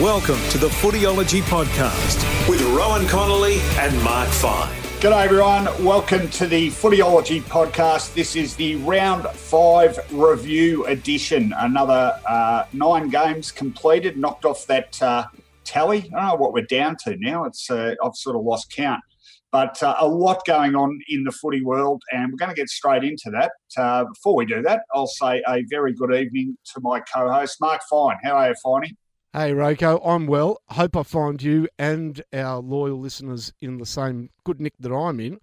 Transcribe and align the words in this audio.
Welcome 0.00 0.38
to 0.50 0.58
the 0.58 0.68
Footyology 0.68 1.40
Podcast 1.40 2.48
with 2.48 2.62
Rowan 2.62 3.08
Connolly 3.08 3.58
and 3.78 4.00
Mark 4.04 4.28
Fine. 4.28 4.72
G'day 5.00 5.24
everyone, 5.24 5.64
welcome 5.84 6.28
to 6.30 6.46
the 6.46 6.68
Footyology 6.68 7.40
Podcast. 7.40 8.14
This 8.14 8.36
is 8.36 8.54
the 8.54 8.76
round 8.76 9.24
five 9.30 9.98
review 10.12 10.86
edition. 10.86 11.52
Another 11.58 12.16
uh, 12.28 12.66
nine 12.72 13.08
games 13.08 13.50
completed, 13.50 14.16
knocked 14.16 14.44
off 14.44 14.68
that 14.68 15.02
uh, 15.02 15.26
tally. 15.64 15.98
I 15.98 16.20
don't 16.20 16.28
know 16.28 16.34
what 16.36 16.52
we're 16.52 16.66
down 16.66 16.94
to 17.02 17.16
now. 17.16 17.42
It's 17.42 17.68
uh, 17.68 17.96
I've 18.00 18.14
sort 18.14 18.36
of 18.36 18.42
lost 18.42 18.72
count. 18.72 19.02
But 19.50 19.82
uh, 19.82 19.96
a 19.98 20.06
lot 20.06 20.46
going 20.46 20.76
on 20.76 20.96
in 21.08 21.24
the 21.24 21.32
footy 21.32 21.64
world, 21.64 22.02
and 22.12 22.30
we're 22.30 22.36
going 22.36 22.54
to 22.54 22.60
get 22.60 22.68
straight 22.68 23.02
into 23.02 23.32
that. 23.32 23.50
Uh, 23.76 24.04
before 24.04 24.36
we 24.36 24.46
do 24.46 24.62
that, 24.62 24.82
I'll 24.94 25.08
say 25.08 25.42
a 25.48 25.64
very 25.68 25.92
good 25.92 26.14
evening 26.14 26.56
to 26.72 26.80
my 26.82 27.00
co-host, 27.00 27.56
Mark 27.60 27.80
Fine. 27.90 28.18
How 28.22 28.34
are 28.36 28.50
you, 28.50 28.54
Finey? 28.64 28.92
Hey, 29.34 29.52
RoCo, 29.52 30.00
I'm 30.02 30.26
well. 30.26 30.62
Hope 30.68 30.96
I 30.96 31.02
find 31.02 31.42
you 31.42 31.68
and 31.78 32.22
our 32.32 32.60
loyal 32.60 32.98
listeners 32.98 33.52
in 33.60 33.76
the 33.76 33.84
same 33.84 34.30
good 34.42 34.58
nick 34.58 34.72
that 34.80 34.90
I'm 34.90 35.20
in. 35.20 35.38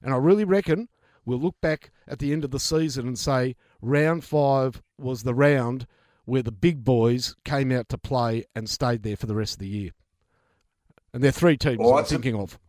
And 0.00 0.14
I 0.14 0.18
really 0.18 0.44
reckon 0.44 0.88
we'll 1.24 1.40
look 1.40 1.60
back 1.60 1.90
at 2.06 2.20
the 2.20 2.32
end 2.32 2.44
of 2.44 2.52
the 2.52 2.60
season 2.60 3.08
and 3.08 3.18
say 3.18 3.56
round 3.82 4.22
five 4.22 4.80
was 4.98 5.24
the 5.24 5.34
round 5.34 5.88
where 6.26 6.44
the 6.44 6.52
big 6.52 6.84
boys 6.84 7.34
came 7.44 7.72
out 7.72 7.88
to 7.88 7.98
play 7.98 8.44
and 8.54 8.70
stayed 8.70 9.02
there 9.02 9.16
for 9.16 9.26
the 9.26 9.34
rest 9.34 9.54
of 9.54 9.58
the 9.58 9.68
year. 9.68 9.90
And 11.12 11.20
there 11.20 11.30
are 11.30 11.32
three 11.32 11.56
teams 11.56 11.78
well, 11.78 11.98
I'm 11.98 12.04
thinking 12.04 12.36
of. 12.36 12.60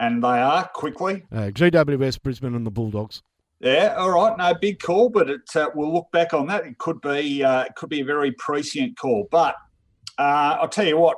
And 0.00 0.22
they 0.24 0.28
are 0.28 0.68
quickly 0.74 1.26
uh, 1.30 1.50
GWS, 1.52 2.20
Brisbane, 2.20 2.56
and 2.56 2.66
the 2.66 2.72
Bulldogs. 2.72 3.22
Yeah, 3.60 3.94
all 3.98 4.10
right. 4.10 4.36
No, 4.38 4.54
big 4.54 4.80
call, 4.80 5.10
but 5.10 5.28
it, 5.28 5.54
uh, 5.54 5.68
we'll 5.74 5.92
look 5.92 6.10
back 6.12 6.32
on 6.32 6.46
that. 6.46 6.64
It 6.64 6.78
could 6.78 7.00
be 7.02 7.44
uh, 7.44 7.64
it 7.64 7.74
could 7.76 7.90
be 7.90 8.00
a 8.00 8.04
very 8.04 8.32
prescient 8.32 8.98
call. 8.98 9.28
But 9.30 9.54
uh, 10.18 10.58
I'll 10.60 10.68
tell 10.68 10.86
you 10.86 10.98
what. 10.98 11.16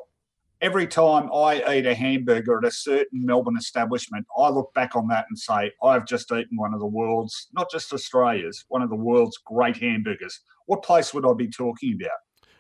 Every 0.61 0.87
time 0.87 1.29
I 1.35 1.57
eat 1.75 1.87
a 1.87 1.95
hamburger 1.95 2.59
at 2.59 2.65
a 2.65 2.71
certain 2.71 3.27
Melbourne 3.27 3.57
establishment, 3.57 4.25
I 4.39 4.49
look 4.49 4.73
back 4.75 4.95
on 4.95 5.09
that 5.09 5.27
and 5.29 5.37
say, 5.37 5.73
I've 5.83 6.07
just 6.07 6.31
eaten 6.31 6.57
one 6.57 6.73
of 6.73 6.79
the 6.79 6.87
world's, 6.87 7.49
not 7.53 7.69
just 7.69 7.93
Australia's, 7.93 8.65
one 8.69 8.81
of 8.81 8.89
the 8.89 8.95
world's 8.95 9.37
great 9.39 9.79
hamburgers. 9.79 10.39
What 10.67 10.85
place 10.85 11.13
would 11.13 11.27
I 11.27 11.33
be 11.35 11.49
talking 11.49 11.99
about? 12.01 12.17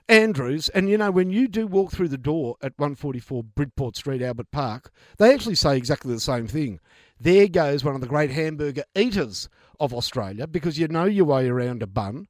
Andrews, 0.08 0.69
and 0.70 0.88
you 0.91 0.98
know, 0.98 1.12
when 1.12 1.30
you 1.30 1.47
do 1.47 1.66
walk 1.66 1.92
through 1.92 2.08
the 2.08 2.19
door 2.19 2.56
at 2.60 2.72
144 2.77 3.44
Bridport 3.44 3.97
Street, 3.97 4.20
Albert 4.20 4.50
Park, 4.50 4.91
they 5.19 5.33
actually 5.33 5.55
say 5.55 5.77
exactly 5.77 6.12
the 6.12 6.20
same 6.20 6.48
thing. 6.48 6.80
There 7.20 7.47
goes 7.47 7.84
one 7.84 7.94
of 7.94 8.00
the 8.00 8.08
great 8.08 8.33
hamburger 8.33 8.83
eaters 8.97 9.48
of 9.81 9.92
Australia 9.95 10.47
because 10.47 10.78
you 10.78 10.89
know 10.89 11.05
your 11.05 11.25
way 11.25 11.48
around 11.48 11.83
a 11.83 11.87
bun. 11.87 12.28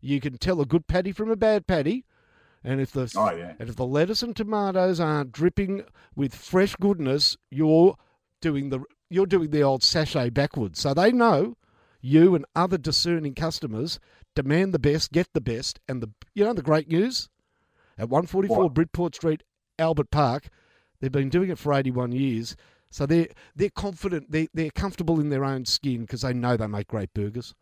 You 0.00 0.20
can 0.20 0.38
tell 0.38 0.60
a 0.60 0.66
good 0.66 0.86
patty 0.86 1.12
from 1.12 1.30
a 1.30 1.36
bad 1.36 1.66
patty. 1.66 2.04
And 2.64 2.80
if 2.80 2.92
the 2.92 3.12
oh, 3.16 3.32
yeah. 3.32 3.54
and 3.58 3.68
if 3.68 3.76
the 3.76 3.86
lettuce 3.86 4.22
and 4.22 4.36
tomatoes 4.36 5.00
aren't 5.00 5.32
dripping 5.32 5.84
with 6.14 6.34
fresh 6.34 6.76
goodness, 6.76 7.36
you're 7.50 7.96
doing 8.40 8.70
the 8.70 8.84
you're 9.10 9.26
doing 9.26 9.50
the 9.50 9.62
old 9.62 9.82
sachet 9.82 10.30
backwards. 10.30 10.80
So 10.80 10.94
they 10.94 11.12
know 11.12 11.56
you 12.00 12.34
and 12.34 12.44
other 12.54 12.78
discerning 12.78 13.34
customers 13.34 13.98
demand 14.34 14.72
the 14.72 14.78
best, 14.78 15.12
get 15.12 15.28
the 15.32 15.40
best, 15.40 15.80
and 15.88 16.02
the 16.02 16.10
you 16.34 16.44
know 16.44 16.52
the 16.52 16.62
great 16.62 16.88
news 16.88 17.28
at 17.98 18.08
144 18.08 18.58
what? 18.58 18.74
Bridport 18.74 19.14
Street, 19.14 19.42
Albert 19.78 20.10
Park, 20.10 20.48
they've 21.00 21.12
been 21.12 21.28
doing 21.28 21.50
it 21.50 21.58
for 21.58 21.74
81 21.74 22.12
years. 22.12 22.56
So 22.92 23.06
they're 23.06 23.28
they're 23.56 23.70
confident, 23.70 24.30
they 24.30 24.48
they're 24.52 24.70
comfortable 24.70 25.18
in 25.18 25.30
their 25.30 25.44
own 25.44 25.64
skin 25.64 26.02
because 26.02 26.20
they 26.20 26.34
know 26.34 26.56
they 26.56 26.66
make 26.66 26.88
great 26.88 27.12
burgers. 27.14 27.54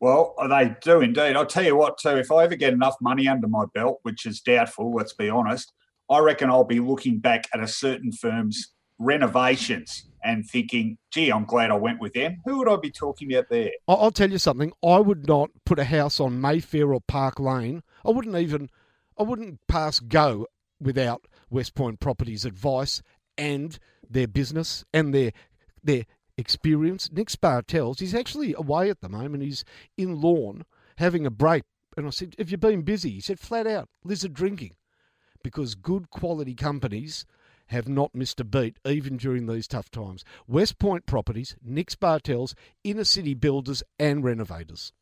Well, 0.00 0.34
oh, 0.38 0.48
they 0.48 0.74
do 0.80 1.00
indeed. 1.00 1.36
I'll 1.36 1.44
tell 1.44 1.64
you 1.64 1.76
what, 1.76 1.98
too, 1.98 2.16
if 2.16 2.32
I 2.32 2.44
ever 2.44 2.56
get 2.56 2.72
enough 2.72 2.96
money 3.00 3.28
under 3.28 3.48
my 3.48 3.64
belt, 3.74 3.98
which 4.02 4.26
is 4.26 4.40
doubtful, 4.40 4.94
let's 4.94 5.12
be 5.12 5.28
honest, 5.28 5.72
I 6.08 6.20
reckon 6.20 6.50
I'll 6.50 6.64
be 6.64 6.80
looking 6.80 7.18
back 7.18 7.48
at 7.52 7.60
a 7.60 7.66
certain 7.66 8.12
firm's 8.12 8.72
renovations 8.98 10.06
and 10.24 10.48
thinking, 10.48 10.98
gee, 11.10 11.30
I'm 11.30 11.44
glad 11.44 11.70
I 11.70 11.76
went 11.76 12.00
with 12.00 12.14
them. 12.14 12.40
Who 12.44 12.58
would 12.58 12.68
I 12.68 12.76
be 12.76 12.90
talking 12.90 13.32
about 13.32 13.50
there? 13.50 13.72
I'll 13.86 14.10
tell 14.10 14.30
you 14.30 14.38
something. 14.38 14.72
I 14.84 14.98
would 14.98 15.26
not 15.28 15.50
put 15.66 15.78
a 15.78 15.84
house 15.84 16.18
on 16.18 16.40
Mayfair 16.40 16.92
or 16.94 17.00
Park 17.00 17.38
Lane. 17.38 17.82
I 18.06 18.10
wouldn't 18.10 18.36
even, 18.36 18.70
I 19.18 19.24
wouldn't 19.24 19.60
pass 19.68 20.00
go 20.00 20.46
without 20.80 21.26
West 21.50 21.74
Point 21.74 22.00
Properties 22.00 22.44
advice 22.44 23.02
and 23.36 23.78
their 24.10 24.28
business 24.28 24.84
and 24.92 25.14
their 25.14 25.32
their 25.82 26.04
experience. 26.36 27.10
Nick 27.12 27.28
Spartels, 27.28 28.00
he's 28.00 28.14
actually 28.14 28.54
away 28.54 28.88
at 28.88 29.00
the 29.00 29.08
moment. 29.08 29.42
He's 29.42 29.64
in 29.96 30.20
Lorne 30.20 30.64
having 30.96 31.26
a 31.26 31.30
break. 31.30 31.64
And 31.96 32.06
I 32.06 32.10
said, 32.10 32.34
Have 32.38 32.50
you 32.50 32.56
been 32.56 32.82
busy? 32.82 33.10
He 33.10 33.20
said, 33.20 33.40
Flat 33.40 33.66
out, 33.66 33.88
lizard 34.04 34.34
drinking. 34.34 34.76
Because 35.42 35.74
good 35.74 36.10
quality 36.10 36.54
companies 36.54 37.26
have 37.68 37.88
not 37.88 38.14
missed 38.14 38.40
a 38.40 38.44
beat, 38.44 38.78
even 38.86 39.16
during 39.16 39.46
these 39.46 39.68
tough 39.68 39.90
times. 39.90 40.24
West 40.46 40.78
Point 40.78 41.06
Properties, 41.06 41.56
Nick 41.62 41.90
Spartels, 41.90 42.54
inner 42.82 43.04
city 43.04 43.34
builders 43.34 43.82
and 43.98 44.24
renovators. 44.24 44.92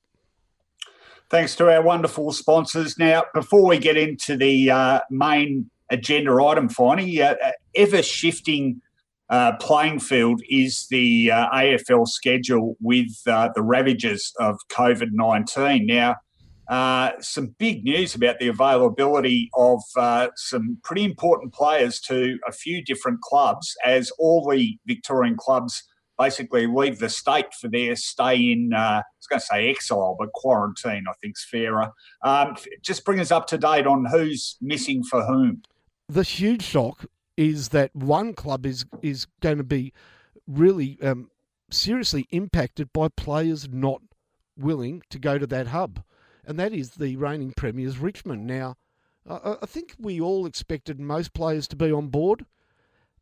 Thanks 1.28 1.56
to 1.56 1.72
our 1.72 1.82
wonderful 1.82 2.32
sponsors. 2.32 2.98
Now, 2.98 3.24
before 3.34 3.66
we 3.66 3.78
get 3.78 3.96
into 3.96 4.36
the 4.36 4.70
uh, 4.70 5.00
main 5.10 5.70
agenda 5.90 6.32
item, 6.42 6.68
Finey, 6.68 7.20
uh, 7.20 7.52
ever 7.74 8.02
shifting 8.02 8.80
uh, 9.28 9.56
playing 9.56 10.00
field 10.00 10.40
is 10.48 10.86
the 10.90 11.30
uh, 11.30 11.50
AFL 11.50 12.06
schedule 12.06 12.76
with 12.80 13.10
uh, 13.26 13.48
the 13.54 13.62
ravages 13.62 14.32
of 14.38 14.56
COVID 14.70 15.08
19. 15.12 15.86
Now, 15.86 16.16
uh, 16.68 17.12
some 17.20 17.54
big 17.58 17.84
news 17.84 18.14
about 18.14 18.38
the 18.38 18.48
availability 18.48 19.50
of 19.54 19.82
uh, 19.96 20.28
some 20.36 20.78
pretty 20.82 21.04
important 21.04 21.52
players 21.52 22.00
to 22.00 22.38
a 22.46 22.52
few 22.52 22.82
different 22.82 23.20
clubs 23.20 23.74
as 23.84 24.10
all 24.18 24.48
the 24.48 24.76
Victorian 24.86 25.36
clubs 25.36 25.82
basically 26.18 26.66
leave 26.66 26.98
the 26.98 27.08
state 27.08 27.52
for 27.60 27.68
their 27.68 27.94
stay 27.94 28.52
in, 28.52 28.72
uh, 28.74 28.78
I 28.78 29.02
was 29.18 29.26
going 29.28 29.40
to 29.40 29.46
say 29.46 29.70
exile, 29.70 30.16
but 30.18 30.32
quarantine, 30.32 31.04
I 31.08 31.12
think 31.20 31.34
is 31.36 31.46
fairer. 31.50 31.90
Um, 32.22 32.56
just 32.82 33.04
bring 33.04 33.20
us 33.20 33.30
up 33.30 33.46
to 33.48 33.58
date 33.58 33.86
on 33.86 34.06
who's 34.06 34.56
missing 34.60 35.04
for 35.04 35.24
whom. 35.24 35.62
The 36.08 36.22
huge 36.22 36.62
shock 36.62 37.04
is 37.36 37.70
that 37.70 37.94
one 37.94 38.34
club 38.34 38.64
is 38.66 38.84
is 39.02 39.26
going 39.40 39.58
to 39.58 39.64
be 39.64 39.92
really 40.46 40.98
um, 41.02 41.30
seriously 41.70 42.26
impacted 42.30 42.92
by 42.92 43.08
players 43.08 43.68
not 43.68 44.00
willing 44.56 45.02
to 45.10 45.18
go 45.18 45.38
to 45.38 45.46
that 45.46 45.68
hub, 45.68 46.02
and 46.44 46.58
that 46.58 46.72
is 46.72 46.92
the 46.92 47.16
reigning 47.16 47.52
premiers 47.52 47.98
Richmond. 47.98 48.46
Now, 48.46 48.76
I, 49.28 49.56
I 49.62 49.66
think 49.66 49.94
we 49.98 50.20
all 50.20 50.46
expected 50.46 51.00
most 51.00 51.32
players 51.34 51.68
to 51.68 51.76
be 51.76 51.92
on 51.92 52.08
board. 52.08 52.46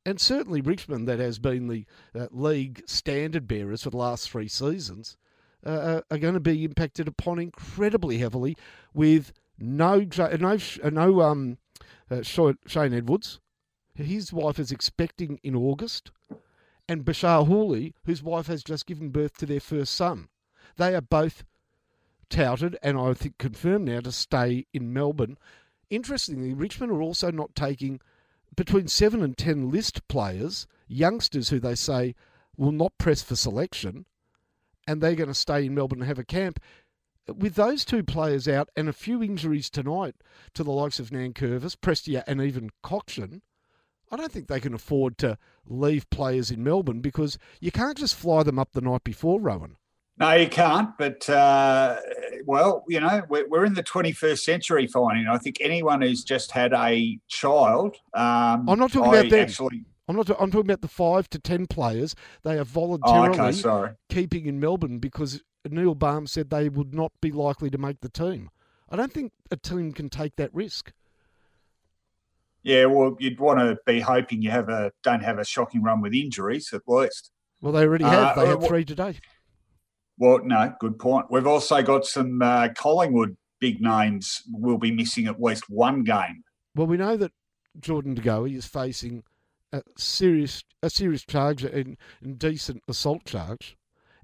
And 0.07 0.21
certainly 0.21 0.61
Richmond, 0.61 1.09
that 1.09 1.19
has 1.19 1.39
been 1.39 1.69
the 1.69 1.87
uh, 2.15 2.27
league 2.31 2.83
standard 2.87 3.49
bearers 3.49 3.83
for 3.83 3.91
the 3.91 3.97
last 3.97 4.31
three 4.31 4.49
seasons, 4.49 5.17
uh, 5.65 5.71
uh 5.71 6.01
are 6.11 6.19
going 6.19 6.35
to 6.35 6.41
be 6.41 6.65
impacted 6.65 7.09
upon 7.09 7.39
incredibly 7.39 8.19
heavily 8.19 8.55
with 8.93 9.33
no 9.59 10.07
no 10.17 10.59
no 10.91 11.21
um, 11.23 11.59
uh, 12.11 12.21
Shane 12.23 12.93
Edwards, 12.93 13.41
his 13.95 14.33
wife 14.33 14.59
is 14.59 14.73
expecting 14.73 15.39
in 15.43 15.55
August, 15.55 16.11
and 16.89 17.05
Bashar 17.05 17.47
Houli, 17.47 17.95
whose 18.05 18.23
wife 18.23 18.47
has 18.49 18.63
just 18.63 18.87
given 18.87 19.11
birth 19.11 19.37
to 19.39 19.47
their 19.47 19.61
first 19.61 19.95
son. 19.95 20.29
They 20.77 20.95
are 20.95 21.01
both 21.01 21.45
touted, 22.29 22.77
and 22.83 22.99
I 22.99 23.15
think 23.15 23.39
confirmed 23.39 23.87
now, 23.87 24.01
to 24.01 24.13
stay 24.13 24.67
in 24.73 24.93
Melbourne. 24.93 25.39
Interestingly, 25.91 26.53
Richmond 26.53 26.93
are 26.93 27.03
also 27.03 27.31
not 27.31 27.55
taking 27.55 28.01
between 28.57 28.89
seven 28.89 29.23
and 29.23 29.37
ten 29.37 29.71
list 29.71 30.07
players, 30.09 30.67
youngsters 30.89 31.49
who 31.49 31.61
they 31.61 31.75
say 31.75 32.15
will 32.57 32.73
not 32.73 32.99
press 32.99 33.23
for 33.23 33.37
selection, 33.37 34.07
and 34.87 35.01
they're 35.01 35.15
going 35.15 35.29
to 35.29 35.35
stay 35.35 35.67
in 35.67 35.75
Melbourne 35.75 36.01
and 36.01 36.09
have 36.09 36.19
a 36.19 36.25
camp. 36.25 36.61
With 37.27 37.55
those 37.55 37.85
two 37.85 38.03
players 38.03 38.47
out 38.47 38.69
and 38.77 38.89
a 38.89 38.93
few 38.93 39.23
injuries 39.23 39.71
tonight 39.71 40.17
to 40.53 40.63
the 40.63 40.71
likes 40.71 40.99
of 41.01 41.11
Nankervis, 41.11 41.77
Prestia, 41.77 42.23
and 42.27 42.41
even 42.41 42.71
Cotchin, 42.83 43.41
I 44.11 44.17
don't 44.17 44.31
think 44.31 44.49
they 44.49 44.61
can 44.61 44.75
afford 44.75 45.19
to 45.19 45.39
leave 45.67 46.09
players 46.11 46.51
in 46.51 46.63
Melbourne 46.63 47.01
because 47.01 47.39
you 47.61 47.73
can't 47.73 47.97
just 47.97 48.15
fly 48.15 48.43
them 48.43 48.59
up 48.59 48.73
the 48.73 48.81
night 48.81 49.05
before, 49.05 49.41
Rowan. 49.41 49.77
No, 50.19 50.33
you 50.33 50.49
can't. 50.49 50.91
But 50.97 51.29
uh, 51.29 51.97
well, 52.45 52.85
you 52.89 53.01
know, 53.01 53.23
we're, 53.29 53.49
we're, 53.49 53.65
in 53.65 53.75
the 53.75 53.83
21st 53.83 54.39
century, 54.39 54.87
Finey. 54.87 55.29
I 55.29 55.39
think 55.39 55.57
anyone 55.61 56.03
who's 56.03 56.23
just 56.23 56.53
had 56.53 56.73
a 56.73 57.19
child. 57.29 57.97
Um, 58.15 58.69
I'm 58.69 58.79
not 58.79 58.93
talking 58.93 59.13
I 59.13 59.19
about 59.19 59.31
them. 59.31 59.41
Actually, 59.41 59.85
I'm 60.07 60.17
not. 60.17 60.31
I'm 60.31 60.51
talking 60.51 60.71
about 60.71 60.83
the 60.83 60.89
five 60.89 61.29
to 61.31 61.39
ten 61.39 61.67
players 61.67 62.15
they 62.43 62.59
are 62.59 62.65
voluntarily 62.65 63.39
oh, 63.39 63.79
okay, 63.79 63.95
keeping 64.09 64.47
in 64.47 64.61
Melbourne 64.61 64.99
because 64.99 65.43
Neil 65.69 65.95
Balme 65.95 66.29
said 66.29 66.51
they 66.51 66.69
would 66.69 66.95
not 66.95 67.13
be 67.21 67.33
likely 67.33 67.71
to 67.71 67.79
make 67.79 68.01
the 68.01 68.09
team. 68.09 68.51
I 68.91 68.97
don't 68.97 69.13
think 69.13 69.33
a 69.51 69.57
team 69.57 69.93
can 69.93 70.11
take 70.11 70.37
that 70.37 70.55
risk. 70.55 70.93
Yeah, 72.65 72.87
well, 72.87 73.15
you'd 73.21 73.39
want 73.39 73.61
to 73.61 73.77
be 73.87 74.01
hoping 74.01 74.43
you 74.43 74.51
have 74.51 74.71
a 74.71 74.91
don't 75.03 75.23
have 75.23 75.39
a 75.39 75.45
shocking 75.45 75.83
run 75.83 76.01
with 76.01 76.15
injuries 76.15 76.73
at 76.73 76.83
least. 76.87 77.31
Well, 77.61 77.73
they 77.73 77.83
already 77.83 78.05
have. 78.05 78.37
Uh, 78.37 78.41
they 78.41 78.49
had 78.49 78.59
well, 78.59 78.69
three 78.69 78.85
today. 78.85 79.19
Well, 80.19 80.41
no, 80.43 80.75
good 80.81 80.99
point. 80.99 81.27
We've 81.31 81.47
also 81.47 81.83
got 81.83 82.07
some 82.07 82.41
uh, 82.41 82.69
Collingwood 82.77 83.37
big 83.61 83.81
names 83.81 84.43
will 84.51 84.79
be 84.79 84.91
missing 84.91 85.27
at 85.27 85.41
least 85.41 85.69
one 85.69 86.05
game. 86.05 86.43
Well, 86.75 86.87
we 86.87 86.97
know 86.97 87.17
that 87.17 87.33
Jordan 87.79 88.15
De 88.15 88.23
Goey 88.23 88.57
is 88.57 88.67
facing 88.67 89.23
a 89.73 89.83
serious 89.97 90.65
a 90.83 90.91
serious 90.91 91.23
charge 91.25 91.65
and 91.65 91.97
indecent 92.23 92.83
assault 92.89 93.25
charge, 93.25 93.77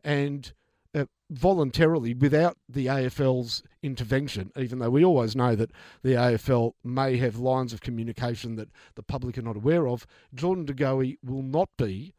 and 0.03 0.53
uh, 0.95 1.05
voluntarily 1.31 2.15
without 2.15 2.57
the 2.69 2.87
AFL's 2.87 3.63
intervention, 3.83 4.51
even 4.57 4.79
though 4.79 4.91
we 4.91 5.05
always 5.05 5.37
know 5.37 5.55
that 5.55 5.71
the 6.03 6.15
AFL 6.15 6.73
may 6.83 7.17
have 7.17 7.39
lines 7.39 7.73
of 7.73 7.81
communication 7.81 8.57
that 8.57 8.69
the 8.95 9.03
public 9.03 9.39
are 9.39 9.43
not 9.43 9.57
aware 9.57 9.87
of, 9.87 10.07
Jordan 10.35 10.65
De 10.65 10.75
Goey 10.75 11.19
will 11.23 11.43
not 11.43 11.69
be 11.79 12.15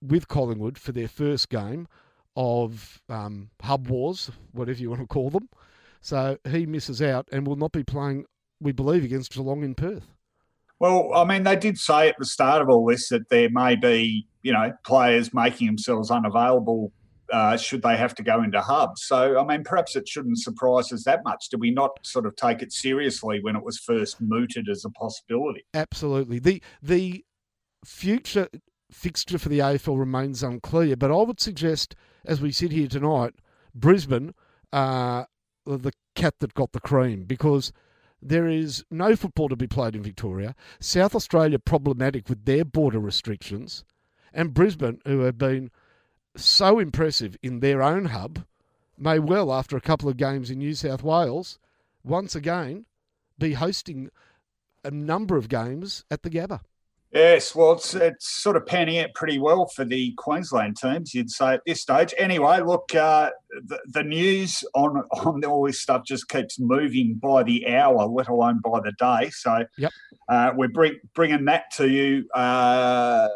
with 0.00 0.28
Collingwood 0.28 0.78
for 0.78 0.92
their 0.92 1.08
first 1.08 1.48
game 1.48 1.88
of 2.36 3.02
um, 3.08 3.50
Hub 3.62 3.88
Wars, 3.88 4.30
whatever 4.52 4.78
you 4.78 4.90
want 4.90 5.02
to 5.02 5.06
call 5.08 5.30
them. 5.30 5.48
So 6.00 6.38
he 6.48 6.66
misses 6.66 7.02
out 7.02 7.28
and 7.32 7.46
will 7.46 7.56
not 7.56 7.72
be 7.72 7.82
playing, 7.82 8.26
we 8.60 8.70
believe, 8.70 9.02
against 9.02 9.32
Geelong 9.32 9.64
in 9.64 9.74
Perth. 9.74 10.06
Well, 10.78 11.12
I 11.12 11.24
mean, 11.24 11.42
they 11.42 11.56
did 11.56 11.76
say 11.76 12.08
at 12.08 12.14
the 12.18 12.24
start 12.24 12.62
of 12.62 12.68
all 12.68 12.86
this 12.86 13.08
that 13.08 13.28
there 13.30 13.50
may 13.50 13.74
be, 13.74 14.28
you 14.42 14.52
know, 14.52 14.72
players 14.84 15.34
making 15.34 15.66
themselves 15.66 16.10
unavailable 16.12 16.92
uh, 17.32 17.56
should 17.56 17.82
they 17.82 17.96
have 17.96 18.14
to 18.16 18.22
go 18.22 18.42
into 18.42 18.60
hubs. 18.60 19.04
So, 19.04 19.38
I 19.38 19.44
mean, 19.44 19.64
perhaps 19.64 19.96
it 19.96 20.08
shouldn't 20.08 20.38
surprise 20.38 20.92
us 20.92 21.04
that 21.04 21.24
much. 21.24 21.48
Did 21.48 21.60
we 21.60 21.70
not 21.70 21.98
sort 22.02 22.26
of 22.26 22.36
take 22.36 22.62
it 22.62 22.72
seriously 22.72 23.40
when 23.40 23.56
it 23.56 23.64
was 23.64 23.78
first 23.78 24.20
mooted 24.20 24.68
as 24.68 24.84
a 24.84 24.90
possibility? 24.90 25.64
Absolutely. 25.74 26.38
The 26.38 26.62
the 26.82 27.24
future 27.84 28.48
fixture 28.90 29.38
for 29.38 29.48
the 29.48 29.58
AFL 29.58 29.98
remains 29.98 30.42
unclear, 30.42 30.96
but 30.96 31.10
I 31.10 31.22
would 31.22 31.40
suggest, 31.40 31.94
as 32.24 32.40
we 32.40 32.52
sit 32.52 32.72
here 32.72 32.88
tonight, 32.88 33.34
Brisbane, 33.74 34.34
uh, 34.72 35.24
the 35.66 35.92
cat 36.14 36.34
that 36.40 36.54
got 36.54 36.72
the 36.72 36.80
cream, 36.80 37.24
because 37.24 37.72
there 38.20 38.48
is 38.48 38.84
no 38.90 39.14
football 39.14 39.48
to 39.48 39.56
be 39.56 39.66
played 39.66 39.94
in 39.94 40.02
Victoria. 40.02 40.56
South 40.80 41.14
Australia 41.14 41.58
problematic 41.58 42.28
with 42.28 42.44
their 42.46 42.64
border 42.64 42.98
restrictions, 42.98 43.84
and 44.32 44.54
Brisbane, 44.54 45.00
who 45.06 45.20
have 45.20 45.38
been 45.38 45.70
so 46.36 46.78
impressive 46.78 47.36
in 47.42 47.60
their 47.60 47.82
own 47.82 48.06
hub, 48.06 48.44
may 48.96 49.18
well, 49.18 49.52
after 49.52 49.76
a 49.76 49.80
couple 49.80 50.08
of 50.08 50.16
games 50.16 50.50
in 50.50 50.58
New 50.58 50.74
South 50.74 51.02
Wales, 51.02 51.58
once 52.04 52.34
again 52.34 52.86
be 53.38 53.54
hosting 53.54 54.10
a 54.84 54.90
number 54.90 55.36
of 55.36 55.48
games 55.48 56.04
at 56.10 56.22
the 56.22 56.30
Gabba. 56.30 56.60
Yes, 57.12 57.54
well, 57.54 57.72
it's, 57.72 57.94
it's 57.94 58.28
sort 58.28 58.56
of 58.56 58.66
panning 58.66 58.98
out 58.98 59.14
pretty 59.14 59.38
well 59.38 59.66
for 59.66 59.84
the 59.86 60.12
Queensland 60.18 60.76
teams, 60.76 61.14
you'd 61.14 61.30
say 61.30 61.54
at 61.54 61.62
this 61.66 61.80
stage. 61.80 62.12
Anyway, 62.18 62.60
look, 62.60 62.94
uh, 62.94 63.30
the, 63.64 63.78
the, 63.86 64.02
news 64.02 64.62
on 64.74 64.98
on 65.24 65.42
all 65.46 65.66
this 65.66 65.80
stuff 65.80 66.04
just 66.04 66.28
keeps 66.28 66.60
moving 66.60 67.14
by 67.14 67.44
the 67.44 67.66
hour, 67.66 68.06
let 68.06 68.28
alone 68.28 68.60
by 68.62 68.80
the 68.80 68.92
day. 68.92 69.30
So 69.30 69.64
yep. 69.78 69.90
uh, 70.28 70.52
we're 70.54 70.68
bring, 70.68 70.98
bringing 71.14 71.46
that 71.46 71.70
to 71.76 71.88
you 71.88 72.28
uh, 72.34 73.28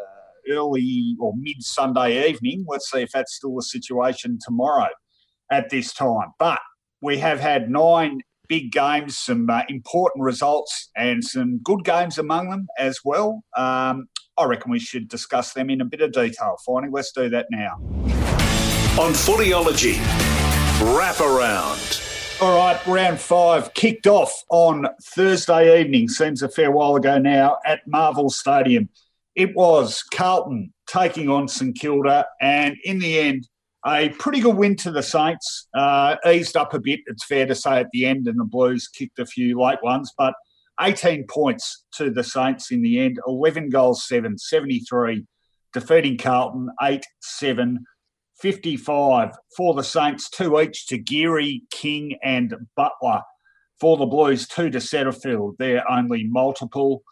early 0.49 1.15
or 1.19 1.33
mid 1.37 1.61
Sunday 1.61 2.29
evening. 2.29 2.65
Let's 2.67 2.89
see 2.91 3.01
if 3.01 3.11
that's 3.11 3.35
still 3.35 3.55
the 3.55 3.63
situation 3.63 4.39
tomorrow 4.43 4.89
at 5.51 5.69
this 5.69 5.93
time. 5.93 6.31
But 6.39 6.59
we 7.01 7.17
have 7.19 7.39
had 7.39 7.69
nine 7.69 8.21
big 8.47 8.71
games, 8.71 9.17
some 9.17 9.49
uh, 9.49 9.61
important 9.69 10.23
results, 10.23 10.89
and 10.95 11.23
some 11.23 11.59
good 11.63 11.83
games 11.83 12.17
among 12.17 12.49
them 12.49 12.67
as 12.77 12.99
well. 13.03 13.43
Um, 13.57 14.07
I 14.37 14.45
reckon 14.45 14.71
we 14.71 14.79
should 14.79 15.07
discuss 15.09 15.53
them 15.53 15.69
in 15.69 15.81
a 15.81 15.85
bit 15.85 16.01
of 16.01 16.11
detail. 16.11 16.57
Finey, 16.67 16.89
let's 16.91 17.11
do 17.11 17.29
that 17.29 17.47
now. 17.51 17.75
On 18.99 19.11
Footyology, 19.13 19.97
wrap 20.95 21.19
around. 21.19 21.99
All 22.41 22.57
right, 22.57 22.85
round 22.87 23.19
five 23.19 23.73
kicked 23.73 24.07
off 24.07 24.43
on 24.49 24.87
Thursday 25.01 25.79
evening, 25.79 26.09
seems 26.09 26.41
a 26.41 26.49
fair 26.49 26.71
while 26.71 26.95
ago 26.95 27.17
now, 27.17 27.57
at 27.65 27.81
Marvel 27.87 28.29
Stadium. 28.29 28.89
It 29.35 29.55
was 29.55 30.03
Carlton 30.03 30.73
taking 30.87 31.29
on 31.29 31.47
St 31.47 31.77
Kilda, 31.77 32.25
and 32.41 32.75
in 32.83 32.99
the 32.99 33.19
end, 33.19 33.47
a 33.85 34.09
pretty 34.09 34.39
good 34.39 34.55
win 34.55 34.75
to 34.77 34.91
the 34.91 35.03
Saints. 35.03 35.67
Uh, 35.73 36.15
eased 36.25 36.55
up 36.55 36.73
a 36.73 36.79
bit, 36.79 37.01
it's 37.07 37.25
fair 37.25 37.45
to 37.45 37.55
say, 37.55 37.79
at 37.79 37.87
the 37.91 38.05
end, 38.05 38.27
and 38.27 38.39
the 38.39 38.45
Blues 38.45 38.87
kicked 38.87 39.19
a 39.19 39.25
few 39.25 39.59
late 39.59 39.81
ones, 39.83 40.13
but 40.17 40.33
18 40.79 41.25
points 41.27 41.85
to 41.95 42.09
the 42.09 42.23
Saints 42.23 42.71
in 42.71 42.81
the 42.81 42.99
end, 42.99 43.19
11 43.27 43.69
goals, 43.69 44.07
7, 44.07 44.37
73, 44.37 45.25
defeating 45.73 46.17
Carlton 46.17 46.69
8 46.81 47.03
7. 47.21 47.85
55 48.39 49.29
for 49.55 49.73
the 49.73 49.83
Saints, 49.83 50.29
two 50.29 50.59
each 50.59 50.87
to 50.87 50.97
Geary, 50.97 51.63
King, 51.71 52.17
and 52.23 52.53
Butler. 52.75 53.21
For 53.79 53.97
the 53.97 54.05
Blues, 54.05 54.47
two 54.47 54.69
to 54.69 54.79
Setterfield. 54.79 55.55
They're 55.57 55.89
only 55.89 56.25
multiple. 56.25 57.03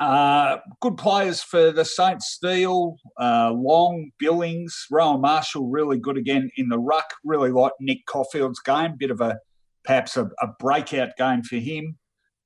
Uh, 0.00 0.56
good 0.80 0.96
players 0.96 1.40
for 1.40 1.70
the 1.70 1.84
Saints 1.84 2.32
Steele, 2.32 2.96
uh, 3.20 3.52
Long, 3.52 4.10
Billings, 4.18 4.86
Rowan 4.90 5.20
Marshall, 5.20 5.68
really 5.68 5.98
good 5.98 6.16
again 6.16 6.50
in 6.56 6.68
the 6.68 6.78
ruck. 6.78 7.14
Really 7.24 7.50
like 7.50 7.72
Nick 7.80 8.04
Coffield's 8.06 8.58
game, 8.60 8.96
bit 8.98 9.12
of 9.12 9.20
a 9.20 9.38
perhaps 9.84 10.16
a, 10.16 10.24
a 10.40 10.48
breakout 10.58 11.10
game 11.16 11.42
for 11.42 11.56
him. 11.56 11.96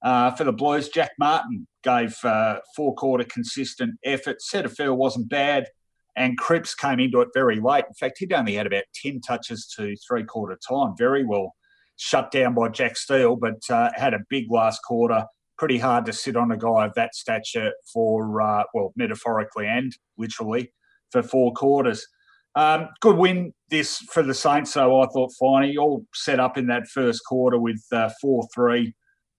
Uh, 0.02 0.30
for 0.32 0.44
the 0.44 0.52
Blues, 0.52 0.90
Jack 0.90 1.12
Martin 1.18 1.66
gave 1.82 2.16
uh, 2.22 2.58
four 2.76 2.94
quarter 2.94 3.24
consistent 3.24 3.98
effort. 4.04 4.38
Setterfield 4.40 4.96
wasn't 4.96 5.30
bad, 5.30 5.68
and 6.16 6.36
Cripps 6.36 6.74
came 6.74 7.00
into 7.00 7.20
it 7.22 7.28
very 7.32 7.60
late. 7.60 7.84
In 7.88 7.94
fact, 7.94 8.18
he'd 8.18 8.32
only 8.32 8.54
had 8.54 8.66
about 8.66 8.84
10 8.94 9.22
touches 9.22 9.66
to 9.76 9.96
three 10.06 10.24
quarter 10.24 10.58
time. 10.68 10.94
Very 10.98 11.24
well 11.24 11.54
shut 11.96 12.30
down 12.30 12.54
by 12.54 12.68
Jack 12.68 12.96
Steele, 12.96 13.36
but 13.36 13.58
uh, 13.70 13.90
had 13.94 14.12
a 14.12 14.20
big 14.28 14.50
last 14.50 14.80
quarter 14.84 15.24
pretty 15.58 15.78
hard 15.78 16.06
to 16.06 16.12
sit 16.12 16.36
on 16.36 16.52
a 16.52 16.56
guy 16.56 16.86
of 16.86 16.94
that 16.94 17.14
stature 17.14 17.72
for, 17.92 18.40
uh, 18.40 18.64
well, 18.72 18.92
metaphorically 18.96 19.66
and 19.66 19.96
literally, 20.16 20.72
for 21.10 21.22
four 21.22 21.52
quarters. 21.52 22.06
Um, 22.54 22.88
good 23.00 23.16
win 23.16 23.52
this 23.70 23.98
for 24.12 24.22
the 24.22 24.34
Saints, 24.34 24.72
though, 24.72 25.02
I 25.02 25.06
thought, 25.06 25.32
Finey. 25.40 25.76
All 25.78 26.04
set 26.14 26.40
up 26.40 26.56
in 26.56 26.66
that 26.68 26.88
first 26.88 27.24
quarter 27.24 27.58
with 27.58 27.82
uh, 27.92 28.10
4 28.20 28.48
3 28.54 28.94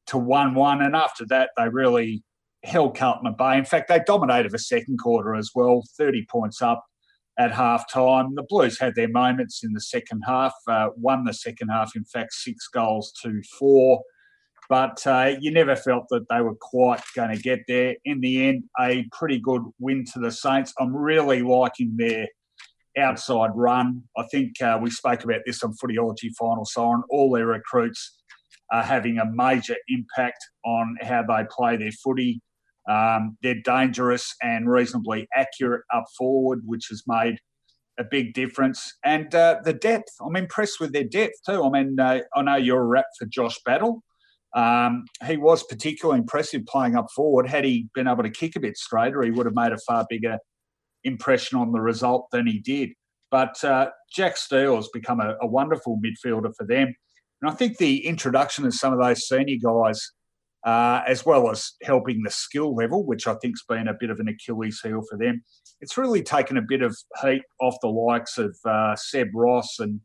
to 0.07 0.17
1 0.17 0.55
1. 0.55 0.81
And 0.81 0.95
after 0.95 1.25
that, 1.27 1.49
they 1.57 1.67
really 1.69 2.23
held 2.63 2.97
Carlton 2.97 3.27
at 3.27 3.37
bay. 3.37 3.57
In 3.57 3.65
fact, 3.65 3.87
they 3.87 3.99
dominated 4.05 4.51
the 4.51 4.59
second 4.59 4.99
quarter 4.99 5.35
as 5.35 5.51
well, 5.55 5.83
30 5.97 6.25
points 6.29 6.61
up 6.61 6.85
at 7.37 7.51
half 7.51 7.91
time. 7.91 8.35
The 8.35 8.45
Blues 8.47 8.79
had 8.79 8.95
their 8.95 9.09
moments 9.09 9.63
in 9.63 9.73
the 9.73 9.81
second 9.81 10.23
half, 10.25 10.53
uh, 10.67 10.89
won 10.95 11.23
the 11.23 11.33
second 11.33 11.69
half, 11.69 11.95
in 11.95 12.03
fact, 12.03 12.33
six 12.33 12.67
goals 12.67 13.13
to 13.23 13.41
four 13.57 14.01
but 14.69 15.05
uh, 15.07 15.35
you 15.41 15.51
never 15.51 15.75
felt 15.75 16.05
that 16.09 16.29
they 16.29 16.41
were 16.41 16.55
quite 16.61 17.01
going 17.15 17.35
to 17.35 17.41
get 17.41 17.61
there. 17.67 17.95
In 18.05 18.21
the 18.21 18.47
end, 18.47 18.65
a 18.79 19.05
pretty 19.11 19.39
good 19.39 19.63
win 19.79 20.05
to 20.13 20.19
the 20.19 20.31
Saints. 20.31 20.73
I'm 20.79 20.95
really 20.95 21.41
liking 21.41 21.97
their 21.97 22.27
outside 22.97 23.49
run. 23.55 24.03
I 24.15 24.23
think 24.31 24.61
uh, 24.61 24.77
we 24.79 24.91
spoke 24.91 25.23
about 25.23 25.41
this 25.45 25.63
on 25.63 25.73
Footyology 25.73 26.35
Final 26.37 26.65
Siren. 26.65 27.03
All 27.09 27.31
their 27.31 27.47
recruits 27.47 28.19
are 28.71 28.83
having 28.83 29.17
a 29.17 29.25
major 29.25 29.75
impact 29.87 30.45
on 30.63 30.97
how 31.01 31.23
they 31.23 31.45
play 31.49 31.75
their 31.75 31.91
footy. 31.91 32.39
Um, 32.87 33.37
they're 33.41 33.61
dangerous 33.63 34.35
and 34.43 34.69
reasonably 34.69 35.27
accurate 35.35 35.83
up 35.93 36.05
forward, 36.15 36.61
which 36.65 36.87
has 36.89 37.03
made 37.07 37.39
a 37.97 38.03
big 38.03 38.33
difference. 38.33 38.97
And 39.03 39.33
uh, 39.33 39.57
the 39.63 39.73
depth, 39.73 40.13
I'm 40.21 40.35
impressed 40.35 40.79
with 40.79 40.93
their 40.93 41.03
depth 41.03 41.35
too. 41.45 41.63
I 41.63 41.69
mean, 41.69 41.99
uh, 41.99 42.21
I 42.35 42.41
know 42.43 42.55
you're 42.55 42.81
a 42.81 42.85
rep 42.85 43.07
for 43.17 43.25
Josh 43.25 43.57
Battle. 43.65 44.03
Um, 44.55 45.05
he 45.27 45.37
was 45.37 45.63
particularly 45.63 46.19
impressive 46.19 46.65
playing 46.65 46.95
up 46.95 47.07
forward. 47.15 47.47
Had 47.47 47.65
he 47.65 47.87
been 47.93 48.07
able 48.07 48.23
to 48.23 48.29
kick 48.29 48.55
a 48.55 48.59
bit 48.59 48.77
straighter, 48.77 49.21
he 49.21 49.31
would 49.31 49.45
have 49.45 49.55
made 49.55 49.71
a 49.71 49.77
far 49.87 50.05
bigger 50.09 50.37
impression 51.03 51.57
on 51.57 51.71
the 51.71 51.81
result 51.81 52.27
than 52.31 52.47
he 52.47 52.59
did. 52.59 52.89
But 53.31 53.63
uh, 53.63 53.89
Jack 54.11 54.37
Steele 54.37 54.75
has 54.75 54.89
become 54.91 55.19
a, 55.19 55.35
a, 55.41 55.47
wonderful 55.47 55.99
midfielder 56.03 56.51
for 56.57 56.65
them. 56.65 56.93
And 57.41 57.51
I 57.51 57.53
think 57.53 57.77
the 57.77 58.05
introduction 58.07 58.65
of 58.65 58.73
some 58.73 58.91
of 58.91 58.99
those 58.99 59.27
senior 59.27 59.57
guys 59.63 60.01
uh, 60.65 61.01
as 61.07 61.25
well 61.25 61.49
as 61.49 61.73
helping 61.83 62.21
the 62.23 62.31
skill 62.31 62.75
level, 62.75 63.05
which 63.05 63.27
I 63.27 63.35
think's 63.35 63.63
been 63.63 63.87
a 63.87 63.93
bit 63.97 64.09
of 64.09 64.19
an 64.19 64.27
Achilles 64.27 64.81
heel 64.83 65.01
for 65.09 65.17
them. 65.17 65.43
It's 65.79 65.97
really 65.97 66.21
taken 66.21 66.57
a 66.57 66.61
bit 66.61 66.81
of 66.81 66.97
heat 67.21 67.43
off 67.61 67.77
the 67.81 67.87
likes 67.87 68.37
of 68.37 68.57
uh, 68.65 68.95
Seb 68.95 69.29
Ross 69.33 69.79
and 69.79 70.01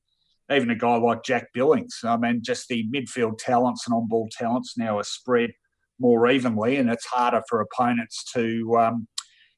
even 0.51 0.71
a 0.71 0.77
guy 0.77 0.97
like 0.97 1.25
Jack 1.25 1.49
Billings. 1.53 2.01
I 2.05 2.17
mean, 2.17 2.41
just 2.43 2.69
the 2.69 2.87
midfield 2.95 3.39
talents 3.39 3.87
and 3.87 3.95
on-ball 3.95 4.29
talents 4.31 4.75
now 4.77 4.99
are 4.99 5.05
spread 5.05 5.51
more 5.99 6.29
evenly, 6.29 6.77
and 6.77 6.91
it's 6.91 7.07
harder 7.07 7.43
for 7.49 7.61
opponents 7.61 8.25
to 8.35 8.77
um, 8.79 9.09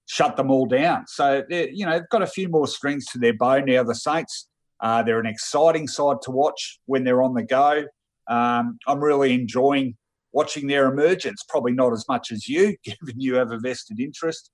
shut 0.07 0.37
them 0.37 0.50
all 0.50 0.66
down. 0.66 1.05
So, 1.09 1.43
you 1.49 1.87
know, 1.87 1.93
they've 1.93 2.09
got 2.11 2.23
a 2.23 2.26
few 2.26 2.49
more 2.49 2.66
strings 2.66 3.07
to 3.07 3.19
their 3.19 3.35
bow 3.35 3.61
now. 3.61 3.83
The 3.83 3.95
Saints, 3.95 4.49
uh, 4.81 5.02
they're 5.02 5.21
an 5.21 5.26
exciting 5.26 5.88
side 5.88 6.19
to 6.23 6.31
watch 6.31 6.78
when 6.87 7.05
they're 7.05 7.23
on 7.23 7.35
the 7.35 7.43
go. 7.43 7.85
Um, 8.28 8.78
I'm 8.87 9.00
really 9.00 9.35
enjoying 9.35 9.97
watching 10.33 10.66
their 10.66 10.87
emergence. 10.87 11.43
Probably 11.49 11.73
not 11.73 11.93
as 11.93 12.05
much 12.09 12.31
as 12.31 12.49
you, 12.49 12.76
given 12.85 13.21
you 13.21 13.35
have 13.37 13.50
a 13.50 13.59
vested 13.59 14.00
interest. 14.00 14.50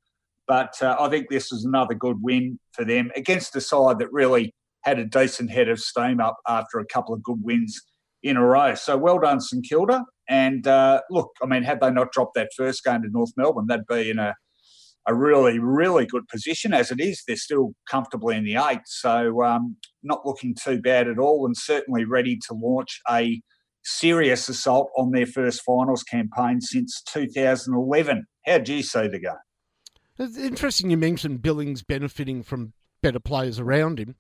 But 0.49 0.75
uh, 0.83 0.97
I 0.99 1.09
think 1.09 1.29
this 1.29 1.53
is 1.53 1.65
another 1.65 1.95
good 1.95 2.17
win 2.21 2.59
for 2.73 2.85
them 2.85 3.11
against 3.15 3.57
a 3.57 3.61
side 3.61 3.99
that 3.99 4.12
really 4.12 4.55
had 4.83 4.99
a 4.99 5.05
decent 5.05 5.51
head 5.51 5.69
of 5.69 5.81
steam 5.81 6.21
up 6.21 6.37
after 6.49 6.79
a 6.79 6.87
couple 6.87 7.15
of 7.15 7.23
good 7.23 7.39
wins 7.43 7.81
in 8.23 8.37
a 8.37 8.45
row. 8.45 8.75
So 8.75 8.97
well 8.97 9.19
done, 9.19 9.41
St 9.41 9.67
Kilda. 9.69 10.05
And 10.29 10.67
uh, 10.67 11.01
look, 11.11 11.31
I 11.43 11.47
mean, 11.47 11.62
had 11.62 11.81
they 11.81 11.91
not 11.91 12.12
dropped 12.12 12.35
that 12.35 12.51
first 12.57 12.85
game 12.85 13.03
to 13.03 13.09
North 13.11 13.33
Melbourne, 13.37 13.67
they'd 13.69 13.87
be 13.87 14.11
in 14.11 14.19
a, 14.19 14.35
a 15.07 15.15
really, 15.15 15.59
really 15.59 16.07
good 16.07 16.27
position. 16.29 16.73
As 16.73 16.91
it 16.91 17.01
is, 17.01 17.23
they're 17.27 17.37
still 17.37 17.75
comfortably 17.89 18.37
in 18.37 18.45
the 18.45 18.57
eight. 18.57 18.83
So 18.87 19.43
um, 19.43 19.77
not 20.03 20.25
looking 20.25 20.55
too 20.55 20.81
bad 20.81 21.09
at 21.09 21.19
all 21.19 21.45
and 21.47 21.57
certainly 21.57 22.05
ready 22.05 22.39
to 22.49 22.55
launch 22.55 23.01
a 23.11 23.41
serious 23.85 24.49
assault 24.49 24.91
on 24.97 25.11
their 25.11 25.27
first 25.27 25.62
finals 25.62 26.05
campaign 26.05 26.61
since 26.61 27.03
2011. 27.09 28.25
How 28.47 28.59
do 28.59 28.75
you 28.75 28.83
see 28.83 29.09
the 29.09 29.19
game? 29.19 29.33
It's 30.19 30.37
interesting 30.37 30.91
you 30.91 30.97
mentioned 30.97 31.43
Billings 31.43 31.83
benefiting 31.83 32.43
from 32.43 32.75
better 33.03 33.19
players 33.19 33.59
around 33.59 33.99
him. 33.99 34.15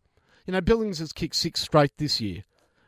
You 0.46 0.52
know, 0.52 0.60
Billings 0.60 0.98
has 0.98 1.12
kicked 1.12 1.36
six 1.36 1.60
straight 1.60 1.92
this 1.98 2.20
year, 2.20 2.44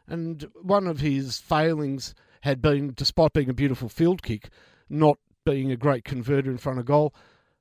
and 0.08 0.49
one 0.61 0.87
of 0.87 1.00
his 1.00 1.38
failings 1.38 2.14
had 2.42 2.61
been, 2.61 2.92
despite 2.94 3.32
being 3.32 3.49
a 3.49 3.54
beautiful 3.54 3.88
field 3.88 4.23
kick, 4.23 4.49
not 4.88 5.18
being 5.44 5.70
a 5.70 5.76
great 5.76 6.04
converter 6.04 6.50
in 6.50 6.58
front 6.58 6.78
of 6.78 6.87
goal. 6.87 7.14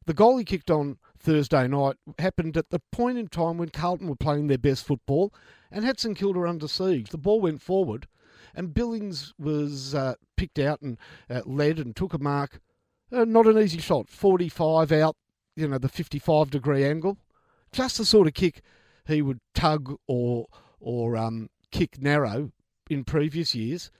The 0.05 0.13
goal 0.13 0.37
he 0.37 0.43
kicked 0.43 0.71
on 0.71 0.97
Thursday 1.17 1.67
night 1.67 1.95
happened 2.19 2.57
at 2.57 2.69
the 2.69 2.81
point 2.91 3.17
in 3.17 3.27
time 3.27 3.57
when 3.57 3.69
Carlton 3.69 4.09
were 4.09 4.15
playing 4.15 4.47
their 4.47 4.57
best 4.57 4.85
football 4.85 5.33
and 5.71 5.85
had 5.85 5.99
St 5.99 6.17
Kilda 6.17 6.41
under 6.41 6.67
siege. 6.67 7.09
The 7.09 7.17
ball 7.17 7.39
went 7.39 7.61
forward, 7.61 8.07
and 8.55 8.73
Billings 8.73 9.33
was 9.37 9.95
uh, 9.95 10.15
picked 10.35 10.59
out 10.59 10.81
and 10.81 10.97
uh, 11.29 11.41
led 11.45 11.79
and 11.79 11.95
took 11.95 12.13
a 12.13 12.17
mark. 12.17 12.59
Uh, 13.11 13.25
not 13.25 13.47
an 13.47 13.59
easy 13.59 13.79
shot, 13.79 14.09
45 14.09 14.91
out, 14.91 15.15
you 15.55 15.67
know, 15.67 15.77
the 15.77 15.87
55 15.87 16.49
degree 16.49 16.83
angle. 16.83 17.17
Just 17.71 17.97
the 17.97 18.05
sort 18.05 18.27
of 18.27 18.33
kick 18.33 18.61
he 19.05 19.21
would 19.21 19.39
tug 19.53 19.97
or 20.07 20.47
or 20.79 21.15
um, 21.17 21.49
kick 21.71 22.01
narrow 22.01 22.51
in 22.89 23.03
previous 23.03 23.55
years. 23.55 23.91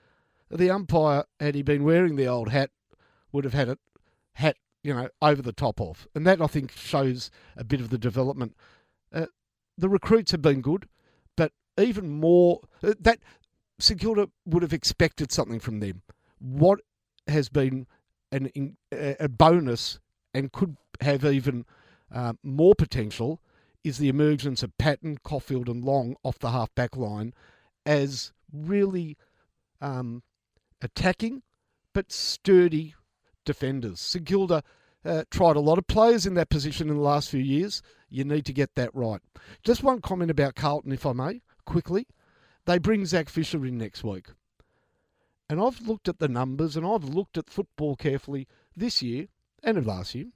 The 0.50 0.70
umpire, 0.70 1.24
had 1.40 1.54
he 1.54 1.62
been 1.62 1.84
wearing 1.84 2.16
the 2.16 2.26
old 2.26 2.50
hat, 2.50 2.70
would 3.32 3.44
have 3.44 3.54
had 3.54 3.68
it 3.68 3.78
hat 4.34 4.56
you 4.82 4.94
know 4.94 5.08
over 5.22 5.42
the 5.42 5.52
top 5.52 5.80
of, 5.80 6.06
and 6.14 6.26
that 6.26 6.40
I 6.40 6.46
think 6.46 6.72
shows 6.72 7.30
a 7.56 7.64
bit 7.64 7.80
of 7.80 7.90
the 7.90 7.98
development. 7.98 8.56
Uh, 9.12 9.26
the 9.76 9.88
recruits 9.88 10.32
have 10.32 10.42
been 10.42 10.60
good, 10.60 10.88
but 11.36 11.52
even 11.78 12.08
more 12.08 12.60
uh, 12.82 12.94
that 13.00 13.20
St 13.78 14.00
Kilda 14.00 14.28
would 14.46 14.62
have 14.62 14.72
expected 14.72 15.32
something 15.32 15.60
from 15.60 15.80
them. 15.80 16.02
What 16.38 16.80
has 17.26 17.48
been 17.48 17.86
an, 18.30 18.76
a 18.92 19.28
bonus 19.28 19.98
and 20.32 20.52
could 20.52 20.76
have 21.00 21.24
even 21.24 21.64
uh, 22.12 22.34
more 22.42 22.74
potential 22.74 23.40
is 23.84 23.98
the 23.98 24.08
emergence 24.08 24.62
of 24.62 24.76
Paton, 24.78 25.18
Coffield, 25.22 25.68
and 25.68 25.84
Long 25.84 26.16
off 26.24 26.38
the 26.38 26.50
half 26.50 26.74
back 26.74 26.96
line 26.96 27.34
as 27.86 28.32
really 28.52 29.16
um, 29.80 30.22
attacking 30.80 31.42
but 31.92 32.10
sturdy 32.10 32.94
defenders. 33.44 34.00
St 34.00 34.26
Kilda 34.26 34.62
uh, 35.04 35.24
tried 35.30 35.56
a 35.56 35.60
lot 35.60 35.78
of 35.78 35.86
players 35.86 36.26
in 36.26 36.34
that 36.34 36.48
position 36.48 36.88
in 36.88 36.96
the 36.96 37.02
last 37.02 37.30
few 37.30 37.40
years. 37.40 37.82
You 38.08 38.24
need 38.24 38.46
to 38.46 38.52
get 38.52 38.74
that 38.74 38.94
right. 38.94 39.20
Just 39.62 39.82
one 39.82 40.00
comment 40.00 40.30
about 40.30 40.54
Carlton, 40.54 40.92
if 40.92 41.04
I 41.04 41.12
may, 41.12 41.42
quickly. 41.66 42.06
They 42.64 42.78
bring 42.78 43.04
Zac 43.04 43.28
Fisher 43.28 43.64
in 43.66 43.76
next 43.76 44.02
week. 44.02 44.28
And 45.48 45.60
I've 45.60 45.86
looked 45.86 46.08
at 46.08 46.18
the 46.18 46.28
numbers 46.28 46.76
and 46.76 46.86
I've 46.86 47.04
looked 47.04 47.36
at 47.36 47.50
football 47.50 47.96
carefully 47.96 48.48
this 48.74 49.02
year 49.02 49.28
and 49.62 49.86
last 49.86 50.14
year. 50.14 50.28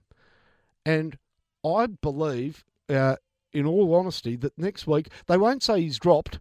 And 0.84 1.18
I 1.64 1.86
believe 1.86 2.64
uh, 2.90 3.16
in 3.58 3.66
all 3.66 3.94
honesty, 3.94 4.36
that 4.36 4.56
next 4.56 4.86
week 4.86 5.08
they 5.26 5.36
won't 5.36 5.62
say 5.62 5.80
he's 5.80 5.98
dropped. 5.98 6.38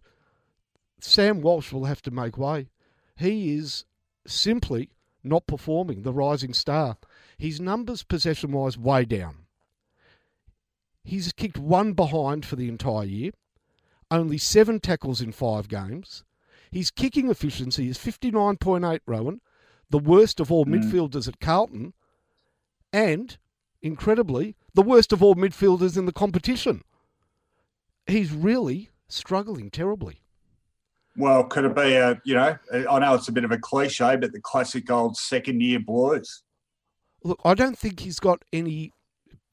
Sam 1.00 1.40
Walsh 1.40 1.72
will 1.72 1.84
have 1.84 2.02
to 2.02 2.10
make 2.10 2.38
way. 2.38 2.70
He 3.16 3.54
is 3.54 3.84
simply 4.26 4.90
not 5.24 5.46
performing, 5.46 6.02
the 6.02 6.12
rising 6.12 6.54
star. 6.54 6.96
His 7.36 7.60
numbers, 7.60 8.02
possession 8.02 8.52
wise, 8.52 8.78
way 8.78 9.04
down. 9.04 9.46
He's 11.04 11.32
kicked 11.32 11.58
one 11.58 11.92
behind 11.92 12.44
for 12.44 12.56
the 12.56 12.68
entire 12.68 13.04
year, 13.04 13.30
only 14.10 14.38
seven 14.38 14.80
tackles 14.80 15.20
in 15.20 15.32
five 15.32 15.68
games. 15.68 16.24
His 16.70 16.90
kicking 16.90 17.30
efficiency 17.30 17.88
is 17.88 17.98
59.8, 17.98 19.00
Rowan, 19.06 19.40
the 19.90 19.98
worst 19.98 20.38
of 20.38 20.52
all 20.52 20.66
mm. 20.66 20.74
midfielders 20.74 21.26
at 21.26 21.40
Carlton, 21.40 21.94
and, 22.92 23.38
incredibly, 23.80 24.54
the 24.74 24.82
worst 24.82 25.12
of 25.12 25.22
all 25.22 25.34
midfielders 25.34 25.96
in 25.96 26.04
the 26.06 26.12
competition 26.12 26.82
he's 28.08 28.32
really 28.32 28.90
struggling 29.08 29.70
terribly. 29.70 30.20
Well, 31.16 31.44
could 31.44 31.64
it 31.64 31.74
be 31.74 31.94
a, 31.94 32.20
you 32.24 32.34
know, 32.34 32.56
I 32.72 32.98
know 33.00 33.14
it's 33.14 33.28
a 33.28 33.32
bit 33.32 33.44
of 33.44 33.50
a 33.50 33.58
cliche, 33.58 34.16
but 34.16 34.32
the 34.32 34.40
classic 34.40 34.90
old 34.90 35.16
second 35.16 35.60
year 35.60 35.80
blues? 35.80 36.42
Look, 37.24 37.40
I 37.44 37.54
don't 37.54 37.76
think 37.76 38.00
he's 38.00 38.20
got 38.20 38.44
any 38.52 38.92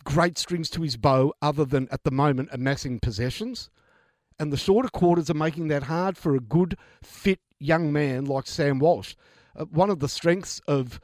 great 0.03 0.37
strings 0.37 0.69
to 0.69 0.81
his 0.83 0.97
bow 0.97 1.33
other 1.41 1.65
than 1.65 1.87
at 1.91 2.03
the 2.03 2.11
moment 2.11 2.49
amassing 2.51 2.99
possessions. 2.99 3.71
And 4.37 4.53
the 4.53 4.57
shorter 4.57 4.89
quarters 4.89 5.29
are 5.29 5.35
making 5.35 5.69
that 5.69 5.83
hard 5.83 6.17
for 6.17 6.35
a 6.35 6.39
good, 6.39 6.77
fit 7.01 7.39
young 7.59 7.91
man 7.91 8.25
like 8.25 8.45
Sam 8.45 8.79
Walsh. 8.79 9.15
Uh, 9.55 9.65
one 9.65 9.89
of 9.89 9.99
the 9.99 10.09
strengths 10.09 10.61
of 10.67 10.99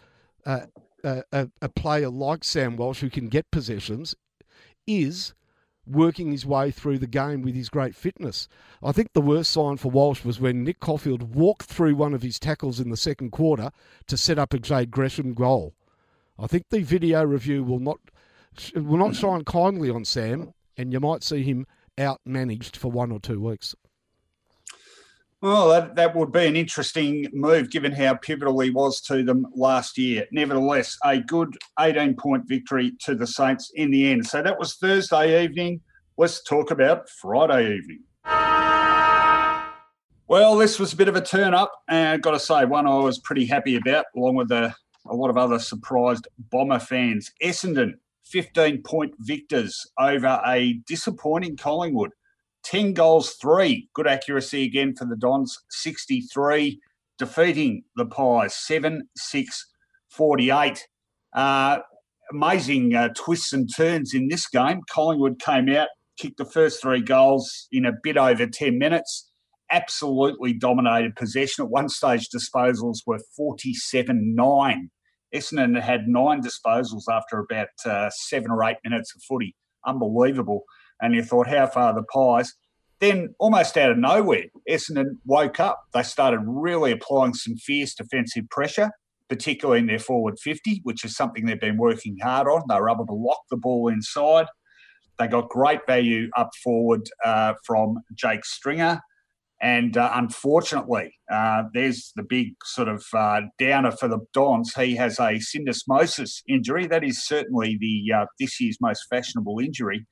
uh, 0.46 0.68
a, 1.04 1.50
a 1.62 1.70
player 1.70 2.10
like 2.10 2.44
Sam 2.44 2.76
Walsh 2.76 3.00
who 3.00 3.10
can 3.10 3.30
get 3.30 3.50
possessions 3.50 4.16
is 4.86 5.34
working 5.86 6.32
his 6.32 6.46
way 6.46 6.72
through 6.72 7.00
the 7.00 7.08
game 7.08 7.42
with 7.42 7.56
his 7.56 7.70
great 7.70 7.96
fitness. 7.96 8.48
I 8.84 8.92
think 8.92 9.14
the 9.14 9.22
worst 9.22 9.52
sign 9.52 9.78
for 9.78 9.92
Walsh 9.92 10.24
was 10.24 10.40
when 10.40 10.64
Nick 10.64 10.80
Coffield 10.80 11.36
walked 11.36 11.64
through 11.64 11.96
one 11.96 12.14
of 12.14 12.22
his 12.22 12.40
tackles 12.40 12.80
in 12.80 12.90
the 12.90 12.98
second 12.98 13.32
quarter 13.32 13.72
to 14.08 14.18
set 14.18 14.40
up 14.40 14.54
a 14.54 14.60
Jade 14.60 14.92
Gresham 14.92 15.34
goal. 15.34 15.74
I 16.38 16.48
think 16.48 16.70
the 16.70 16.82
video 16.82 17.24
review 17.24 17.64
will 17.64 17.80
not 17.80 18.00
will 18.76 18.98
not 18.98 19.16
shine 19.16 19.44
kindly 19.44 19.90
on 19.90 20.06
Sam, 20.06 20.54
and 20.76 20.92
you 20.92 21.00
might 21.00 21.24
see 21.24 21.44
him 21.44 21.66
out 21.98 22.20
managed 22.26 22.76
for 22.76 22.92
one 22.92 23.12
or 23.12 23.20
two 23.20 23.40
weeks. 23.40 23.76
Well, 25.42 25.70
that, 25.70 25.96
that 25.96 26.16
would 26.16 26.32
be 26.32 26.46
an 26.46 26.56
interesting 26.56 27.26
move 27.34 27.72
given 27.72 27.92
how 27.92 28.14
pivotal 28.14 28.60
he 28.60 28.70
was 28.70 29.02
to 29.02 29.24
them 29.24 29.48
last 29.56 29.98
year. 29.98 30.28
Nevertheless, 30.32 30.96
a 31.04 31.20
good 31.20 31.58
18 31.80 32.16
point 32.16 32.44
victory 32.48 32.94
to 33.06 33.16
the 33.16 33.26
Saints 33.26 33.72
in 33.74 33.90
the 33.90 34.12
end. 34.12 34.28
So 34.28 34.44
that 34.44 34.60
was 34.60 34.76
Thursday 34.76 35.44
evening. 35.44 35.82
Let's 36.16 36.44
talk 36.44 36.70
about 36.70 37.10
Friday 37.10 37.76
evening. 37.76 38.02
Well, 40.28 40.58
this 40.58 40.80
was 40.80 40.94
a 40.94 40.96
bit 40.96 41.08
of 41.08 41.16
a 41.16 41.22
turn 41.22 41.56
up, 41.56 41.72
and 41.90 42.10
I've 42.10 42.22
got 42.22 42.32
to 42.32 42.40
say, 42.40 42.64
one 42.66 42.86
I 42.86 43.00
was 43.00 43.18
pretty 43.20 43.46
happy 43.46 43.76
about, 43.76 44.06
along 44.16 44.36
with 44.36 44.52
a, 44.52 44.74
a 45.08 45.16
lot 45.16 45.32
of 45.32 45.38
other 45.38 45.58
surprised 45.58 46.28
Bomber 46.52 46.80
fans. 46.80 47.32
Essendon, 47.44 47.94
15 48.26 48.84
point 48.84 49.14
victors 49.20 49.88
over 50.00 50.40
a 50.46 50.74
disappointing 50.86 51.58
Collingwood. 51.58 52.12
10 52.64 52.94
goals, 52.94 53.34
three. 53.42 53.90
Good 53.94 54.08
accuracy 54.08 54.64
again 54.64 54.96
for 54.96 55.06
the 55.06 55.16
Dons, 55.16 55.58
63, 55.70 56.80
defeating 57.18 57.84
the 57.96 58.06
Pies, 58.06 58.56
7 58.56 59.08
6 59.16 59.68
48. 60.10 60.88
Uh, 61.34 61.80
amazing 62.32 62.96
uh, 62.96 63.10
twists 63.16 63.54
and 63.54 63.70
turns 63.76 64.14
in 64.14 64.28
this 64.28 64.48
game. 64.48 64.82
Collingwood 64.90 65.40
came 65.40 65.70
out, 65.70 65.88
kicked 66.18 66.38
the 66.38 66.46
first 66.46 66.82
three 66.82 67.02
goals 67.02 67.68
in 67.72 67.86
a 67.86 67.94
bit 68.04 68.18
over 68.18 68.46
10 68.46 68.78
minutes, 68.78 69.32
absolutely 69.72 70.54
dominated 70.54 71.16
possession. 71.16 71.66
At 71.66 71.72
one 71.72 71.90
stage, 71.90 72.30
disposals 72.30 73.00
were 73.06 73.20
47 73.36 74.36
9. 74.36 74.92
Essendon 75.34 75.82
had 75.82 76.08
nine 76.08 76.42
disposals 76.42 77.04
after 77.10 77.40
about 77.40 77.70
uh, 77.86 78.10
seven 78.10 78.52
or 78.52 78.64
eight 78.66 78.78
minutes 78.84 79.16
of 79.16 79.22
footy. 79.24 79.56
Unbelievable 79.86 80.66
and 81.02 81.14
you 81.16 81.24
thought, 81.24 81.48
how 81.48 81.68
far 81.68 81.94
the 81.94 82.04
Pies? 82.04 82.54
Then, 83.00 83.34
almost 83.40 83.78
out 83.78 83.92
of 83.92 83.98
nowhere, 83.98 84.46
Essendon 84.70 85.18
woke 85.26 85.60
up. 85.60 85.82
They 85.94 86.04
started 86.04 86.42
really 86.46 86.92
applying 86.92 87.34
some 87.34 87.56
fierce 87.56 87.96
defensive 87.96 88.48
pressure, 88.52 88.92
particularly 89.28 89.80
in 89.80 89.88
their 89.88 89.98
forward 89.98 90.38
50, 90.40 90.82
which 90.84 91.04
is 91.04 91.16
something 91.16 91.46
they've 91.46 91.60
been 91.60 91.78
working 91.78 92.18
hard 92.22 92.48
on. 92.48 92.62
They 92.70 92.76
were 92.76 92.92
able 92.92 93.08
to 93.08 93.14
lock 93.14 93.42
the 93.50 93.58
ball 93.58 93.88
inside. 93.88 94.46
They 95.18 95.28
got 95.28 95.50
great 95.50 95.80
value 95.88 96.30
up 96.38 96.52
forward 96.64 97.10
uh, 97.26 97.54
from 97.66 97.98
Jake 98.14 98.46
Stringer. 98.46 99.02
And 99.62 99.96
uh, 99.96 100.12
unfortunately, 100.16 101.14
uh, 101.32 101.64
there's 101.74 102.12
the 102.16 102.24
big 102.24 102.56
sort 102.64 102.88
of 102.88 103.06
uh, 103.14 103.42
downer 103.60 103.92
for 103.92 104.08
the 104.08 104.20
Dons. 104.34 104.74
He 104.76 104.96
has 104.96 105.20
a 105.20 105.40
syndesmosis 105.40 106.42
injury. 106.48 106.88
That 106.88 107.04
is 107.04 107.24
certainly 107.24 107.78
the 107.80 108.12
uh, 108.16 108.26
this 108.40 108.60
year's 108.60 108.78
most 108.82 109.06
fashionable 109.10 109.60
injury, 109.60 110.08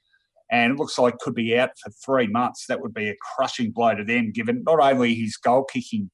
and 0.52 0.74
it 0.74 0.80
looks 0.80 0.98
like 0.98 1.18
could 1.20 1.36
be 1.36 1.58
out 1.58 1.72
for 1.82 1.92
three 2.04 2.28
months. 2.28 2.66
That 2.68 2.82
would 2.82 2.94
be 2.94 3.10
a 3.10 3.16
crushing 3.36 3.72
blow 3.72 3.96
to 3.96 4.04
them, 4.04 4.32
given 4.32 4.64
not 4.66 4.80
only 4.80 5.16
his 5.16 5.38
goal 5.38 5.64
kicking 5.64 6.10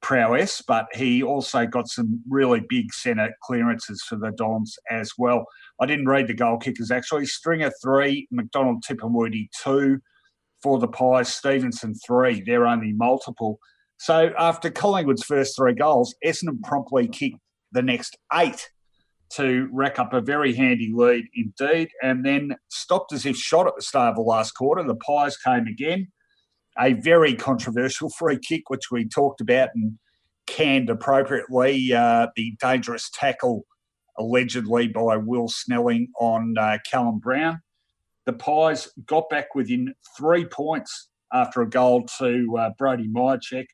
prowess, 0.00 0.62
but 0.66 0.86
he 0.94 1.22
also 1.22 1.66
got 1.66 1.88
some 1.88 2.22
really 2.28 2.62
big 2.68 2.92
centre 2.92 3.32
clearances 3.42 4.02
for 4.02 4.16
the 4.16 4.30
Dons 4.30 4.76
as 4.90 5.12
well. 5.18 5.44
I 5.80 5.86
didn't 5.86 6.08
read 6.08 6.28
the 6.28 6.34
goal 6.34 6.58
kickers 6.58 6.90
actually. 6.90 7.26
Stringer 7.26 7.72
three, 7.82 8.28
McDonald 8.30 8.84
Tipungwuti 8.88 9.48
two 9.62 9.98
for 10.62 10.78
the 10.78 10.88
Pies, 10.88 11.34
Stephenson 11.34 11.94
three. 12.06 12.42
They're 12.44 12.66
only 12.66 12.92
multiple. 12.92 13.58
So 13.98 14.30
after 14.38 14.70
Collingwood's 14.70 15.24
first 15.24 15.56
three 15.56 15.74
goals, 15.74 16.14
Essendon 16.24 16.62
promptly 16.62 17.08
kicked 17.08 17.38
the 17.72 17.82
next 17.82 18.16
eight 18.32 18.70
to 19.30 19.68
rack 19.72 19.98
up 19.98 20.12
a 20.12 20.20
very 20.20 20.54
handy 20.54 20.90
lead 20.92 21.26
indeed, 21.34 21.90
and 22.02 22.24
then 22.24 22.56
stopped 22.68 23.12
as 23.12 23.26
if 23.26 23.36
shot 23.36 23.66
at 23.66 23.74
the 23.76 23.82
start 23.82 24.10
of 24.10 24.16
the 24.16 24.22
last 24.22 24.52
quarter. 24.52 24.82
The 24.82 24.96
Pies 24.96 25.36
came 25.36 25.66
again. 25.66 26.08
A 26.80 26.92
very 26.92 27.34
controversial 27.34 28.08
free 28.08 28.38
kick, 28.38 28.70
which 28.70 28.90
we 28.90 29.08
talked 29.08 29.40
about 29.40 29.70
and 29.74 29.98
canned 30.46 30.90
appropriately. 30.90 31.92
Uh, 31.92 32.28
the 32.36 32.54
dangerous 32.60 33.10
tackle, 33.12 33.64
allegedly 34.16 34.88
by 34.88 35.16
Will 35.16 35.48
Snelling 35.48 36.08
on 36.20 36.56
uh, 36.56 36.78
Callum 36.88 37.18
Brown 37.18 37.60
the 38.28 38.34
Pies 38.34 38.90
got 39.06 39.30
back 39.30 39.54
within 39.54 39.94
three 40.14 40.44
points 40.44 41.08
after 41.32 41.62
a 41.62 41.68
goal 41.68 42.04
to 42.18 42.58
uh, 42.58 42.70
Brody 42.76 43.08
Mihocek. 43.08 43.64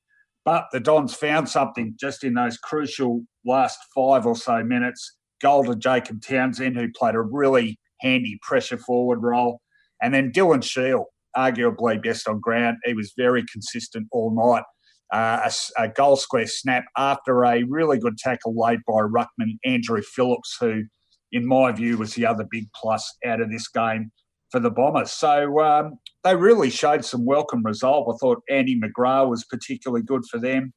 But 0.44 0.66
the 0.70 0.78
Dons 0.78 1.12
found 1.12 1.48
something 1.48 1.96
just 1.98 2.22
in 2.22 2.34
those 2.34 2.56
crucial 2.56 3.24
last 3.44 3.80
five 3.92 4.26
or 4.26 4.36
so 4.36 4.62
minutes. 4.62 5.16
Goal 5.40 5.64
to 5.64 5.76
Jacob 5.76 6.22
Townsend, 6.22 6.76
who 6.76 6.90
played 6.92 7.14
a 7.14 7.20
really 7.20 7.78
handy 8.00 8.38
pressure 8.42 8.78
forward 8.78 9.22
role. 9.22 9.60
And 10.02 10.14
then 10.14 10.32
Dylan 10.32 10.62
Shiel, 10.62 11.06
arguably 11.36 12.02
best 12.02 12.28
on 12.28 12.40
ground. 12.40 12.78
He 12.84 12.94
was 12.94 13.12
very 13.16 13.44
consistent 13.50 14.06
all 14.12 14.34
night. 14.34 14.64
Uh, 15.12 15.48
a, 15.78 15.82
a, 15.82 15.88
goal 15.88 16.16
square 16.16 16.46
snap 16.46 16.84
after 16.96 17.44
a 17.44 17.62
really 17.64 17.98
good 17.98 18.16
tackle 18.18 18.54
laid 18.56 18.80
by 18.86 18.94
Ruckman 18.94 19.58
Andrew 19.64 20.02
Phillips, 20.02 20.56
who, 20.58 20.84
in 21.30 21.46
my 21.46 21.70
view, 21.72 21.98
was 21.98 22.14
the 22.14 22.26
other 22.26 22.44
big 22.50 22.64
plus 22.74 23.14
out 23.24 23.40
of 23.40 23.50
this 23.50 23.68
game 23.68 24.10
for 24.50 24.60
the 24.60 24.70
Bombers. 24.70 25.12
So 25.12 25.60
um, 25.60 25.98
they 26.24 26.34
really 26.34 26.70
showed 26.70 27.04
some 27.04 27.24
welcome 27.24 27.62
resolve. 27.64 28.08
I 28.08 28.16
thought 28.18 28.42
Andy 28.48 28.80
McGrath 28.80 29.28
was 29.28 29.44
particularly 29.44 30.02
good 30.02 30.22
for 30.30 30.38
them. 30.38 30.72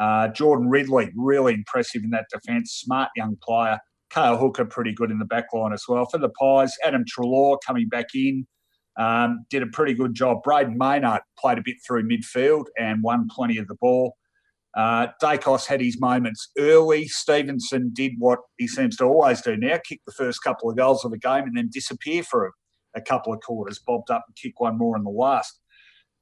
Uh, 0.00 0.28
Jordan 0.28 0.68
Ridley, 0.68 1.10
really 1.16 1.54
impressive 1.54 2.02
in 2.04 2.10
that 2.10 2.26
defence. 2.32 2.72
Smart 2.72 3.10
young 3.16 3.36
player. 3.42 3.78
Cale 4.10 4.38
Hooker, 4.38 4.64
pretty 4.64 4.92
good 4.92 5.10
in 5.10 5.18
the 5.18 5.24
back 5.24 5.52
line 5.52 5.72
as 5.72 5.84
well. 5.88 6.06
For 6.06 6.18
the 6.18 6.30
Pies, 6.30 6.74
Adam 6.84 7.04
Treloar 7.04 7.58
coming 7.66 7.88
back 7.88 8.06
in, 8.14 8.46
um, 8.98 9.44
did 9.50 9.62
a 9.62 9.66
pretty 9.66 9.94
good 9.94 10.14
job. 10.14 10.38
Brayden 10.44 10.76
Maynard 10.76 11.20
played 11.38 11.58
a 11.58 11.62
bit 11.62 11.76
through 11.86 12.08
midfield 12.08 12.64
and 12.78 13.02
won 13.02 13.28
plenty 13.30 13.58
of 13.58 13.68
the 13.68 13.76
ball. 13.76 14.14
Uh, 14.76 15.08
Daicos 15.22 15.66
had 15.66 15.80
his 15.80 16.00
moments 16.00 16.50
early. 16.58 17.06
Stephenson 17.08 17.90
did 17.92 18.12
what 18.18 18.40
he 18.58 18.68
seems 18.68 18.96
to 18.96 19.04
always 19.04 19.40
do 19.40 19.56
now 19.56 19.78
kick 19.84 20.00
the 20.06 20.12
first 20.12 20.42
couple 20.42 20.70
of 20.70 20.76
goals 20.76 21.04
of 21.04 21.10
the 21.10 21.18
game 21.18 21.44
and 21.44 21.56
then 21.56 21.70
disappear 21.72 22.22
for 22.22 22.52
a 22.94 23.00
couple 23.00 23.32
of 23.32 23.40
quarters, 23.40 23.78
bobbed 23.78 24.10
up 24.10 24.24
and 24.26 24.36
kick 24.36 24.60
one 24.60 24.76
more 24.76 24.96
in 24.96 25.04
the 25.04 25.10
last. 25.10 25.60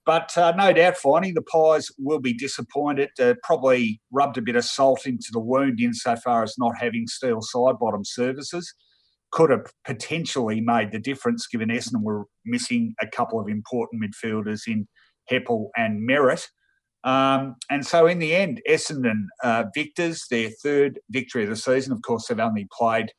But 0.07 0.39
uh, 0.39 0.53
no 0.57 0.73
doubt, 0.73 0.95
Finey 0.95 1.35
the 1.35 1.43
Pies 1.43 1.91
will 1.99 2.21
be 2.21 2.33
disappointed. 2.33 3.11
Uh, 3.21 3.35
probably 3.43 4.01
rubbed 4.13 4.39
a 4.39 4.43
bit 4.43 4.55
of 4.55 4.65
salt 4.65 5.05
into 5.05 5.29
the 5.33 5.41
wound 5.41 5.81
insofar 5.81 6.45
as 6.45 6.57
not 6.57 6.79
having 6.79 7.09
Steele 7.09 7.41
Sidebottom 7.41 8.07
services. 8.07 8.73
Could 9.33 9.51
have 9.51 9.67
potentially 9.85 10.61
made 10.61 10.93
the 10.93 11.01
difference 11.01 11.49
given 11.49 11.71
Essendon 11.71 12.03
were 12.03 12.27
missing 12.45 12.95
a 13.03 13.09
couple 13.09 13.41
of 13.41 13.49
important 13.49 14.01
midfielders 14.01 14.69
in 14.69 14.87
Heppell 15.29 15.71
and 15.77 16.09
Merrett. 16.09 16.47
Um, 17.03 17.57
and 17.69 17.85
so 17.85 18.07
in 18.07 18.21
the 18.21 18.35
end, 18.35 18.63
Essendon 18.69 19.27
uh, 19.43 19.65
victors, 19.75 20.27
their 20.31 20.51
third 20.63 21.01
victory 21.11 21.43
of 21.43 21.51
the 21.51 21.57
season. 21.57 21.93
Of 21.93 22.03
course, 22.03 22.29
they've 22.29 22.39
only 22.39 22.69
played 22.73 23.13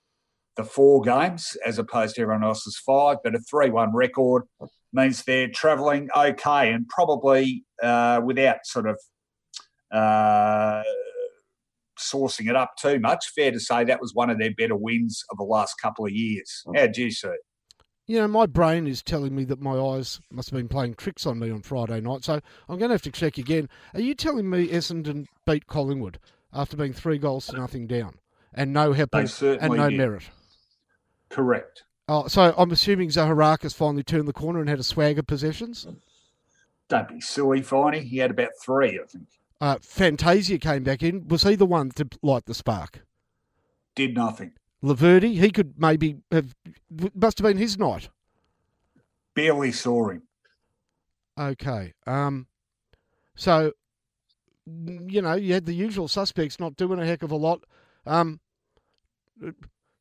the 0.55 0.63
four 0.63 1.01
games 1.01 1.57
as 1.65 1.79
opposed 1.79 2.15
to 2.15 2.21
everyone 2.21 2.45
else's 2.45 2.77
five, 2.77 3.17
but 3.23 3.35
a 3.35 3.39
3 3.39 3.69
1 3.71 3.93
record 3.93 4.43
means 4.93 5.23
they're 5.23 5.49
travelling 5.49 6.09
okay 6.15 6.71
and 6.71 6.87
probably 6.87 7.63
uh, 7.81 8.21
without 8.23 8.57
sort 8.63 8.87
of 8.87 8.97
uh, 9.91 10.83
sourcing 11.99 12.49
it 12.49 12.55
up 12.55 12.71
too 12.79 12.99
much. 12.99 13.27
Fair 13.35 13.51
to 13.51 13.59
say 13.59 13.83
that 13.83 14.01
was 14.01 14.13
one 14.13 14.29
of 14.29 14.39
their 14.39 14.53
better 14.53 14.75
wins 14.75 15.23
of 15.31 15.37
the 15.37 15.43
last 15.43 15.75
couple 15.81 16.05
of 16.05 16.11
years. 16.11 16.63
How 16.75 16.87
do 16.87 17.03
you 17.03 17.11
see 17.11 17.27
it? 17.27 17.39
You 18.07 18.19
know, 18.19 18.27
my 18.29 18.45
brain 18.45 18.87
is 18.87 19.03
telling 19.03 19.35
me 19.35 19.43
that 19.45 19.59
my 19.59 19.77
eyes 19.77 20.21
must 20.31 20.49
have 20.49 20.57
been 20.57 20.69
playing 20.69 20.95
tricks 20.95 21.25
on 21.25 21.39
me 21.39 21.51
on 21.51 21.61
Friday 21.61 21.99
night, 21.99 22.23
so 22.23 22.39
I'm 22.69 22.77
going 22.77 22.89
to 22.89 22.93
have 22.93 23.01
to 23.01 23.11
check 23.11 23.37
again. 23.37 23.67
Are 23.93 23.99
you 23.99 24.15
telling 24.15 24.49
me 24.49 24.69
Essendon 24.69 25.25
beat 25.45 25.67
Collingwood 25.67 26.17
after 26.53 26.77
being 26.77 26.93
three 26.93 27.17
goals 27.17 27.47
to 27.47 27.57
nothing 27.57 27.85
down 27.85 28.19
and 28.53 28.71
no 28.71 28.93
help 28.93 29.09
and 29.13 29.23
no 29.77 29.89
did. 29.89 29.99
Merrett? 29.99 30.29
Correct. 31.29 31.83
Oh, 32.07 32.27
so 32.27 32.53
I'm 32.57 32.71
assuming 32.71 33.09
Zaharakis 33.09 33.75
finally 33.75 34.03
turned 34.03 34.27
the 34.27 34.33
corner 34.33 34.59
and 34.61 34.69
had 34.69 34.79
a 34.79 34.83
swag 34.83 35.19
of 35.19 35.27
possessions. 35.27 35.85
Don't 36.87 37.09
be 37.09 37.19
silly, 37.19 37.61
Finey. 37.61 38.01
He 38.03 38.17
had 38.19 38.31
about 38.31 38.51
three, 38.61 38.99
I 39.01 39.05
think. 39.05 39.27
Uh, 39.59 39.77
Fantasia 39.81 40.57
came 40.57 40.83
back 40.83 41.03
in. 41.03 41.27
Was 41.27 41.43
he 41.43 41.55
the 41.55 41.65
one 41.65 41.89
to 41.91 42.07
light 42.21 42.45
the 42.45 42.53
spark? 42.53 43.01
Did 43.95 44.15
nothing. 44.15 44.53
Laverde, 44.83 45.33
he 45.33 45.49
could 45.49 45.73
maybe 45.77 46.17
have. 46.31 46.55
Must 47.15 47.39
have 47.39 47.47
been 47.47 47.57
his 47.57 47.77
night. 47.77 48.09
Barely 49.33 49.71
saw 49.71 50.09
him. 50.09 50.23
Okay. 51.37 51.93
Um. 52.05 52.47
So, 53.35 53.73
you 54.65 55.21
know, 55.21 55.33
you 55.33 55.53
had 55.53 55.65
the 55.65 55.73
usual 55.73 56.07
suspects 56.07 56.59
not 56.59 56.75
doing 56.77 56.99
a 56.99 57.05
heck 57.05 57.23
of 57.23 57.31
a 57.31 57.35
lot. 57.35 57.63
Um. 58.05 58.39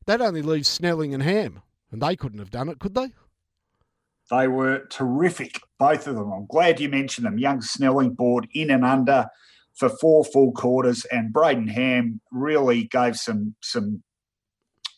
That 0.05 0.21
only 0.21 0.41
leaves 0.41 0.69
Snelling 0.69 1.13
and 1.13 1.21
Ham, 1.21 1.61
and 1.91 2.01
they 2.01 2.15
couldn't 2.15 2.39
have 2.39 2.51
done 2.51 2.69
it, 2.69 2.79
could 2.79 2.95
they? 2.95 3.13
They 4.29 4.47
were 4.47 4.85
terrific, 4.89 5.61
both 5.79 6.05
of 6.07 6.15
them. 6.15 6.31
I'm 6.31 6.47
glad 6.47 6.79
you 6.79 6.89
mentioned 6.89 7.25
them. 7.25 7.37
Young 7.37 7.61
Snelling 7.61 8.13
board 8.13 8.47
in 8.53 8.69
and 8.69 8.83
under 8.83 9.27
for 9.73 9.89
four 9.89 10.25
full 10.25 10.51
quarters, 10.51 11.05
and 11.05 11.33
Brayden 11.33 11.69
Ham 11.69 12.19
really 12.31 12.85
gave 12.85 13.15
some 13.15 13.55
some 13.61 14.03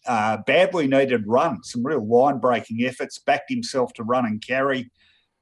uh, 0.07 0.37
badly 0.47 0.87
needed 0.87 1.25
run, 1.27 1.63
some 1.63 1.85
real 1.85 2.05
line 2.07 2.39
breaking 2.39 2.83
efforts, 2.83 3.19
backed 3.19 3.49
himself 3.49 3.93
to 3.93 4.03
run 4.03 4.25
and 4.25 4.43
carry, 4.45 4.89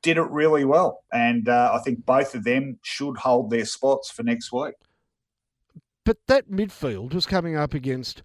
did 0.01 0.17
it 0.17 0.29
really 0.29 0.65
well. 0.65 1.03
And 1.13 1.47
uh, 1.47 1.71
I 1.73 1.79
think 1.79 2.05
both 2.05 2.35
of 2.35 2.43
them 2.43 2.79
should 2.83 3.17
hold 3.17 3.49
their 3.49 3.65
spots 3.65 4.11
for 4.11 4.23
next 4.23 4.51
week. 4.51 4.73
But 6.03 6.17
that 6.27 6.49
midfield 6.49 7.13
was 7.13 7.25
coming 7.25 7.55
up 7.55 7.73
against 7.73 8.23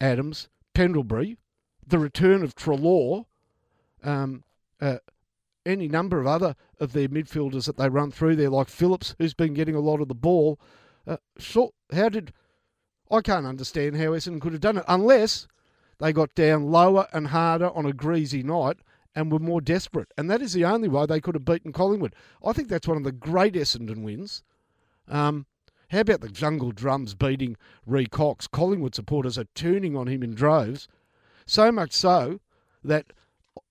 Adams, 0.00 0.48
Pendlebury, 0.74 1.38
the 1.86 1.98
return 1.98 2.42
of 2.42 2.54
Treloar, 2.54 3.26
um, 4.02 4.44
uh, 4.80 4.98
any 5.64 5.88
number 5.88 6.20
of 6.20 6.26
other 6.26 6.54
of 6.80 6.92
their 6.92 7.08
midfielders 7.08 7.66
that 7.66 7.76
they 7.76 7.88
run 7.88 8.10
through 8.10 8.36
there, 8.36 8.50
like 8.50 8.68
Phillips, 8.68 9.14
who's 9.18 9.34
been 9.34 9.54
getting 9.54 9.74
a 9.74 9.80
lot 9.80 10.00
of 10.00 10.08
the 10.08 10.14
ball. 10.14 10.58
Uh, 11.06 11.16
so 11.38 11.72
how 11.92 12.08
did 12.08 12.32
I 13.10 13.20
can't 13.20 13.46
understand 13.46 13.96
how 13.96 14.10
Essendon 14.10 14.40
could 14.40 14.52
have 14.52 14.60
done 14.60 14.78
it 14.78 14.84
unless 14.88 15.46
they 15.98 16.12
got 16.12 16.34
down 16.34 16.70
lower 16.70 17.06
and 17.12 17.28
harder 17.28 17.70
on 17.70 17.86
a 17.86 17.92
greasy 17.92 18.42
night 18.42 18.78
and 19.14 19.32
were 19.32 19.38
more 19.38 19.60
desperate. 19.60 20.12
And 20.18 20.30
that 20.30 20.42
is 20.42 20.52
the 20.52 20.64
only 20.64 20.88
way 20.88 21.06
they 21.06 21.20
could 21.20 21.34
have 21.34 21.44
beaten 21.44 21.72
Collingwood. 21.72 22.14
I 22.44 22.52
think 22.52 22.68
that's 22.68 22.88
one 22.88 22.98
of 22.98 23.04
the 23.04 23.12
great 23.12 23.54
Essendon 23.54 24.02
wins. 24.02 24.42
Um, 25.08 25.46
how 25.90 26.00
about 26.00 26.20
the 26.20 26.28
jungle 26.28 26.72
drums 26.72 27.14
beating 27.14 27.56
Ree 27.86 28.06
Cox? 28.06 28.46
Collingwood 28.46 28.94
supporters 28.94 29.38
are 29.38 29.46
turning 29.54 29.96
on 29.96 30.08
him 30.08 30.22
in 30.22 30.34
droves, 30.34 30.88
so 31.46 31.72
much 31.72 31.92
so 31.92 32.40
that 32.84 33.06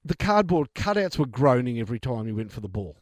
the 0.04 0.16
cardboard 0.16 0.70
cutouts 0.76 1.18
were 1.18 1.26
groaning 1.26 1.80
every 1.80 2.00
time 2.00 2.26
he 2.26 2.32
went 2.32 2.52
for 2.52 2.62
the 2.62 2.70
ball. 2.70 2.96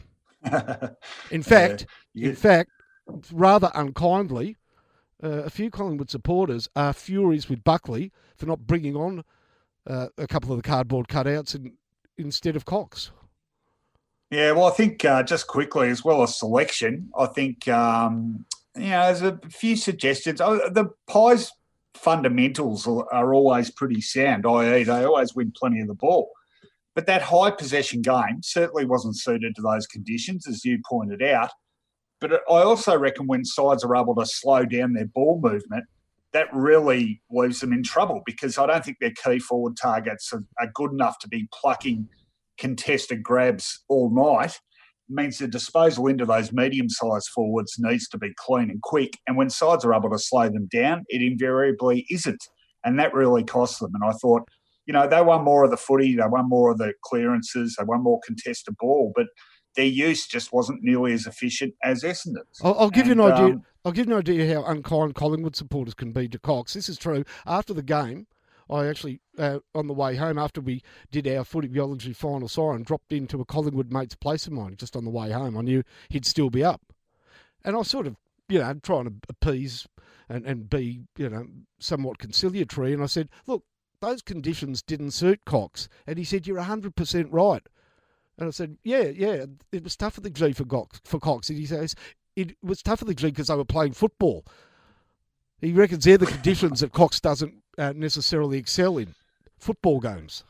In 1.31 1.43
fact, 1.43 1.85
yeah. 2.13 2.29
in 2.29 2.35
fact, 2.35 2.69
rather 3.31 3.71
unkindly, 3.75 4.57
uh, 5.23 5.43
a 5.43 5.49
few 5.49 5.69
Collingwood 5.69 6.09
supporters 6.09 6.67
are 6.75 6.91
furious 6.91 7.47
with 7.47 7.63
Buckley 7.63 8.11
for 8.35 8.45
not 8.45 8.67
bringing 8.67 8.95
on 8.95 9.23
uh, 9.87 10.07
a 10.17 10.27
couple 10.27 10.51
of 10.51 10.57
the 10.57 10.67
cardboard 10.67 11.07
cutouts 11.07 11.55
in, 11.55 11.73
instead 12.17 12.55
of 12.55 12.65
Cox. 12.65 13.11
Yeah, 14.31 14.51
well, 14.51 14.65
I 14.65 14.71
think 14.71 15.05
uh, 15.05 15.23
just 15.23 15.47
quickly 15.47 15.89
as 15.89 16.03
well 16.03 16.23
as 16.23 16.37
selection, 16.37 17.09
I 17.17 17.27
think 17.27 17.67
um, 17.67 18.45
you 18.75 18.89
know, 18.89 19.13
there's 19.13 19.21
a 19.21 19.39
few 19.49 19.75
suggestions. 19.75 20.41
Oh, 20.41 20.69
the 20.69 20.89
Pies 21.07 21.51
fundamentals 21.95 22.87
are, 22.87 23.33
always 23.33 23.71
pretty 23.71 24.01
sound, 24.01 24.45
i.e., 24.45 24.83
they 24.83 25.03
always 25.03 25.35
win 25.35 25.53
plenty 25.55 25.79
of 25.79 25.87
the 25.87 25.93
ball. 25.93 26.31
But 26.95 27.07
that 27.07 27.21
high 27.21 27.51
possession 27.51 28.01
game 28.01 28.41
certainly 28.41 28.85
wasn't 28.85 29.17
suited 29.17 29.55
to 29.55 29.61
those 29.61 29.87
conditions, 29.87 30.47
as 30.47 30.63
you 30.63 30.79
pointed 30.87 31.23
out. 31.23 31.49
But 32.19 32.33
I 32.33 32.61
also 32.61 32.97
reckon 32.97 33.27
when 33.27 33.45
sides 33.45 33.83
are 33.83 33.95
able 33.95 34.15
to 34.15 34.25
slow 34.25 34.65
down 34.65 34.93
their 34.93 35.07
ball 35.07 35.39
movement, 35.41 35.85
that 36.31 36.47
really 36.53 37.21
leaves 37.29 37.59
them 37.59 37.73
in 37.73 37.83
trouble 37.83 38.21
because 38.25 38.57
I 38.57 38.65
don't 38.65 38.83
think 38.83 38.97
their 38.99 39.11
key 39.11 39.39
forward 39.39 39.77
targets 39.77 40.33
are 40.33 40.71
good 40.73 40.91
enough 40.91 41.19
to 41.19 41.27
be 41.27 41.47
plucking 41.51 42.07
contested 42.57 43.23
grabs 43.23 43.83
all 43.87 44.09
night 44.09 44.59
means 45.09 45.37
the 45.37 45.47
disposal 45.47 46.07
into 46.07 46.25
those 46.25 46.51
medium 46.51 46.89
sized 46.89 47.29
forwards 47.29 47.75
needs 47.79 48.07
to 48.09 48.17
be 48.17 48.33
clean 48.37 48.69
and 48.69 48.81
quick. 48.81 49.17
And 49.27 49.37
when 49.37 49.49
sides 49.49 49.85
are 49.85 49.93
able 49.93 50.09
to 50.09 50.19
slow 50.19 50.49
them 50.49 50.67
down, 50.71 51.03
it 51.09 51.21
invariably 51.21 52.05
isn't. 52.09 52.43
And 52.85 52.99
that 52.99 53.13
really 53.13 53.43
costs 53.43 53.79
them. 53.79 53.91
And 53.93 54.03
I 54.03 54.13
thought, 54.13 54.43
you 54.85 54.93
know, 54.93 55.07
they 55.07 55.21
won 55.21 55.43
more 55.43 55.63
of 55.63 55.71
the 55.71 55.77
footy, 55.77 56.15
they 56.15 56.27
won 56.27 56.49
more 56.49 56.71
of 56.71 56.77
the 56.77 56.93
clearances, 57.03 57.75
they 57.77 57.85
won 57.85 58.03
more 58.03 58.19
contested 58.25 58.75
ball, 58.79 59.13
but 59.15 59.27
their 59.75 59.85
use 59.85 60.27
just 60.27 60.53
wasn't 60.53 60.83
nearly 60.83 61.13
as 61.13 61.25
efficient 61.25 61.73
as 61.83 62.03
Essendon's. 62.03 62.59
I'll, 62.63 62.77
I'll 62.77 62.89
give 62.89 63.07
and, 63.07 63.17
you 63.17 63.25
an 63.25 63.31
idea. 63.31 63.45
Um, 63.55 63.63
I'll 63.85 63.91
give 63.91 64.07
you 64.07 64.13
an 64.13 64.19
idea 64.19 64.53
how 64.53 64.63
unkind 64.65 65.15
Collingwood 65.15 65.55
supporters 65.55 65.93
can 65.93 66.11
be 66.11 66.27
to 66.29 66.39
Cox. 66.39 66.73
This 66.73 66.89
is 66.89 66.97
true. 66.97 67.23
After 67.45 67.73
the 67.73 67.81
game, 67.81 68.27
I 68.73 68.87
actually, 68.87 69.21
uh, 69.37 69.59
on 69.75 69.85
the 69.87 69.93
way 69.93 70.15
home 70.15 70.39
after 70.39 70.59
we 70.59 70.81
did 71.11 71.27
our 71.27 71.43
Footyology 71.43 72.15
final 72.15 72.47
siren, 72.47 72.81
dropped 72.81 73.13
into 73.13 73.39
a 73.39 73.45
Collingwood 73.45 73.91
mate's 73.91 74.15
place 74.15 74.47
of 74.47 74.53
mine 74.53 74.75
just 74.77 74.95
on 74.95 75.05
the 75.05 75.11
way 75.11 75.31
home. 75.31 75.55
I 75.55 75.61
knew 75.61 75.83
he'd 76.09 76.25
still 76.25 76.49
be 76.49 76.63
up. 76.63 76.81
And 77.63 77.75
I 77.75 77.83
sort 77.83 78.07
of, 78.07 78.15
you 78.49 78.59
know, 78.59 78.73
trying 78.81 79.05
to 79.05 79.13
appease 79.29 79.87
and, 80.27 80.43
and 80.45 80.69
be, 80.69 81.01
you 81.17 81.29
know, 81.29 81.45
somewhat 81.79 82.17
conciliatory. 82.17 82.93
And 82.93 83.03
I 83.03 83.05
said, 83.05 83.29
look, 83.45 83.63
those 84.01 84.23
conditions 84.23 84.81
didn't 84.81 85.11
suit 85.11 85.45
Cox. 85.45 85.87
And 86.07 86.17
he 86.17 86.23
said, 86.23 86.47
you're 86.47 86.57
100% 86.57 87.27
right. 87.29 87.63
And 88.39 88.47
I 88.47 88.51
said, 88.51 88.77
yeah, 88.83 89.03
yeah, 89.03 89.45
it 89.71 89.83
was 89.83 89.95
tough 89.95 90.15
for 90.15 90.21
the 90.21 90.31
G 90.31 90.51
for 90.51 90.65
Cox. 90.65 90.99
For 91.05 91.19
Cox. 91.19 91.49
And 91.49 91.59
he 91.59 91.67
says, 91.67 91.95
it 92.35 92.57
was 92.63 92.81
tough 92.81 92.99
for 92.99 93.05
the 93.05 93.13
G 93.13 93.27
because 93.27 93.47
they 93.47 93.55
were 93.55 93.65
playing 93.65 93.93
football. 93.93 94.43
He 95.63 95.71
reckons 95.71 96.03
they're 96.03 96.17
the 96.17 96.25
conditions 96.25 96.81
that 96.81 96.91
Cox 96.91 97.19
doesn't 97.19 97.53
uh, 97.77 97.93
necessarily 97.95 98.57
excel 98.57 98.97
in 98.97 99.15
football 99.59 99.99
games. 99.99 100.43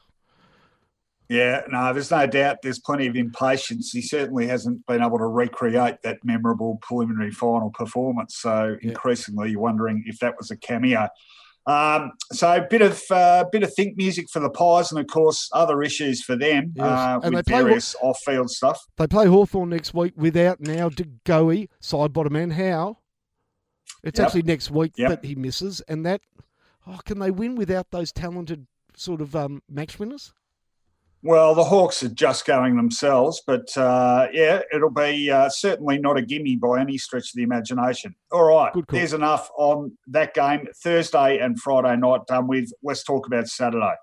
Yeah, 1.29 1.61
no, 1.69 1.93
there's 1.93 2.11
no 2.11 2.27
doubt 2.27 2.57
there's 2.61 2.79
plenty 2.79 3.07
of 3.07 3.15
impatience. 3.15 3.91
He 3.91 4.01
certainly 4.01 4.45
hasn't 4.47 4.85
been 4.85 5.01
able 5.01 5.17
to 5.17 5.25
recreate 5.25 5.95
that 6.03 6.19
memorable 6.23 6.77
preliminary 6.81 7.31
final 7.31 7.71
performance. 7.71 8.37
So 8.37 8.75
yeah. 8.81 8.89
increasingly, 8.89 9.51
you're 9.51 9.61
wondering 9.61 10.03
if 10.05 10.19
that 10.19 10.35
was 10.37 10.51
a 10.51 10.57
cameo. 10.57 11.07
Um, 11.65 12.11
so 12.33 12.57
a 12.57 12.67
bit 12.69 12.81
of 12.81 13.01
uh, 13.09 13.45
bit 13.51 13.63
of 13.63 13.73
think 13.73 13.95
music 13.95 14.29
for 14.29 14.41
the 14.41 14.49
Pies, 14.49 14.91
and 14.91 14.99
of 14.99 15.07
course 15.07 15.49
other 15.53 15.81
issues 15.81 16.21
for 16.21 16.35
them 16.35 16.73
yes. 16.75 16.85
uh, 16.85 17.19
and 17.23 17.35
with 17.35 17.47
various 17.47 17.95
Haw- 18.01 18.09
off-field 18.09 18.49
stuff. 18.49 18.85
They 18.97 19.07
play 19.07 19.27
Hawthorn 19.27 19.69
next 19.69 19.93
week 19.93 20.13
without 20.17 20.59
now 20.59 20.89
De 20.89 21.05
Goey, 21.25 21.69
Sidebottom, 21.81 22.31
man. 22.31 22.51
How? 22.51 22.97
It's 24.03 24.19
yep. 24.19 24.27
actually 24.27 24.43
next 24.43 24.69
week 24.69 24.93
yep. 24.97 25.09
that 25.09 25.25
he 25.25 25.35
misses, 25.35 25.81
and 25.81 26.05
that 26.05 26.21
oh, 26.87 26.99
can 27.05 27.19
they 27.19 27.31
win 27.31 27.55
without 27.55 27.91
those 27.91 28.11
talented 28.11 28.67
sort 28.95 29.21
of 29.21 29.35
um, 29.35 29.61
match 29.69 29.99
winners? 29.99 30.33
Well, 31.25 31.55
the 31.55 31.63
Hawks 31.63 32.03
are 32.03 32.09
just 32.09 32.45
going 32.45 32.75
themselves, 32.75 33.41
but 33.47 33.77
uh, 33.77 34.27
yeah, 34.33 34.59
it'll 34.73 34.89
be 34.89 35.31
uh, 35.31 35.47
certainly 35.47 35.97
not 35.97 36.17
a 36.17 36.21
gimme 36.21 36.57
by 36.57 36.81
any 36.81 36.97
stretch 36.97 37.29
of 37.29 37.35
the 37.35 37.43
imagination. 37.43 38.13
All 38.33 38.43
right, 38.43 38.73
there's 38.89 39.13
enough 39.13 39.49
on 39.57 39.97
that 40.07 40.33
game. 40.33 40.67
Thursday 40.83 41.39
and 41.39 41.57
Friday 41.57 41.95
night 41.95 42.27
done 42.27 42.47
with. 42.47 42.69
Let's 42.83 43.03
talk 43.03 43.25
about 43.25 43.47
Saturday. 43.47 43.93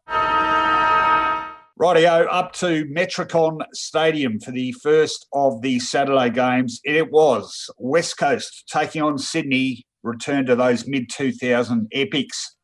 Rightio, 1.80 2.26
up 2.30 2.52
to 2.54 2.84
Metricon 2.86 3.60
Stadium 3.72 4.38
for 4.38 4.50
the 4.50 4.72
first 4.82 5.26
of 5.32 5.62
the 5.62 5.78
Saturday 5.78 6.28
games. 6.28 6.80
It 6.84 7.10
was 7.10 7.70
West 7.78 8.18
Coast 8.18 8.64
taking 8.70 9.00
on 9.00 9.16
Sydney, 9.16 9.86
return 10.02 10.46
to 10.46 10.56
those 10.56 10.86
mid 10.86 11.10
2000 11.10 11.88
epics. 11.92 12.56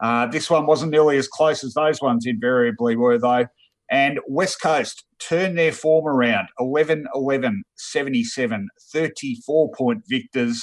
Uh, 0.00 0.26
this 0.26 0.50
one 0.50 0.66
wasn't 0.66 0.90
nearly 0.90 1.16
as 1.16 1.28
close 1.28 1.64
as 1.64 1.74
those 1.74 2.00
ones 2.02 2.26
invariably 2.26 2.96
were, 2.96 3.18
though. 3.18 3.46
And 3.90 4.18
West 4.26 4.60
Coast 4.60 5.04
turned 5.18 5.56
their 5.56 5.72
form 5.72 6.06
around 6.06 6.48
11 6.58 7.06
11 7.14 7.62
77, 7.76 8.68
34 8.92 9.70
point 9.76 10.02
victors 10.08 10.62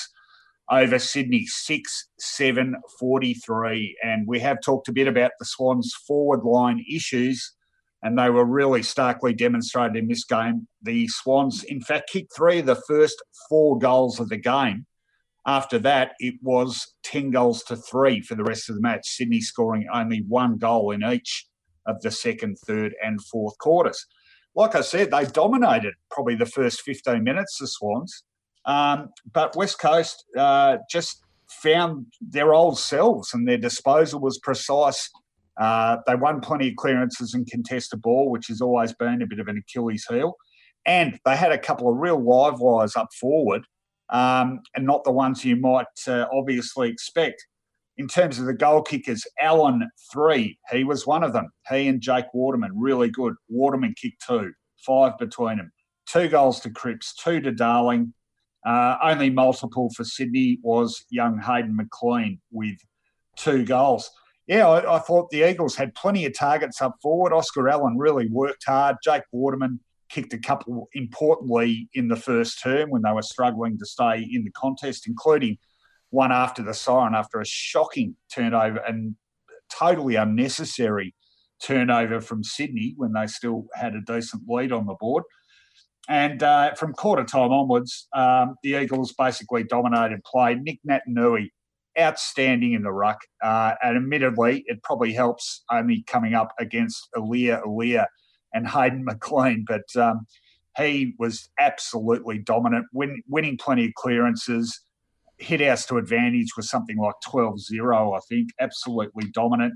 over 0.69 0.99
Sydney 0.99 1.45
6 1.45 2.09
7 2.19 2.75
43. 2.99 3.97
And 4.03 4.27
we 4.27 4.39
have 4.39 4.57
talked 4.61 4.87
a 4.87 4.93
bit 4.93 5.07
about 5.07 5.31
the 5.39 5.45
Swans' 5.45 5.93
forward 6.07 6.43
line 6.43 6.83
issues, 6.89 7.53
and 8.01 8.17
they 8.17 8.29
were 8.29 8.45
really 8.45 8.83
starkly 8.83 9.33
demonstrated 9.33 9.95
in 9.95 10.07
this 10.07 10.25
game. 10.25 10.67
The 10.81 11.07
Swans, 11.07 11.63
in 11.63 11.81
fact, 11.81 12.09
kicked 12.11 12.35
three 12.35 12.59
of 12.59 12.65
the 12.65 12.81
first 12.87 13.21
four 13.49 13.77
goals 13.77 14.19
of 14.19 14.29
the 14.29 14.37
game. 14.37 14.85
After 15.45 15.77
that, 15.79 16.13
it 16.19 16.35
was 16.41 16.95
10 17.03 17.31
goals 17.31 17.63
to 17.63 17.75
three 17.75 18.21
for 18.21 18.35
the 18.35 18.43
rest 18.43 18.69
of 18.69 18.75
the 18.75 18.81
match, 18.81 19.07
Sydney 19.07 19.41
scoring 19.41 19.87
only 19.93 20.23
one 20.27 20.57
goal 20.57 20.91
in 20.91 21.03
each 21.03 21.47
of 21.85 22.01
the 22.01 22.11
second, 22.11 22.57
third, 22.65 22.93
and 23.03 23.21
fourth 23.25 23.57
quarters. 23.57 24.05
Like 24.55 24.75
I 24.75 24.81
said, 24.81 25.11
they 25.11 25.25
dominated 25.25 25.95
probably 26.11 26.35
the 26.35 26.45
first 26.45 26.81
15 26.81 27.23
minutes, 27.23 27.57
the 27.59 27.67
Swans. 27.67 28.23
Um, 28.65 29.09
but 29.33 29.55
West 29.55 29.79
Coast 29.79 30.23
uh, 30.37 30.77
just 30.89 31.21
found 31.49 32.05
their 32.21 32.53
old 32.53 32.79
selves 32.79 33.33
and 33.33 33.47
their 33.47 33.57
disposal 33.57 34.21
was 34.21 34.39
precise. 34.39 35.09
Uh, 35.59 35.97
they 36.07 36.15
won 36.15 36.39
plenty 36.39 36.69
of 36.69 36.75
clearances 36.77 37.33
and 37.33 37.45
contested 37.47 38.01
ball, 38.01 38.31
which 38.31 38.47
has 38.47 38.61
always 38.61 38.93
been 38.93 39.21
a 39.21 39.27
bit 39.27 39.39
of 39.39 39.47
an 39.47 39.57
Achilles 39.57 40.05
heel. 40.09 40.35
And 40.85 41.19
they 41.25 41.35
had 41.35 41.51
a 41.51 41.57
couple 41.57 41.89
of 41.89 41.97
real 41.97 42.21
live 42.21 42.59
wires 42.59 42.95
up 42.95 43.09
forward 43.19 43.63
um, 44.13 44.61
and 44.75 44.85
not 44.85 45.03
the 45.03 45.11
ones 45.11 45.43
you 45.43 45.55
might 45.57 45.87
uh, 46.07 46.27
obviously 46.31 46.89
expect. 46.89 47.45
In 47.97 48.07
terms 48.07 48.39
of 48.39 48.45
the 48.45 48.53
goal 48.53 48.81
kickers, 48.81 49.23
Allen 49.39 49.87
three, 50.11 50.57
he 50.71 50.83
was 50.83 51.05
one 51.05 51.23
of 51.23 51.33
them. 51.33 51.49
He 51.69 51.87
and 51.87 52.01
Jake 52.01 52.25
Waterman, 52.33 52.71
really 52.75 53.09
good. 53.09 53.33
Waterman 53.49 53.93
kicked 53.99 54.23
two, 54.25 54.53
five 54.77 55.17
between 55.17 55.57
them. 55.57 55.71
Two 56.07 56.27
goals 56.27 56.59
to 56.61 56.69
Cripps, 56.69 57.13
two 57.15 57.41
to 57.41 57.51
Darling. 57.51 58.13
Uh, 58.65 58.97
only 59.03 59.29
multiple 59.29 59.91
for 59.95 60.03
Sydney 60.03 60.57
was 60.63 61.05
young 61.09 61.39
Hayden 61.39 61.75
McLean 61.75 62.39
with 62.51 62.77
two 63.35 63.65
goals. 63.65 64.09
Yeah, 64.47 64.67
I, 64.67 64.95
I, 64.95 64.99
thought 64.99 65.29
the 65.29 65.49
Eagles 65.49 65.75
had 65.75 65.95
plenty 65.95 66.25
of 66.25 66.37
targets 66.37 66.81
up 66.81 66.95
forward. 67.01 67.33
Oscar 67.33 67.69
Allen 67.69 67.97
really 67.97 68.27
worked 68.27 68.63
hard. 68.65 68.97
Jake 69.03 69.23
Waterman 69.31 69.79
kicked 70.13 70.33
a 70.33 70.37
couple 70.37 70.87
importantly 70.93 71.89
in 71.93 72.07
the 72.07 72.15
first 72.15 72.61
term 72.61 72.89
when 72.91 73.01
they 73.01 73.11
were 73.11 73.23
struggling 73.23 73.77
to 73.79 73.85
stay 73.85 74.27
in 74.31 74.43
the 74.43 74.51
contest, 74.51 75.07
including 75.07 75.57
one 76.11 76.31
after 76.31 76.61
the 76.61 76.73
siren 76.73 77.15
after 77.15 77.41
a 77.41 77.45
shocking 77.45 78.15
turnover 78.31 78.77
and 78.77 79.15
totally 79.71 80.15
unnecessary 80.15 81.15
turnover 81.61 82.21
from 82.21 82.43
Sydney 82.43 82.93
when 82.97 83.13
they 83.13 83.25
still 83.25 83.65
had 83.73 83.95
a 83.95 84.01
decent 84.01 84.43
lead 84.47 84.71
on 84.71 84.85
the 84.85 84.95
board. 84.99 85.23
And 86.07 86.43
uh, 86.43 86.75
from 86.75 86.93
quarter 86.93 87.23
time 87.23 87.51
onwards, 87.51 88.07
um, 88.13 88.55
the 88.61 88.75
Eagles 88.75 89.13
basically 89.17 89.63
dominated 89.63 90.23
play. 90.25 90.55
Nick 90.55 90.79
Naitanui, 90.87 91.49
outstanding 91.99 92.73
in 92.73 92.83
the 92.83 92.91
ruck. 92.91 93.21
Uh, 93.41 93.73
and 93.81 93.97
admittedly, 93.97 94.63
it 94.67 94.83
probably 94.83 95.13
helps 95.13 95.63
only 95.71 96.03
coming 96.05 96.35
up 96.35 96.51
against 96.59 97.07
Aliir 97.15 97.63
Aliir 97.65 98.05
and 98.53 98.67
Hayden 98.67 99.03
McLean, 99.03 99.65
but 99.67 99.95
um, 99.95 100.25
he 100.77 101.13
was 101.19 101.49
absolutely 101.59 102.39
dominant, 102.39 102.85
win, 102.93 103.21
winning 103.27 103.57
plenty 103.57 103.85
of 103.85 103.93
clearances. 103.95 104.81
Hit 105.37 105.61
outs 105.61 105.85
to 105.87 105.97
advantage 105.97 106.49
was 106.55 106.69
something 106.69 106.97
like 106.97 107.15
12 107.25 107.59
0, 107.59 108.13
I 108.13 108.19
think. 108.29 108.49
Absolutely 108.59 109.29
dominant. 109.33 109.73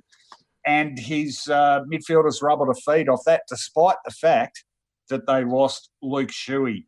And 0.65 0.99
his 0.99 1.47
uh, 1.47 1.81
midfielders 1.91 2.41
were 2.41 2.51
able 2.51 2.65
to 2.65 2.81
feed 2.85 3.09
off 3.09 3.21
that, 3.25 3.43
despite 3.47 3.97
the 4.05 4.11
fact 4.11 4.63
that 5.09 5.25
they 5.25 5.43
lost 5.43 5.89
Luke 6.01 6.29
Shuey 6.29 6.85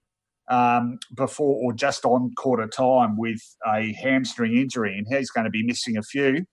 um, 0.50 1.00
before 1.16 1.56
or 1.64 1.74
just 1.74 2.04
on 2.04 2.34
quarter 2.36 2.68
time 2.68 3.18
with 3.18 3.40
a 3.66 3.94
hamstring 3.94 4.58
injury, 4.58 4.98
and 4.98 5.08
he's 5.10 5.30
going 5.30 5.46
to 5.46 5.52
be 5.52 5.64
missing 5.64 5.98
a 5.98 6.04
few 6.04 6.46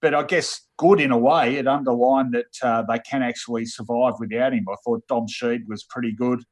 but 0.00 0.14
I 0.14 0.22
guess 0.22 0.60
good 0.78 1.00
in 1.00 1.10
a 1.10 1.18
way. 1.18 1.56
It 1.56 1.66
underlined 1.66 2.34
that 2.34 2.66
uh, 2.66 2.82
they 2.88 2.98
can 2.98 3.22
actually 3.22 3.64
survive 3.66 4.14
without 4.18 4.52
him. 4.52 4.66
I 4.68 4.74
thought 4.84 5.06
Dom 5.08 5.26
Sheed 5.26 5.62
was 5.68 5.84
pretty 5.84 6.12
good. 6.12 6.42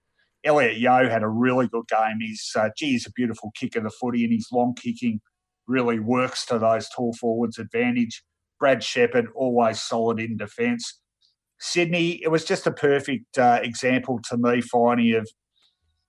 Elliot 0.44 0.76
Yeo 0.76 1.08
had 1.08 1.22
a 1.22 1.28
really 1.28 1.68
good 1.68 1.88
game. 1.88 2.18
He's, 2.20 2.50
uh, 2.56 2.68
gee, 2.76 2.92
he's 2.92 3.06
a 3.06 3.12
beautiful 3.12 3.50
kick 3.58 3.76
of 3.76 3.84
the 3.84 3.90
footy, 3.90 4.24
and 4.24 4.32
his 4.32 4.48
long 4.52 4.74
kicking 4.74 5.20
really 5.66 5.98
works 5.98 6.44
to 6.46 6.58
those 6.58 6.88
tall 6.90 7.14
forwards' 7.14 7.58
advantage. 7.58 8.22
Brad 8.60 8.82
Sheppard, 8.82 9.28
always 9.34 9.80
solid 9.80 10.20
in 10.20 10.36
defence. 10.36 11.00
Sydney, 11.58 12.22
it 12.22 12.28
was 12.28 12.44
just 12.44 12.66
a 12.66 12.72
perfect 12.72 13.38
uh, 13.38 13.60
example 13.62 14.20
to 14.28 14.36
me, 14.36 14.60
Finey, 14.60 15.16
of 15.16 15.28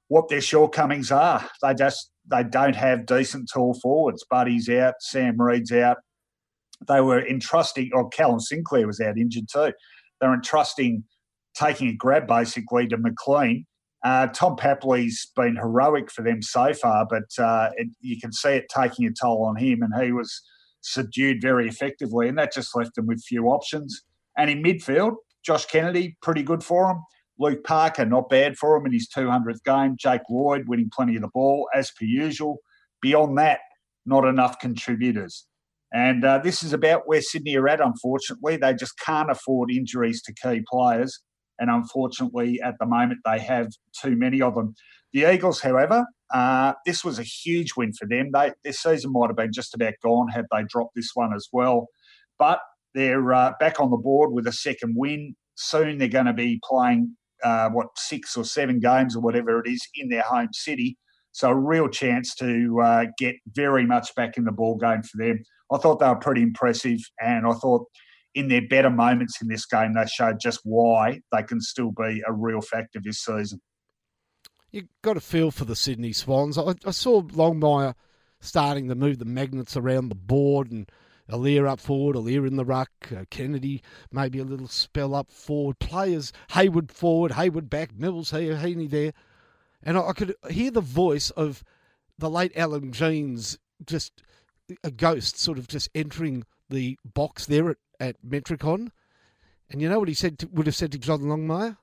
what 0.08 0.28
their 0.28 0.42
shortcomings 0.42 1.12
are. 1.12 1.48
They 1.62 1.74
just 1.74 2.12
they 2.30 2.44
don't 2.44 2.76
have 2.76 3.06
decent 3.06 3.50
tall 3.54 3.78
forwards. 3.82 4.26
Buddy's 4.30 4.68
out, 4.70 4.96
Sam 5.00 5.38
Reid's 5.38 5.72
out, 5.72 5.98
they 6.88 7.02
were 7.02 7.26
entrusting, 7.26 7.92
or 7.94 8.10
Callum 8.10 8.40
Sinclair 8.40 8.88
was 8.88 9.00
out 9.00 9.18
injured 9.18 9.48
too. 9.52 9.74
They're 10.20 10.34
entrusting 10.34 11.04
taking 11.56 11.88
a 11.88 11.94
grab 11.94 12.28
basically 12.28 12.88
to 12.88 12.98
McLean. 12.98 13.66
Uh, 14.04 14.28
Tom 14.28 14.56
Papley's 14.56 15.32
been 15.36 15.56
heroic 15.56 16.12
for 16.12 16.22
them 16.22 16.42
so 16.42 16.74
far, 16.74 17.08
but 17.10 17.44
uh, 17.44 17.72
it, 17.76 17.88
you 18.02 18.20
can 18.20 18.32
see 18.32 18.50
it 18.50 18.66
taking 18.70 19.06
a 19.08 19.12
toll 19.12 19.44
on 19.46 19.56
him, 19.56 19.82
and 19.82 20.04
he 20.04 20.12
was 20.12 20.42
subdued 20.82 21.42
very 21.42 21.68
effectively, 21.68 22.28
and 22.28 22.38
that 22.38 22.54
just 22.54 22.76
left 22.76 22.94
them 22.96 23.08
with 23.08 23.24
few 23.24 23.46
options. 23.48 24.04
And 24.38 24.50
in 24.50 24.62
midfield, 24.62 25.16
Josh 25.44 25.66
Kennedy, 25.66 26.18
pretty 26.22 26.44
good 26.44 26.64
for 26.64 26.92
him. 26.92 26.98
Luke 27.40 27.64
Parker, 27.64 28.06
not 28.06 28.30
bad 28.30 28.58
for 28.58 28.78
him 28.78 28.86
in 28.86 28.94
his 28.94 29.10
200th 29.10 29.64
game. 29.64 29.96
Jake 30.00 30.22
Lloyd 30.30 30.68
winning 30.68 30.92
plenty 30.94 31.16
of 31.16 31.22
the 31.22 31.30
ball, 31.30 31.68
as 31.74 31.92
per 31.92 32.06
usual. 32.06 32.60
Beyond 33.02 33.38
that, 33.40 33.60
not 34.06 34.26
enough 34.26 34.60
contributors. 34.60 35.46
And 35.96 36.26
uh, 36.26 36.40
this 36.40 36.62
is 36.62 36.74
about 36.74 37.04
where 37.06 37.22
Sydney 37.22 37.56
are 37.56 37.70
at, 37.70 37.80
unfortunately. 37.80 38.58
They 38.58 38.74
just 38.74 39.00
can't 39.00 39.32
afford 39.32 39.72
injuries 39.72 40.22
to 40.24 40.34
key 40.34 40.62
players. 40.70 41.22
And 41.58 41.70
unfortunately, 41.70 42.60
at 42.62 42.74
the 42.82 42.86
moment, 42.86 43.22
they 43.24 43.40
have 43.40 43.70
too 44.02 44.18
many 44.18 44.42
of 44.42 44.56
them. 44.56 44.76
The 45.14 45.34
Eagles, 45.34 45.62
however, 45.62 46.06
uh, 46.34 46.74
this 46.86 47.06
was 47.06 47.18
a 47.18 47.24
huge 47.24 47.78
win 47.78 47.94
for 47.94 48.06
them. 48.10 48.32
They, 48.34 48.52
their 48.66 48.74
season 48.74 49.14
might 49.14 49.30
have 49.30 49.38
been 49.38 49.54
just 49.54 49.74
about 49.74 49.94
gone 50.04 50.28
had 50.28 50.48
they 50.52 50.66
dropped 50.68 50.96
this 50.96 51.12
one 51.14 51.34
as 51.34 51.48
well. 51.54 51.88
But 52.38 52.60
they're 52.94 53.34
uh, 53.34 53.54
back 53.62 53.80
on 53.80 53.90
the 53.90 53.96
board 53.96 54.34
with 54.34 54.48
a 54.48 54.52
second 54.52 54.96
win. 54.98 55.34
Soon 55.56 55.98
they're 55.98 56.10
going 56.10 56.26
to 56.26 56.34
be 56.34 56.60
playing, 56.70 57.16
uh, 57.42 57.70
what, 57.70 57.88
six 57.96 58.36
or 58.36 58.44
seven 58.44 58.82
games 58.82 59.16
or 59.16 59.22
whatever 59.22 59.62
it 59.62 59.70
is 59.70 59.88
in 59.96 60.10
their 60.10 60.24
home 60.24 60.50
city. 60.52 60.98
So 61.32 61.52
a 61.52 61.56
real 61.56 61.88
chance 61.88 62.36
to 62.36 62.82
uh, 62.82 63.06
get 63.18 63.36
very 63.54 63.86
much 63.86 64.14
back 64.16 64.36
in 64.36 64.44
the 64.44 64.52
ball 64.52 64.76
game 64.76 65.04
for 65.04 65.24
them. 65.24 65.42
I 65.72 65.78
thought 65.78 66.00
they 66.00 66.08
were 66.08 66.16
pretty 66.16 66.42
impressive, 66.42 67.00
and 67.20 67.48
I 67.48 67.54
thought 67.54 67.86
in 68.36 68.50
their 68.50 68.68
better 68.68 68.90
moments 68.90 69.42
in 69.42 69.48
this 69.48 69.66
game 69.66 69.94
they 69.94 70.06
showed 70.06 70.40
just 70.40 70.60
why 70.64 71.22
they 71.32 71.44
can 71.44 71.62
still 71.62 71.92
be 71.92 72.22
a 72.28 72.34
real 72.34 72.62
factor 72.62 73.00
this 73.04 73.24
season. 73.24 73.62
You 74.72 74.88
got 75.02 75.18
a 75.18 75.22
feel 75.22 75.52
for 75.52 75.64
the 75.66 75.76
Sydney 75.76 76.12
Swans. 76.12 76.58
I, 76.58 76.74
I 76.86 76.92
saw 76.92 77.22
Longmire 77.22 77.96
starting 78.42 78.90
to 78.90 78.96
move 78.96 79.20
the 79.20 79.26
magnets 79.26 79.78
around 79.78 80.10
the 80.10 80.16
board 80.16 80.72
and 80.72 80.92
Aliir 81.30 81.68
up 81.68 81.80
forward, 81.80 82.16
Aliir 82.16 82.46
in 82.46 82.56
the 82.56 82.66
ruck, 82.66 82.92
uh, 83.16 83.24
Kennedy 83.32 83.82
maybe 84.12 84.38
a 84.38 84.44
little 84.44 84.68
spell 84.68 85.16
up 85.16 85.32
forward, 85.32 85.80
players, 85.80 86.32
Hayward 86.52 86.92
forward, 86.92 87.32
Hayward 87.32 87.70
back, 87.70 87.96
Mills 87.96 88.32
here, 88.32 88.58
Heaney 88.58 88.90
there. 88.90 89.14
And 89.82 89.98
I, 89.98 90.10
I 90.10 90.14
could 90.14 90.36
hear 90.52 90.72
the 90.72 90.82
voice 90.82 91.32
of 91.32 91.64
the 92.18 92.30
late 92.30 92.52
Alan 92.56 92.92
Jeans, 92.92 93.58
just 93.86 94.22
a 94.84 94.92
ghost 94.92 95.40
sort 95.40 95.58
of 95.58 95.68
just 95.68 95.90
entering 95.96 96.44
the 96.70 96.98
box 97.06 97.46
there 97.46 97.70
at, 97.70 97.78
at 98.00 98.16
Metricon. 98.28 98.90
And 99.70 99.82
you 99.82 99.90
know 99.90 100.00
what 100.00 100.08
he 100.08 100.14
said 100.14 100.40
to, 100.40 100.48
would 100.48 100.66
have 100.68 100.76
said 100.76 100.92
to 100.92 100.98
John 101.00 101.22
Longmire? 101.22 101.78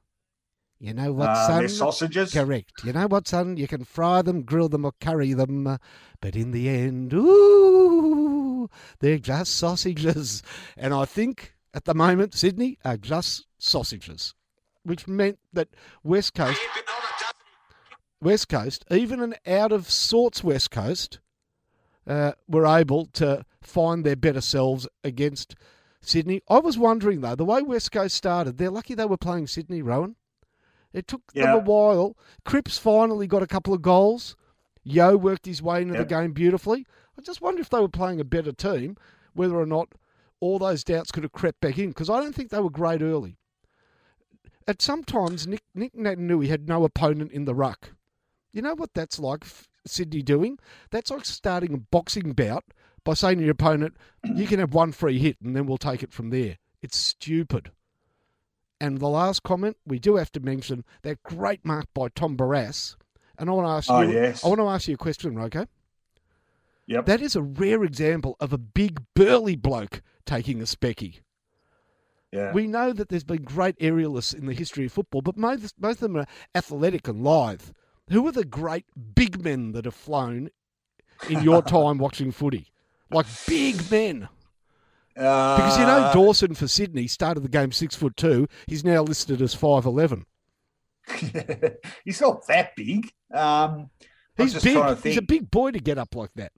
You 0.78 0.94
know 0.94 1.12
what, 1.12 1.28
Uh, 1.28 1.46
son? 1.46 1.58
their 1.60 1.68
sausages. 1.68 2.32
Correct. 2.32 2.72
You 2.84 2.92
know 2.92 3.06
what, 3.06 3.28
son? 3.28 3.56
You 3.56 3.68
can 3.68 3.84
fry 3.84 4.20
them, 4.22 4.42
grill 4.42 4.68
them, 4.68 4.84
or 4.84 4.92
curry 5.00 5.32
them, 5.32 5.66
uh, 5.66 5.78
but 6.20 6.34
in 6.34 6.50
the 6.50 6.68
end, 6.68 7.12
ooh, 7.14 8.68
they're 8.98 9.18
just 9.18 9.54
sausages. 9.54 10.42
And 10.76 10.92
I 10.92 11.04
think 11.04 11.54
at 11.72 11.84
the 11.84 11.94
moment, 11.94 12.34
Sydney 12.34 12.78
are 12.84 12.96
just 12.96 13.46
sausages, 13.58 14.34
which 14.82 15.06
meant 15.06 15.38
that 15.52 15.68
West 16.02 16.34
Coast, 16.34 16.60
West 18.20 18.48
Coast, 18.48 18.84
even 18.90 19.20
an 19.20 19.34
out 19.46 19.70
of 19.72 19.88
sorts 19.90 20.42
West 20.44 20.70
Coast, 20.72 21.20
uh, 22.06 22.32
were 22.48 22.66
able 22.66 23.06
to 23.06 23.44
find 23.60 24.04
their 24.04 24.16
better 24.16 24.40
selves 24.40 24.88
against 25.04 25.54
Sydney. 26.00 26.42
I 26.48 26.58
was 26.58 26.76
wondering 26.78 27.20
though, 27.20 27.34
the 27.36 27.44
way 27.44 27.62
West 27.62 27.92
Coast 27.92 28.16
started, 28.16 28.58
they're 28.58 28.70
lucky 28.70 28.94
they 28.94 29.04
were 29.04 29.16
playing 29.16 29.46
Sydney, 29.46 29.82
Rowan. 29.82 30.16
It 30.92 31.06
took 31.06 31.22
Yeah. 31.32 31.46
them 31.46 31.54
a 31.56 31.58
while. 31.60 32.16
Cripps 32.44 32.76
finally 32.78 33.26
got 33.26 33.42
a 33.42 33.46
couple 33.46 33.72
of 33.72 33.82
goals. 33.82 34.36
Yeo 34.84 35.16
worked 35.16 35.46
his 35.46 35.62
way 35.62 35.82
into 35.82 35.94
Yep. 35.94 36.08
the 36.08 36.14
game 36.14 36.32
beautifully. 36.32 36.86
I 37.16 37.22
just 37.22 37.40
wonder 37.40 37.60
if 37.60 37.70
they 37.70 37.78
were 37.80 37.88
playing 37.88 38.20
a 38.20 38.24
better 38.24 38.52
team, 38.52 38.96
whether 39.32 39.54
or 39.56 39.66
not 39.66 39.92
all 40.40 40.58
those 40.58 40.82
doubts 40.82 41.12
could 41.12 41.22
have 41.22 41.32
crept 41.32 41.60
back 41.60 41.78
in, 41.78 41.90
because 41.90 42.10
I 42.10 42.20
don't 42.20 42.34
think 42.34 42.50
they 42.50 42.58
were 42.60 42.68
great 42.68 43.00
early. 43.00 43.36
At 44.66 44.82
some 44.82 45.04
times, 45.04 45.46
Nick, 45.46 45.62
Nick 45.74 45.94
Naitanui 45.94 46.48
had 46.48 46.68
no 46.68 46.84
opponent 46.84 47.32
in 47.32 47.44
the 47.44 47.54
ruck. 47.54 47.92
You 48.52 48.62
know 48.62 48.74
what 48.74 48.92
that's 48.94 49.18
like, 49.18 49.44
F- 49.44 49.68
Sydney 49.86 50.22
doing? 50.22 50.58
That's 50.90 51.10
like 51.10 51.24
starting 51.24 51.74
a 51.74 51.78
boxing 51.78 52.32
bout 52.32 52.64
by 53.04 53.14
saying 53.14 53.38
to 53.38 53.44
your 53.44 53.52
opponent, 53.52 53.96
you 54.34 54.46
can 54.46 54.58
have 54.60 54.74
one 54.74 54.92
free 54.92 55.18
hit 55.18 55.36
and 55.42 55.54
then 55.56 55.66
we'll 55.66 55.78
take 55.78 56.02
it 56.02 56.12
from 56.12 56.30
there. 56.30 56.58
It's 56.82 56.96
stupid. 56.96 57.70
And 58.80 58.98
the 58.98 59.08
last 59.08 59.42
comment, 59.44 59.76
we 59.86 59.98
do 59.98 60.16
have 60.16 60.32
to 60.32 60.40
mention 60.40 60.84
that 61.02 61.22
great 61.22 61.64
mark 61.64 61.86
by 61.94 62.08
Tom 62.08 62.36
Barrass. 62.36 62.96
And 63.38 63.48
I 63.48 63.52
want 63.52 63.66
to 63.66 63.70
ask 63.70 63.90
Oh, 63.90 64.00
you, 64.02 64.12
yes. 64.12 64.44
I 64.44 64.48
want 64.48 64.60
to 64.60 64.66
ask 64.68 64.88
you 64.88 64.94
a 64.94 64.98
question, 64.98 65.34
RoCo. 65.34 65.66
Yep. 66.86 67.06
That 67.06 67.22
is 67.22 67.36
a 67.36 67.42
rare 67.42 67.84
example 67.84 68.36
of 68.40 68.52
a 68.52 68.58
big 68.58 69.00
burly 69.14 69.54
bloke 69.56 70.02
taking 70.26 70.60
a 70.60 70.64
specky. 70.64 71.20
yeah. 72.32 72.52
We 72.52 72.66
know 72.66 72.92
that 72.92 73.08
there's 73.08 73.22
been 73.24 73.42
great 73.44 73.78
aerialists 73.78 74.34
in 74.34 74.46
the 74.46 74.52
history 74.54 74.86
of 74.86 74.92
football, 74.92 75.22
but 75.22 75.36
most, 75.36 75.74
most 75.78 75.96
of 76.02 76.12
them 76.12 76.16
are 76.16 76.26
athletic 76.54 77.06
and 77.06 77.22
lithe. 77.22 77.62
Who 78.10 78.26
are 78.26 78.32
the 78.32 78.44
great 78.44 78.86
big 79.14 79.42
men 79.42 79.72
that 79.72 79.84
have 79.84 79.94
flown 79.94 80.50
in 81.28 81.42
your 81.42 81.62
time 81.62 81.98
watching 81.98 82.32
footy? 82.32 82.68
Like 83.10 83.26
big 83.46 83.90
men. 83.90 84.28
Because 85.14 85.78
you 85.78 85.84
know 85.84 85.98
Uh, 86.04 86.12
Dawson 86.12 86.54
for 86.54 86.66
Sydney 86.66 87.06
started 87.06 87.40
the 87.42 87.48
game 87.48 87.70
six 87.72 87.94
foot 87.94 88.16
two. 88.16 88.46
He's 88.66 88.84
now 88.84 89.02
listed 89.02 89.42
as 89.42 89.54
five 89.54 89.84
eleven. 89.84 90.24
he's 92.04 92.20
not 92.20 92.46
that 92.46 92.74
big. 92.76 93.10
Um, 93.32 93.90
He's 94.36 94.54
big. 94.62 94.98
He's 95.02 95.18
a 95.18 95.22
big 95.22 95.50
boy 95.50 95.72
to 95.72 95.78
get 95.78 95.98
up 95.98 96.14
like 96.14 96.30
that. 96.36 96.52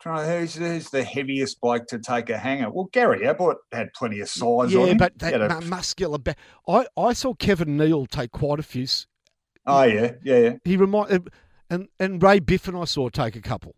Trying 0.00 0.26
to, 0.26 0.38
who's, 0.40 0.54
who's 0.56 0.90
the 0.90 1.04
heaviest 1.04 1.60
bloke 1.60 1.86
to 1.88 2.00
take 2.00 2.28
a 2.28 2.36
hanger? 2.36 2.70
Well, 2.70 2.88
Gary 2.92 3.24
Ablett 3.24 3.58
had 3.70 3.92
plenty 3.94 4.18
of 4.20 4.28
size 4.28 4.74
on 4.74 4.88
yeah, 4.88 4.94
but 4.94 5.16
that 5.20 5.40
a- 5.40 5.60
muscular 5.60 6.18
back. 6.18 6.38
I, 6.66 6.86
I 6.96 7.12
saw 7.12 7.34
Kevin 7.34 7.76
Neale 7.76 8.06
take 8.06 8.32
quite 8.32 8.58
a 8.58 8.64
few. 8.64 8.88
Oh 9.66 9.82
yeah, 9.82 10.12
yeah, 10.22 10.38
yeah, 10.38 10.52
He 10.64 10.76
remind 10.76 11.30
and 11.70 11.88
and 11.98 12.22
Ray 12.22 12.38
Biffin 12.40 12.74
I 12.76 12.84
saw 12.84 13.08
take 13.08 13.36
a 13.36 13.40
couple. 13.40 13.74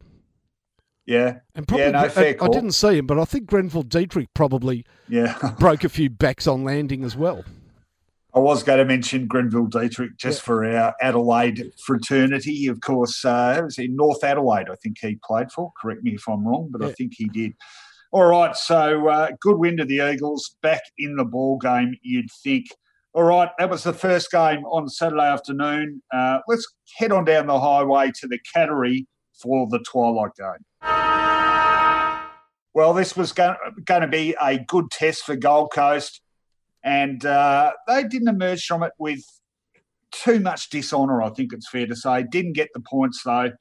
yeah, 1.07 1.38
And 1.55 1.66
probably 1.68 1.85
Yeah, 1.87 1.90
no, 1.92 1.99
I- 2.01 2.37
I, 2.40 2.49
didn't 2.49 2.73
see 2.73 2.99
him, 2.99 3.07
but 3.07 3.18
I 3.18 3.25
think 3.25 3.47
Grenville 3.47 3.83
Dietrich 3.83 4.29
probably 4.35 4.85
yeah. 5.09 5.53
broke 5.59 5.85
a 5.85 5.88
few 5.88 6.11
backs 6.11 6.47
on 6.47 6.64
landing 6.64 7.05
as 7.05 7.16
well. 7.16 7.44
I 8.35 8.40
was 8.40 8.64
going 8.64 8.79
to 8.79 8.85
mention 8.85 9.29
Grenville 9.29 9.66
Dietrich 9.66 10.16
just 10.16 10.42
for 10.42 10.64
our 10.64 10.92
Adelaide 11.01 11.70
fraternity. 11.87 12.66
Of 12.66 12.81
course, 12.81 13.25
uh, 13.25 13.55
it 13.59 13.64
was 13.64 13.79
in 13.79 13.94
North 13.94 14.25
Adelaide, 14.25 14.68
I 14.68 14.75
think 14.83 14.99
he 15.01 15.20
played 15.25 15.53
for. 15.53 15.70
Correct 15.81 16.03
me 16.03 16.14
if 16.14 16.29
I'm 16.29 16.44
wrong, 16.44 16.68
but 16.73 16.85
I 16.85 16.90
think 16.92 17.12
he 17.14 17.27
did. 17.27 17.53
All 18.11 18.25
right, 18.27 18.57
so 18.57 19.07
uh, 19.09 19.29
good 19.40 19.59
win 19.59 19.77
to 19.77 19.85
the 19.85 20.01
Eagles, 20.12 20.57
back 20.62 20.83
in 20.99 21.14
the 21.14 21.25
ball 21.25 21.59
game, 21.59 21.94
you'd 22.03 22.31
think. 22.42 22.66
All 23.16 23.22
right, 23.22 23.48
that 23.61 23.70
was 23.70 23.85
the 23.85 23.92
first 23.92 24.33
game 24.33 24.64
on 24.64 24.88
Saturday 24.88 25.22
afternoon. 25.22 26.03
Uh, 26.12 26.40
let's 26.48 26.66
head 26.96 27.12
on 27.12 27.24
down 27.24 27.46
the 27.46 27.61
highway 27.61 28.11
to 28.16 28.27
the 28.27 28.40
Cattery 28.55 29.07
for 29.40 29.68
the 29.68 29.79
Twilight 29.79 30.33
game. 30.37 30.64
Well, 32.74 32.92
this 32.92 33.16
was 33.16 33.31
going, 33.31 33.55
to 33.87 34.09
be 34.09 34.35
a 34.42 34.59
good 34.59 34.90
test 34.90 35.22
for 35.22 35.37
Gold 35.37 35.70
Coast 35.72 36.22
and 36.83 37.24
uh, 37.24 37.72
they 37.87 38.03
didn't 38.03 38.27
emerge 38.27 38.66
from 38.66 38.83
it 38.83 38.92
with 38.98 39.22
too 40.11 40.40
much 40.40 40.70
dishonour. 40.70 41.22
I 41.22 41.31
think 41.31 41.53
it's 41.53 41.70
fair 41.70 41.87
to 41.87 41.94
say. 41.94 42.24
Didn't 42.29 42.55
get 42.55 42.70
the 42.74 42.81
points 42.81 43.22
though. 43.24 43.53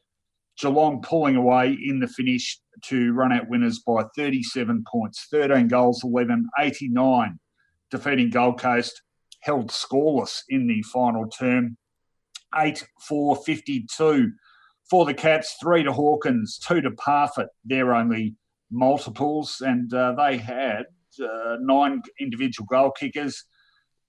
Geelong 0.60 1.04
pulling 1.04 1.36
away 1.36 1.78
in 1.80 2.00
the 2.00 2.08
finish 2.08 2.60
to 2.86 3.14
run 3.14 3.32
out 3.32 3.50
winners 3.50 3.80
by 3.86 4.04
37 4.16 4.84
points, 4.92 5.28
13 5.30 5.68
goals, 5.68 6.04
11, 6.04 6.50
89, 6.60 7.40
defeating 7.92 8.32
Gold 8.32 8.60
Coast, 8.60 9.04
held 9.44 9.70
scoreless 9.70 10.42
in 10.50 10.68
the 10.68 10.82
final 10.84 11.28
term, 11.28 11.78
8 12.56 12.84
4 13.08 13.36
52 13.46 14.32
for 14.90 15.06
the 15.06 15.14
Cats, 15.14 15.58
3 15.62 15.84
to 15.84 15.92
Hawkins, 15.92 16.58
2 16.60 16.82
to 16.82 16.92
Parfitt. 16.92 17.48
They're 17.66 17.94
only 17.94 18.36
multiples, 18.72 19.62
and 19.62 19.94
uh, 19.94 20.14
they 20.14 20.38
had 20.38 20.86
uh, 21.22 21.58
nine 21.62 22.02
individual 22.20 22.68
goal 22.70 22.92
kickers. 22.92 23.44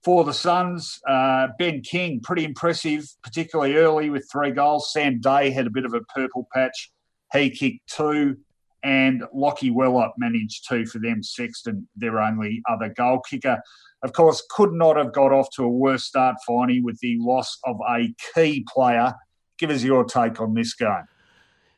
For 0.03 0.23
the 0.23 0.33
Suns, 0.33 0.99
uh, 1.07 1.47
Ben 1.57 1.81
King, 1.81 2.21
pretty 2.21 2.45
impressive, 2.45 3.07
particularly 3.23 3.75
early 3.75 4.11
with 4.11 4.29
three 4.31 4.51
goals. 4.51 4.93
Sam 4.93 5.19
Day 5.19 5.49
had 5.49 5.65
a 5.65 5.71
bit 5.71 5.85
of 5.85 5.95
a 5.95 6.01
purple 6.01 6.47
patch. 6.53 6.91
He 7.33 7.49
kicked 7.49 7.87
two, 7.87 8.37
and 8.85 9.23
Lockie 9.33 9.71
Weller 9.71 10.09
managed 10.17 10.67
two 10.69 10.85
for 10.85 10.99
them. 10.99 11.23
Sexton, 11.23 11.87
their 11.95 12.19
only 12.21 12.61
other 12.69 12.89
goal 12.89 13.19
kicker. 13.19 13.59
Of 14.03 14.13
course, 14.13 14.45
could 14.51 14.71
not 14.71 14.95
have 14.95 15.11
got 15.11 15.31
off 15.31 15.47
to 15.55 15.63
a 15.63 15.69
worse 15.69 16.03
start, 16.03 16.35
Finey, 16.47 16.83
with 16.83 16.99
the 16.99 17.17
loss 17.19 17.57
of 17.65 17.77
a 17.89 18.13
key 18.35 18.63
player. 18.71 19.13
Give 19.57 19.71
us 19.71 19.83
your 19.83 20.03
take 20.03 20.39
on 20.39 20.53
this 20.53 20.75
game. 20.75 21.05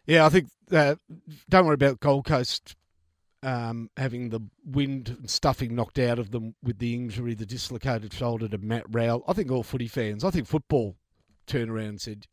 Yeah, 0.06 0.26
I 0.26 0.30
think 0.30 0.50
don't 0.70 1.66
worry 1.66 1.76
about 1.76 2.02
Gold 2.02 2.26
Coast 2.26 2.76
um, 3.42 3.90
having 3.96 4.30
the 4.30 4.42
wind 4.66 5.16
and 5.18 5.30
stuffing 5.30 5.76
knocked 5.76 6.00
out 6.00 6.20
of 6.20 6.32
them 6.32 6.56
with 6.62 6.80
the 6.80 6.94
injury, 6.94 7.36
the 7.36 7.46
dislocated 7.46 8.12
shoulder 8.12 8.50
to 8.50 8.58
Matt 8.58 8.84
Rowell. 8.90 9.24
I 9.28 9.34
think 9.34 9.50
all 9.50 9.64
footy 9.64 9.88
fans, 9.88 10.26
I 10.26 10.32
think 10.32 10.48
football 10.48 10.98
turned 11.46 11.72
around 11.72 11.88
and 11.88 12.02
said, 12.02 12.28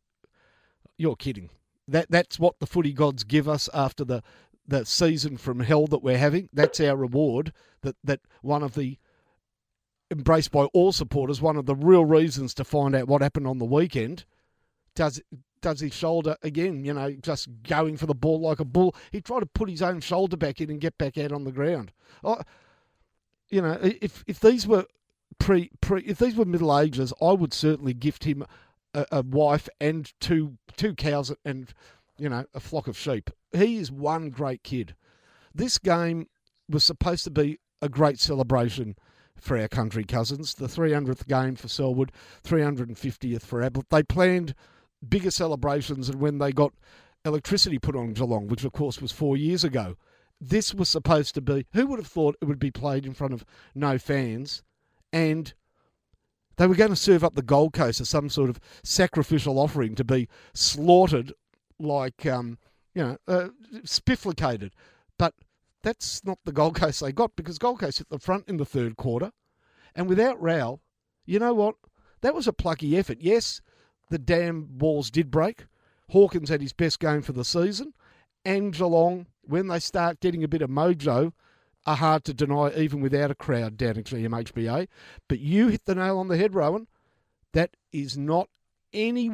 "You're 0.97 1.15
kidding." 1.15 1.49
That 1.87 2.09
that's 2.09 2.39
what 2.39 2.59
the 2.59 2.65
footy 2.65 2.93
gods 2.93 3.23
give 3.23 3.47
us 3.47 3.69
after 3.73 4.03
the 4.03 4.23
the 4.67 4.85
season 4.85 5.37
from 5.37 5.59
hell 5.59 5.87
that 5.87 6.03
we're 6.03 6.17
having. 6.17 6.49
That's 6.53 6.79
our 6.79 6.95
reward. 6.95 7.53
That 7.81 7.95
that 8.03 8.21
one 8.41 8.63
of 8.63 8.75
the 8.75 8.97
embraced 10.11 10.51
by 10.51 10.65
all 10.65 10.91
supporters. 10.91 11.41
One 11.41 11.57
of 11.57 11.65
the 11.65 11.75
real 11.75 12.05
reasons 12.05 12.53
to 12.55 12.63
find 12.63 12.95
out 12.95 13.07
what 13.07 13.21
happened 13.21 13.47
on 13.47 13.59
the 13.59 13.65
weekend. 13.65 14.25
Does 14.95 15.21
does 15.61 15.79
his 15.79 15.93
shoulder 15.93 16.37
again? 16.43 16.85
You 16.85 16.93
know, 16.93 17.11
just 17.11 17.49
going 17.63 17.97
for 17.97 18.05
the 18.05 18.15
ball 18.15 18.39
like 18.39 18.59
a 18.59 18.65
bull. 18.65 18.95
He 19.11 19.21
tried 19.21 19.41
to 19.41 19.45
put 19.47 19.69
his 19.69 19.81
own 19.81 19.99
shoulder 19.99 20.37
back 20.37 20.61
in 20.61 20.69
and 20.69 20.79
get 20.79 20.97
back 20.97 21.17
out 21.17 21.31
on 21.31 21.43
the 21.43 21.51
ground. 21.51 21.91
You 23.49 23.61
know, 23.61 23.77
if 23.81 24.23
if 24.27 24.39
these 24.39 24.67
were 24.67 24.85
pre 25.39 25.71
pre 25.81 26.01
if 26.01 26.19
these 26.19 26.35
were 26.35 26.45
middle 26.45 26.77
ages, 26.77 27.13
I 27.21 27.31
would 27.31 27.53
certainly 27.53 27.93
gift 27.93 28.23
him 28.23 28.45
a, 28.93 29.05
a 29.11 29.21
wife 29.21 29.67
and 29.79 30.11
two 30.19 30.57
two 30.77 30.95
cows 30.95 31.33
and 31.43 31.73
you 32.17 32.29
know 32.29 32.45
a 32.53 32.59
flock 32.59 32.87
of 32.87 32.97
sheep. 32.97 33.29
He 33.51 33.77
is 33.77 33.91
one 33.91 34.29
great 34.29 34.63
kid. 34.63 34.95
This 35.53 35.77
game 35.77 36.27
was 36.69 36.83
supposed 36.83 37.23
to 37.25 37.31
be 37.31 37.59
a 37.81 37.89
great 37.89 38.19
celebration 38.19 38.95
for 39.37 39.57
our 39.57 39.67
country 39.67 40.03
cousins. 40.03 40.53
The 40.53 40.67
300th 40.67 41.27
game 41.27 41.55
for 41.55 41.67
Selwood, 41.67 42.11
350th 42.43 43.41
for 43.41 43.61
Ablett. 43.61 43.89
They 43.89 44.03
planned 44.03 44.55
bigger 45.07 45.31
celebrations 45.31 46.07
than 46.07 46.19
when 46.19 46.39
they 46.39 46.51
got 46.51 46.73
electricity 47.25 47.79
put 47.79 47.95
on 47.95 48.13
Geelong, 48.13 48.47
which 48.47 48.63
of 48.63 48.71
course 48.71 49.01
was 49.01 49.11
four 49.11 49.35
years 49.37 49.63
ago. 49.63 49.95
This 50.39 50.73
was 50.73 50.89
supposed 50.89 51.33
to 51.35 51.41
be. 51.41 51.65
Who 51.73 51.87
would 51.87 51.99
have 51.99 52.07
thought 52.07 52.37
it 52.41 52.45
would 52.45 52.59
be 52.59 52.71
played 52.71 53.05
in 53.05 53.13
front 53.13 53.33
of 53.33 53.45
no 53.73 53.97
fans, 53.97 54.63
and 55.13 55.53
they 56.57 56.67
were 56.67 56.75
going 56.75 56.89
to 56.89 56.95
serve 56.95 57.23
up 57.23 57.35
the 57.35 57.41
Gold 57.41 57.73
Coast 57.73 58.01
as 58.01 58.09
some 58.09 58.29
sort 58.29 58.49
of 58.49 58.59
sacrificial 58.83 59.59
offering 59.59 59.95
to 59.95 60.03
be 60.03 60.27
slaughtered, 60.53 61.33
like 61.79 62.25
um, 62.25 62.57
you 62.93 63.03
know, 63.03 63.17
uh, 63.27 63.49
spifflicated. 63.83 64.71
But 65.17 65.33
that's 65.83 66.23
not 66.25 66.39
the 66.45 66.51
Gold 66.51 66.75
Coast 66.75 67.01
they 67.01 67.11
got 67.11 67.35
because 67.35 67.57
Gold 67.57 67.79
Coast 67.79 67.99
hit 67.99 68.09
the 68.09 68.19
front 68.19 68.47
in 68.47 68.57
the 68.57 68.65
third 68.65 68.97
quarter. 68.97 69.31
And 69.95 70.09
without 70.09 70.41
Rowell, 70.41 70.81
you 71.25 71.39
know 71.39 71.53
what? 71.53 71.75
That 72.21 72.35
was 72.35 72.47
a 72.47 72.53
plucky 72.53 72.97
effort. 72.97 73.19
Yes, 73.21 73.61
the 74.09 74.17
dam 74.17 74.77
walls 74.77 75.11
did 75.11 75.31
break. 75.31 75.65
Hawkins 76.09 76.49
had 76.49 76.61
his 76.61 76.73
best 76.73 76.99
game 76.99 77.21
for 77.21 77.33
the 77.33 77.45
season. 77.45 77.93
And 78.43 78.73
Geelong, 78.73 79.27
when 79.43 79.67
they 79.67 79.79
start 79.79 80.19
getting 80.19 80.43
a 80.43 80.47
bit 80.47 80.61
of 80.61 80.69
mojo, 80.69 81.33
are 81.85 81.95
hard 81.95 82.23
to 82.25 82.33
deny 82.33 82.71
even 82.75 82.99
without 82.99 83.31
a 83.31 83.35
crowd 83.35 83.77
down 83.77 83.97
at 83.97 84.05
GMHBA. 84.05 84.87
But 85.27 85.39
you 85.39 85.67
hit 85.67 85.85
the 85.85 85.95
nail 85.95 86.17
on 86.17 86.27
the 86.27 86.37
head, 86.37 86.55
Rowan. 86.55 86.87
That 87.53 87.77
is 87.91 88.17
not 88.17 88.49
any 88.91 89.31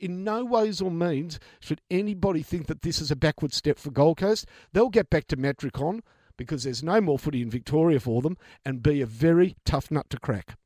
in 0.00 0.24
no 0.24 0.44
ways 0.44 0.80
or 0.80 0.90
means 0.90 1.38
should 1.60 1.80
anybody 1.90 2.42
think 2.42 2.66
that 2.66 2.82
this 2.82 3.00
is 3.00 3.10
a 3.10 3.16
backward 3.16 3.52
step 3.52 3.78
for 3.78 3.90
Gold 3.90 4.18
Coast. 4.18 4.46
They'll 4.72 4.88
get 4.88 5.10
back 5.10 5.26
to 5.28 5.36
Metricon 5.36 6.00
because 6.36 6.64
there's 6.64 6.82
no 6.82 7.00
more 7.00 7.18
footy 7.18 7.42
in 7.42 7.50
Victoria 7.50 8.00
for 8.00 8.22
them 8.22 8.36
and 8.64 8.82
be 8.82 9.00
a 9.00 9.06
very 9.06 9.56
tough 9.64 9.90
nut 9.90 10.08
to 10.10 10.18
crack. 10.18 10.56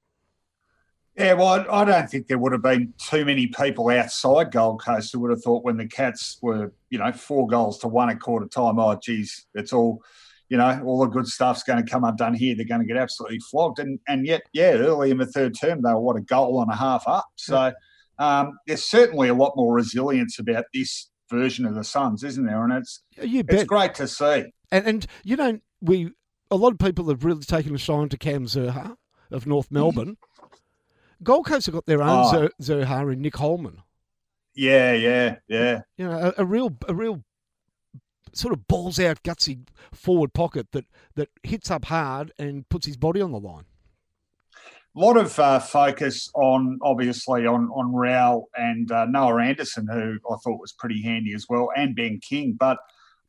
Yeah, 1.17 1.35
well, 1.35 1.67
I 1.71 1.85
don't 1.85 2.09
think 2.09 2.27
there 2.27 2.39
would 2.39 2.53
have 2.53 2.63
been 2.63 2.95
too 2.97 3.27
many 3.27 3.47
people 3.47 3.91
outside 3.91 4.51
Gold 4.51 4.83
Coast 4.83 5.13
who 5.13 5.21
would 5.21 5.31
have 5.31 5.43
thought 5.43 5.63
when 5.63 5.77
the 5.77 5.87
Cats 5.87 6.39
were, 6.41 6.73
you 6.89 6.99
know, 6.99 7.13
four 7.13 7.47
goals 7.47 7.79
to 7.81 7.89
one 7.89 8.09
at 8.09 8.21
quarter 8.21 8.47
time, 8.47 8.79
oh, 8.79 8.99
geez, 9.03 9.47
it's 9.55 9.75
all, 9.75 10.03
you 10.49 10.57
know, 10.57 10.83
all 10.87 11.01
the 11.01 11.11
good 11.11 11.27
stuff's 11.27 11.65
going 11.65 11.85
to 11.85 11.91
come 11.91 12.05
undone 12.05 12.33
here. 12.33 12.55
They're 12.55 12.65
going 12.65 12.81
to 12.81 12.87
get 12.87 12.97
absolutely 12.97 13.41
flogged. 13.41 13.79
And 13.79 14.01
and 14.09 14.27
yet, 14.27 14.43
yeah, 14.55 14.73
early 14.73 15.11
in 15.11 15.19
the 15.19 15.27
third 15.27 15.55
term, 15.59 15.83
they 15.83 15.93
were, 15.93 16.01
what, 16.01 16.17
a 16.17 16.23
goal 16.23 16.63
and 16.63 16.73
a 16.73 16.77
half 16.77 17.05
up. 17.07 17.27
So, 17.37 17.73
um, 18.19 18.59
there's 18.67 18.85
certainly 18.85 19.29
a 19.29 19.35
lot 19.35 19.55
more 19.57 19.75
resilience 19.75 20.39
about 20.39 20.65
this 20.73 21.11
version 21.31 21.67
of 21.67 21.75
the 21.75 21.85
Suns, 21.85 22.23
isn't 22.23 22.47
there? 22.47 22.63
And 22.63 22.73
it's 22.73 23.03
it's 23.17 23.65
great 23.65 23.95
to 23.95 24.07
see. 24.07 24.53
And 24.71 24.87
and 24.87 25.07
you 25.25 25.37
know 25.37 25.59
we 25.81 26.13
a 26.51 26.57
lot 26.57 26.73
of 26.73 26.79
people 26.79 27.09
have 27.09 27.25
really 27.25 27.45
taken 27.45 27.75
a 27.75 27.79
shine 27.79 28.09
to 28.11 28.19
Cam 28.19 28.47
Zurhaar 28.47 28.97
of 29.31 29.47
North 29.47 29.67
mm-hmm. 29.67 29.77
Melbourne. 29.77 30.17
Gold 31.23 31.47
Coast 31.47 31.67
have 31.67 31.75
got 31.75 31.87
their 31.87 32.03
own 32.03 32.35
oh. 32.35 32.49
Zurhaar 32.61 33.13
in 33.13 33.23
Nick 33.23 33.37
Holman. 33.37 33.83
Yeah, 34.55 34.93
yeah, 34.93 35.37
yeah. 35.49 35.81
You 35.97 36.09
know, 36.09 36.33
a, 36.37 36.43
a 36.43 36.45
real 36.45 36.77
a 36.89 36.95
real 36.95 37.25
sort 38.35 38.53
of 38.53 38.67
balls 38.67 38.99
out 38.99 39.23
gutsy 39.23 39.67
forward 39.93 40.33
pocket 40.33 40.69
that 40.73 40.87
that 41.15 41.29
hits 41.43 41.71
up 41.71 41.87
hard 41.87 42.33
and 42.39 42.69
puts 42.69 42.87
his 42.87 42.97
body 42.97 43.21
on 43.21 43.33
the 43.33 43.41
line 43.41 43.65
a 44.95 45.01
lot 45.01 45.17
of 45.17 45.39
uh, 45.39 45.59
focus 45.59 46.31
on 46.35 46.79
obviously 46.83 47.47
on 47.47 47.69
on 47.75 47.95
Rowell 47.95 48.49
and 48.57 48.91
uh, 48.93 49.07
Noah 49.07 49.43
Anderson, 49.43 49.87
who 49.91 50.19
I 50.31 50.37
thought 50.45 50.61
was 50.61 50.73
pretty 50.73 51.03
handy 51.03 51.35
as 51.35 51.47
well, 51.49 51.71
and 51.77 51.97
Ben 51.97 52.21
King. 52.21 52.57
But 52.59 52.79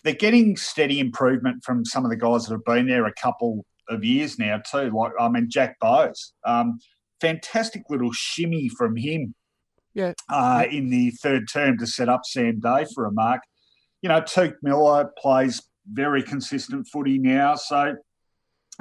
they're 0.04 0.14
getting 0.14 0.58
steady 0.58 1.00
improvement 1.00 1.64
from 1.64 1.86
some 1.86 2.04
of 2.04 2.10
the 2.12 2.18
guys 2.18 2.46
that 2.46 2.54
have 2.54 2.66
been 2.66 2.88
there 2.88 3.06
a 3.06 3.14
couple 3.14 3.66
of 3.88 4.04
years 4.04 4.38
now 4.38 4.60
too. 4.60 4.92
Like 4.94 5.14
I 5.20 5.30
mean, 5.30 5.50
Jack 5.50 5.80
Bowes, 5.80 6.34
um, 6.46 6.80
fantastic 7.22 7.84
little 7.90 8.12
shimmy 8.12 8.70
from 8.70 8.96
him. 8.96 9.34
Yeah. 9.94 10.14
Uh, 10.28 10.66
in 10.72 10.90
the 10.90 11.12
third 11.12 11.48
term 11.48 11.78
to 11.78 11.86
set 11.86 12.10
up 12.10 12.22
Sam 12.26 12.60
Day 12.60 12.86
for 12.96 13.06
a 13.06 13.12
mark. 13.12 13.42
You 14.02 14.10
know, 14.10 14.22
Touk 14.22 14.56
Miller 14.64 15.12
plays 15.20 15.62
very 15.92 16.24
consistent 16.24 16.88
footy 16.88 17.20
now, 17.20 17.56
so 17.56 17.96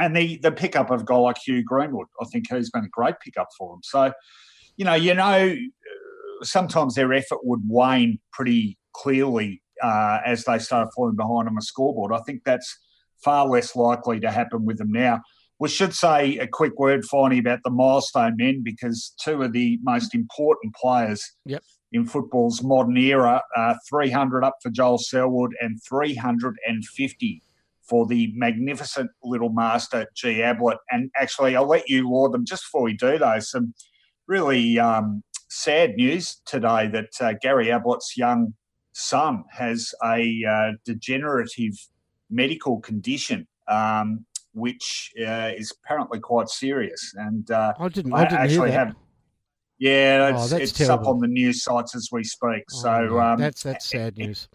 and 0.02 0.16
the 0.16 0.36
the 0.38 0.50
pickup 0.50 0.90
of 0.90 1.02
a 1.02 1.04
guy 1.04 1.16
like 1.16 1.38
Hugh 1.38 1.62
Greenwood, 1.62 2.08
I 2.20 2.24
think 2.26 2.46
he's 2.50 2.70
been 2.70 2.84
a 2.84 2.88
great 2.88 3.14
pickup 3.20 3.48
for 3.56 3.72
them. 3.72 3.80
So, 3.84 4.12
you 4.76 4.84
know, 4.84 4.94
you 4.94 5.14
know, 5.14 5.54
sometimes 6.42 6.96
their 6.96 7.12
effort 7.12 7.38
would 7.44 7.60
wane 7.68 8.18
pretty 8.32 8.78
clearly 8.92 9.62
uh, 9.80 10.18
as 10.26 10.44
they 10.44 10.58
start 10.58 10.88
falling 10.94 11.14
behind 11.14 11.48
on 11.48 11.54
the 11.54 11.62
scoreboard. 11.62 12.12
I 12.12 12.18
think 12.26 12.42
that's 12.44 12.76
far 13.22 13.46
less 13.46 13.76
likely 13.76 14.18
to 14.20 14.30
happen 14.30 14.64
with 14.64 14.78
them 14.78 14.90
now. 14.90 15.20
We 15.60 15.68
should 15.68 15.94
say 15.94 16.38
a 16.38 16.48
quick 16.48 16.76
word 16.80 17.04
finally 17.04 17.38
about 17.38 17.60
the 17.62 17.70
milestone 17.70 18.34
men 18.36 18.62
because 18.64 19.14
two 19.20 19.40
of 19.42 19.52
the 19.52 19.78
most 19.84 20.12
important 20.16 20.74
players 20.74 21.24
yep. 21.44 21.62
in 21.92 22.04
football's 22.06 22.64
modern 22.64 22.96
era, 22.96 23.40
uh, 23.56 23.74
300 23.88 24.42
up 24.42 24.56
for 24.60 24.70
Joel 24.70 24.98
Selwood 24.98 25.54
and 25.60 25.80
350 25.88 27.42
for 27.92 28.06
the 28.06 28.32
magnificent 28.34 29.10
little 29.22 29.50
master 29.50 30.06
G 30.16 30.40
Ablett. 30.40 30.78
And 30.90 31.10
actually, 31.20 31.54
I'll 31.54 31.68
let 31.68 31.90
you 31.90 32.10
laud 32.10 32.32
them 32.32 32.46
just 32.46 32.64
before 32.64 32.84
we 32.84 32.94
do 32.94 33.18
though. 33.18 33.38
Some 33.38 33.74
really 34.26 34.78
um, 34.78 35.22
sad 35.50 35.96
news 35.96 36.40
today 36.46 36.88
that 36.88 37.10
uh, 37.20 37.34
Gary 37.42 37.66
Ablett's 37.66 38.16
young 38.16 38.54
son 38.94 39.44
has 39.50 39.92
a 40.02 40.42
uh, 40.48 40.72
degenerative 40.86 41.74
medical 42.30 42.80
condition. 42.80 43.46
Um, 43.68 44.24
which 44.54 45.12
uh, 45.18 45.50
is 45.56 45.72
apparently 45.82 46.20
quite 46.20 46.46
serious, 46.50 47.14
and 47.16 47.50
uh, 47.50 47.72
I 47.78 47.88
didn't. 47.88 48.12
I, 48.12 48.24
didn't 48.24 48.38
actually 48.38 48.70
have. 48.72 48.94
Yeah, 49.78 50.28
it's, 50.28 50.52
oh, 50.52 50.56
it's 50.56 50.88
up 50.90 51.06
on 51.06 51.20
the 51.20 51.26
news 51.26 51.64
sites 51.64 51.96
as 51.96 52.10
we 52.12 52.22
speak. 52.22 52.64
Oh, 52.74 52.82
so 52.82 53.20
um, 53.20 53.40
that's 53.40 53.62
that's 53.62 53.86
sad 53.86 54.18
news 54.18 54.48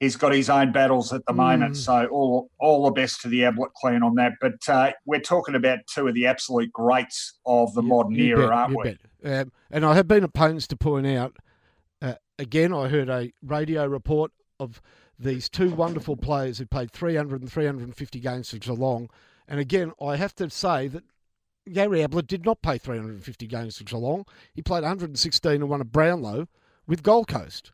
he's 0.00 0.16
got 0.16 0.32
his 0.32 0.50
own 0.50 0.72
battles 0.72 1.12
at 1.12 1.24
the 1.26 1.32
mm. 1.32 1.36
moment. 1.36 1.76
So 1.76 2.06
all 2.06 2.50
all 2.58 2.84
the 2.86 2.90
best 2.90 3.20
to 3.22 3.28
the 3.28 3.44
Ablett 3.44 3.72
clan 3.74 4.02
on 4.02 4.16
that. 4.16 4.32
But 4.40 4.68
uh, 4.68 4.92
we're 5.04 5.20
talking 5.20 5.54
about 5.54 5.78
two 5.86 6.08
of 6.08 6.14
the 6.14 6.26
absolute 6.26 6.72
greats 6.72 7.38
of 7.46 7.72
the 7.74 7.82
modern 7.82 8.18
era, 8.18 8.48
bet, 8.48 8.52
aren't 8.52 8.76
we? 8.76 9.30
Um, 9.30 9.52
and 9.70 9.84
I 9.84 9.94
have 9.94 10.08
been 10.08 10.24
opposed 10.24 10.70
to 10.70 10.76
point 10.76 11.06
out. 11.06 11.36
Uh, 12.02 12.14
again, 12.38 12.72
I 12.72 12.88
heard 12.88 13.08
a 13.08 13.30
radio 13.42 13.86
report 13.86 14.32
of 14.58 14.80
these 15.18 15.50
two 15.50 15.70
wonderful 15.70 16.16
players 16.16 16.58
who 16.58 16.66
played 16.66 16.90
300 16.90 17.42
and 17.42 17.52
350 17.52 18.20
games 18.20 18.50
for 18.50 18.56
Geelong. 18.56 19.10
And 19.46 19.60
again, 19.60 19.92
I 20.00 20.16
have 20.16 20.34
to 20.36 20.48
say 20.48 20.88
that 20.88 21.04
Gary 21.70 22.02
Ablett 22.02 22.26
did 22.26 22.46
not 22.46 22.62
play 22.62 22.78
350 22.78 23.46
games 23.46 23.76
for 23.76 23.84
Geelong. 23.84 24.24
He 24.54 24.62
played 24.62 24.82
116 24.82 25.52
and 25.52 25.68
won 25.68 25.82
a 25.82 25.84
Brownlow 25.84 26.48
with 26.86 27.02
Gold 27.02 27.28
Coast 27.28 27.72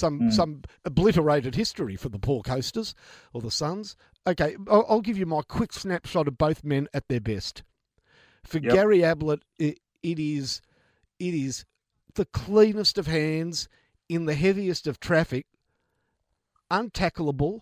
some 0.00 0.20
mm. 0.20 0.32
some 0.32 0.62
obliterated 0.84 1.54
history 1.54 1.94
for 1.94 2.08
the 2.08 2.18
poor 2.18 2.42
coasters 2.42 2.94
or 3.32 3.40
the 3.40 3.50
Suns. 3.50 3.96
Okay, 4.26 4.56
I'll, 4.68 4.84
I'll, 4.88 5.00
give 5.00 5.16
you 5.16 5.26
my 5.26 5.42
quick 5.42 5.72
snapshot 5.72 6.28
of 6.28 6.36
both 6.36 6.64
men 6.64 6.88
at 6.92 7.08
their 7.08 7.20
best. 7.20 7.62
For 8.44 8.58
yep. 8.58 8.72
Gary 8.72 9.04
Ablett, 9.04 9.42
it, 9.58 9.78
it 10.02 10.18
is 10.18 10.60
it 11.18 11.34
is 11.34 11.64
the 12.14 12.24
cleanest 12.24 12.98
of 12.98 13.06
hands 13.06 13.68
in 14.08 14.24
the 14.24 14.34
heaviest 14.34 14.86
of 14.86 14.98
traffic, 14.98 15.46
untackleable, 16.70 17.60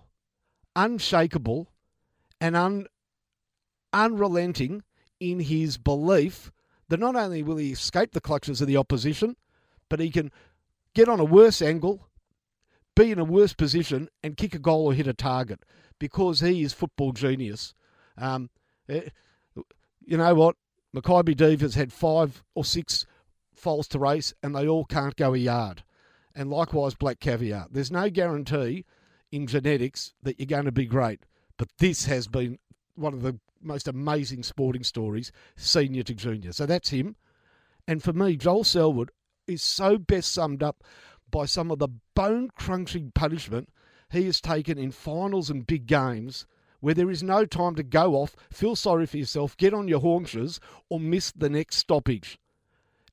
unshakable, 0.74 1.70
and 2.40 2.56
un, 2.56 2.86
unrelenting 3.92 4.82
in 5.20 5.40
his 5.40 5.76
belief 5.76 6.50
that 6.88 7.00
not 7.00 7.16
only 7.16 7.42
will 7.42 7.56
he 7.56 7.72
escape 7.72 8.12
the 8.12 8.20
clutches 8.20 8.60
of 8.60 8.66
the 8.66 8.76
opposition, 8.76 9.36
but 9.88 10.00
he 10.00 10.10
can 10.10 10.30
get 10.94 11.08
on 11.08 11.20
a 11.20 11.24
worse 11.24 11.60
angle, 11.60 12.07
be 12.98 13.12
in 13.12 13.18
a 13.18 13.24
worse 13.24 13.54
position 13.54 14.08
and 14.22 14.36
kick 14.36 14.54
a 14.54 14.58
goal 14.58 14.86
or 14.86 14.92
hit 14.92 15.06
a 15.06 15.14
target. 15.14 15.64
because 16.00 16.40
he 16.40 16.62
is 16.62 16.72
football 16.72 17.12
genius. 17.12 17.74
Um, 18.16 18.50
eh, 18.88 19.08
you 20.04 20.16
know 20.16 20.34
what? 20.34 20.56
Makybe 20.94 21.36
Diva's 21.36 21.74
had 21.74 21.92
five 21.92 22.42
or 22.54 22.64
six 22.64 23.04
foals 23.52 23.88
to 23.88 23.98
race, 23.98 24.32
and 24.42 24.54
they 24.54 24.66
all 24.66 24.84
can't 24.84 25.16
go 25.16 25.34
a 25.34 25.38
yard. 25.38 25.82
And 26.34 26.50
likewise, 26.50 26.94
Black 26.94 27.18
Caviar. 27.20 27.66
There's 27.70 27.90
no 27.90 28.08
guarantee 28.10 28.84
in 29.32 29.46
genetics 29.46 30.14
that 30.22 30.38
you're 30.38 30.46
going 30.46 30.64
to 30.64 30.72
be 30.72 30.86
great, 30.86 31.26
but 31.56 31.68
this 31.78 32.04
has 32.06 32.28
been 32.28 32.58
one 32.94 33.12
of 33.12 33.22
the 33.22 33.38
most 33.60 33.88
amazing 33.88 34.44
sporting 34.44 34.84
stories, 34.84 35.32
senior 35.56 36.04
to 36.04 36.14
junior. 36.14 36.52
So 36.52 36.64
that's 36.64 36.90
him. 36.90 37.16
And 37.86 38.02
for 38.02 38.12
me, 38.12 38.36
Joel 38.36 38.64
Selwood 38.64 39.10
is 39.46 39.62
so 39.62 39.98
best 39.98 40.32
summed 40.32 40.62
up 40.62 40.84
by 41.30 41.46
some 41.46 41.70
of 41.70 41.78
the 41.78 41.88
bone 42.14 42.50
crunching 42.56 43.12
punishment 43.14 43.68
he 44.10 44.24
has 44.24 44.40
taken 44.40 44.78
in 44.78 44.90
finals 44.90 45.50
and 45.50 45.66
big 45.66 45.86
games 45.86 46.46
where 46.80 46.94
there 46.94 47.10
is 47.10 47.22
no 47.22 47.44
time 47.44 47.74
to 47.74 47.82
go 47.82 48.14
off, 48.14 48.36
feel 48.50 48.76
sorry 48.76 49.06
for 49.06 49.16
yourself, 49.16 49.56
get 49.56 49.74
on 49.74 49.88
your 49.88 50.00
haunches, 50.00 50.60
or 50.88 51.00
miss 51.00 51.32
the 51.32 51.48
next 51.48 51.76
stoppage. 51.76 52.38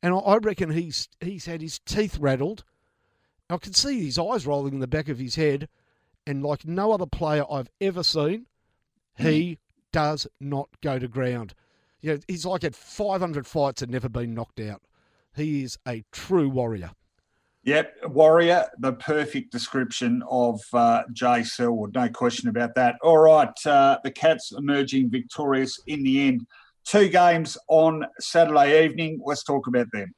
And 0.03 0.13
I 0.13 0.38
reckon 0.38 0.70
he's 0.70 1.09
he's 1.20 1.45
had 1.45 1.61
his 1.61 1.80
teeth 1.80 2.20
rattled. 2.20 2.63
I 3.49 3.57
can 3.57 3.74
see 3.74 4.05
his 4.05 4.20
eyes 4.20 4.45
rolling 4.45 4.76
in 4.76 4.80
the 4.80 4.88
back 4.88 5.09
of 5.09 5.18
his 5.18 5.36
head, 5.36 5.68
and 6.28 6.43
like 6.43 6.66
no 6.66 6.91
other 6.91 7.07
player 7.07 7.43
I've 7.49 7.70
ever 7.82 8.03
seen, 8.03 8.45
he 9.18 9.24
mm-hmm. 9.24 9.61
does 9.91 10.28
not 10.39 10.70
go 10.82 10.99
to 10.99 11.07
ground. 11.07 11.55
You 12.01 12.13
know, 12.13 12.20
he's 12.28 12.45
like 12.45 12.61
had 12.61 12.76
500 12.76 13.47
fights 13.47 13.82
and 13.82 13.91
never 13.91 14.09
been 14.09 14.36
knocked 14.36 14.59
out. 14.59 14.84
He 15.36 15.63
is 15.63 15.80
a 15.88 16.03
true 16.11 16.49
warrior. 16.49 16.91
Yep, 17.66 17.95
warrior, 18.09 18.66
the 18.78 18.93
perfect 18.93 19.51
description 19.51 20.22
of 20.30 20.61
uh, 20.72 21.01
Jay 21.11 21.41
Selwood, 21.41 21.95
no 21.95 22.07
question 22.09 22.47
about 22.47 22.76
that. 22.76 22.93
All 23.01 23.18
right, 23.18 23.49
uh, 23.66 23.97
the 24.03 24.11
Cats 24.11 24.51
emerging 24.55 25.09
victorious 25.09 25.80
in 25.88 26.03
the 26.03 26.28
end. 26.28 26.45
Two 26.84 27.09
games 27.09 27.57
on 27.68 28.05
Saturday 28.20 28.86
evening. 28.86 29.20
Let's 29.26 29.43
talk 29.43 29.66
about 29.66 29.88
them. 29.91 30.13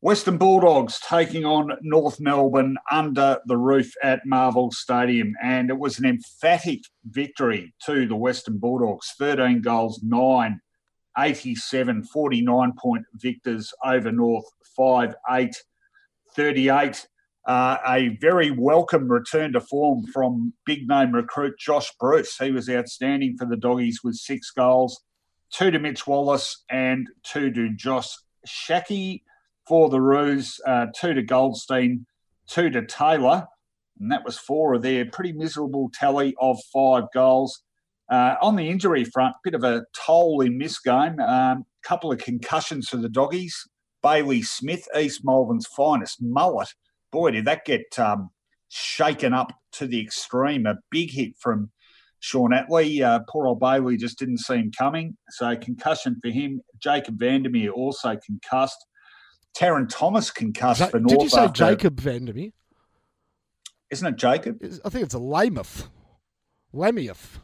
Western 0.00 0.38
Bulldogs 0.38 0.98
taking 1.06 1.44
on 1.44 1.70
North 1.82 2.18
Melbourne 2.18 2.78
under 2.90 3.38
the 3.44 3.58
roof 3.58 3.92
at 4.02 4.24
Marvel 4.24 4.70
Stadium, 4.70 5.34
and 5.42 5.68
it 5.68 5.78
was 5.78 5.98
an 5.98 6.06
emphatic 6.06 6.80
victory 7.04 7.74
to 7.84 8.06
the 8.06 8.16
Western 8.16 8.56
Bulldogs 8.56 9.12
13 9.18 9.60
goals, 9.60 10.00
9 10.02 10.60
87, 11.18 12.04
49 12.04 12.72
point 12.78 13.04
victors 13.14 13.72
over 13.84 14.12
North, 14.12 14.46
5 14.76 15.14
8 15.30 15.56
38. 16.34 17.08
Uh, 17.46 17.78
a 17.86 18.08
very 18.20 18.50
welcome 18.50 19.08
return 19.08 19.52
to 19.52 19.60
form 19.60 20.04
from 20.12 20.52
big 20.64 20.88
name 20.88 21.12
recruit 21.12 21.56
Josh 21.58 21.92
Bruce. 22.00 22.36
He 22.36 22.50
was 22.50 22.68
outstanding 22.68 23.36
for 23.38 23.46
the 23.46 23.56
Doggies 23.56 24.00
with 24.02 24.16
six 24.16 24.50
goals, 24.50 25.00
two 25.52 25.70
to 25.70 25.78
Mitch 25.78 26.06
Wallace 26.06 26.64
and 26.68 27.08
two 27.22 27.52
to 27.52 27.70
Josh 27.70 28.08
Schache 28.44 29.22
for 29.66 29.88
the 29.88 30.00
Roos, 30.00 30.60
uh, 30.66 30.86
two 30.94 31.14
to 31.14 31.22
Goldstein, 31.22 32.06
two 32.48 32.68
to 32.70 32.84
Taylor. 32.84 33.46
And 34.00 34.10
that 34.10 34.24
was 34.24 34.36
four 34.36 34.74
of 34.74 34.82
their 34.82 35.06
pretty 35.06 35.32
miserable 35.32 35.90
tally 35.94 36.34
of 36.40 36.58
five 36.72 37.04
goals. 37.14 37.62
Uh, 38.08 38.36
on 38.40 38.56
the 38.56 38.68
injury 38.68 39.04
front, 39.04 39.34
bit 39.42 39.54
of 39.54 39.64
a 39.64 39.84
toll 39.92 40.40
in 40.40 40.58
this 40.58 40.78
game. 40.78 41.18
A 41.18 41.54
um, 41.56 41.66
couple 41.82 42.12
of 42.12 42.18
concussions 42.18 42.88
for 42.88 42.98
the 42.98 43.08
doggies. 43.08 43.68
Bailey 44.02 44.42
Smith, 44.42 44.86
East 44.96 45.24
Malvern's 45.24 45.66
finest 45.66 46.22
mullet. 46.22 46.68
Boy, 47.10 47.32
did 47.32 47.46
that 47.46 47.64
get 47.64 47.98
um, 47.98 48.30
shaken 48.68 49.32
up 49.32 49.52
to 49.72 49.86
the 49.86 50.00
extreme. 50.00 50.66
A 50.66 50.76
big 50.90 51.10
hit 51.10 51.32
from 51.40 51.70
Shaun 52.20 52.50
Atley. 52.50 53.02
Uh, 53.02 53.20
poor 53.28 53.46
old 53.46 53.60
Bailey 53.60 53.96
just 53.96 54.18
didn't 54.18 54.38
see 54.38 54.54
him 54.56 54.70
coming. 54.76 55.16
So 55.30 55.56
concussion 55.56 56.18
for 56.22 56.30
him. 56.30 56.60
Jacob 56.80 57.18
Vandermeer 57.18 57.70
also 57.70 58.16
concussed. 58.24 58.86
Tarryn 59.56 59.88
Thomas 59.88 60.30
concussed 60.30 60.90
for 60.90 61.00
North. 61.00 61.10
Did 61.10 61.22
you 61.22 61.28
say 61.28 61.48
Jacob 61.48 61.98
Vandermeer? 61.98 62.50
Isn't 63.90 64.06
it 64.06 64.16
Jacob? 64.16 64.58
I 64.84 64.88
think 64.88 65.04
it's 65.04 65.14
a 65.14 65.18
Lameth. 65.18 65.88
Lameth. 66.74 67.38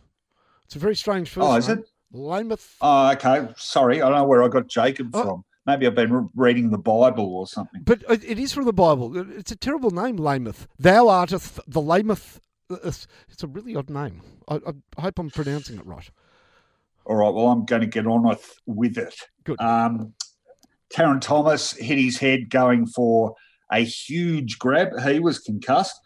It's 0.73 0.77
a 0.77 0.79
very 0.79 0.97
strange 0.97 1.29
first 1.29 1.47
Oh, 1.47 1.55
is 1.57 1.69
name. 1.69 1.81
it? 1.81 1.91
Lameth. 2.17 2.77
Oh, 2.81 3.11
okay. 3.13 3.47
Sorry, 3.59 4.01
I 4.01 4.09
don't 4.09 4.17
know 4.17 4.25
where 4.25 4.43
I 4.43 4.49
got 4.49 4.69
Jacob 4.69 5.11
Oh. 5.15 5.23
from. 5.23 5.45
Maybe 5.67 5.87
I've 5.87 5.95
been 5.95 6.11
re- 6.11 6.29
reading 6.35 6.71
the 6.71 6.79
Bible 6.79 7.27
or 7.37 7.47
something. 7.47 7.83
But 7.85 8.03
it 8.09 8.25
it 8.25 8.39
is 8.39 8.55
from 8.55 8.65
the 8.65 8.73
Bible. 8.73 9.15
It's 9.39 9.53
a 9.53 9.57
terrible 9.57 9.91
name, 9.91 10.17
Lameth. 10.17 10.67
Thou 10.79 11.09
arteth 11.09 11.61
the 11.67 11.83
Lameth. 11.83 12.39
It's 12.71 13.07
it's 13.29 13.43
a 13.43 13.47
really 13.47 13.77
odd 13.77 13.91
name. 13.91 14.23
I, 14.49 14.61
I 14.97 15.01
hope 15.03 15.19
I'm 15.19 15.29
pronouncing 15.29 15.77
it 15.77 15.85
right. 15.85 16.11
All 17.05 17.17
right, 17.17 17.35
well, 17.35 17.49
I'm 17.49 17.67
going 17.67 17.83
to 17.83 17.87
get 17.87 18.07
on 18.07 18.23
with, 18.27 18.59
with 18.65 18.97
it. 18.97 19.15
Good. 19.45 19.61
Um, 19.61 20.15
Tarryn 20.95 21.21
Thomas 21.21 21.73
hit 21.73 21.99
his 21.99 22.17
head 22.17 22.49
going 22.49 22.87
for 22.87 23.35
a 23.71 23.81
huge 23.85 24.59
grab. 24.59 24.99
He 25.07 25.21
was 25.21 25.39
concussed. 25.39 26.01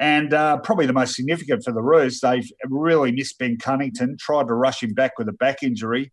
And 0.00 0.32
uh, 0.32 0.56
probably 0.58 0.86
the 0.86 0.94
most 0.94 1.14
significant 1.14 1.62
for 1.62 1.72
the 1.72 1.82
Roos, 1.82 2.20
they've 2.20 2.50
really 2.64 3.12
missed 3.12 3.38
Ben 3.38 3.58
Cunnington, 3.58 4.16
tried 4.18 4.48
to 4.48 4.54
rush 4.54 4.82
him 4.82 4.94
back 4.94 5.18
with 5.18 5.28
a 5.28 5.32
back 5.32 5.62
injury. 5.62 6.10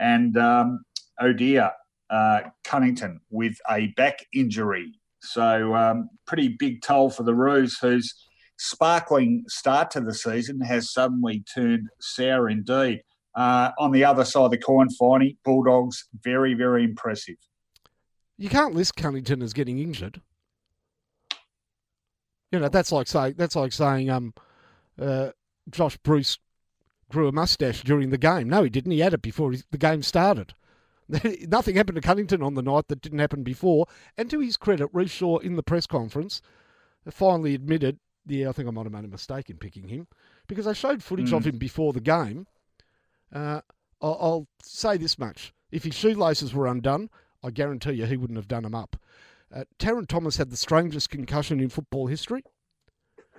And 0.00 0.36
um, 0.36 0.80
oh 1.20 1.32
dear, 1.32 1.70
uh, 2.10 2.40
Cunnington 2.64 3.20
with 3.30 3.56
a 3.70 3.86
back 3.96 4.18
injury. 4.34 4.92
So, 5.20 5.74
um, 5.74 6.08
pretty 6.26 6.56
big 6.58 6.82
toll 6.82 7.10
for 7.10 7.22
the 7.22 7.34
Roos, 7.34 7.78
whose 7.80 8.12
sparkling 8.56 9.44
start 9.48 9.90
to 9.92 10.00
the 10.00 10.14
season 10.14 10.60
has 10.60 10.92
suddenly 10.92 11.44
turned 11.54 11.88
sour 12.00 12.48
indeed. 12.48 13.02
Uh, 13.36 13.70
on 13.78 13.92
the 13.92 14.04
other 14.04 14.24
side 14.24 14.46
of 14.46 14.50
the 14.50 14.58
coin, 14.58 14.88
Finey, 15.00 15.36
Bulldogs, 15.44 16.08
very, 16.24 16.54
very 16.54 16.82
impressive. 16.82 17.36
You 18.36 18.48
can't 18.48 18.74
list 18.74 18.96
Cunnington 18.96 19.42
as 19.42 19.52
getting 19.52 19.78
injured. 19.78 20.20
You 22.52 22.58
know 22.58 22.68
that's 22.68 22.92
like 22.92 23.06
saying 23.06 23.34
that's 23.36 23.56
like 23.56 23.72
saying 23.72 24.10
um, 24.10 24.34
uh, 25.00 25.30
Josh 25.70 25.96
Bruce 25.98 26.38
grew 27.10 27.28
a 27.28 27.32
mustache 27.32 27.82
during 27.82 28.10
the 28.10 28.18
game. 28.18 28.48
No, 28.48 28.62
he 28.62 28.70
didn't. 28.70 28.92
He 28.92 29.00
had 29.00 29.14
it 29.14 29.22
before 29.22 29.52
he, 29.52 29.62
the 29.70 29.78
game 29.78 30.02
started. 30.02 30.54
Nothing 31.48 31.76
happened 31.76 31.96
to 31.96 32.02
Cunnington 32.02 32.42
on 32.42 32.54
the 32.54 32.62
night 32.62 32.88
that 32.88 33.00
didn't 33.00 33.18
happen 33.18 33.42
before. 33.42 33.86
And 34.16 34.28
to 34.30 34.40
his 34.40 34.56
credit, 34.56 34.92
Rhyce 34.92 35.10
Shaw 35.10 35.38
in 35.38 35.56
the 35.56 35.62
press 35.62 35.86
conference 35.86 36.42
finally 37.10 37.54
admitted, 37.54 37.98
yeah, 38.26 38.50
I 38.50 38.52
think 38.52 38.68
I 38.68 38.70
might 38.70 38.84
have 38.84 38.92
made 38.92 39.04
a 39.04 39.08
mistake 39.08 39.48
in 39.48 39.56
picking 39.56 39.88
him 39.88 40.06
because 40.46 40.66
I 40.66 40.74
showed 40.74 41.02
footage 41.02 41.32
of 41.32 41.46
him 41.46 41.56
before 41.56 41.94
the 41.94 42.00
game. 42.00 42.46
Uh, 43.32 43.62
I'll, 44.02 44.18
I'll 44.20 44.48
say 44.62 44.98
this 44.98 45.18
much: 45.18 45.54
if 45.70 45.84
his 45.84 45.94
shoelaces 45.94 46.52
were 46.52 46.66
undone, 46.66 47.08
I 47.42 47.50
guarantee 47.50 47.92
you 47.92 48.04
he 48.04 48.16
wouldn't 48.16 48.36
have 48.36 48.48
done 48.48 48.64
them 48.64 48.74
up. 48.74 48.96
Uh, 49.54 49.64
Tarryn 49.78 50.06
Thomas 50.06 50.36
had 50.36 50.50
the 50.50 50.56
strangest 50.56 51.10
concussion 51.10 51.60
in 51.60 51.68
football 51.68 52.06
history. 52.06 52.42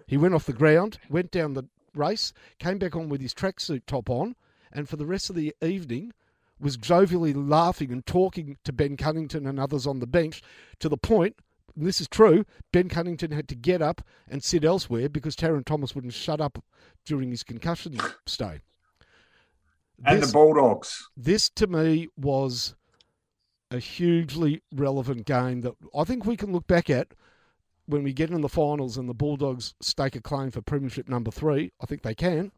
He 0.07 0.18
went 0.18 0.34
off 0.34 0.45
the 0.45 0.53
ground, 0.53 0.97
went 1.10 1.30
down 1.32 1.53
the 1.53 1.66
race, 1.93 2.34
came 2.57 2.80
back 2.80 2.95
on 2.95 3.10
with 3.10 3.22
his 3.22 3.34
tracksuit 3.34 3.82
top 3.86 4.10
on, 4.10 4.36
and 4.72 4.89
for 4.89 4.95
the 4.95 5.05
rest 5.05 5.30
of 5.30 5.36
the 5.36 5.53
evening 5.62 6.14
was 6.60 6.78
jovially 6.78 7.34
laughing 7.34 7.91
and 7.91 8.05
talking 8.05 8.57
to 8.64 8.74
Ben 8.74 8.97
Cunnington 8.97 9.45
and 9.45 9.60
others 9.60 9.86
on 9.88 9.99
the 9.99 10.07
bench 10.07 10.41
to 10.80 10.89
the 10.89 10.97
point, 10.97 11.36
and 11.76 11.86
this 11.86 12.01
is 12.01 12.07
true, 12.07 12.43
Ben 12.74 12.89
Cunnington 12.89 13.32
had 13.32 13.47
to 13.47 13.55
get 13.55 13.82
up 13.82 14.01
and 14.28 14.43
sit 14.43 14.66
elsewhere 14.66 15.07
because 15.10 15.36
Tarryn 15.36 15.64
Thomas 15.64 15.93
wouldn't 15.95 16.14
shut 16.14 16.41
up 16.41 16.64
during 17.05 17.30
his 17.30 17.43
concussion 17.43 17.97
stay. 18.26 18.62
And 20.03 20.22
This- 20.22 20.28
the 20.32 20.34
Bulldogs. 20.34 21.10
this 21.16 21.49
to 21.51 21.68
me 21.68 22.07
was 22.18 22.76
a 23.72 23.80
hugely 23.80 24.61
relevant 24.74 25.26
game 25.26 25.61
that 25.61 25.74
I 25.95 26.03
think 26.03 26.26
we 26.26 26.38
can 26.38 26.51
look 26.51 26.67
back 26.67 26.89
at 26.89 27.13
when 27.86 28.03
we 28.03 28.13
get 28.13 28.30
in 28.30 28.41
the 28.41 28.49
finals 28.49 28.97
and 28.97 29.07
the 29.09 29.13
Bulldogs 29.13 29.74
stake 29.82 30.15
a 30.15 30.22
claim 30.22 30.51
for 30.51 30.61
premiership 30.61 31.07
number 31.07 31.32
three. 31.32 31.72
I 31.82 31.86
think 31.86 32.01
they 32.01 32.15
can, 32.15 32.51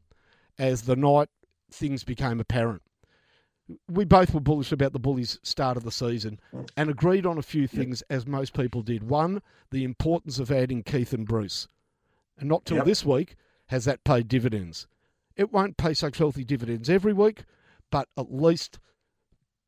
as 0.58 0.84
the 0.84 0.96
night 0.96 1.30
things 1.72 2.04
became 2.04 2.40
apparent. 2.40 2.82
We 3.88 4.04
both 4.04 4.34
were 4.34 4.42
bullish 4.42 4.74
about 4.74 4.92
the 4.92 5.00
Bullies' 5.00 5.40
start 5.44 5.78
of 5.78 5.84
the 5.84 5.92
season 5.92 6.40
and 6.76 6.90
agreed 6.90 7.26
on 7.26 7.38
a 7.38 7.42
few 7.44 7.68
things, 7.68 8.02
as 8.10 8.28
most 8.28 8.54
people 8.54 8.82
did. 8.82 9.04
One, 9.04 9.42
the 9.70 9.86
importance 9.86 10.40
of 10.40 10.52
adding 10.52 10.84
Keath 10.84 11.14
and 11.14 11.26
Bruce. 11.26 11.70
And 12.38 12.50
not 12.50 12.66
till 12.66 12.78
Yep. 12.78 12.86
this 12.86 13.06
week 13.06 13.36
has 13.68 13.86
that 13.86 14.04
paid 14.04 14.28
dividends. 14.28 14.88
It 15.38 15.54
won't 15.54 15.78
pay 15.78 15.94
such 15.94 16.18
healthy 16.18 16.44
dividends 16.44 16.90
every 16.90 17.14
week, 17.14 17.46
but 17.90 18.10
at 18.18 18.34
least 18.34 18.80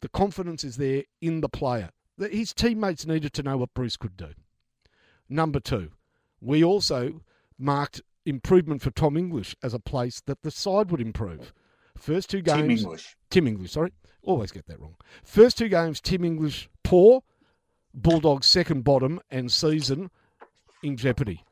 the 0.03 0.09
confidence 0.09 0.65
is 0.65 0.75
there 0.75 1.03
in 1.21 1.39
the 1.39 1.47
player. 1.47 1.89
His 2.19 2.53
teammates 2.53 3.05
needed 3.07 3.31
to 3.33 3.41
know 3.41 3.55
what 3.55 3.73
Bruce 3.73 3.95
could 3.95 4.17
do. 4.17 4.31
Number 5.29 5.61
two, 5.61 5.91
we 6.41 6.61
also 6.61 7.21
marked 7.57 8.01
improvement 8.25 8.81
for 8.81 8.91
Tom 8.91 9.15
English 9.15 9.55
as 9.63 9.73
a 9.73 9.79
place 9.79 10.21
that 10.25 10.41
the 10.41 10.51
side 10.51 10.91
would 10.91 10.99
improve. 10.99 11.53
First 11.97 12.29
two 12.29 12.41
Tim 12.41 12.67
games, 12.67 12.83
English. 12.83 13.15
Tim 13.29 13.47
English, 13.47 13.71
sorry. 13.71 13.93
Always 14.21 14.51
get 14.51 14.65
that 14.67 14.81
wrong. 14.81 14.97
First 15.23 15.57
two 15.57 15.69
games, 15.69 16.01
Tim 16.01 16.25
English 16.25 16.67
poor, 16.83 17.23
Bulldogs 17.93 18.45
second 18.45 18.83
bottom, 18.83 19.21
and 19.31 19.49
season 19.49 20.11
in 20.83 20.97
jeopardy. 20.97 21.45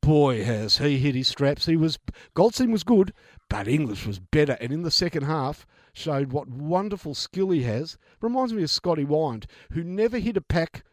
boy, 0.00 0.42
has 0.42 0.78
he 0.78 0.96
hit 0.96 1.14
his 1.14 1.28
straps. 1.28 1.66
He 1.66 1.76
was 1.76 1.98
Goldstein 2.32 2.72
was 2.72 2.82
good, 2.82 3.12
but 3.50 3.68
English 3.68 4.06
was 4.06 4.18
better. 4.18 4.56
And 4.58 4.72
in 4.72 4.84
the 4.84 4.90
second 4.90 5.24
half, 5.24 5.66
showed 5.92 6.32
what 6.32 6.48
wonderful 6.48 7.14
skill 7.14 7.50
he 7.50 7.62
has. 7.62 7.98
Reminds 8.20 8.52
me 8.52 8.62
of 8.62 8.70
Scotty 8.70 9.04
Wynd, 9.04 9.46
who 9.72 9.82
never 9.82 10.18
hit 10.18 10.36
a 10.36 10.40
pack 10.40 10.84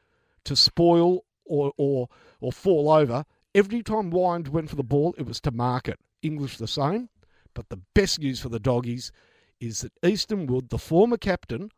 to 0.43 0.55
spoil 0.55 1.25
or 1.45 1.73
or 1.77 2.09
or 2.39 2.51
fall 2.51 2.89
over. 2.89 3.25
Every 3.55 3.81
time 3.81 4.11
Wynd 4.11 4.49
went 4.49 4.69
for 4.69 4.75
the 4.75 4.83
ball, 4.83 5.15
it 5.17 5.25
was 5.25 5.41
to 5.41 5.51
mark 5.51 5.87
it. 5.87 5.99
English 6.21 6.57
the 6.57 6.67
same. 6.67 7.09
But 7.53 7.69
the 7.69 7.81
best 7.93 8.19
news 8.19 8.39
for 8.39 8.49
the 8.49 8.59
doggies 8.59 9.11
is 9.59 9.81
that 9.81 9.93
Easton 10.05 10.45
Wood, 10.45 10.69
the 10.69 10.77
former 10.77 11.17
captain, 11.17 11.71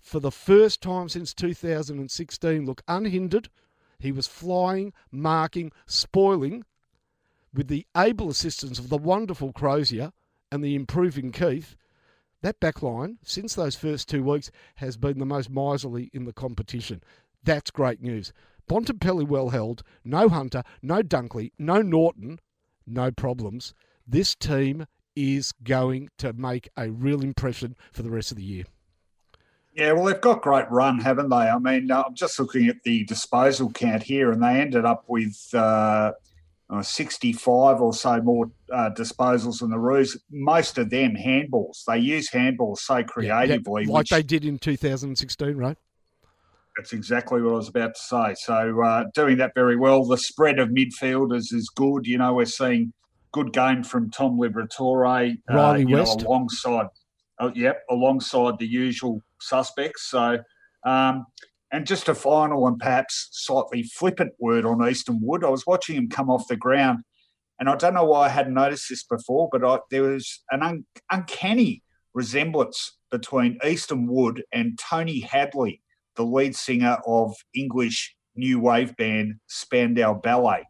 for 0.00 0.20
the 0.20 0.30
first 0.30 0.80
time 0.80 1.08
since 1.08 1.34
2016, 1.34 2.64
look 2.64 2.82
unhindered. 2.88 3.50
He 3.98 4.12
was 4.12 4.26
flying, 4.26 4.92
marking, 5.10 5.72
spoiling 5.86 6.64
with 7.52 7.68
the 7.68 7.86
able 7.96 8.28
assistance 8.28 8.78
of 8.78 8.88
the 8.88 8.98
wonderful 8.98 9.52
Crozier 9.52 10.12
and 10.50 10.62
the 10.62 10.74
improving 10.74 11.32
Keath. 11.32 11.76
That 12.44 12.60
back 12.60 12.82
line, 12.82 13.16
since 13.22 13.54
those 13.54 13.74
first 13.74 14.06
two 14.06 14.22
weeks, 14.22 14.50
has 14.74 14.98
been 14.98 15.18
the 15.18 15.24
most 15.24 15.48
miserly 15.48 16.10
in 16.12 16.26
the 16.26 16.32
competition. 16.34 17.02
That's 17.42 17.70
great 17.70 18.02
news. 18.02 18.34
Bontempelli 18.68 19.26
well 19.26 19.48
held, 19.48 19.82
no 20.04 20.28
Hunter, 20.28 20.62
no 20.82 21.00
Dunkley, 21.02 21.52
no 21.58 21.80
Naughton, 21.80 22.40
no 22.86 23.10
problems. 23.10 23.72
This 24.06 24.34
team 24.34 24.84
is 25.16 25.52
going 25.62 26.10
to 26.18 26.34
make 26.34 26.68
a 26.76 26.90
real 26.90 27.22
impression 27.22 27.76
for 27.92 28.02
the 28.02 28.10
rest 28.10 28.30
of 28.30 28.36
the 28.36 28.42
year. 28.42 28.64
Yeah, 29.72 29.92
well, 29.92 30.04
they've 30.04 30.20
got 30.20 30.42
great 30.42 30.70
run, 30.70 30.98
haven't 30.98 31.30
they? 31.30 31.36
I 31.36 31.58
mean, 31.58 31.90
uh, 31.90 32.02
I'm 32.06 32.14
just 32.14 32.38
looking 32.38 32.68
at 32.68 32.82
the 32.82 33.04
disposal 33.04 33.70
count 33.70 34.02
here, 34.02 34.30
and 34.30 34.42
they 34.42 34.60
ended 34.60 34.84
up 34.84 35.04
with 35.08 35.48
uh, 35.54 36.12
uh, 36.70 36.82
65 36.82 37.80
or 37.80 37.92
so 37.92 38.20
more 38.22 38.50
uh, 38.72 38.90
disposals 38.90 39.60
than 39.60 39.70
the 39.70 39.78
Roos. 39.78 40.16
Most 40.30 40.78
of 40.78 40.90
them 40.90 41.14
handballs. 41.14 41.84
They 41.86 41.98
use 41.98 42.30
handballs 42.30 42.78
so 42.78 43.02
creatively, 43.02 43.82
yeah, 43.82 43.88
yeah, 43.88 43.92
like 43.92 44.00
which, 44.02 44.10
they 44.10 44.22
did 44.22 44.44
in 44.44 44.58
2016, 44.58 45.56
right? 45.56 45.76
That's 46.76 46.92
exactly 46.92 47.40
what 47.42 47.52
I 47.52 47.56
was 47.56 47.68
about 47.68 47.94
to 47.94 48.00
say. 48.00 48.34
So 48.36 48.82
uh, 48.82 49.04
doing 49.14 49.36
that 49.38 49.52
very 49.54 49.76
well. 49.76 50.04
The 50.04 50.18
spread 50.18 50.58
of 50.58 50.70
midfielders 50.70 51.52
is 51.52 51.70
good. 51.74 52.06
You 52.06 52.18
know, 52.18 52.34
we're 52.34 52.46
seeing 52.46 52.92
good 53.32 53.52
game 53.52 53.82
from 53.82 54.10
Tom 54.10 54.38
Liberatore, 54.38 55.36
uh, 55.48 55.52
Rhylee 55.52 55.90
West, 55.90 56.20
know, 56.20 56.28
alongside, 56.28 56.86
oh, 57.40 57.52
yep, 57.54 57.82
alongside 57.90 58.58
the 58.58 58.66
usual 58.66 59.20
suspects. 59.40 60.08
So, 60.08 60.38
um, 60.84 61.26
and 61.74 61.88
just 61.88 62.08
a 62.08 62.14
final 62.14 62.68
and 62.68 62.78
perhaps 62.78 63.28
slightly 63.32 63.82
flippant 63.82 64.32
word 64.38 64.64
on 64.64 64.88
Easton 64.88 65.18
Wood. 65.20 65.42
I 65.42 65.48
was 65.48 65.66
watching 65.66 65.96
him 65.96 66.08
come 66.08 66.30
off 66.30 66.46
the 66.46 66.56
ground, 66.56 67.00
and 67.58 67.68
I 67.68 67.74
don't 67.74 67.94
know 67.94 68.04
why 68.04 68.26
I 68.26 68.28
hadn't 68.28 68.54
noticed 68.54 68.88
this 68.88 69.02
before, 69.02 69.48
but 69.50 69.64
I, 69.64 69.80
there 69.90 70.04
was 70.04 70.44
an 70.52 70.62
un- 70.62 70.86
uncanny 71.10 71.82
resemblance 72.14 72.96
between 73.10 73.58
Easton 73.66 74.06
Wood 74.06 74.44
and 74.52 74.78
Tony 74.78 75.18
Hadley, 75.18 75.82
the 76.14 76.24
lead 76.24 76.54
singer 76.54 76.98
of 77.08 77.34
English 77.56 78.14
new 78.36 78.60
wave 78.60 78.96
band 78.96 79.40
Spandau 79.48 80.14
Ballet. 80.14 80.62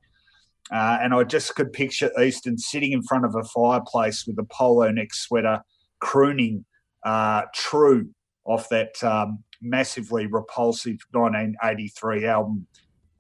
Uh, 0.73 0.99
and 1.03 1.13
I 1.13 1.25
just 1.25 1.55
could 1.55 1.75
picture 1.75 2.11
Easton 2.19 2.57
sitting 2.57 2.93
in 2.93 3.03
front 3.03 3.27
of 3.27 3.35
a 3.35 3.45
fireplace 3.45 4.27
with 4.27 4.39
a 4.39 4.45
polo 4.45 4.91
neck 4.91 5.13
sweater, 5.13 5.61
crooning 6.01 6.65
uh, 7.05 7.43
True 7.55 8.09
off 8.47 8.71
that 8.71 9.03
um, 9.05 9.44
massively 9.61 10.27
repulsive 10.27 10.99
1983 11.13 12.27
album 12.27 12.67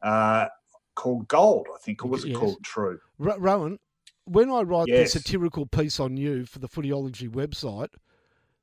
uh, 0.02 0.46
called 0.94 1.28
Gold, 1.28 1.66
I 1.74 1.78
think, 1.78 2.04
or 2.04 2.08
was 2.08 2.24
it 2.24 2.30
yes. 2.30 2.38
called 2.38 2.62
True? 2.62 2.98
R- 3.24 3.38
Rowan, 3.38 3.78
when 4.24 4.50
I 4.50 4.62
write 4.62 4.88
yes. 4.88 5.12
the 5.12 5.20
satirical 5.20 5.66
piece 5.66 6.00
on 6.00 6.16
you 6.16 6.46
for 6.46 6.58
the 6.58 6.68
Footyology 6.68 7.28
website, 7.28 7.90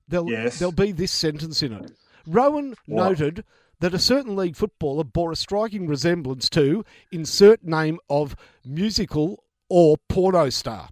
there'll, 0.08 0.30
yes. 0.30 0.60
there'll 0.60 0.72
be 0.72 0.92
this 0.92 1.12
sentence 1.12 1.62
in 1.62 1.74
it. 1.74 1.92
Rowan 2.28 2.76
what? 2.86 3.10
noted 3.10 3.44
that 3.80 3.94
a 3.94 4.00
certain 4.00 4.36
league 4.36 4.56
footballer 4.56 5.04
bore 5.04 5.32
a 5.32 5.36
striking 5.36 5.88
resemblance 5.88 6.50
to 6.50 6.86
insert 7.12 7.64
name 7.64 8.00
of 8.10 8.36
musical 8.64 9.44
or 9.70 9.98
porno 10.08 10.50
star. 10.50 10.90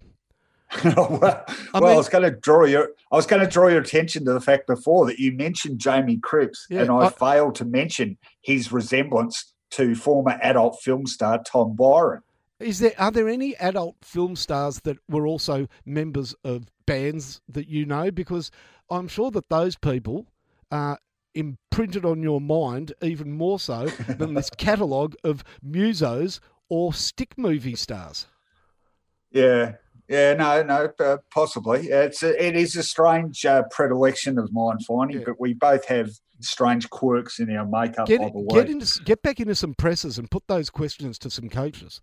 well, 0.84 1.18
well 1.20 1.44
I, 1.74 1.80
mean, 1.80 1.90
I, 1.90 1.96
was 1.96 2.08
going 2.08 2.24
to 2.24 2.30
draw 2.30 2.64
your 2.64 2.90
I 3.10 3.16
was 3.16 3.26
going 3.26 3.42
to 3.42 3.48
draw 3.48 3.68
your 3.68 3.80
attention 3.80 4.24
to 4.26 4.32
the 4.32 4.40
fact 4.40 4.66
before 4.66 5.06
that 5.06 5.18
you 5.18 5.32
mentioned 5.32 5.78
Jamie 5.78 6.18
Cripps, 6.18 6.66
yeah, 6.70 6.82
and 6.82 6.90
I, 6.90 7.06
I, 7.06 7.08
failed 7.10 7.56
to 7.56 7.64
mention 7.64 8.18
his 8.42 8.70
resemblance 8.70 9.52
to 9.70 9.94
former 9.94 10.38
adult 10.42 10.80
film 10.82 11.06
star 11.06 11.42
Tom 11.42 11.74
Byron. 11.74 12.22
Is 12.60 12.78
there 12.78 12.92
are 12.98 13.10
there 13.10 13.28
any 13.28 13.56
adult 13.56 13.96
film 14.02 14.36
stars 14.36 14.80
that 14.84 14.98
were 15.08 15.26
also 15.26 15.66
members 15.84 16.34
of 16.44 16.66
bands 16.86 17.40
that 17.48 17.68
you 17.68 17.86
know? 17.86 18.10
Because 18.10 18.50
I'm 18.90 19.08
sure 19.08 19.30
that 19.30 19.48
those 19.48 19.76
people 19.76 20.26
are 20.70 20.98
imprinted 21.34 22.04
on 22.04 22.22
your 22.22 22.40
mind 22.40 22.92
even 23.02 23.32
more 23.32 23.58
so 23.58 23.86
than 24.08 24.34
this 24.34 24.50
catalogue 24.50 25.14
of 25.24 25.42
musos 25.66 26.40
or 26.68 26.92
stick 26.92 27.36
movie 27.36 27.76
stars. 27.76 28.26
Yeah, 29.30 29.76
yeah, 30.10 30.34
no, 30.34 30.60
no, 30.64 30.92
uh, 30.98 31.18
possibly. 31.32 31.86
It's 31.86 32.24
a, 32.24 32.44
it 32.44 32.56
is 32.56 32.74
a 32.74 32.82
strange 32.82 33.46
uh, 33.46 33.62
predilection 33.70 34.40
of 34.40 34.52
mine, 34.52 34.80
finding, 34.80 35.18
yeah. 35.18 35.24
but 35.26 35.40
we 35.40 35.54
both 35.54 35.86
have 35.86 36.10
strange 36.40 36.90
quirks 36.90 37.38
in 37.38 37.54
our 37.56 37.64
makeup. 37.64 38.08
Get, 38.08 38.20
get, 38.50 38.68
into, 38.68 39.02
get 39.04 39.22
back 39.22 39.38
into 39.38 39.54
some 39.54 39.72
presses 39.72 40.18
and 40.18 40.28
put 40.28 40.48
those 40.48 40.68
questions 40.68 41.16
to 41.20 41.30
some 41.30 41.48
coaches. 41.48 42.00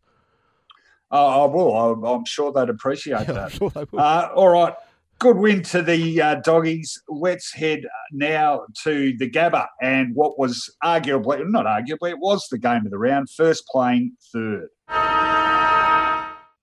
Oh, 1.11 1.43
I 1.43 1.53
will. 1.53 2.05
I, 2.05 2.15
am 2.15 2.23
sure 2.23 2.53
they'd 2.53 2.69
appreciate 2.69 3.27
yeah, 3.27 3.33
that. 3.33 3.51
Sure 3.51 3.69
they 3.71 3.85
uh, 3.97 4.29
all 4.33 4.49
right. 4.49 4.73
Good 5.19 5.35
win 5.35 5.63
to 5.63 5.81
the 5.81 6.21
uh, 6.21 6.35
doggies. 6.35 7.01
Let's 7.09 7.51
head 7.51 7.81
now 8.13 8.67
to 8.83 9.17
the 9.17 9.29
Gabba 9.29 9.65
and 9.81 10.15
what 10.15 10.39
was 10.39 10.73
arguably, 10.81 11.45
not 11.49 11.65
arguably, 11.65 12.11
it 12.11 12.19
was 12.19 12.47
the 12.51 12.59
game 12.59 12.85
of 12.85 12.91
the 12.91 12.99
round, 12.99 13.29
first 13.31 13.65
playing 13.67 14.15
third. 14.31 14.69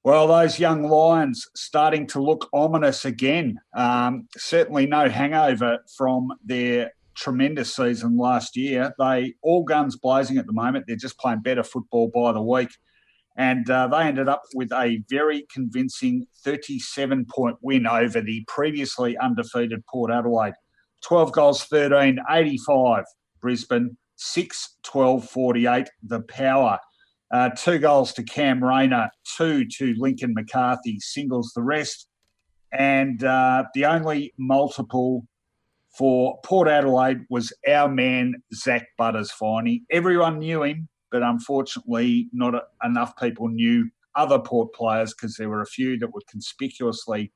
Well, 0.05 0.29
those 0.29 0.59
young 0.59 0.83
Lions 0.83 1.49
starting 1.57 2.07
to 2.09 2.23
look 2.23 2.51
ominous 2.53 3.07
again. 3.07 3.59
Um, 3.75 4.29
certainly 4.37 4.85
no 4.85 5.09
hangover 5.09 5.79
from 5.97 6.31
their 6.45 6.93
tremendous 7.15 7.75
season 7.75 8.19
last 8.19 8.55
year. 8.55 8.93
They 8.99 9.33
all 9.41 9.65
guns 9.65 9.97
blazing 9.97 10.37
at 10.37 10.45
the 10.45 10.53
moment. 10.53 10.85
They're 10.87 10.97
just 10.97 11.19
playing 11.19 11.41
better 11.41 11.63
football 11.63 12.11
by 12.15 12.33
the 12.33 12.43
week. 12.43 12.69
And 13.39 13.69
uh, 13.71 13.89
they 13.89 14.03
ended 14.03 14.29
up 14.29 14.43
with 14.55 14.71
a 14.73 15.03
very 15.09 15.47
convincing 15.51 16.27
37 16.45 17.25
point 17.35 17.57
win 17.63 17.87
over 17.87 18.21
the 18.21 18.45
previously 18.47 19.17
undefeated 19.17 19.87
Port 19.87 20.13
Adelaide. 20.13 20.53
12 21.03 21.33
goals, 21.33 21.65
13, 21.65 22.19
85 22.29 23.05
Brisbane, 23.41 23.97
6 24.17 24.77
12 24.83 25.31
48 25.31 25.89
the 26.03 26.21
power. 26.21 26.79
Uh, 27.35 27.51
two 27.51 27.79
goals 27.79 28.13
to 28.15 28.23
Cam 28.23 28.63
Rayner, 28.63 29.11
two 29.37 29.67
to 29.79 29.95
Lincoln 29.99 30.33
McCarthy, 30.35 30.99
singles 31.01 31.53
the 31.55 31.63
rest. 31.63 32.09
And 32.73 33.23
uh, 33.25 33.65
the 33.75 33.87
only 33.87 34.33
multiple 34.39 35.27
for 35.99 36.39
Port 36.45 36.69
Adelaide 36.69 37.27
was 37.29 37.53
our 37.69 37.89
man, 37.89 38.35
Zak 38.55 38.87
Butters, 38.97 39.33
Finey. 39.33 39.83
Everyone 39.91 40.39
knew 40.39 40.63
him 40.63 40.89
but 41.15 41.23
unfortunately, 41.23 42.29
not 42.33 42.61
enough 42.83 43.17
people 43.17 43.47
knew 43.47 43.89
other 44.17 44.37
Port 44.37 44.75
players 44.75 45.15
because 45.15 45.37
there 45.37 45.49
were 45.49 45.63
a 45.63 45.67
few 45.67 45.97
that 46.01 46.13
were 46.13 46.21
conspicuously 46.29 47.33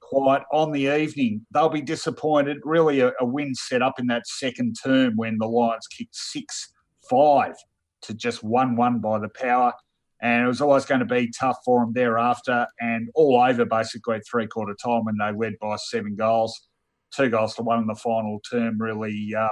quiet 0.00 0.42
on 0.52 0.70
the 0.70 0.94
evening. 1.00 1.46
They'll 1.50 1.70
be 1.70 1.80
disappointed. 1.80 2.58
Really, 2.62 3.00
a, 3.00 3.12
a 3.20 3.24
win 3.24 3.54
set 3.54 3.80
up 3.80 3.98
in 3.98 4.06
that 4.08 4.26
second 4.26 4.76
term 4.84 5.14
when 5.16 5.38
the 5.38 5.46
Lions 5.46 5.86
kicked 5.86 6.14
6 6.14 6.74
5 7.08 7.54
to 8.02 8.14
just 8.14 8.42
1 8.42 8.76
1 8.76 9.00
by 9.00 9.18
the 9.18 9.28
power. 9.28 9.72
And 10.20 10.44
it 10.44 10.48
was 10.48 10.60
always 10.60 10.84
going 10.84 11.00
to 11.00 11.06
be 11.06 11.32
tough 11.36 11.58
for 11.64 11.80
them 11.80 11.92
thereafter 11.92 12.66
and 12.80 13.08
all 13.14 13.40
over 13.40 13.64
basically 13.64 14.16
at 14.16 14.22
three 14.30 14.46
quarter 14.46 14.74
time 14.82 15.04
when 15.04 15.16
they 15.18 15.32
led 15.32 15.54
by 15.60 15.76
seven 15.76 16.14
goals. 16.14 16.68
Two 17.12 17.28
goals 17.28 17.54
to 17.56 17.62
one 17.62 17.80
in 17.80 17.86
the 17.86 17.94
final 17.94 18.40
term 18.48 18.80
really 18.80 19.34
um, 19.34 19.50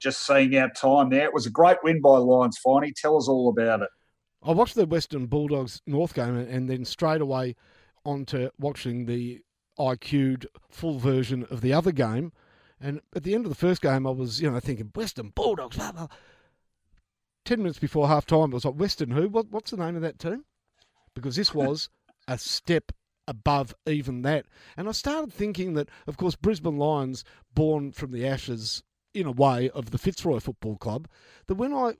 just 0.00 0.26
seeing 0.26 0.56
our 0.56 0.70
time 0.70 1.10
there. 1.10 1.24
It 1.24 1.34
was 1.34 1.46
a 1.46 1.50
great 1.50 1.76
win 1.84 2.00
by 2.00 2.18
Lions, 2.18 2.58
Finey. 2.64 2.92
Tell 2.94 3.16
us 3.16 3.28
all 3.28 3.50
about 3.50 3.82
it. 3.82 3.88
I 4.42 4.52
watched 4.52 4.74
the 4.74 4.86
Western 4.86 5.26
Bulldogs 5.26 5.82
North 5.86 6.14
game 6.14 6.36
and 6.36 6.68
then 6.68 6.84
straight 6.84 7.20
away 7.20 7.54
onto 8.04 8.50
watching 8.58 9.04
the 9.04 9.42
IQ'd 9.78 10.46
full 10.70 10.98
version 10.98 11.46
of 11.50 11.60
the 11.60 11.72
other 11.72 11.92
game. 11.92 12.32
And 12.80 13.02
at 13.14 13.22
the 13.22 13.34
end 13.34 13.44
of 13.44 13.50
the 13.50 13.56
first 13.56 13.82
game, 13.82 14.06
I 14.06 14.10
was, 14.10 14.40
you 14.40 14.50
know, 14.50 14.58
thinking 14.58 14.90
Western 14.94 15.28
Bulldogs. 15.28 15.76
Blah, 15.76 15.92
blah. 15.92 16.08
Ten 17.44 17.58
minutes 17.58 17.78
before 17.78 18.08
half 18.08 18.26
time, 18.26 18.50
it 18.50 18.54
was 18.54 18.64
like 18.64 18.74
Western 18.74 19.10
who? 19.10 19.28
What, 19.28 19.50
what's 19.50 19.70
the 19.70 19.76
name 19.76 19.96
of 19.96 20.02
that 20.02 20.18
team? 20.18 20.44
Because 21.14 21.36
this 21.36 21.54
was 21.54 21.88
a 22.28 22.38
step 22.38 22.92
above 23.26 23.74
even 23.86 24.22
that. 24.22 24.46
And 24.76 24.88
I 24.88 24.92
started 24.92 25.32
thinking 25.32 25.74
that, 25.74 25.88
of 26.06 26.16
course, 26.16 26.36
Brisbane 26.36 26.76
Lions, 26.76 27.24
born 27.54 27.92
from 27.92 28.12
the 28.12 28.26
ashes 28.26 28.82
in 29.14 29.26
a 29.26 29.32
way, 29.32 29.70
of 29.70 29.90
the 29.90 29.98
Fitzroy 29.98 30.38
Football 30.38 30.76
Club, 30.76 31.08
that 31.46 31.54
when 31.54 31.72
I 31.72 31.94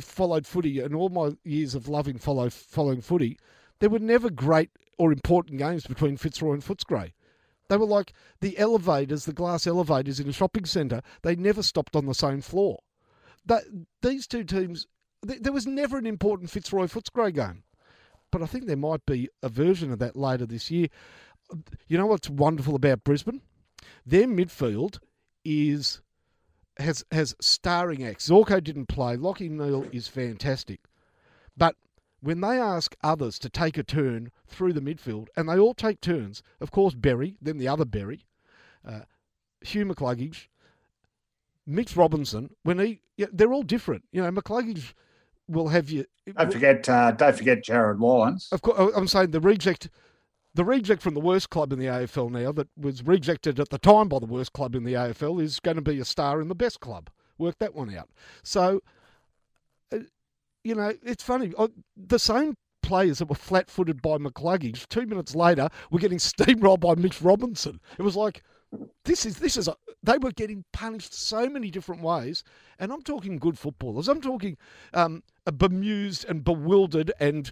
followed 0.00 0.46
footy 0.46 0.80
and 0.80 0.94
all 0.94 1.08
my 1.08 1.36
years 1.44 1.74
of 1.74 1.88
loving 1.88 2.18
follow 2.18 2.50
following 2.50 3.00
footy, 3.00 3.38
there 3.78 3.90
were 3.90 3.98
never 3.98 4.30
great 4.30 4.70
or 4.98 5.12
important 5.12 5.58
games 5.58 5.86
between 5.86 6.16
Fitzroy 6.16 6.54
and 6.54 6.62
Footscray. 6.64 7.12
They 7.68 7.76
were 7.76 7.86
like 7.86 8.12
the 8.40 8.56
elevators, 8.58 9.24
the 9.24 9.32
glass 9.32 9.66
elevators 9.66 10.20
in 10.20 10.28
a 10.28 10.32
shopping 10.32 10.64
centre. 10.64 11.02
They 11.22 11.36
never 11.36 11.62
stopped 11.62 11.96
on 11.96 12.06
the 12.06 12.14
same 12.14 12.40
floor. 12.40 12.80
That 13.46 13.64
these 14.02 14.26
two 14.26 14.44
teams, 14.44 14.86
th- 15.26 15.40
there 15.40 15.52
was 15.52 15.66
never 15.66 15.96
an 15.98 16.06
important 16.06 16.50
Fitzroy 16.50 16.86
Footscray 16.86 17.34
game. 17.34 17.62
But 18.30 18.42
I 18.42 18.46
think 18.46 18.66
there 18.66 18.76
might 18.76 19.06
be 19.06 19.28
a 19.42 19.48
version 19.48 19.92
of 19.92 19.98
that 20.00 20.16
later 20.16 20.46
this 20.46 20.70
year. 20.70 20.88
You 21.86 21.96
know 21.96 22.06
what's 22.06 22.28
wonderful 22.28 22.74
about 22.74 23.04
Brisbane? 23.04 23.40
Their 24.04 24.26
midfield 24.26 24.98
is 25.44 26.02
has 26.78 27.04
has 27.12 27.34
starring 27.40 28.04
acts. 28.04 28.28
Zorko 28.28 28.62
didn't 28.62 28.86
play. 28.86 29.16
Lachie 29.16 29.48
Neale 29.48 29.86
is 29.92 30.08
fantastic, 30.08 30.80
but 31.56 31.76
when 32.20 32.40
they 32.40 32.58
ask 32.58 32.96
others 33.02 33.38
to 33.38 33.48
take 33.48 33.78
a 33.78 33.82
turn 33.82 34.30
through 34.46 34.72
the 34.72 34.80
midfield, 34.80 35.28
and 35.36 35.48
they 35.48 35.58
all 35.58 35.74
take 35.74 36.00
turns, 36.00 36.42
of 36.60 36.70
course, 36.70 36.94
Berry, 36.94 37.36
then 37.40 37.58
the 37.58 37.68
other 37.68 37.84
Berry, 37.84 38.24
uh, 38.84 39.02
Hugh 39.60 39.86
McCluggage, 39.86 40.48
Mitch 41.66 41.96
Robinson, 41.96 42.50
when 42.62 42.78
he, 42.78 43.00
yeah, 43.16 43.26
they're 43.32 43.52
all 43.52 43.62
different. 43.62 44.04
You 44.12 44.22
know, 44.22 44.30
McCluggage 44.30 44.94
will 45.48 45.68
have 45.68 45.90
you. 45.90 46.04
Don't 46.36 46.52
forget, 46.52 46.88
uh, 46.88 47.12
don't 47.12 47.36
forget 47.36 47.64
Jarryd 47.64 48.00
Lyons. 48.00 48.48
Of 48.52 48.62
course, 48.62 48.92
I'm 48.94 49.08
saying 49.08 49.30
the 49.30 49.40
reject, 49.40 49.88
the 50.54 50.64
reject 50.64 51.02
from 51.02 51.14
the 51.14 51.20
worst 51.20 51.50
club 51.50 51.72
in 51.72 51.78
the 51.78 51.86
AFL 51.86 52.30
now 52.30 52.52
that 52.52 52.68
was 52.76 53.02
rejected 53.02 53.60
at 53.60 53.70
the 53.70 53.78
time 53.78 54.08
by 54.08 54.18
the 54.18 54.26
worst 54.26 54.52
club 54.52 54.74
in 54.74 54.84
the 54.84 54.94
AFL 54.94 55.42
is 55.42 55.60
going 55.60 55.76
to 55.76 55.82
be 55.82 55.98
a 56.00 56.04
star 56.04 56.40
in 56.40 56.48
the 56.48 56.54
best 56.54 56.80
club. 56.80 57.10
Work 57.38 57.58
that 57.58 57.74
one 57.74 57.94
out. 57.94 58.10
So, 58.42 58.80
uh, 59.92 59.98
you 60.64 60.74
know, 60.74 60.92
it's 61.02 61.22
funny. 61.22 61.52
Uh, 61.56 61.68
the 61.96 62.18
same 62.18 62.54
players 62.82 63.18
that 63.18 63.28
were 63.28 63.34
flat-footed 63.34 64.00
by 64.00 64.16
McCluggage, 64.16 64.86
two 64.88 65.06
minutes 65.06 65.34
later, 65.34 65.68
were 65.90 65.98
getting 65.98 66.18
steamrolled 66.18 66.80
by 66.80 66.94
Mitch 66.94 67.20
Robinson. 67.20 67.80
It 67.98 68.02
was 68.02 68.16
like, 68.16 68.42
this 69.04 69.24
is 69.24 69.36
this 69.38 69.56
is 69.56 69.68
a, 69.68 69.76
they 70.02 70.18
were 70.18 70.32
getting 70.32 70.64
punished 70.72 71.14
so 71.14 71.48
many 71.48 71.70
different 71.70 72.02
ways, 72.02 72.42
and 72.78 72.92
I'm 72.92 73.02
talking 73.02 73.38
good 73.38 73.58
footballers. 73.58 74.08
I'm 74.08 74.20
talking 74.20 74.56
um, 74.92 75.22
bemused 75.56 76.24
and 76.28 76.44
bewildered 76.44 77.12
and 77.20 77.50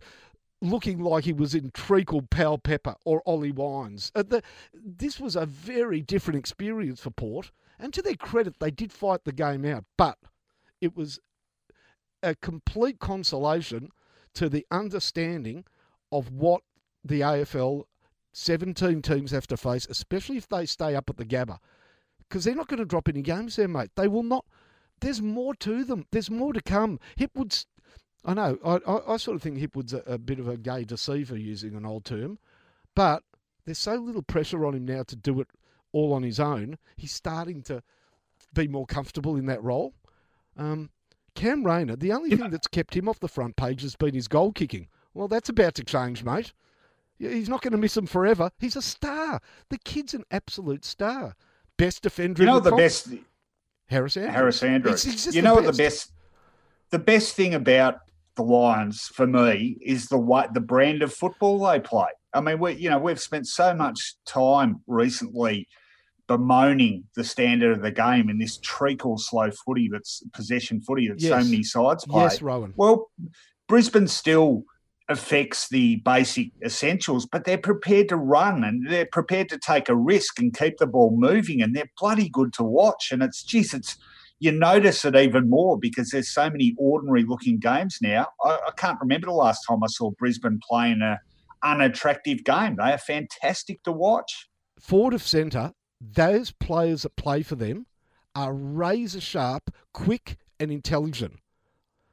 looking 0.61 0.99
like 0.99 1.25
he 1.25 1.33
was 1.33 1.55
in 1.55 1.71
treacle 1.73 2.23
Powell 2.23 2.59
Pepper 2.59 2.97
or 3.05 3.23
Ollie 3.27 3.53
Wines. 3.53 4.11
Uh, 4.15 4.23
the, 4.23 4.43
this 4.73 5.21
was 5.21 5.37
a 5.37 5.47
very 5.47 6.01
different 6.01 6.39
experience 6.39 7.01
for 7.01 7.11
Port, 7.11 7.51
and 7.79 7.93
to 7.93 8.03
their 8.03 8.17
credit, 8.17 8.57
they 8.61 8.71
did 8.71 8.93
fight 8.93 9.25
the 9.25 9.33
game 9.33 9.65
out, 9.65 9.85
but 9.97 10.19
it 10.81 10.97
was 10.97 11.21
a 12.23 12.35
complete 12.35 12.99
consolation 12.99 13.91
to 14.35 14.49
the 14.49 14.67
understanding 14.71 15.65
of 16.11 16.31
what 16.31 16.63
the 17.05 17.21
AFL 17.21 17.85
17 18.37 19.01
teams 19.01 19.31
have 19.31 19.47
to 19.47 19.57
face, 19.57 19.87
especially 19.89 20.37
if 20.37 20.49
they 20.49 20.67
stay 20.67 20.97
up 20.97 21.09
at 21.09 21.17
the 21.17 21.25
Gabba. 21.25 21.59
Because 22.19 22.45
they're 22.45 22.55
not 22.55 22.67
going 22.67 22.79
to 22.79 22.85
drop 22.85 23.09
any 23.09 23.23
games 23.23 23.55
there, 23.57 23.69
mate. 23.69 23.91
They 23.95 24.09
will 24.09 24.25
not. 24.25 24.45
There's 25.01 25.23
more 25.23 25.55
to 25.57 25.85
them. 25.85 26.07
There's 26.11 26.31
more 26.31 26.53
to 26.53 26.61
come. 26.61 26.99
Hipwood's. 27.17 27.67
I 28.25 28.35
know. 28.35 28.59
I, 28.65 28.81
I, 28.91 29.15
I 29.15 29.17
sort 29.19 29.37
of 29.37 29.43
think 29.43 29.59
Hipwood's 29.59 29.93
a, 29.93 29.99
a 30.07 30.19
bit 30.19 30.41
of 30.41 30.49
a 30.49 30.57
gay 30.57 30.83
deceiver, 30.83 31.37
using 31.37 31.77
an 31.77 31.87
old 31.87 32.05
term. 32.05 32.39
But 32.97 33.23
there's 33.65 33.79
so 33.79 33.95
little 33.95 34.23
pressure 34.23 34.67
on 34.67 34.75
him 34.75 34.85
now 34.85 35.05
to 35.05 35.17
do 35.17 35.41
it 35.41 35.49
all 35.93 36.13
on 36.13 36.25
his 36.25 36.41
own. 36.41 36.79
He's 36.97 37.13
starting 37.13 37.63
to 37.63 37.83
be 38.53 38.67
more 38.67 38.87
comfortable 38.87 39.37
in 39.37 39.47
that 39.47 39.63
role. 39.63 39.95
Um, 40.57 40.91
Cam 41.37 41.65
Rayner, 41.65 41.97
the 41.97 42.13
only 42.13 42.37
thing 42.37 42.51
that's 42.51 42.67
kept 42.67 42.97
him 42.97 43.09
off 43.09 43.21
the 43.21 43.29
front 43.29 43.55
page 43.57 43.83
has 43.83 43.95
been 43.95 44.15
his 44.15 44.29
goal 44.29 44.53
kicking. 44.53 44.89
Well, 45.13 45.29
that's 45.29 45.49
about 45.49 45.75
to 45.77 45.85
change, 45.85 46.25
mate. 46.25 46.53
He's 47.19 47.49
not 47.49 47.63
going 47.63 47.73
to 47.73 47.79
miss 47.79 47.97
him 47.97 48.07
forever. 48.07 48.51
He's 48.59 48.77
a 48.77 48.83
star. 48.83 49.41
The 49.71 49.79
kid's 49.79 50.15
an 50.15 50.25
absolute 50.31 50.85
star. 50.85 51.35
Best 51.77 52.03
defender. 52.03 52.43
You 52.43 52.49
know 52.49 52.61
the, 52.61 52.71
the 52.71 52.77
best. 52.77 53.09
Harris 53.87 54.17
Andrews. 54.17 54.35
Harris 54.35 54.63
Andrews. 54.63 55.07
It's 55.07 55.25
just 55.25 55.37
you 55.37 55.43
the 55.43 55.49
know 55.49 55.55
what 55.55 55.65
best. 55.65 55.77
the 55.77 55.83
best. 55.83 56.13
The 56.91 56.99
best 56.99 57.35
thing 57.35 57.55
about 57.55 58.01
the 58.37 58.43
Lions 58.43 59.03
for 59.03 59.27
me 59.27 59.79
is 59.81 60.07
the 60.07 60.19
way 60.19 60.47
the 60.53 60.61
brand 60.61 61.03
of 61.03 61.13
football 61.13 61.59
they 61.59 61.81
play. 61.81 62.09
I 62.33 62.41
mean, 62.41 62.59
we 62.59 62.75
you 62.75 62.91
know 62.91 62.99
we've 62.99 63.21
spent 63.21 63.47
so 63.47 63.75
much 63.75 64.15
time 64.27 64.81
recently 64.87 65.69
bemoaning 66.27 67.05
the 67.15 67.25
standard 67.25 67.73
of 67.73 67.83
the 67.83 67.91
game 67.91 68.31
in 68.31 68.39
this 68.39 68.57
treacle 68.59 69.19
slow 69.19 69.51
footy 69.51 69.89
that's 69.93 70.23
possession 70.33 70.81
footy 70.81 71.09
that 71.09 71.21
so 71.21 71.37
many 71.37 71.63
sides 71.63 72.05
play. 72.07 72.23
Yes, 72.23 72.43
Rowan. 72.43 72.73
Well, 72.77 73.11
Brisbane 73.69 74.09
still 74.09 74.65
affects 75.09 75.69
the 75.69 75.97
basic 75.97 76.51
essentials, 76.65 77.27
but 77.27 77.45
they're 77.45 77.59
prepared 77.59 78.09
to 78.09 78.17
run 78.17 78.65
and 78.65 78.91
they're 78.91 79.07
prepared 79.07 79.49
to 79.51 79.59
take 79.59 79.89
a 79.89 79.97
risk 79.97 80.39
and 80.39 80.57
keep 80.57 80.79
the 80.79 80.87
ball 80.87 81.15
moving, 81.17 81.61
and 81.61 81.75
they're 81.75 81.91
bloody 82.01 82.29
good 82.29 82.53
to 82.55 82.65
watch. 82.65 83.11
And 83.13 83.23
it's 83.23 83.43
geez, 83.43 83.75
it's 83.75 83.97
you 84.39 84.53
notice 84.53 85.05
it 85.05 85.15
even 85.15 85.49
more 85.49 85.79
because 85.79 86.11
there's 86.11 86.33
so 86.33 86.51
many 86.51 86.75
ordinary 86.79 87.25
looking 87.25 87.59
games 87.59 87.99
now. 88.03 88.27
I, 88.45 88.59
I 88.69 88.71
can't 88.77 89.01
remember 89.01 89.27
the 89.27 89.33
last 89.33 89.65
time 89.69 89.83
I 89.83 89.87
saw 89.89 90.11
Brisbane 90.11 90.61
playing 90.69 91.03
a 91.03 91.21
unattractive 91.63 92.45
game. 92.45 92.77
They 92.77 92.93
are 92.93 92.99
fantastic 92.99 93.83
to 93.85 93.93
watch. 93.93 94.49
Forward 94.79 95.15
of 95.15 95.23
centre, 95.23 95.73
those 96.01 96.51
players 96.51 97.03
that 97.03 97.17
play 97.17 97.43
for 97.43 97.55
them 97.55 97.87
are 98.35 98.53
razor 98.53 99.21
sharp, 99.21 99.71
quick, 99.93 100.37
and 100.59 100.71
intelligent. 100.71 101.39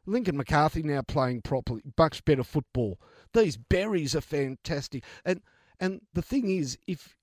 Lincoln 0.05 0.37
McCarthy 0.37 0.83
now 0.83 1.01
playing 1.01 1.41
properly, 1.41 1.81
much 1.97 2.25
better 2.25 2.43
football. 2.43 2.99
These 3.33 3.57
berries 3.57 4.15
are 4.15 4.21
fantastic. 4.21 5.03
And 5.23 5.41
and 5.79 6.01
the 6.13 6.21
thing 6.21 6.49
is, 6.49 6.77
if 6.87 7.15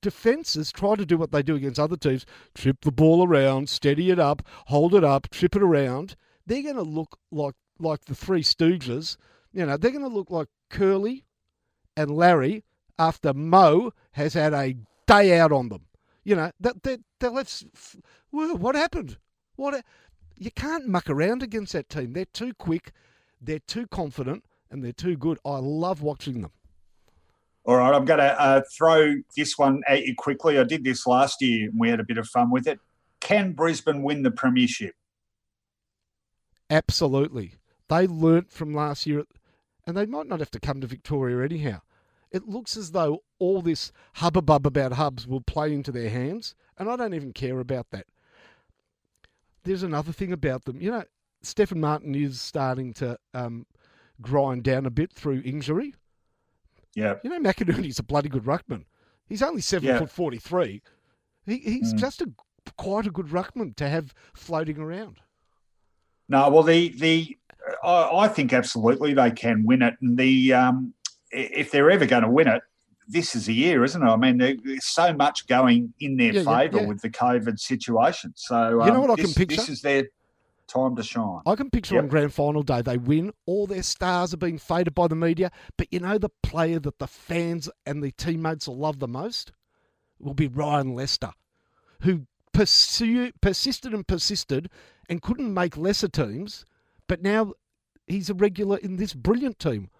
defences 0.00 0.72
try 0.72 0.94
to 0.94 1.06
do 1.06 1.16
what 1.16 1.32
they 1.32 1.42
do 1.42 1.54
against 1.54 1.80
other 1.80 1.96
teams, 1.96 2.26
trip 2.54 2.78
the 2.82 2.92
ball 2.92 3.26
around, 3.26 3.68
steady 3.68 4.10
it 4.10 4.18
up, 4.18 4.42
hold 4.66 4.94
it 4.94 5.04
up, 5.04 5.30
trip 5.30 5.56
it 5.56 5.62
around, 5.62 6.16
they're 6.46 6.62
going 6.62 6.76
to 6.76 6.82
look 6.82 7.18
like 7.30 7.54
like 7.78 8.04
the 8.06 8.14
Three 8.14 8.42
Stooges. 8.42 9.16
You 9.52 9.66
know, 9.66 9.76
they're 9.76 9.90
going 9.90 10.02
to 10.02 10.08
look 10.08 10.30
like 10.30 10.48
Curly 10.70 11.24
and 11.96 12.10
Larry 12.10 12.64
after 12.98 13.32
Mo 13.34 13.92
has 14.12 14.34
had 14.34 14.52
a 14.52 14.76
day 15.06 15.38
out 15.38 15.52
on 15.52 15.68
them. 15.68 15.86
You 16.24 16.36
know, 16.36 16.50
that 16.60 16.82
that, 16.82 17.00
that 17.20 17.32
let's 17.32 17.64
what 18.30 18.74
happened? 18.74 19.18
What 19.56 19.84
you 20.36 20.50
can't 20.50 20.86
muck 20.86 21.08
around 21.08 21.42
against 21.42 21.72
that 21.72 21.88
team. 21.88 22.12
They're 22.12 22.24
too 22.26 22.54
quick, 22.54 22.92
they're 23.40 23.58
too 23.58 23.86
confident, 23.86 24.44
and 24.70 24.84
they're 24.84 24.92
too 24.92 25.16
good. 25.16 25.38
I 25.44 25.58
love 25.58 26.02
watching 26.02 26.42
them. 26.42 26.52
All 27.64 27.76
right, 27.76 27.94
I'm 27.94 28.04
going 28.04 28.20
to 28.20 28.40
uh, 28.40 28.62
throw 28.76 29.14
this 29.36 29.58
one 29.58 29.82
at 29.88 30.04
you 30.06 30.14
quickly. 30.14 30.58
I 30.58 30.64
did 30.64 30.84
this 30.84 31.06
last 31.06 31.42
year 31.42 31.68
and 31.68 31.80
we 31.80 31.88
had 31.88 31.98
a 31.98 32.04
bit 32.04 32.18
of 32.18 32.28
fun 32.28 32.50
with 32.50 32.68
it. 32.68 32.78
Can 33.20 33.52
Brisbane 33.52 34.02
win 34.04 34.22
the 34.22 34.30
premiership? 34.30 34.94
Absolutely. 36.70 37.54
They 37.88 38.06
learnt 38.06 38.52
from 38.52 38.74
last 38.74 39.06
year, 39.06 39.24
and 39.86 39.96
they 39.96 40.06
might 40.06 40.28
not 40.28 40.40
have 40.40 40.50
to 40.52 40.60
come 40.60 40.80
to 40.80 40.86
Victoria 40.86 41.44
anyhow. 41.44 41.80
It 42.30 42.48
looks 42.48 42.76
as 42.76 42.90
though 42.90 43.22
all 43.38 43.62
this 43.62 43.92
hubbub 44.14 44.66
about 44.66 44.92
hubs 44.92 45.26
will 45.26 45.40
play 45.40 45.72
into 45.72 45.92
their 45.92 46.10
hands, 46.10 46.54
and 46.78 46.88
I 46.88 46.96
don't 46.96 47.14
even 47.14 47.32
care 47.32 47.58
about 47.60 47.90
that. 47.90 48.06
There's 49.66 49.82
another 49.82 50.12
thing 50.12 50.32
about 50.32 50.64
them. 50.64 50.80
You 50.80 50.90
know, 50.92 51.04
Stefan 51.42 51.80
Martin 51.80 52.14
is 52.14 52.40
starting 52.40 52.92
to 52.94 53.18
um, 53.34 53.66
grind 54.20 54.62
down 54.64 54.86
a 54.86 54.90
bit 54.90 55.12
through 55.12 55.42
injury. 55.44 55.94
Yeah. 56.94 57.16
You 57.22 57.30
know, 57.30 57.38
McInerney's 57.40 57.98
a 57.98 58.02
bloody 58.02 58.28
good 58.28 58.44
ruckman. 58.44 58.84
He's 59.28 59.42
only 59.42 59.60
seven 59.60 59.88
Yeah. 59.88 59.98
foot 59.98 60.10
forty 60.10 60.38
three. 60.38 60.82
He, 61.44 61.58
he's 61.58 61.92
Mm. 61.92 61.98
just 61.98 62.22
a 62.22 62.30
quite 62.78 63.06
a 63.06 63.10
good 63.10 63.26
ruckman 63.26 63.76
to 63.76 63.88
have 63.88 64.14
floating 64.34 64.78
around. 64.78 65.20
No, 66.28 66.48
well, 66.48 66.62
the 66.62 66.88
the 66.98 67.36
I, 67.82 68.10
I 68.24 68.28
think 68.28 68.52
absolutely 68.52 69.14
they 69.14 69.30
can 69.30 69.64
win 69.64 69.82
it, 69.82 69.94
and 70.00 70.16
the 70.16 70.52
um, 70.52 70.94
if 71.30 71.70
they're 71.70 71.90
ever 71.90 72.06
going 72.06 72.22
to 72.22 72.30
win 72.30 72.48
it, 72.48 72.62
this 73.08 73.34
is 73.34 73.48
a 73.48 73.52
year, 73.52 73.84
isn't 73.84 74.02
it? 74.02 74.06
I 74.06 74.16
mean, 74.16 74.38
there's 74.38 74.84
so 74.84 75.12
much 75.12 75.46
going 75.46 75.94
in 76.00 76.16
their 76.16 76.32
Yeah, 76.32 76.42
favour 76.44 76.80
yeah. 76.80 76.86
with 76.86 77.00
the 77.00 77.10
COVID 77.10 77.58
situation. 77.58 78.32
So 78.36 78.82
You 78.84 78.90
know 78.90 78.94
um, 78.94 79.00
what 79.02 79.10
I 79.10 79.16
can 79.16 79.24
this, 79.26 79.34
picture? 79.34 79.56
This 79.56 79.68
is 79.68 79.82
their 79.82 80.04
time 80.66 80.96
to 80.96 81.02
shine. 81.02 81.40
I 81.46 81.54
can 81.54 81.70
picture 81.70 81.94
Yep. 81.94 82.04
on 82.04 82.08
grand 82.08 82.34
final 82.34 82.62
day 82.62 82.82
they 82.82 82.96
win, 82.98 83.32
all 83.46 83.66
their 83.66 83.82
stars 83.84 84.34
are 84.34 84.38
being 84.38 84.58
faded 84.58 84.94
by 84.94 85.06
the 85.06 85.14
media, 85.14 85.50
but 85.76 85.86
you 85.92 86.00
know 86.00 86.18
the 86.18 86.30
player 86.42 86.80
that 86.80 86.98
the 86.98 87.06
fans 87.06 87.68
and 87.84 88.02
the 88.02 88.10
teammates 88.12 88.66
will 88.66 88.78
love 88.78 88.98
the 88.98 89.08
most 89.08 89.52
will 90.18 90.34
be 90.34 90.48
Ryan 90.48 90.94
Lester, 90.94 91.30
who 92.00 92.26
pursue, 92.52 93.32
persisted 93.40 93.92
and 93.92 94.06
persisted 94.06 94.68
and 95.08 95.22
couldn't 95.22 95.52
make 95.52 95.76
lesser 95.76 96.08
teams, 96.08 96.64
but 97.06 97.22
now 97.22 97.52
he's 98.06 98.30
a 98.30 98.34
regular 98.34 98.78
in 98.78 98.96
this 98.96 99.14
brilliant 99.14 99.58
team. 99.58 99.90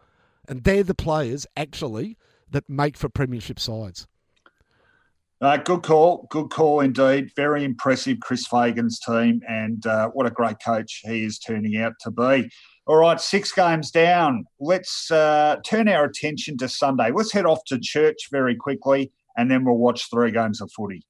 And 0.48 0.64
they're 0.64 0.82
the 0.84 0.94
players 0.94 1.46
actually 1.56 2.16
that 2.50 2.68
make 2.68 2.96
for 2.96 3.08
premiership 3.08 3.58
sides. 3.58 4.06
Uh, 5.40 5.58
good 5.58 5.82
call, 5.82 6.26
good 6.30 6.48
call 6.48 6.80
indeed. 6.80 7.30
Very 7.36 7.62
impressive, 7.62 8.20
Chris 8.20 8.46
Fagan's 8.46 8.98
team, 8.98 9.42
and 9.46 9.84
uh, 9.86 10.08
what 10.08 10.26
a 10.26 10.30
great 10.30 10.56
coach 10.64 11.02
he 11.04 11.24
is 11.24 11.38
turning 11.38 11.76
out 11.76 11.92
to 12.00 12.10
be. 12.10 12.50
All 12.86 12.96
right, 12.96 13.20
six 13.20 13.52
games 13.52 13.90
down. 13.90 14.44
Let's 14.60 15.10
uh, 15.10 15.56
turn 15.64 15.88
our 15.88 16.04
attention 16.04 16.56
to 16.58 16.68
Sunday. 16.68 17.10
Let's 17.10 17.32
head 17.32 17.44
off 17.44 17.64
to 17.66 17.78
church 17.78 18.28
very 18.30 18.56
quickly, 18.56 19.12
and 19.36 19.50
then 19.50 19.64
we'll 19.64 19.76
watch 19.76 20.08
three 20.08 20.30
games 20.30 20.62
of 20.62 20.70
footy. 20.72 21.02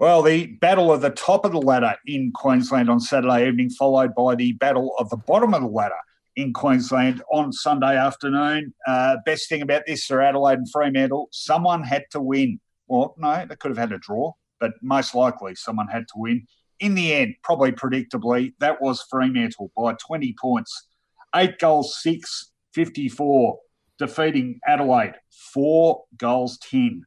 Well, 0.00 0.22
the 0.22 0.46
battle 0.60 0.92
of 0.92 1.00
the 1.02 1.10
top 1.10 1.44
of 1.44 1.52
the 1.52 1.60
ladder 1.60 1.94
in 2.06 2.32
Queensland 2.34 2.90
on 2.90 3.00
Saturday 3.00 3.46
evening, 3.48 3.70
followed 3.70 4.14
by 4.14 4.34
the 4.34 4.52
battle 4.52 4.94
of 4.98 5.08
the 5.08 5.18
bottom 5.18 5.54
of 5.54 5.62
the 5.62 5.68
ladder 5.68 5.94
in 6.40 6.52
Queensland 6.52 7.22
on 7.32 7.52
Sunday 7.52 7.96
afternoon. 7.96 8.72
Uh, 8.86 9.16
best 9.24 9.48
thing 9.48 9.62
about 9.62 9.82
this 9.86 10.04
for 10.04 10.22
Adelaide 10.22 10.58
and 10.58 10.70
Fremantle, 10.70 11.28
someone 11.32 11.82
had 11.82 12.04
to 12.12 12.20
win. 12.20 12.60
Well, 12.88 13.14
no, 13.18 13.44
they 13.46 13.56
could 13.56 13.70
have 13.70 13.78
had 13.78 13.92
a 13.92 13.98
draw, 13.98 14.32
but 14.58 14.72
most 14.82 15.14
likely 15.14 15.54
someone 15.54 15.88
had 15.88 16.08
to 16.08 16.14
win. 16.16 16.46
In 16.80 16.94
the 16.94 17.12
end, 17.12 17.34
probably 17.44 17.72
predictably, 17.72 18.54
that 18.60 18.80
was 18.80 19.04
Fremantle 19.10 19.70
by 19.76 19.94
20 19.94 20.34
points. 20.40 20.88
Eight 21.34 21.58
goals, 21.58 22.00
six, 22.02 22.52
54, 22.74 23.58
defeating 23.98 24.58
Adelaide. 24.66 25.14
Four 25.52 26.04
goals, 26.16 26.58
10, 26.58 27.02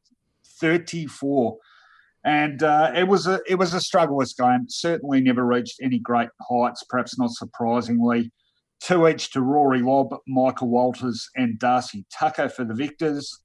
34. 0.60 1.58
And 2.24 2.62
uh, 2.62 2.92
it 2.94 3.06
was 3.06 3.26
a 3.26 3.40
it 3.46 3.56
was 3.56 3.74
a 3.74 3.78
struggleless 3.78 4.34
game. 4.34 4.64
Certainly 4.68 5.20
never 5.20 5.44
reached 5.44 5.76
any 5.82 5.98
great 5.98 6.30
heights. 6.40 6.82
Perhaps 6.88 7.18
not 7.18 7.30
surprisingly. 7.30 8.30
Two 8.84 9.08
each 9.08 9.30
to 9.30 9.40
Rory 9.40 9.80
Lobb, 9.80 10.14
Michael 10.26 10.68
Walters, 10.68 11.30
and 11.36 11.58
Darcy 11.58 12.04
Tucker 12.12 12.50
for 12.50 12.64
the 12.64 12.74
victors. 12.74 13.40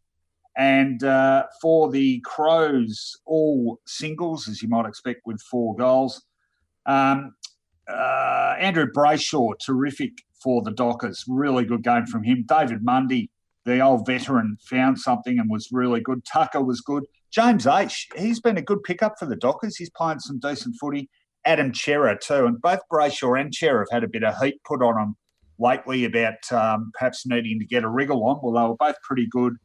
And 0.57 1.01
uh, 1.01 1.45
for 1.61 1.89
the 1.89 2.19
Crows, 2.25 3.15
all 3.25 3.79
singles, 3.87 4.49
as 4.49 4.61
you 4.61 4.67
might 4.67 4.85
expect, 4.85 5.21
with 5.25 5.41
four 5.41 5.77
goals. 5.77 6.25
Um, 6.85 7.35
uh, 7.87 8.55
Andrew 8.59 8.87
Brayshaw, 8.93 9.53
terrific 9.59 10.11
for 10.43 10.61
the 10.61 10.71
Dockers. 10.71 11.23
Really 11.25 11.63
good 11.63 11.83
game 11.83 12.05
from 12.05 12.23
him. 12.23 12.43
David 12.45 12.83
Mundy, 12.83 13.31
the 13.63 13.79
old 13.79 14.05
veteran, 14.05 14.57
found 14.59 14.99
something 14.99 15.39
and 15.39 15.49
was 15.49 15.69
really 15.71 16.01
good. 16.01 16.25
Tucker 16.25 16.61
was 16.61 16.81
good. 16.81 17.05
James 17.31 17.63
Aish, 17.63 18.07
he's 18.17 18.41
been 18.41 18.57
a 18.57 18.61
good 18.61 18.83
pickup 18.83 19.17
for 19.17 19.25
the 19.25 19.37
Dockers. 19.37 19.77
He's 19.77 19.91
playing 19.91 20.19
some 20.19 20.39
decent 20.39 20.75
footy. 20.81 21.09
Adam 21.45 21.73
Cerra, 21.73 22.19
too. 22.19 22.45
And 22.45 22.61
both 22.61 22.81
Brayshaw 22.91 23.39
and 23.39 23.55
Cerra 23.55 23.85
have 23.89 24.01
had 24.01 24.03
a 24.03 24.09
bit 24.09 24.25
of 24.25 24.37
heat 24.43 24.61
put 24.65 24.81
on 24.81 24.95
them 24.95 25.15
lately 25.59 26.05
about 26.05 26.51
um, 26.51 26.91
perhaps 26.93 27.25
needing 27.25 27.59
to 27.59 27.65
get 27.65 27.83
a 27.83 27.89
wriggle 27.89 28.25
on. 28.25 28.39
Well, 28.41 28.53
they 28.53 28.67
were 28.67 28.77
both 28.77 29.01
pretty 29.03 29.27
good 29.29 29.55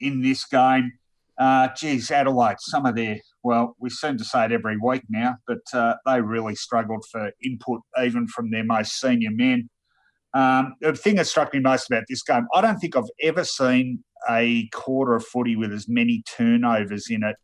in 0.00 0.22
this 0.22 0.44
game. 0.44 0.92
Uh, 1.38 1.68
geez, 1.76 2.10
Adelaide, 2.10 2.56
some 2.60 2.86
of 2.86 2.94
their, 2.94 3.18
well, 3.42 3.74
we 3.80 3.90
seem 3.90 4.16
to 4.18 4.24
say 4.24 4.44
it 4.44 4.52
every 4.52 4.76
week 4.76 5.02
now, 5.08 5.36
but 5.46 5.62
uh, 5.72 5.94
they 6.06 6.20
really 6.20 6.54
struggled 6.54 7.04
for 7.10 7.32
input 7.42 7.80
even 8.02 8.26
from 8.28 8.50
their 8.50 8.64
most 8.64 9.00
senior 9.00 9.30
men. 9.30 9.68
Um, 10.34 10.74
the 10.80 10.94
thing 10.94 11.16
that 11.16 11.26
struck 11.26 11.52
me 11.52 11.60
most 11.60 11.90
about 11.90 12.04
this 12.08 12.22
game, 12.22 12.46
I 12.54 12.60
don't 12.60 12.78
think 12.78 12.96
I've 12.96 13.10
ever 13.22 13.44
seen 13.44 14.04
a 14.28 14.68
quarter 14.68 15.14
of 15.14 15.26
footy 15.26 15.56
with 15.56 15.72
as 15.72 15.88
many 15.88 16.22
turnovers 16.36 17.08
in 17.10 17.22
it 17.22 17.36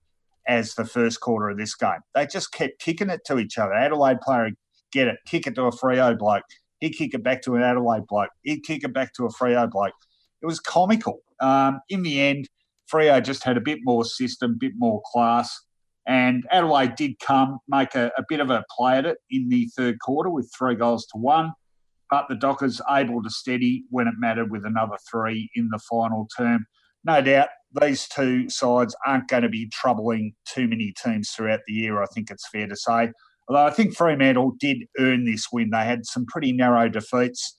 as 0.46 0.74
the 0.74 0.84
first 0.84 1.20
quarter 1.20 1.50
of 1.50 1.58
this 1.58 1.74
game. 1.74 2.00
They 2.14 2.26
just 2.26 2.52
kept 2.52 2.78
kicking 2.78 3.10
it 3.10 3.20
to 3.26 3.38
each 3.38 3.58
other. 3.58 3.74
Adelaide 3.74 4.20
player 4.20 4.50
get 4.92 5.08
it, 5.08 5.18
kick 5.26 5.46
it 5.46 5.54
to 5.56 5.64
a 5.64 5.70
Freo 5.70 6.16
bloke, 6.16 6.44
He'd 6.80 6.90
kick 6.90 7.14
it 7.14 7.22
back 7.22 7.42
to 7.42 7.56
an 7.56 7.62
Adelaide 7.62 8.06
bloke. 8.06 8.30
He'd 8.42 8.60
kick 8.60 8.84
it 8.84 8.92
back 8.92 9.12
to 9.14 9.26
a 9.26 9.32
Freo 9.32 9.70
bloke. 9.70 9.94
It 10.42 10.46
was 10.46 10.60
comical. 10.60 11.20
Um, 11.40 11.80
in 11.88 12.02
the 12.02 12.20
end, 12.20 12.48
Freo 12.92 13.22
just 13.22 13.44
had 13.44 13.56
a 13.56 13.60
bit 13.60 13.80
more 13.82 14.04
system, 14.04 14.56
bit 14.58 14.72
more 14.76 15.02
class. 15.12 15.60
And 16.06 16.44
Adelaide 16.50 16.94
did 16.96 17.18
come, 17.18 17.58
make 17.68 17.94
a, 17.94 18.10
a, 18.16 18.24
bit 18.28 18.40
of 18.40 18.50
a 18.50 18.64
play 18.74 18.96
at 18.96 19.04
it 19.04 19.18
in 19.30 19.48
the 19.50 19.68
third 19.76 19.98
quarter 20.00 20.30
with 20.30 20.50
three 20.56 20.74
goals 20.74 21.06
to 21.12 21.18
one. 21.18 21.52
But 22.10 22.26
the 22.28 22.36
Dockers 22.36 22.80
able 22.88 23.22
to 23.22 23.28
steady 23.28 23.84
when 23.90 24.08
it 24.08 24.14
mattered 24.16 24.50
with 24.50 24.64
another 24.64 24.96
three 25.10 25.50
in 25.54 25.68
the 25.68 25.78
final 25.78 26.26
term. 26.36 26.66
No 27.04 27.20
doubt 27.20 27.48
these 27.78 28.08
two 28.08 28.48
sides 28.48 28.96
aren't 29.06 29.28
going 29.28 29.42
to 29.42 29.50
be 29.50 29.68
troubling 29.68 30.34
too 30.46 30.66
many 30.66 30.94
teams 31.04 31.30
throughout 31.30 31.60
the 31.66 31.74
year, 31.74 32.02
I 32.02 32.06
think 32.06 32.30
it's 32.30 32.48
fair 32.48 32.66
to 32.66 32.76
say. 32.76 33.12
Although 33.48 33.64
I 33.64 33.70
think 33.70 33.96
Fremantle 33.96 34.56
did 34.60 34.84
earn 34.98 35.24
this 35.24 35.46
win. 35.50 35.70
They 35.70 35.84
had 35.84 36.04
some 36.04 36.26
pretty 36.26 36.52
narrow 36.52 36.88
defeats 36.88 37.56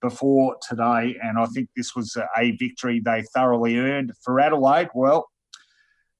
before 0.00 0.56
today, 0.68 1.16
and 1.22 1.38
I 1.38 1.46
think 1.46 1.68
this 1.76 1.94
was 1.94 2.16
a 2.36 2.52
victory 2.52 3.00
they 3.00 3.22
thoroughly 3.34 3.78
earned. 3.78 4.12
For 4.24 4.40
Adelaide, 4.40 4.88
well, 4.94 5.28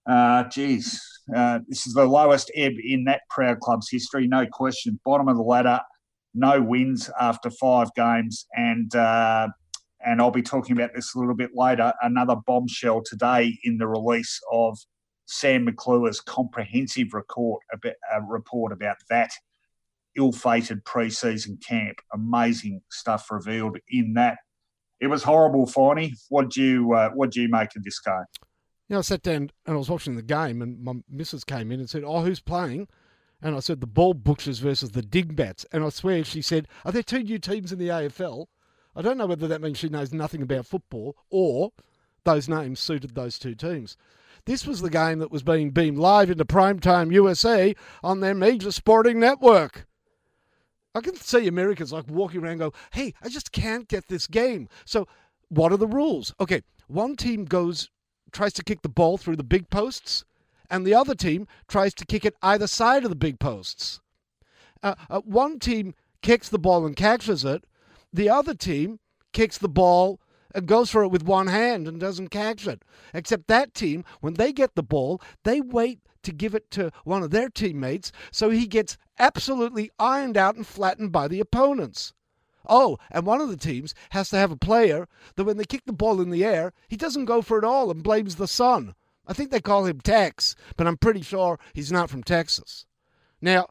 uh, 0.08 0.44
geez, 0.44 1.02
uh, 1.34 1.60
this 1.68 1.86
is 1.86 1.94
the 1.94 2.04
lowest 2.04 2.50
ebb 2.54 2.74
in 2.82 3.04
that 3.04 3.22
proud 3.28 3.60
club's 3.60 3.90
history, 3.90 4.26
no 4.26 4.46
question. 4.46 5.00
Bottom 5.04 5.28
of 5.28 5.36
the 5.36 5.42
ladder, 5.42 5.80
no 6.34 6.62
wins 6.62 7.10
after 7.20 7.50
five 7.50 7.92
games, 7.94 8.46
and 8.52 8.94
uh, 8.94 9.48
and 10.04 10.20
I'll 10.20 10.30
be 10.30 10.42
talking 10.42 10.76
about 10.76 10.90
this 10.94 11.14
a 11.14 11.18
little 11.18 11.34
bit 11.34 11.50
later. 11.54 11.92
Another 12.02 12.36
bombshell 12.46 13.02
today 13.04 13.58
in 13.64 13.78
the 13.78 13.88
release 13.88 14.40
of 14.52 14.78
Sam 15.28 15.66
McClure's 15.66 16.22
comprehensive 16.22 17.12
report 17.12 17.62
about, 17.70 17.92
uh, 18.14 18.22
report 18.22 18.72
about 18.72 18.96
that 19.10 19.30
ill-fated 20.16 20.82
pre-season 20.86 21.58
camp. 21.58 21.98
Amazing 22.14 22.80
stuff 22.90 23.30
revealed 23.30 23.76
in 23.90 24.14
that. 24.14 24.38
It 25.00 25.08
was 25.08 25.22
horrible, 25.22 25.66
Finey. 25.66 26.12
What 26.30 26.50
do 26.50 26.62
you 26.62 26.92
uh, 26.94 27.10
what 27.10 27.30
do 27.30 27.42
you 27.42 27.48
make 27.48 27.76
of 27.76 27.84
this 27.84 28.00
game? 28.00 28.24
You 28.88 28.94
know, 28.94 28.98
I 28.98 29.02
sat 29.02 29.22
down 29.22 29.50
and 29.66 29.74
I 29.74 29.76
was 29.76 29.90
watching 29.90 30.16
the 30.16 30.22
game, 30.22 30.62
and 30.62 30.82
my 30.82 30.94
missus 31.10 31.44
came 31.44 31.70
in 31.70 31.78
and 31.78 31.90
said, 31.90 32.04
"Oh, 32.04 32.22
who's 32.22 32.40
playing?" 32.40 32.88
And 33.42 33.54
I 33.54 33.60
said, 33.60 33.82
"The 33.82 33.86
Ball 33.86 34.14
Butchers 34.14 34.60
versus 34.60 34.92
the 34.92 35.02
Digbats." 35.02 35.66
And 35.72 35.84
I 35.84 35.90
swear 35.90 36.24
she 36.24 36.40
said, 36.40 36.66
"Are 36.86 36.90
there 36.90 37.02
two 37.02 37.22
new 37.22 37.38
teams 37.38 37.70
in 37.70 37.78
the 37.78 37.88
AFL?" 37.88 38.46
I 38.96 39.02
don't 39.02 39.18
know 39.18 39.26
whether 39.26 39.46
that 39.46 39.60
means 39.60 39.78
she 39.78 39.90
knows 39.90 40.12
nothing 40.12 40.42
about 40.42 40.66
football 40.66 41.16
or 41.30 41.70
those 42.24 42.48
names 42.48 42.80
suited 42.80 43.14
those 43.14 43.38
two 43.38 43.54
teams. 43.54 43.96
This 44.48 44.66
was 44.66 44.80
the 44.80 44.88
game 44.88 45.18
that 45.18 45.30
was 45.30 45.42
being 45.42 45.72
beamed 45.72 45.98
live 45.98 46.30
into 46.30 46.46
primetime 46.46 47.12
USA 47.12 47.74
on 48.02 48.20
their 48.20 48.34
major 48.34 48.72
sporting 48.72 49.20
network. 49.20 49.86
I 50.94 51.02
can 51.02 51.16
see 51.16 51.46
Americans 51.46 51.92
like 51.92 52.08
walking 52.08 52.42
around 52.42 52.56
go, 52.56 52.72
hey, 52.92 53.12
I 53.20 53.28
just 53.28 53.52
can't 53.52 53.86
get 53.88 54.08
this 54.08 54.26
game. 54.26 54.70
So, 54.86 55.06
what 55.50 55.70
are 55.70 55.76
the 55.76 55.86
rules? 55.86 56.32
Okay, 56.40 56.62
one 56.86 57.14
team 57.14 57.44
goes, 57.44 57.90
tries 58.32 58.54
to 58.54 58.64
kick 58.64 58.80
the 58.80 58.88
ball 58.88 59.18
through 59.18 59.36
the 59.36 59.44
big 59.44 59.68
posts, 59.68 60.24
and 60.70 60.86
the 60.86 60.94
other 60.94 61.14
team 61.14 61.46
tries 61.68 61.92
to 61.92 62.06
kick 62.06 62.24
it 62.24 62.34
either 62.40 62.66
side 62.66 63.04
of 63.04 63.10
the 63.10 63.16
big 63.16 63.38
posts. 63.38 64.00
Uh, 64.82 64.94
uh, 65.10 65.20
one 65.26 65.58
team 65.58 65.94
kicks 66.22 66.48
the 66.48 66.58
ball 66.58 66.86
and 66.86 66.96
catches 66.96 67.44
it, 67.44 67.66
the 68.14 68.30
other 68.30 68.54
team 68.54 68.98
kicks 69.34 69.58
the 69.58 69.68
ball 69.68 70.18
and 70.54 70.66
goes 70.66 70.90
for 70.90 71.02
it 71.02 71.08
with 71.08 71.24
one 71.24 71.46
hand 71.46 71.86
and 71.86 72.00
doesn't 72.00 72.28
catch 72.28 72.66
it. 72.66 72.82
Except 73.12 73.46
that 73.48 73.74
team, 73.74 74.04
when 74.20 74.34
they 74.34 74.52
get 74.52 74.74
the 74.74 74.82
ball, 74.82 75.20
they 75.44 75.60
wait 75.60 76.00
to 76.22 76.32
give 76.32 76.54
it 76.54 76.70
to 76.72 76.90
one 77.04 77.22
of 77.22 77.30
their 77.30 77.48
teammates 77.48 78.12
so 78.30 78.50
he 78.50 78.66
gets 78.66 78.98
absolutely 79.18 79.90
ironed 79.98 80.36
out 80.36 80.56
and 80.56 80.66
flattened 80.66 81.12
by 81.12 81.28
the 81.28 81.40
opponents. 81.40 82.12
Oh, 82.68 82.98
and 83.10 83.24
one 83.24 83.40
of 83.40 83.48
the 83.48 83.56
teams 83.56 83.94
has 84.10 84.28
to 84.30 84.36
have 84.36 84.50
a 84.50 84.56
player 84.56 85.08
that 85.36 85.44
when 85.44 85.56
they 85.56 85.64
kick 85.64 85.84
the 85.86 85.92
ball 85.92 86.20
in 86.20 86.30
the 86.30 86.44
air, 86.44 86.72
he 86.88 86.96
doesn't 86.96 87.24
go 87.24 87.40
for 87.40 87.58
it 87.58 87.64
all 87.64 87.90
and 87.90 88.02
blames 88.02 88.36
the 88.36 88.48
sun. 88.48 88.94
I 89.26 89.32
think 89.32 89.50
they 89.50 89.60
call 89.60 89.86
him 89.86 90.00
Tex, 90.00 90.54
but 90.76 90.86
I'm 90.86 90.96
pretty 90.96 91.22
sure 91.22 91.58
he's 91.72 91.92
not 91.92 92.10
from 92.10 92.22
Texas. 92.22 92.86
Now, 93.40 93.68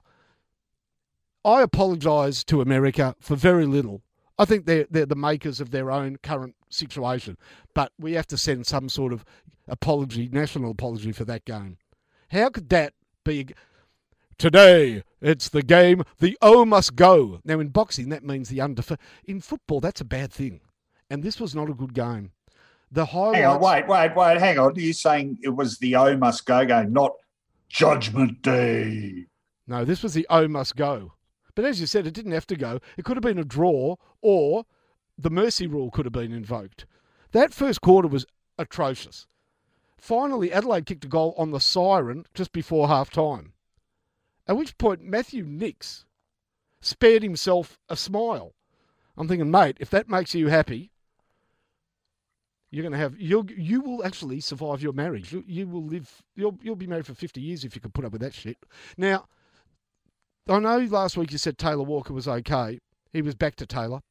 I 1.43 1.61
apologize 1.61 2.43
to 2.45 2.61
America 2.61 3.15
for 3.19 3.35
very 3.35 3.65
little. 3.65 4.01
I 4.39 4.45
think 4.45 4.65
they're, 4.65 4.85
they're 4.89 5.05
the 5.05 5.15
makers 5.15 5.59
of 5.59 5.71
their 5.71 5.91
own 5.91 6.17
current 6.17 6.55
situation. 6.69 7.37
But 7.73 7.91
we 7.99 8.13
have 8.13 8.27
to 8.27 8.37
send 8.37 8.67
some 8.67 8.89
sort 8.89 9.13
of 9.13 9.25
apology, 9.67 10.29
national 10.31 10.71
apology 10.71 11.11
for 11.11 11.25
that 11.25 11.45
game. 11.45 11.77
How 12.31 12.49
could 12.49 12.69
that 12.69 12.93
be? 13.23 13.47
Today, 14.37 15.03
it's 15.19 15.49
the 15.49 15.63
game 15.63 16.03
the 16.19 16.37
O 16.43 16.63
must 16.63 16.95
go. 16.95 17.39
Now, 17.43 17.59
in 17.59 17.69
boxing, 17.69 18.09
that 18.09 18.23
means 18.23 18.49
the 18.49 18.61
undefeated. 18.61 19.03
In 19.25 19.41
football, 19.41 19.79
that's 19.79 20.01
a 20.01 20.05
bad 20.05 20.31
thing. 20.31 20.61
And 21.09 21.23
this 21.23 21.39
was 21.39 21.55
not 21.55 21.69
a 21.69 21.73
good 21.73 21.95
game. 21.95 22.31
The 22.91 23.05
highlights. 23.05 23.37
Hang 23.37 23.45
on, 23.45 23.61
wait, 23.61 23.87
wait, 23.87 24.15
wait, 24.15 24.37
hang 24.37 24.59
on. 24.59 24.73
Are 24.73 24.79
you 24.79 24.93
saying 24.93 25.39
it 25.41 25.49
was 25.49 25.79
the 25.79 25.95
O 25.95 26.15
must 26.15 26.45
go 26.45 26.65
game, 26.65 26.93
not 26.93 27.13
Judgment 27.67 28.41
Day? 28.43 29.25
No, 29.65 29.83
this 29.83 30.03
was 30.03 30.13
the 30.13 30.27
O 30.29 30.47
must 30.47 30.75
go. 30.75 31.13
But 31.57 31.65
as 31.65 31.81
you 31.81 31.87
said, 31.87 32.05
it 32.05 32.13
didn't 32.13 32.33
have 32.33 32.45
to 32.47 32.55
go. 32.55 32.79
It 32.97 33.03
could 33.03 33.17
have 33.17 33.23
been 33.23 33.39
a 33.39 33.43
draw 33.43 33.95
or 34.21 34.67
the 35.17 35.31
mercy 35.31 35.65
rule 35.65 35.89
could 35.89 36.05
have 36.05 36.13
been 36.13 36.31
invoked. 36.31 36.85
That 37.31 37.51
first 37.51 37.81
quarter 37.81 38.07
was 38.07 38.27
atrocious. 38.59 39.25
Finally, 39.97 40.53
Adelaide 40.53 40.85
kicked 40.85 41.05
a 41.05 41.07
goal 41.07 41.33
on 41.35 41.49
the 41.49 41.59
siren 41.59 42.27
just 42.35 42.51
before 42.51 42.87
half 42.87 43.09
time. 43.09 43.53
At 44.45 44.55
which 44.55 44.77
point, 44.77 45.01
Matthew 45.01 45.45
Nicks 45.45 46.05
spared 46.79 47.23
himself 47.23 47.79
a 47.89 47.97
smile. 47.97 48.53
I'm 49.17 49.27
thinking, 49.27 49.49
mate, 49.49 49.77
if 49.79 49.89
that 49.89 50.07
makes 50.07 50.35
you 50.35 50.49
happy, 50.49 50.91
You're 52.69 52.83
going 52.83 52.93
to 52.93 52.97
have 52.97 53.19
you 53.19 53.45
you 53.55 53.81
will 53.81 54.03
actually 54.05 54.41
survive 54.41 54.81
your 54.81 54.93
marriage. 54.93 55.31
You, 55.31 55.43
you 55.47 55.67
will 55.67 55.85
live. 55.85 56.21
You'll 56.35 56.57
you'll 56.61 56.75
be 56.75 56.87
married 56.87 57.05
for 57.05 57.13
fifty 57.13 57.41
years 57.41 57.63
if 57.63 57.75
you 57.75 57.81
can 57.81 57.91
put 57.91 58.05
up 58.05 58.11
with 58.11 58.21
that 58.21 58.33
shit. 58.33 58.57
Now, 58.97 59.27
I 60.49 60.59
know 60.59 60.79
last 60.79 61.17
week 61.17 61.31
you 61.31 61.37
said 61.37 61.57
Taylor 61.57 61.83
Walker 61.83 62.13
was 62.13 62.27
okay. 62.27 62.79
He 63.13 63.21
was 63.21 63.35
back 63.35 63.55
to 63.57 63.65
Taylor. 63.65 64.01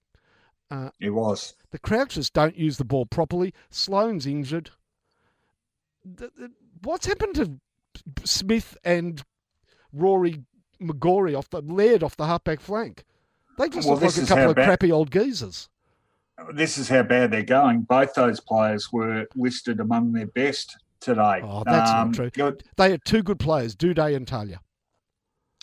Uh, 0.70 0.91
he 0.99 1.11
was. 1.11 1.55
The 1.70 1.78
Crouchers 1.78 2.32
don't 2.32 2.57
use 2.57 2.76
the 2.76 2.84
ball 2.84 3.07
properly. 3.07 3.55
Sloane's 3.70 4.26
injured. 4.26 4.70
The, 6.05 6.30
the, 6.37 6.51
what's 6.82 7.07
happened 7.07 7.34
to 7.37 7.61
Smith 8.24 8.76
and 8.84 9.22
Rory 9.93 10.43
McGorry 10.80 11.37
off 11.37 11.51
the 11.51 11.61
Laird 11.61 12.03
off 12.03 12.16
the 12.16 12.26
halfback 12.26 12.61
flank? 12.61 13.05
They 13.59 13.68
just 13.68 13.89
well, 13.89 13.97
look 13.97 14.16
like 14.16 14.24
a 14.24 14.26
couple 14.26 14.51
of 14.51 14.57
bad, 14.57 14.66
crappy 14.66 14.93
old 14.93 15.11
geezers. 15.11 15.68
This 16.53 16.76
is 16.76 16.89
how 16.89 17.03
bad 17.03 17.30
they're 17.30 17.43
going. 17.43 17.82
Both 17.82 18.14
those 18.14 18.41
players 18.41 18.93
were 18.93 19.26
listed 19.34 19.80
among 19.80 20.12
their 20.12 20.26
best 20.26 20.76
today. 21.01 21.41
Oh, 21.43 21.62
that's 21.64 21.91
um, 21.91 22.11
not 22.11 22.32
true. 22.34 22.59
They 22.76 22.93
are 22.93 22.99
two 22.99 23.22
good 23.22 23.39
players, 23.39 23.74
Doedee 23.74 24.14
and 24.14 24.28
Talia. 24.28 24.61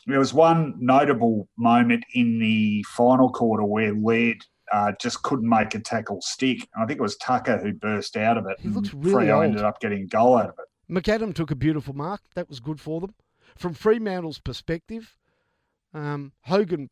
There 0.08 0.20
was 0.20 0.34
one 0.34 0.76
notable 0.80 1.48
moment 1.58 2.04
in 2.14 2.40
the 2.40 2.84
final 2.84 3.30
quarter 3.30 3.64
where 3.64 3.94
Laird 3.94 4.46
uh, 4.72 4.92
just 5.00 5.24
couldn't 5.24 5.48
make 5.48 5.76
a 5.76 5.80
tackle 5.80 6.22
stick. 6.22 6.68
I 6.78 6.86
think 6.86 7.00
it 7.00 7.04
was 7.04 7.16
Tucker 7.18 7.58
who 7.58 7.74
burst 7.74 8.18
out 8.18 8.38
of 8.38 8.46
it. 8.48 8.60
He 8.60 8.70
looks 8.70 8.94
really 8.94 9.28
Freo 9.28 9.36
old. 9.36 9.46
ended 9.46 9.64
up 9.64 9.80
getting 9.80 10.04
a 10.04 10.08
goal 10.08 10.38
out 10.38 10.50
of 10.50 10.56
it. 10.60 10.66
McAdam 10.92 11.34
took 11.34 11.52
a 11.52 11.56
beautiful 11.56 11.94
mark. 11.94 12.22
That 12.36 12.50
was 12.50 12.60
good 12.60 12.82
for 12.82 13.00
them. 13.00 13.14
From 13.56 13.74
Fremantle's 13.74 14.40
perspective, 14.40 15.16
um, 15.94 16.34
Hogan 16.42 16.90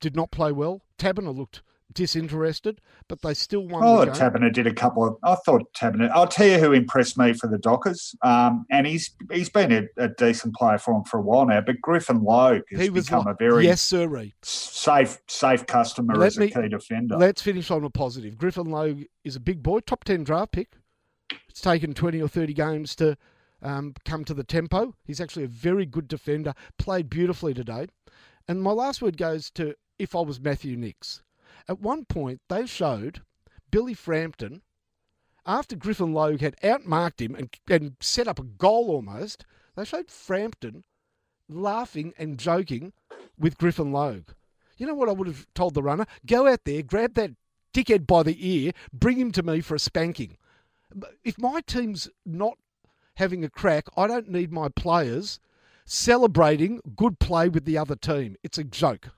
did 0.00 0.14
not 0.14 0.30
play 0.30 0.52
well. 0.52 0.82
Taberner 0.98 1.36
looked 1.36 1.62
disinterested, 1.92 2.80
but 3.08 3.22
they 3.22 3.34
still 3.34 3.66
won. 3.66 3.82
Oh, 3.82 4.06
Taberner 4.06 4.52
did 4.52 4.66
a 4.66 4.74
couple 4.74 5.04
of. 5.04 5.16
I 5.22 5.34
thought 5.46 5.72
Taberner. 5.74 6.10
I'll 6.12 6.26
tell 6.26 6.46
you 6.46 6.58
who 6.58 6.72
impressed 6.72 7.18
me 7.18 7.32
for 7.32 7.46
the 7.46 7.58
Dockers, 7.58 8.14
um, 8.22 8.66
and 8.70 8.86
he's 8.86 9.10
he's 9.30 9.50
been 9.50 9.72
a, 9.72 10.04
a, 10.04 10.08
decent 10.08 10.54
player 10.54 10.78
for 10.78 10.94
them 10.94 11.04
for 11.04 11.18
a 11.18 11.22
while 11.22 11.46
now. 11.46 11.60
But 11.60 11.80
Griffin 11.80 12.22
Logue 12.22 12.62
has 12.70 12.80
he 12.80 12.90
was 12.90 13.06
become 13.06 13.24
like, 13.24 13.34
a 13.34 13.36
very 13.38 13.64
yes, 13.64 13.80
sir, 13.80 14.08
safe 14.42 15.18
safe 15.28 15.66
customer 15.66 16.14
Let 16.14 16.26
as 16.26 16.38
a 16.38 16.48
key 16.48 16.68
defender. 16.68 17.16
Let's 17.16 17.42
finish 17.42 17.70
on 17.70 17.84
a 17.84 17.90
positive. 17.90 18.38
Griffin 18.38 18.70
Logue 18.70 19.02
is 19.24 19.36
a 19.36 19.40
big 19.40 19.62
boy, 19.62 19.80
top 19.80 20.04
ten 20.04 20.24
draft 20.24 20.52
pick. 20.52 20.76
It's 21.48 21.60
taken 21.60 21.94
twenty 21.94 22.20
or 22.20 22.28
thirty 22.28 22.54
games 22.54 22.94
to. 22.96 23.16
Um, 23.62 23.92
come 24.06 24.24
to 24.24 24.32
the 24.32 24.42
tempo. 24.42 24.94
He's 25.04 25.20
actually 25.20 25.44
a 25.44 25.48
very 25.48 25.84
good 25.84 26.08
defender. 26.08 26.54
Played 26.78 27.10
beautifully 27.10 27.52
today. 27.52 27.88
And 28.48 28.62
my 28.62 28.70
last 28.70 29.02
word 29.02 29.18
goes 29.18 29.50
to 29.50 29.74
if 29.98 30.16
I 30.16 30.20
was 30.20 30.40
Matthew 30.40 30.78
Nicks. 30.78 31.22
At 31.68 31.80
one 31.80 32.04
point, 32.04 32.40
they 32.48 32.66
showed 32.66 33.22
Billy 33.70 33.94
Frampton, 33.94 34.62
after 35.46 35.76
Griffin 35.76 36.12
Logue 36.12 36.40
had 36.40 36.56
outmarked 36.62 37.20
him 37.20 37.34
and, 37.34 37.50
and 37.68 37.96
set 38.00 38.28
up 38.28 38.38
a 38.38 38.44
goal 38.44 38.90
almost, 38.90 39.44
they 39.76 39.84
showed 39.84 40.10
Frampton 40.10 40.84
laughing 41.48 42.12
and 42.18 42.38
joking 42.38 42.92
with 43.38 43.58
Griffin 43.58 43.92
Logue. 43.92 44.30
You 44.76 44.86
know 44.86 44.94
what 44.94 45.08
I 45.08 45.12
would 45.12 45.26
have 45.26 45.46
told 45.54 45.74
the 45.74 45.82
runner? 45.82 46.06
Go 46.26 46.46
out 46.46 46.64
there, 46.64 46.82
grab 46.82 47.14
that 47.14 47.32
dickhead 47.72 48.06
by 48.06 48.22
the 48.22 48.36
ear, 48.38 48.72
bring 48.92 49.18
him 49.18 49.32
to 49.32 49.42
me 49.42 49.60
for 49.60 49.74
a 49.74 49.78
spanking. 49.78 50.36
If 51.24 51.38
my 51.38 51.60
team's 51.60 52.08
not 52.24 52.58
having 53.14 53.44
a 53.44 53.50
crack, 53.50 53.86
I 53.96 54.06
don't 54.06 54.30
need 54.30 54.52
my 54.52 54.68
players 54.68 55.40
celebrating 55.84 56.80
good 56.96 57.18
play 57.18 57.48
with 57.48 57.64
the 57.64 57.78
other 57.78 57.96
team. 57.96 58.36
It's 58.42 58.58
a 58.58 58.64
joke. 58.64 59.08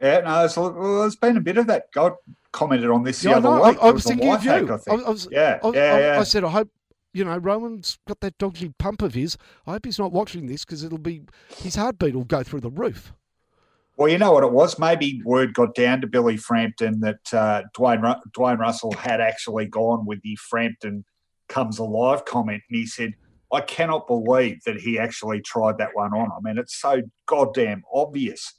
Yeah, 0.00 0.20
no, 0.20 0.38
there's, 0.40 0.56
well, 0.56 1.00
there's 1.00 1.16
been 1.16 1.36
a 1.36 1.40
bit 1.40 1.58
of 1.58 1.66
that. 1.68 1.90
God 1.92 2.14
commented 2.52 2.90
on 2.90 3.02
this 3.02 3.22
the 3.22 3.30
yeah, 3.30 3.36
other 3.36 3.50
no, 3.50 3.62
week. 3.62 3.78
I, 3.82 3.88
I 3.88 3.90
was 3.90 4.04
thinking 4.04 4.30
of 4.30 4.44
you. 4.44 4.50
Hack, 4.50 4.70
I, 4.70 4.76
think. 4.76 5.06
I, 5.06 5.10
was, 5.10 5.28
yeah, 5.30 5.58
I, 5.62 5.70
yeah, 5.70 5.98
yeah. 5.98 6.20
I 6.20 6.22
said, 6.22 6.44
I 6.44 6.50
hope 6.50 6.68
you 7.12 7.24
know 7.24 7.36
Rowan's 7.38 7.98
got 8.06 8.20
that 8.20 8.36
dodgy 8.38 8.72
pump 8.78 9.02
of 9.02 9.14
his. 9.14 9.38
I 9.66 9.72
hope 9.72 9.86
he's 9.86 9.98
not 9.98 10.12
watching 10.12 10.46
this 10.46 10.64
because 10.64 10.84
it'll 10.84 10.98
be 10.98 11.22
his 11.56 11.76
heartbeat 11.76 12.14
will 12.14 12.24
go 12.24 12.42
through 12.42 12.60
the 12.60 12.70
roof. 12.70 13.12
Well, 13.96 14.08
you 14.10 14.18
know 14.18 14.32
what 14.32 14.44
it 14.44 14.52
was. 14.52 14.78
Maybe 14.78 15.22
word 15.24 15.54
got 15.54 15.74
down 15.74 16.02
to 16.02 16.06
Billy 16.06 16.36
Frampton 16.36 17.00
that 17.00 17.32
uh, 17.32 17.62
Dwayne 17.74 18.20
Dwayne 18.36 18.58
Russell 18.58 18.92
had 18.92 19.20
actually 19.20 19.66
gone 19.66 20.04
with 20.04 20.20
the 20.22 20.36
Frampton 20.36 21.04
comes 21.48 21.78
alive 21.78 22.24
comment, 22.26 22.62
and 22.68 22.78
he 22.78 22.86
said, 22.86 23.14
"I 23.50 23.62
cannot 23.62 24.06
believe 24.06 24.62
that 24.64 24.78
he 24.78 24.98
actually 24.98 25.40
tried 25.40 25.78
that 25.78 25.94
one 25.94 26.12
on." 26.12 26.30
I 26.30 26.40
mean, 26.42 26.58
it's 26.58 26.76
so 26.76 27.00
goddamn 27.24 27.82
obvious. 27.92 28.52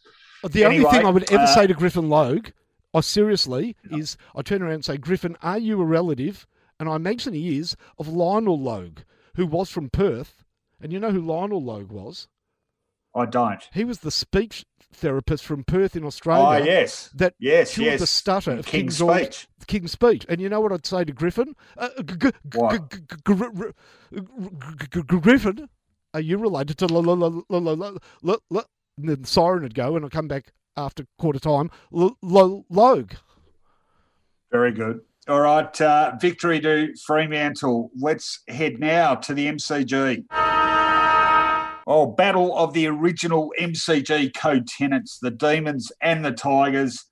The 0.44 0.64
anyway, 0.64 0.86
only 0.86 0.98
thing 0.98 1.06
I 1.06 1.10
would 1.10 1.32
ever 1.32 1.44
uh, 1.44 1.48
say 1.48 1.68
to 1.68 1.74
Griffin 1.74 2.10
Logue, 2.10 2.50
I 2.94 3.02
seriously, 3.02 3.76
is 3.92 4.18
I 4.36 4.42
turn 4.42 4.62
around 4.62 4.74
and 4.74 4.86
say, 4.86 4.98
Griffin, 4.98 5.36
are 5.42 5.58
you 5.58 5.82
a 5.82 5.86
relative? 5.86 6.48
And 6.80 6.88
I 6.88 6.98
mention 6.98 7.34
he 7.34 7.58
is 7.58 7.76
of 7.98 8.08
Lionel 8.08 8.60
Logue, 8.60 9.00
who 9.36 9.46
was 9.46 9.70
from 9.70 9.90
Perth. 9.90 10.44
And 10.80 10.94
you 10.94 11.00
know 11.00 11.12
who 11.12 11.22
Lionel 11.22 11.64
Logue 11.64 11.92
was? 11.92 12.28
I 13.16 13.26
don't. 13.26 13.68
He 13.74 13.84
was 13.84 14.00
the 14.00 14.12
speech 14.12 14.64
therapist 14.94 15.44
from 15.44 15.64
Perth 15.64 15.96
in 15.96 16.04
Australia. 16.04 16.62
Oh 16.62 16.66
yes, 16.66 17.10
that 17.16 17.34
yes, 17.40 17.74
cured 17.74 17.94
yes. 17.94 18.00
the 18.00 18.08
stutter 18.08 18.52
of 18.52 18.66
King's, 18.66 19.00
King's 19.00 19.18
speech. 19.18 19.48
King's 19.66 19.92
speech. 19.92 20.26
And 20.30 20.40
you 20.40 20.50
know 20.50 20.62
what 20.62 20.72
I'd 20.72 20.86
say 20.86 21.04
to 21.04 21.12
Griffin? 21.12 21.56
Griffin, 25.08 25.70
are 26.14 26.22
you 26.22 26.38
related 26.38 26.78
to 26.78 26.86
then 28.98 29.22
the 29.22 29.28
siren 29.28 29.64
would 29.64 29.76
go, 29.76 29.96
and 29.96 30.06
I'd 30.06 30.12
come 30.12 30.28
back 30.28 30.52
after 30.76 31.06
quarter 31.18 31.40
time. 31.40 31.70
L- 31.96 32.18
L- 32.24 32.66
Logue. 32.70 33.14
Very 34.52 34.72
good. 34.72 35.02
All 35.28 35.42
right, 35.42 35.82
uh, 35.82 36.14
victory 36.22 36.62
to 36.62 36.94
Fremantle. 37.06 37.92
Let's 38.00 38.44
head 38.48 38.80
now 38.80 39.16
to 39.16 39.34
the 39.34 39.48
MCG. 39.48 40.24
Oh, 41.90 42.06
battle 42.06 42.58
of 42.58 42.74
the 42.74 42.88
original 42.88 43.54
MCG 43.60 44.34
co-tenants, 44.36 45.20
the 45.22 45.32
Demons 45.32 45.92
and 46.02 46.24
the 46.24 46.32
Tigers, 46.32 47.06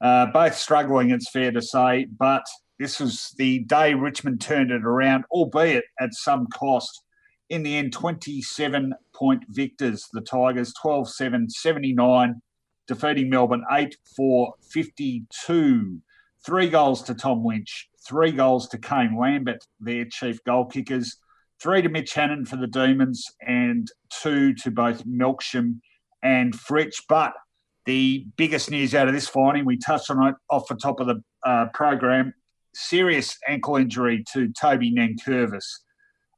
uh, 0.00 0.26
both 0.26 0.56
struggling, 0.56 1.10
it's 1.10 1.30
fair 1.30 1.52
to 1.52 1.62
say. 1.62 2.06
But 2.18 2.44
this 2.78 3.00
was 3.00 3.34
the 3.36 3.60
day 3.60 3.94
Richmond 3.94 4.40
turned 4.40 4.70
it 4.70 4.84
around, 4.84 5.24
albeit 5.30 5.84
at 6.00 6.12
some 6.12 6.46
cost 6.48 7.02
in 7.48 7.62
the 7.62 7.76
end, 7.76 7.92
27 7.92 8.94
point 9.14 9.44
victors. 9.48 10.08
The 10.12 10.20
Tigers 10.20 10.72
12 10.80 11.08
7 11.08 11.48
79, 11.50 12.40
defeating 12.86 13.30
Melbourne 13.30 13.64
8 13.70 13.96
4 14.16 14.54
52. 14.70 16.00
Three 16.44 16.68
goals 16.68 17.02
to 17.02 17.14
Tom 17.14 17.44
Lynch, 17.44 17.88
three 18.06 18.30
goals 18.30 18.68
to 18.68 18.78
Kane 18.78 19.16
Lambert, 19.18 19.64
their 19.80 20.04
chief 20.04 20.42
goal 20.44 20.66
kickers, 20.66 21.16
three 21.60 21.82
to 21.82 21.88
Mitch 21.88 22.14
Hannan 22.14 22.46
for 22.46 22.56
the 22.56 22.68
Demons, 22.68 23.24
and 23.44 23.90
two 24.10 24.54
to 24.54 24.70
both 24.70 25.04
Melksham 25.04 25.80
and 26.22 26.54
Fritsch. 26.54 27.02
But 27.08 27.32
the 27.84 28.26
biggest 28.36 28.70
news 28.70 28.94
out 28.94 29.08
of 29.08 29.14
this 29.14 29.28
finding, 29.28 29.64
we 29.64 29.76
touched 29.76 30.10
on 30.10 30.28
it 30.28 30.34
off 30.50 30.68
the 30.68 30.76
top 30.76 31.00
of 31.00 31.08
the 31.08 31.22
uh, 31.44 31.66
program 31.74 32.32
serious 32.74 33.38
ankle 33.48 33.76
injury 33.76 34.22
to 34.34 34.52
Toby 34.52 34.92
Nankervis 34.92 35.64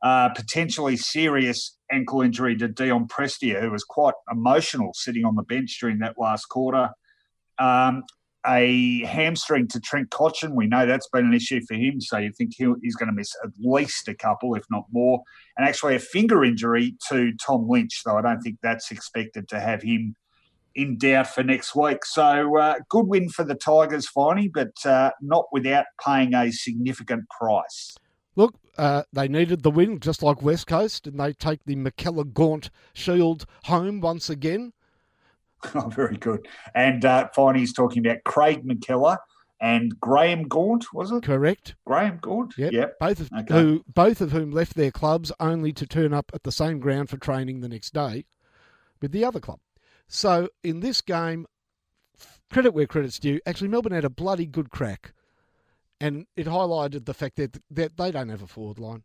uh, 0.02 0.28
potentially 0.30 0.96
serious 0.96 1.76
ankle 1.90 2.22
injury 2.22 2.56
to 2.56 2.68
Dion 2.68 3.08
Prestia, 3.08 3.60
who 3.60 3.70
was 3.70 3.84
quite 3.84 4.14
emotional 4.30 4.92
sitting 4.94 5.24
on 5.24 5.34
the 5.36 5.42
bench 5.42 5.78
during 5.80 5.98
that 5.98 6.16
last 6.18 6.46
quarter. 6.46 6.90
Um, 7.58 8.04
a 8.46 9.04
hamstring 9.04 9.66
to 9.68 9.80
Trent 9.80 10.10
Cotchin. 10.10 10.54
We 10.54 10.66
know 10.66 10.86
that's 10.86 11.08
been 11.08 11.26
an 11.26 11.34
issue 11.34 11.60
for 11.66 11.74
him, 11.74 12.00
so 12.00 12.18
you 12.18 12.32
think 12.32 12.52
he's 12.56 12.94
going 12.94 13.08
to 13.08 13.12
miss 13.12 13.32
at 13.44 13.50
least 13.58 14.08
a 14.08 14.14
couple, 14.14 14.54
if 14.54 14.64
not 14.70 14.84
more. 14.92 15.22
And 15.56 15.68
actually, 15.68 15.96
a 15.96 16.00
finger 16.00 16.44
injury 16.44 16.96
to 17.08 17.32
Tom 17.44 17.68
Lynch, 17.68 18.02
though 18.04 18.16
I 18.16 18.22
don't 18.22 18.40
think 18.40 18.58
that's 18.62 18.90
expected 18.90 19.48
to 19.48 19.60
have 19.60 19.82
him 19.82 20.14
in 20.74 20.96
doubt 20.96 21.26
for 21.26 21.42
next 21.42 21.74
week. 21.74 22.04
So, 22.04 22.56
uh, 22.56 22.76
good 22.88 23.06
win 23.08 23.28
for 23.28 23.44
the 23.44 23.56
Tigers, 23.56 24.08
finally, 24.08 24.48
but 24.48 24.72
uh, 24.86 25.10
not 25.20 25.46
without 25.52 25.86
paying 26.04 26.34
a 26.34 26.52
significant 26.52 27.24
price. 27.28 27.96
Look, 28.38 28.54
uh, 28.76 29.02
they 29.12 29.26
needed 29.26 29.64
the 29.64 29.70
win, 29.72 29.98
just 29.98 30.22
like 30.22 30.42
West 30.42 30.68
Coast, 30.68 31.08
and 31.08 31.18
they 31.18 31.32
take 31.32 31.64
the 31.64 31.74
McKellar 31.74 32.32
Gaunt 32.32 32.70
Shield 32.92 33.46
home 33.64 34.00
once 34.00 34.30
again. 34.30 34.72
Oh, 35.74 35.88
very 35.88 36.16
good. 36.16 36.46
And 36.76 37.04
uh, 37.04 37.30
finally, 37.34 37.58
he's 37.58 37.72
talking 37.72 38.06
about 38.06 38.22
Craig 38.22 38.64
McKellar 38.64 39.16
and 39.60 39.98
Graham 39.98 40.46
Gaunt, 40.46 40.94
was 40.94 41.10
it? 41.10 41.24
Correct. 41.24 41.74
Graham 41.84 42.20
Gaunt. 42.22 42.54
Yep. 42.56 42.72
yep. 42.72 42.96
Both 43.00 43.18
of 43.18 43.30
okay. 43.36 43.54
who 43.54 43.84
both 43.92 44.20
of 44.20 44.30
whom 44.30 44.52
left 44.52 44.76
their 44.76 44.92
clubs 44.92 45.32
only 45.40 45.72
to 45.72 45.84
turn 45.84 46.14
up 46.14 46.30
at 46.32 46.44
the 46.44 46.52
same 46.52 46.78
ground 46.78 47.10
for 47.10 47.16
training 47.16 47.58
the 47.58 47.68
next 47.68 47.92
day 47.92 48.24
with 49.02 49.10
the 49.10 49.24
other 49.24 49.40
club. 49.40 49.58
So 50.06 50.48
in 50.62 50.78
this 50.78 51.00
game, 51.00 51.44
credit 52.52 52.72
where 52.72 52.86
credit's 52.86 53.18
due. 53.18 53.40
Actually, 53.44 53.70
Melbourne 53.70 53.90
had 53.90 54.04
a 54.04 54.10
bloody 54.10 54.46
good 54.46 54.70
crack 54.70 55.12
and 56.00 56.26
it 56.36 56.46
highlighted 56.46 57.04
the 57.04 57.14
fact 57.14 57.36
that, 57.36 57.58
that 57.70 57.96
they 57.96 58.10
don't 58.10 58.28
have 58.28 58.42
a 58.42 58.46
forward 58.46 58.78
line. 58.78 59.02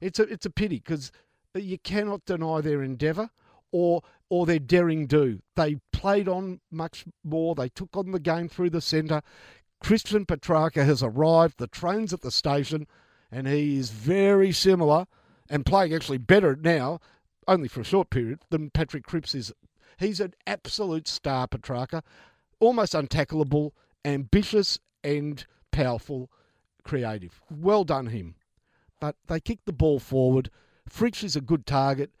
It's 0.00 0.18
a 0.18 0.24
it's 0.24 0.46
a 0.46 0.50
pity 0.50 0.76
because 0.76 1.10
you 1.54 1.78
cannot 1.78 2.24
deny 2.26 2.60
their 2.60 2.82
endeavour 2.82 3.30
or 3.72 4.02
or 4.28 4.46
their 4.46 4.58
daring 4.58 5.06
do. 5.06 5.40
They 5.54 5.76
played 5.92 6.28
on 6.28 6.60
much 6.70 7.04
more. 7.24 7.54
They 7.54 7.68
took 7.68 7.96
on 7.96 8.12
the 8.12 8.20
game 8.20 8.48
through 8.48 8.70
the 8.70 8.80
centre. 8.80 9.22
Christian 9.80 10.26
Petracca 10.26 10.84
has 10.84 11.02
arrived. 11.02 11.58
The 11.58 11.66
train's 11.66 12.12
at 12.12 12.22
the 12.22 12.30
station, 12.30 12.86
and 13.30 13.46
he 13.46 13.78
is 13.78 13.90
very 13.90 14.52
similar 14.52 15.06
and 15.48 15.66
playing 15.66 15.94
actually 15.94 16.18
better 16.18 16.56
now, 16.56 16.98
only 17.46 17.68
for 17.68 17.80
a 17.80 17.84
short 17.84 18.10
period, 18.10 18.40
than 18.50 18.70
Patrick 18.70 19.04
Cripps 19.04 19.34
is. 19.34 19.52
He's 19.98 20.20
an 20.20 20.34
absolute 20.46 21.08
star, 21.08 21.46
Petracca, 21.46 22.02
almost 22.60 22.92
untackleable, 22.92 23.70
ambitious, 24.04 24.78
and 25.02 25.46
powerful, 25.76 26.30
creative. 26.84 27.42
Well 27.50 27.84
done, 27.84 28.06
him. 28.06 28.36
But 28.98 29.16
they 29.26 29.40
kicked 29.40 29.66
the 29.66 29.72
ball 29.74 29.98
forward. 29.98 30.50
Fritsch 30.88 31.22
is 31.22 31.36
a 31.36 31.40
good 31.42 31.66
target, 31.66 32.12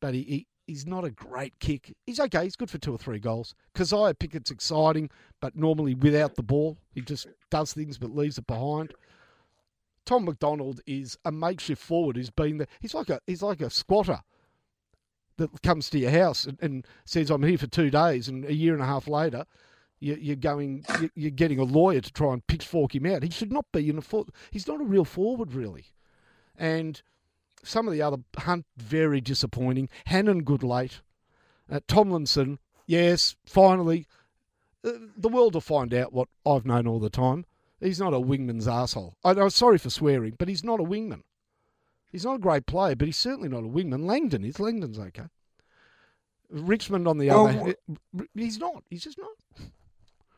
but 0.00 0.14
he, 0.14 0.22
he 0.22 0.46
he's 0.68 0.86
not 0.86 1.04
a 1.04 1.10
great 1.10 1.58
kick. 1.58 1.92
He's 2.06 2.20
okay. 2.20 2.44
He's 2.44 2.54
good 2.54 2.70
for 2.70 2.78
two 2.78 2.94
or 2.94 2.98
three 2.98 3.18
goals. 3.18 3.56
Kysaiah 3.74 4.16
Pickett's 4.16 4.52
exciting, 4.52 5.10
but 5.40 5.56
normally 5.56 5.94
without 5.94 6.36
the 6.36 6.44
ball, 6.44 6.78
he 6.92 7.00
just 7.00 7.26
does 7.50 7.72
things 7.72 7.98
but 7.98 8.14
leaves 8.14 8.38
it 8.38 8.46
behind. 8.46 8.94
Tom 10.06 10.24
McDonald 10.24 10.80
is 10.86 11.18
a 11.24 11.32
makeshift 11.32 11.82
forward 11.82 12.16
who's 12.16 12.30
been 12.30 12.58
there. 12.58 12.68
He's 12.80 12.94
like 12.94 13.10
a 13.10 13.20
he's 13.26 13.42
like 13.42 13.60
a 13.60 13.70
squatter 13.70 14.20
that 15.38 15.62
comes 15.62 15.90
to 15.90 15.98
your 15.98 16.10
house 16.12 16.44
and, 16.44 16.58
and 16.62 16.86
says, 17.04 17.30
"I'm 17.30 17.42
here 17.42 17.58
for 17.58 17.66
two 17.66 17.90
days," 17.90 18.28
and 18.28 18.44
a 18.44 18.54
year 18.54 18.74
and 18.74 18.82
a 18.82 18.86
half 18.86 19.08
later, 19.08 19.46
you, 20.00 20.32
are 20.32 20.36
going, 20.36 20.84
you're 21.14 21.30
getting 21.30 21.58
a 21.58 21.64
lawyer 21.64 22.00
to 22.00 22.12
try 22.12 22.32
and 22.32 22.46
pitchfork 22.46 22.94
him 22.94 23.06
out. 23.06 23.22
He 23.22 23.30
should 23.30 23.52
not 23.52 23.66
be 23.70 23.88
in 23.88 23.98
a 23.98 24.02
foot. 24.02 24.30
He's 24.50 24.66
not 24.66 24.80
a 24.80 24.84
real 24.84 25.04
forward, 25.04 25.52
really. 25.52 25.86
And 26.56 27.00
some 27.62 27.86
of 27.86 27.92
the 27.92 28.02
other 28.02 28.18
Hunt 28.38 28.64
very 28.76 29.20
disappointing. 29.20 29.90
Hannan 30.06 30.42
good 30.42 30.62
late. 30.62 31.02
Uh, 31.70 31.80
Tomlinson, 31.86 32.58
yes, 32.86 33.36
finally, 33.44 34.06
uh, 34.82 34.92
the 35.16 35.28
world 35.28 35.54
will 35.54 35.60
find 35.60 35.92
out 35.92 36.12
what 36.12 36.28
I've 36.46 36.66
known 36.66 36.86
all 36.86 36.98
the 36.98 37.10
time. 37.10 37.44
He's 37.78 38.00
not 38.00 38.14
a 38.14 38.18
wingman's 38.18 38.66
asshole. 38.66 39.16
I, 39.22 39.32
am 39.32 39.50
sorry 39.50 39.78
for 39.78 39.90
swearing, 39.90 40.34
but 40.38 40.48
he's 40.48 40.64
not 40.64 40.80
a 40.80 40.84
wingman. 40.84 41.22
He's 42.10 42.24
not 42.24 42.36
a 42.36 42.40
great 42.40 42.66
player, 42.66 42.96
but 42.96 43.06
he's 43.06 43.16
certainly 43.16 43.48
not 43.48 43.64
a 43.64 43.68
wingman. 43.68 44.04
Langdon 44.04 44.44
is. 44.44 44.58
Langdon's 44.58 44.98
okay. 44.98 45.28
Richmond 46.50 47.06
on 47.06 47.18
the 47.18 47.28
well, 47.28 47.46
other, 47.46 47.74
he's 48.34 48.58
not. 48.58 48.82
He's 48.90 49.04
just 49.04 49.18
not 49.18 49.30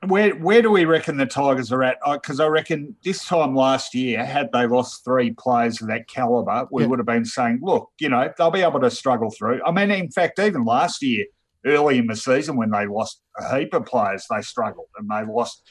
where 0.07 0.31
where 0.31 0.63
do 0.63 0.71
we 0.71 0.85
reckon 0.85 1.17
the 1.17 1.27
Tigers 1.27 1.73
are 1.73 1.83
at? 1.83 1.99
Because 2.11 2.41
I, 2.41 2.45
I, 2.45 2.49
reckon 2.49 2.97
this 3.05 3.25
time 3.25 3.55
last 3.55 3.95
year, 3.95 4.25
had 4.25 4.51
they 4.53 4.67
lost 4.67 5.05
three 5.05 5.33
players 5.33 5.81
of 5.81 5.89
that 5.89 6.09
caliber, 6.09 6.67
we 6.71 6.83
yeah. 6.83 6.89
would 6.89 6.99
have 6.99 7.07
been 7.07 7.25
saying, 7.25 7.61
look, 7.63 7.89
you 8.01 8.09
know, 8.09 8.33
they'll 8.37 8.51
be 8.51 8.63
able 8.63 8.81
to 8.81 8.91
struggle 8.91 9.31
through. 9.31 9.61
I 9.65 9.71
mean, 9.71 9.91
in 9.91 10.11
fact, 10.11 10.39
even 10.41 10.65
last 10.65 11.03
year, 11.03 11.27
early 11.65 11.99
in 11.99 12.09
the 12.09 12.17
season, 12.17 12.57
when 12.57 12.71
they 12.71 12.87
lost 12.87 13.21
a 13.39 13.59
heap 13.59 13.75
of 13.75 13.87
players, 13.87 14.27
they 14.29 14.43
struggled 14.43 14.89
and 14.97 15.09
they 15.09 15.31
lost, 15.31 15.63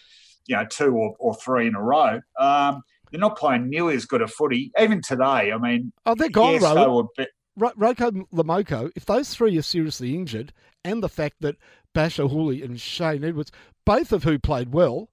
you 0.46 0.56
know, 0.56 0.66
two 0.66 0.96
or, 0.96 1.16
or 1.20 1.36
three 1.36 1.68
in 1.68 1.76
a 1.76 1.82
row. 1.82 2.22
Um, 2.40 2.84
they're 3.12 3.20
not 3.20 3.38
playing 3.38 3.70
nearly 3.70 3.96
as 3.96 4.06
good 4.06 4.22
a 4.22 4.28
footy. 4.28 4.72
Even 4.80 5.02
today, 5.02 5.52
I 5.52 5.58
mean, 5.58 5.92
oh, 6.06 6.16
they're 6.16 6.30
gone, 6.30 6.54
yes, 6.54 6.74
they 6.74 6.88
were 6.88 7.04
bit, 7.18 7.30
Roko 7.60 8.24
Lomoko, 8.34 8.92
if 8.96 9.06
those 9.06 9.34
three 9.34 9.58
are 9.58 9.62
seriously 9.62 10.16
injured, 10.16 10.54
and 10.86 11.04
the 11.04 11.10
fact 11.10 11.36
that 11.42 11.58
Bachar 11.94 12.32
Houli 12.32 12.64
and 12.64 12.80
Shane 12.80 13.24
Edwards, 13.24 13.52
both 13.86 14.12
of 14.12 14.24
who 14.24 14.40
played 14.40 14.74
well, 14.74 15.10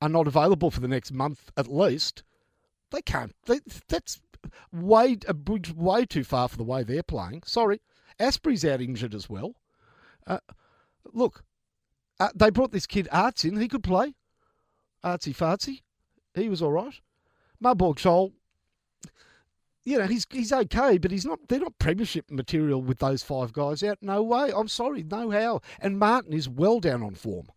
are 0.00 0.08
not 0.08 0.26
available 0.26 0.70
for 0.70 0.80
the 0.80 0.88
next 0.88 1.12
month 1.12 1.50
at 1.56 1.72
least, 1.72 2.22
they 2.90 3.02
can't. 3.02 3.34
They, 3.46 3.60
that's 3.88 4.20
way 4.72 5.16
a 5.26 5.34
bridge 5.34 5.72
way 5.74 6.04
too 6.04 6.24
far 6.24 6.48
for 6.48 6.56
the 6.56 6.64
way 6.64 6.82
they're 6.82 7.02
playing. 7.02 7.42
Sorry, 7.46 7.80
Astbury's 8.18 8.64
out 8.64 8.80
injured 8.80 9.14
as 9.14 9.28
well. 9.28 9.54
Uh, 10.26 10.38
look, 11.12 11.44
uh, 12.20 12.30
they 12.34 12.50
brought 12.50 12.72
this 12.72 12.86
kid 12.86 13.08
Aarts 13.12 13.44
in. 13.44 13.60
He 13.60 13.68
could 13.68 13.82
play. 13.82 14.14
Artsy 15.04 15.34
fartsy. 15.34 15.82
He 16.34 16.48
was 16.48 16.62
all 16.62 16.72
right. 16.72 17.00
Mabior 17.62 17.94
Chol, 17.94 18.32
you 19.84 19.98
know, 19.98 20.06
he's 20.06 20.26
he's 20.30 20.52
okay, 20.52 20.98
but 20.98 21.10
he's 21.10 21.26
not. 21.26 21.40
They're 21.48 21.60
not 21.60 21.78
premiership 21.78 22.30
material 22.30 22.80
with 22.80 22.98
those 22.98 23.22
five 23.22 23.52
guys 23.52 23.82
out. 23.82 23.98
No 24.00 24.22
way. 24.22 24.50
I'm 24.54 24.68
sorry, 24.68 25.02
no 25.02 25.30
how. 25.30 25.60
And 25.78 25.98
Martin 25.98 26.32
is 26.32 26.48
well 26.48 26.80
down 26.80 27.02
on 27.02 27.14
form. 27.14 27.48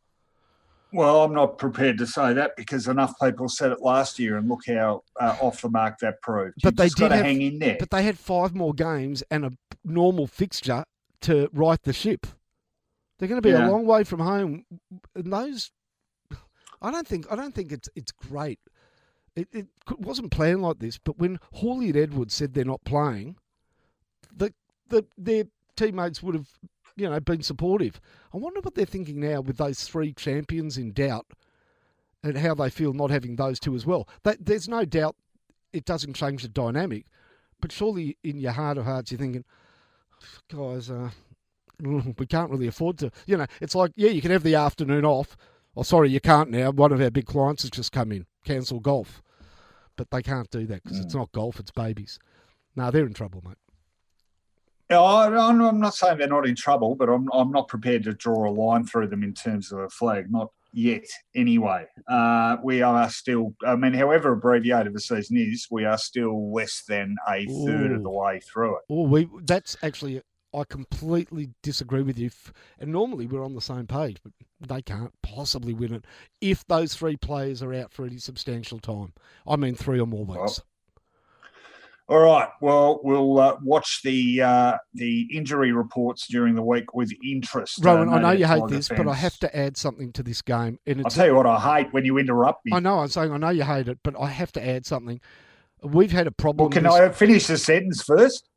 Well, 0.94 1.24
I'm 1.24 1.34
not 1.34 1.58
prepared 1.58 1.98
to 1.98 2.08
say 2.08 2.34
that 2.34 2.56
because 2.56 2.88
enough 2.88 3.14
people 3.22 3.50
said 3.50 3.72
it 3.72 3.82
last 3.82 4.20
year, 4.20 4.38
and 4.38 4.48
look 4.48 4.62
how 4.68 5.04
uh, 5.20 5.36
off 5.42 5.62
the 5.62 5.70
mark 5.70 6.00
that 6.00 6.22
proved. 6.22 6.56
But 6.64 6.78
they 6.78 6.90
did 6.90 7.12
have, 7.12 7.26
hang 7.26 7.42
in 7.42 7.60
there. 7.60 7.76
But 7.78 7.90
they 7.90 8.04
had 8.04 8.18
five 8.18 8.56
more 8.56 8.74
games 8.74 9.22
and 9.30 9.46
a 9.46 9.52
normal 9.84 10.28
fixture 10.28 10.86
to 11.22 11.50
right 11.54 11.82
the 11.84 11.94
ship. 11.94 12.26
They're 13.20 13.28
going 13.28 13.42
to 13.42 13.48
be 13.48 13.50
yeah. 13.50 13.68
a 13.68 13.72
long 13.72 13.86
way 13.86 14.04
from 14.04 14.20
home. 14.20 14.66
And 15.16 15.34
those, 15.34 15.72
I 16.82 16.92
don't 16.92 17.08
think. 17.08 17.26
I 17.30 17.36
don't 17.36 17.54
think 17.54 17.72
it's 17.72 17.90
it's 17.96 18.12
great. 18.12 18.60
It, 19.36 19.48
it 19.52 19.68
wasn't 20.00 20.32
planned 20.32 20.62
like 20.62 20.80
this. 20.80 20.98
But 20.98 21.20
when 21.20 21.40
Houli 21.58 21.88
and 21.88 21.98
Edwards 21.98 22.34
said 22.34 22.54
they're 22.54 22.66
not 22.66 22.84
playing, 22.86 23.36
the 24.36 24.54
the 24.88 25.06
their 25.18 25.44
teammates 25.76 26.24
would 26.24 26.36
have 26.36 26.48
you 26.98 27.10
know, 27.10 27.20
been 27.20 27.44
supportive. 27.44 28.02
I 28.34 28.38
wonder 28.38 28.60
what 28.60 28.76
they're 28.76 28.86
thinking 28.86 29.20
now 29.20 29.40
with 29.42 29.58
those 29.58 29.84
three 29.84 30.14
champions 30.14 30.78
in 30.78 30.92
doubt 30.92 31.28
and 32.24 32.38
how 32.38 32.56
they 32.56 32.70
feel 32.70 32.92
not 32.92 33.12
having 33.12 33.36
those 33.36 33.60
two 33.60 33.76
as 33.76 33.86
well. 33.86 34.10
there's 34.40 34.68
no 34.68 34.84
doubt 34.84 35.16
it 35.72 35.86
doesn't 35.86 36.16
change 36.16 36.42
the 36.42 36.50
dynamic, 36.50 37.06
but 37.62 37.72
surely 37.72 38.18
in 38.24 38.40
your 38.40 38.52
heart 38.52 38.78
of 38.78 38.86
hearts 38.86 39.12
you're 39.12 39.20
thinking, 39.20 39.46
guys, 40.52 40.90
uh, 40.90 41.12
we 41.80 42.26
can't 42.26 42.50
really 42.50 42.68
afford 42.68 42.98
to. 42.98 43.12
You 43.28 43.38
know, 43.38 43.46
it's 43.62 43.76
like, 43.76 43.92
yeah, 43.96 44.10
you 44.10 44.22
can 44.22 44.32
have 44.32 44.44
the 44.44 44.56
afternoon 44.56 45.06
off. 45.06 45.38
Oh, 45.76 45.84
sorry, 45.84 46.10
you 46.10 46.20
can't 46.20 46.50
now. 46.50 46.72
One 46.72 46.92
of 46.92 47.00
our 47.00 47.12
big 47.12 47.28
clients 47.28 47.62
has 47.62 47.70
just 47.70 47.92
come 47.92 48.12
in, 48.12 48.26
cancel 48.44 48.80
golf. 48.80 49.22
But 49.96 50.10
they 50.10 50.24
can't 50.24 50.50
do 50.50 50.66
that 50.66 50.84
because 50.84 51.00
mm. 51.00 51.06
it's 51.06 51.16
not 51.16 51.32
golf, 51.32 51.60
it's 51.60 51.72
babies. 51.72 52.18
No, 52.76 52.90
they're 52.90 53.06
in 53.06 53.14
trouble, 53.14 53.44
mate. 53.46 53.58
Yeah, 54.90 55.02
I'm 55.02 55.80
not 55.80 55.96
saying 55.96 56.18
they're 56.18 56.28
not 56.28 56.48
in 56.48 56.56
trouble, 56.56 56.96
but 56.96 57.10
I'm, 57.10 57.28
I'm 57.34 57.52
not 57.52 57.68
prepared 57.68 58.04
to 58.04 58.14
draw 58.14 58.50
a 58.50 58.52
line 58.52 58.86
through 58.86 59.08
them 59.08 59.24
in 59.24 59.34
terms 59.34 59.72
of 59.72 59.80
a 59.80 59.90
flag, 59.90 60.32
not 60.32 60.52
yet 60.72 61.06
anyway. 61.36 61.86
Uh, 62.08 62.58
we 62.64 62.82
are 62.82 63.10
still, 63.10 63.54
I 63.66 63.76
mean, 63.76 63.94
however 63.94 64.32
abbreviated 64.34 64.94
the 64.94 65.02
season 65.02 65.38
is, 65.38 65.68
we 65.70 65.84
are 65.84 65.98
still 65.98 66.54
less 66.54 66.84
than 66.88 67.18
a 67.28 67.46
third 67.66 67.92
Ooh. 67.92 67.96
of 67.96 68.04
the 68.04 68.10
way 68.10 68.40
through 68.40 68.78
it. 68.78 68.84
Oh, 68.90 69.04
we 69.04 69.28
that's 69.44 69.76
actually, 69.82 70.22
I 70.54 70.64
completely 70.64 71.50
disagree 71.64 72.04
with 72.04 72.18
you. 72.18 72.30
And 72.80 72.92
normally 72.92 73.28
we're 73.28 73.44
on 73.44 73.56
the 73.56 73.62
same 73.62 73.88
page, 73.88 74.18
but 74.24 74.32
they 74.70 74.82
can't 74.82 75.14
possibly 75.22 75.74
win 75.74 75.96
it 75.96 76.06
if 76.40 76.66
those 76.68 76.96
three 76.96 77.18
players 77.18 77.62
are 77.62 77.74
out 77.74 77.92
for 77.92 78.06
any 78.06 78.20
substantial 78.20 78.80
time. 78.80 79.14
I 79.46 79.58
mean, 79.58 79.76
three 79.76 80.00
or 80.00 80.08
more 80.08 80.26
weeks. 80.26 80.38
Well, 80.38 80.58
all 82.10 82.20
right. 82.20 82.48
Well, 82.62 83.02
we'll 83.04 83.38
uh, 83.38 83.58
watch 83.62 84.02
the 84.02 84.42
uh, 84.42 84.78
the 84.94 85.28
injury 85.36 85.74
reports 85.74 86.28
during 86.28 86.56
the 86.56 86.62
week 86.62 86.94
with 86.94 87.12
interest. 87.24 87.80
Rowan, 87.84 88.08
uh, 88.08 88.14
I 88.14 88.22
know 88.22 88.32
you 88.32 88.46
hate 88.46 88.68
this, 88.70 88.88
but 88.88 89.08
I 89.08 89.14
have 89.14 89.38
to 89.40 89.58
add 89.58 89.76
something 89.76 90.14
to 90.14 90.24
this 90.24 90.42
game. 90.42 90.80
And 90.88 91.02
I'll 91.04 91.12
tell 91.12 91.28
you 91.28 91.36
what 91.36 91.46
I 91.46 91.60
hate 91.60 91.94
when 91.94 92.06
you 92.06 92.18
interrupt 92.18 92.66
me. 92.66 92.72
I 92.74 92.80
know. 92.80 93.00
I'm 93.00 93.10
saying 93.10 93.32
I 93.32 93.38
know 93.38 93.50
you 93.50 93.64
hate 93.64 93.90
it, 93.90 94.00
but 94.04 94.16
I 94.18 94.28
have 94.28 94.54
to 94.54 94.66
add 94.66 94.86
something. 94.86 95.20
We've 95.84 96.12
had 96.12 96.28
a 96.28 96.32
problem. 96.32 96.70
Well, 96.70 96.74
can 96.74 96.84
this... 96.84 96.94
I 96.94 97.10
finish 97.10 97.48
the 97.48 97.58
sentence 97.58 98.04
first? 98.04 98.50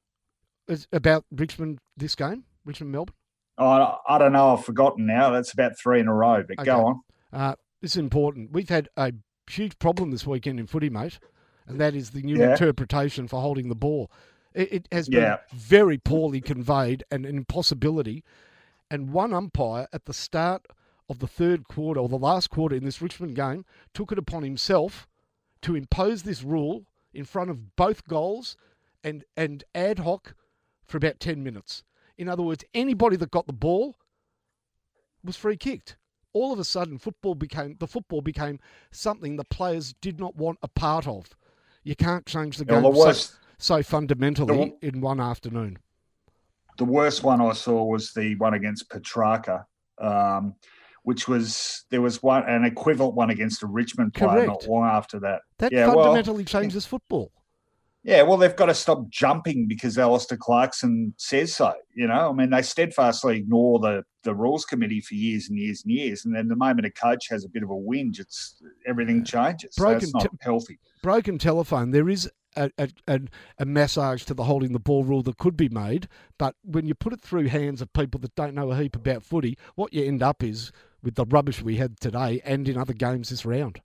about 0.92 1.24
Richmond 1.32 1.80
this 1.96 2.14
game, 2.14 2.44
Richmond 2.64 2.92
Melbourne. 2.92 3.16
Oh, 3.58 3.96
I 4.08 4.18
don't 4.18 4.32
know. 4.32 4.54
I've 4.56 4.64
forgotten 4.64 5.04
now. 5.04 5.30
That's 5.30 5.52
about 5.52 5.76
three 5.76 5.98
in 5.98 6.06
a 6.06 6.14
row. 6.14 6.44
But 6.46 6.60
okay. 6.60 6.66
go 6.66 6.86
on. 6.86 7.00
Uh, 7.32 7.54
this 7.82 7.92
is 7.92 7.96
important. 7.96 8.52
We've 8.52 8.68
had 8.68 8.88
a 8.96 9.12
huge 9.50 9.80
problem 9.80 10.12
this 10.12 10.24
weekend 10.24 10.60
in 10.60 10.68
footy, 10.68 10.88
mate 10.88 11.18
and 11.70 11.80
that 11.80 11.94
is 11.94 12.10
the 12.10 12.22
new 12.22 12.38
yeah. 12.38 12.52
interpretation 12.52 13.28
for 13.28 13.40
holding 13.40 13.68
the 13.68 13.74
ball. 13.74 14.10
It, 14.54 14.72
it 14.72 14.88
has 14.92 15.08
been 15.08 15.22
yeah. 15.22 15.38
very 15.54 15.98
poorly 15.98 16.40
conveyed 16.40 17.04
and 17.10 17.24
an 17.24 17.36
impossibility. 17.36 18.24
And 18.90 19.12
one 19.12 19.32
umpire 19.32 19.86
at 19.92 20.06
the 20.06 20.14
start 20.14 20.66
of 21.08 21.20
the 21.20 21.26
third 21.26 21.68
quarter 21.68 22.00
or 22.00 22.08
the 22.08 22.16
last 22.16 22.50
quarter 22.50 22.74
in 22.74 22.84
this 22.84 23.00
Richmond 23.00 23.36
game 23.36 23.64
took 23.94 24.12
it 24.12 24.18
upon 24.18 24.42
himself 24.42 25.08
to 25.62 25.76
impose 25.76 26.22
this 26.22 26.42
rule 26.42 26.86
in 27.12 27.24
front 27.24 27.50
of 27.50 27.76
both 27.76 28.06
goals 28.06 28.56
and, 29.02 29.24
and 29.36 29.64
ad 29.74 30.00
hoc 30.00 30.34
for 30.84 30.96
about 30.96 31.20
10 31.20 31.42
minutes. 31.42 31.84
In 32.18 32.28
other 32.28 32.42
words, 32.42 32.64
anybody 32.74 33.16
that 33.16 33.30
got 33.30 33.46
the 33.46 33.52
ball 33.52 33.96
was 35.24 35.36
free 35.36 35.56
kicked. 35.56 35.96
All 36.32 36.52
of 36.52 36.58
a 36.58 36.64
sudden, 36.64 36.98
football 36.98 37.34
became 37.34 37.76
the 37.80 37.88
football 37.88 38.20
became 38.20 38.60
something 38.92 39.36
the 39.36 39.44
players 39.44 39.94
did 40.00 40.20
not 40.20 40.36
want 40.36 40.58
a 40.62 40.68
part 40.68 41.08
of. 41.08 41.34
You 41.82 41.96
can't 41.96 42.26
change 42.26 42.58
the 42.58 42.64
game 42.64 42.82
the 42.82 42.90
worst, 42.90 43.36
so, 43.58 43.76
so, 43.76 43.82
fundamentally 43.82 44.76
the, 44.80 44.88
in 44.88 45.00
one 45.00 45.20
afternoon. 45.20 45.78
The 46.78 46.84
worst 46.84 47.22
one 47.22 47.40
I 47.40 47.52
saw 47.52 47.84
was 47.84 48.12
the 48.12 48.36
one 48.36 48.54
against 48.54 48.90
Petracca, 48.90 49.64
um, 49.98 50.54
which 51.02 51.26
was 51.26 51.84
there 51.90 52.02
was 52.02 52.22
one 52.22 52.44
an 52.48 52.64
equivalent 52.64 53.14
one 53.14 53.30
against 53.30 53.62
a 53.62 53.66
Richmond 53.66 54.14
player 54.14 54.46
Correct. 54.46 54.48
not 54.48 54.66
long 54.66 54.84
after 54.84 55.20
that. 55.20 55.40
That 55.58 55.72
yeah, 55.72 55.86
fundamentally 55.86 56.38
well, 56.38 56.44
changes 56.44 56.86
football. 56.86 57.32
Yeah, 58.02 58.22
well, 58.22 58.38
they've 58.38 58.56
got 58.56 58.66
to 58.66 58.74
stop 58.74 59.10
jumping 59.10 59.68
because 59.68 59.98
Alastair 59.98 60.38
Clarkson 60.38 61.12
says 61.18 61.54
so. 61.54 61.74
You 61.94 62.06
know, 62.06 62.30
I 62.30 62.32
mean, 62.32 62.50
they 62.50 62.62
steadfastly 62.62 63.36
ignore 63.38 63.78
the 63.78 64.04
the 64.22 64.34
rules 64.34 64.66
committee 64.66 65.00
for 65.00 65.14
years 65.14 65.48
and 65.48 65.58
years 65.58 65.82
and 65.82 65.92
years, 65.94 66.24
and 66.24 66.34
then 66.34 66.48
the 66.48 66.56
moment 66.56 66.86
a 66.86 66.90
coach 66.90 67.28
has 67.30 67.44
a 67.44 67.48
bit 67.48 67.62
of 67.62 67.70
a 67.70 67.74
whinge, 67.74 68.18
it's 68.18 68.62
everything 68.86 69.24
changes. 69.24 69.74
Broken 69.76 70.00
so 70.00 70.04
it's 70.04 70.14
not 70.14 70.22
te- 70.22 70.38
healthy. 70.40 70.78
Broken 71.02 71.38
telephone. 71.38 71.90
There 71.90 72.08
is 72.08 72.30
a, 72.56 72.70
a, 73.06 73.20
a, 73.58 73.64
massage 73.64 74.24
to 74.24 74.34
the 74.34 74.44
holding 74.44 74.72
the 74.72 74.78
ball 74.78 75.04
rule 75.04 75.22
that 75.22 75.38
could 75.38 75.56
be 75.56 75.68
made, 75.68 76.08
but 76.38 76.54
when 76.62 76.86
you 76.86 76.94
put 76.94 77.12
it 77.12 77.20
through 77.20 77.48
hands 77.48 77.80
of 77.80 77.92
people 77.92 78.20
that 78.20 78.34
don't 78.34 78.54
know 78.54 78.70
a 78.70 78.76
heap 78.76 78.96
about 78.96 79.22
footy, 79.22 79.56
what 79.74 79.92
you 79.92 80.04
end 80.04 80.22
up 80.22 80.42
is 80.42 80.72
with 81.02 81.14
the 81.14 81.24
rubbish 81.26 81.62
we 81.62 81.76
had 81.76 81.98
today 82.00 82.40
and 82.44 82.68
in 82.68 82.76
other 82.76 82.92
games 82.92 83.30
this 83.30 83.46
round. 83.46 83.80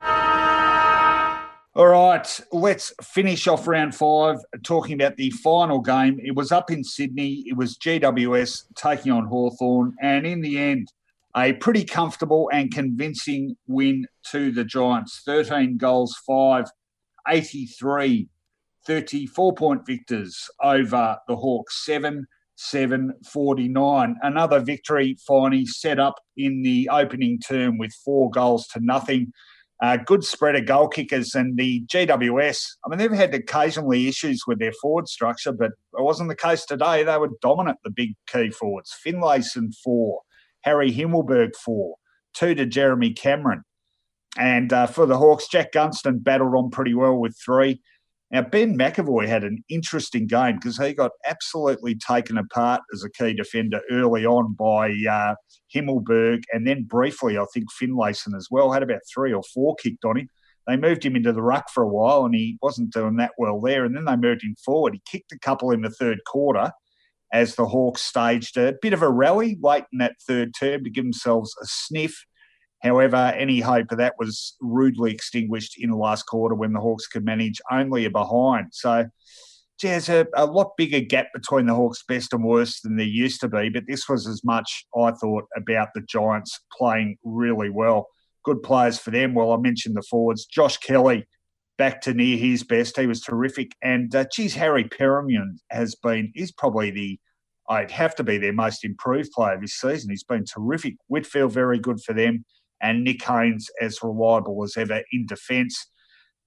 All 1.78 1.88
right, 1.88 2.40
let's 2.54 2.94
finish 3.04 3.48
off 3.48 3.68
round 3.68 3.94
five 3.94 4.38
talking 4.64 4.94
about 4.94 5.18
the 5.18 5.30
final 5.32 5.82
game. 5.82 6.22
It 6.24 6.34
was 6.34 6.54
up 6.54 6.72
in 6.72 6.86
Sydney. 6.86 7.44
It 7.48 7.58
was 7.58 7.78
GWS 7.78 8.68
taking 8.76 9.12
on 9.12 9.26
Hawthorn, 9.26 9.94
and 10.02 10.26
in 10.26 10.40
the 10.40 10.58
end, 10.58 10.94
a 11.36 11.52
pretty 11.52 11.84
comfortable 11.84 12.50
and 12.54 12.74
convincing 12.74 13.58
win 13.68 14.08
to 14.32 14.54
the 14.54 14.64
Giants. 14.64 15.22
13 15.26 15.76
goals, 15.76 16.16
5, 16.26 16.68
83, 17.28 18.30
34 18.88 19.54
point 19.56 19.86
victors 19.86 20.50
over 20.64 21.18
the 21.28 21.36
Hawks, 21.36 21.84
7 21.86 22.26
7 22.56 23.14
49. 23.34 24.16
Another 24.22 24.62
victory 24.62 25.18
finally 25.28 25.66
set 25.66 26.00
up 26.00 26.16
in 26.38 26.62
the 26.62 26.88
opening 26.90 27.38
term 27.38 27.78
with 27.78 27.92
four 27.94 28.30
goals 28.30 28.66
to 28.68 28.80
nothing. 28.80 29.34
Uh, 29.82 29.98
good 29.98 30.24
spread 30.24 30.56
of 30.56 30.66
goal 30.66 30.88
kickers 30.88 31.36
and 31.36 31.58
the 31.58 31.84
GWS. 31.88 32.66
I 32.86 32.90
mean, 32.90 32.98
they've 32.98 33.12
had 33.12 33.34
occasionally 33.34 34.08
issues 34.08 34.44
with 34.48 34.60
their 34.60 34.72
forward 34.82 35.10
structure, 35.10 35.52
but 35.52 35.72
it 35.72 36.04
wasn't 36.04 36.30
the 36.30 36.36
case 36.36 36.66
today. 36.66 37.04
They 37.04 37.18
were 37.18 37.30
dominant, 37.42 37.80
the 37.84 37.90
big 37.92 38.16
key 38.28 38.52
forwards. 38.52 38.96
Finlayson, 39.06 39.74
four. 39.84 40.22
Harry 40.62 40.92
Himmelberg, 40.92 41.56
four. 41.56 41.96
Two 42.34 42.56
to 42.56 42.66
Jeremy 42.66 43.12
Cameron. 43.14 43.64
And 44.38 44.72
uh, 44.72 44.88
for 44.88 45.06
the 45.06 45.18
Hawks, 45.18 45.48
Jack 45.48 45.72
Gunston 45.74 46.20
battled 46.20 46.56
on 46.56 46.70
pretty 46.70 46.94
well 46.94 47.18
with 47.18 47.38
three. 47.38 47.82
Now, 48.32 48.42
Ben 48.42 48.78
McEvoy 48.78 49.28
had 49.28 49.44
an 49.44 49.64
interesting 49.70 50.26
game 50.26 50.56
because 50.56 50.78
he 50.78 50.94
got 50.94 51.12
absolutely 51.28 51.96
taken 51.96 52.38
apart 52.38 52.82
as 52.94 53.04
a 53.04 53.10
key 53.10 53.34
defender 53.34 53.82
early 53.92 54.26
on 54.26 54.54
by 54.54 54.90
uh, 55.10 55.36
Himmelberg, 55.74 56.44
and 56.52 56.66
then 56.66 56.84
briefly, 56.84 57.38
I 57.38 57.46
think 57.54 57.68
Finlayson 57.72 58.36
as 58.36 58.48
well 58.50 58.72
had 58.72 58.84
about 58.84 59.02
three 59.14 59.32
or 59.32 59.44
four 59.54 59.76
kicked 59.76 60.06
on 60.06 60.18
him. 60.18 60.30
They 60.68 60.76
moved 60.76 61.06
him 61.06 61.16
into 61.16 61.32
the 61.32 61.44
ruck 61.44 61.70
for 61.72 61.84
a 61.84 61.88
while, 61.88 62.26
and 62.26 62.34
he 62.34 62.58
wasn't 62.62 62.92
doing 62.92 63.18
that 63.18 63.34
well 63.38 63.62
there. 63.62 63.86
And 63.86 63.96
then 63.96 64.06
they 64.06 64.16
moved 64.16 64.44
him 64.44 64.56
forward. 64.64 64.96
He 64.96 65.02
kicked 65.06 65.32
a 65.32 65.40
couple 65.40 65.70
in 65.70 65.82
the 65.82 65.92
third 65.92 66.20
quarter 66.26 66.72
as 67.32 67.56
the 67.56 67.68
Hawks 67.68 68.02
staged 68.02 68.58
a 68.58 68.74
bit 68.82 68.94
of 68.94 69.02
a 69.02 69.10
rally 69.10 69.58
late 69.62 69.84
in 69.92 70.00
that 70.00 70.16
third 70.28 70.54
term 70.58 70.84
to 70.84 70.90
give 70.90 71.04
themselves 71.04 71.54
a 71.62 71.66
sniff. 71.66 72.26
However, 72.82 73.34
any 73.36 73.60
hope 73.62 73.92
of 73.92 73.98
that 73.98 74.16
was 74.20 74.56
rudely 74.62 75.12
extinguished 75.12 75.76
in 75.78 75.90
the 75.90 75.98
last 75.98 76.24
quarter 76.24 76.56
when 76.56 76.74
the 76.74 76.80
Hawks 76.80 77.08
could 77.08 77.26
manage 77.26 77.62
only 77.72 78.06
a 78.06 78.10
behind. 78.10 78.68
So, 78.72 79.06
there's 79.82 80.10
a, 80.10 80.26
a 80.36 80.46
lot 80.46 80.78
bigger 80.78 81.02
gap 81.02 81.28
between 81.34 81.66
the 81.66 81.74
Hawks' 81.74 82.04
best 82.08 82.34
and 82.34 82.44
worst 82.44 82.84
than 82.84 82.96
there 82.96 83.06
used 83.06 83.42
to 83.42 83.48
be. 83.48 83.70
But 83.70 83.84
this 83.88 84.08
was 84.08 84.28
as 84.28 84.44
much, 84.44 84.86
I 84.96 85.12
thought, 85.12 85.46
about 85.56 85.90
the 85.94 86.02
Giants 86.02 86.60
playing 86.78 87.18
really 87.24 87.70
well. 87.70 88.08
Good 88.44 88.64
players 88.64 88.98
for 89.00 89.12
them. 89.12 89.34
Well, 89.34 89.52
I 89.52 89.58
mentioned 89.58 89.96
the 89.96 90.04
forwards. 90.04 90.46
Josh 90.46 90.78
Kelly 90.78 91.28
back 91.78 92.02
to 92.02 92.14
near 92.14 92.38
his 92.38 92.64
best. 92.64 92.98
He 92.98 93.08
was 93.08 93.22
terrific. 93.22 93.72
And 93.84 94.16
uh, 94.16 94.26
geez, 94.32 94.56
Harry 94.56 94.86
Perryman 94.86 95.60
has 95.72 95.96
been, 95.96 96.32
is 96.36 96.52
probably 96.52 96.92
the, 96.92 97.20
I'd 97.68 97.92
have 97.92 98.16
to 98.16 98.24
be 98.24 98.38
their 98.38 98.54
most 98.54 98.86
improved 98.86 99.32
player 99.32 99.60
this 99.60 99.74
season. 99.74 100.10
He's 100.10 100.24
been 100.24 100.46
terrific. 100.46 100.96
Whitfield, 101.08 101.52
very 101.52 101.80
good 101.80 102.02
for 102.02 102.14
them 102.14 102.46
and 102.82 103.04
Nick 103.04 103.24
Haynes 103.24 103.70
as 103.82 104.00
reliable 104.04 104.64
as 104.64 104.76
ever 104.78 105.02
in 105.12 105.26
defence. 105.26 105.88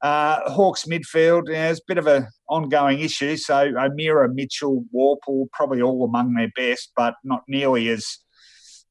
Uh, 0.00 0.48
Hawks 0.50 0.84
midfield 0.84 1.52
has 1.52 1.78
a 1.78 1.82
bit 1.88 1.98
of 1.98 2.06
an 2.06 2.28
ongoing 2.48 3.00
issue. 3.00 3.36
So 3.36 3.72
O'Meara, 3.76 4.32
Mitchell, 4.32 4.84
Worpel, 4.94 5.46
probably 5.52 5.82
all 5.82 6.04
among 6.04 6.34
their 6.34 6.50
best, 6.54 6.92
but 6.96 7.14
not 7.24 7.42
nearly 7.48 7.88
as 7.88 8.18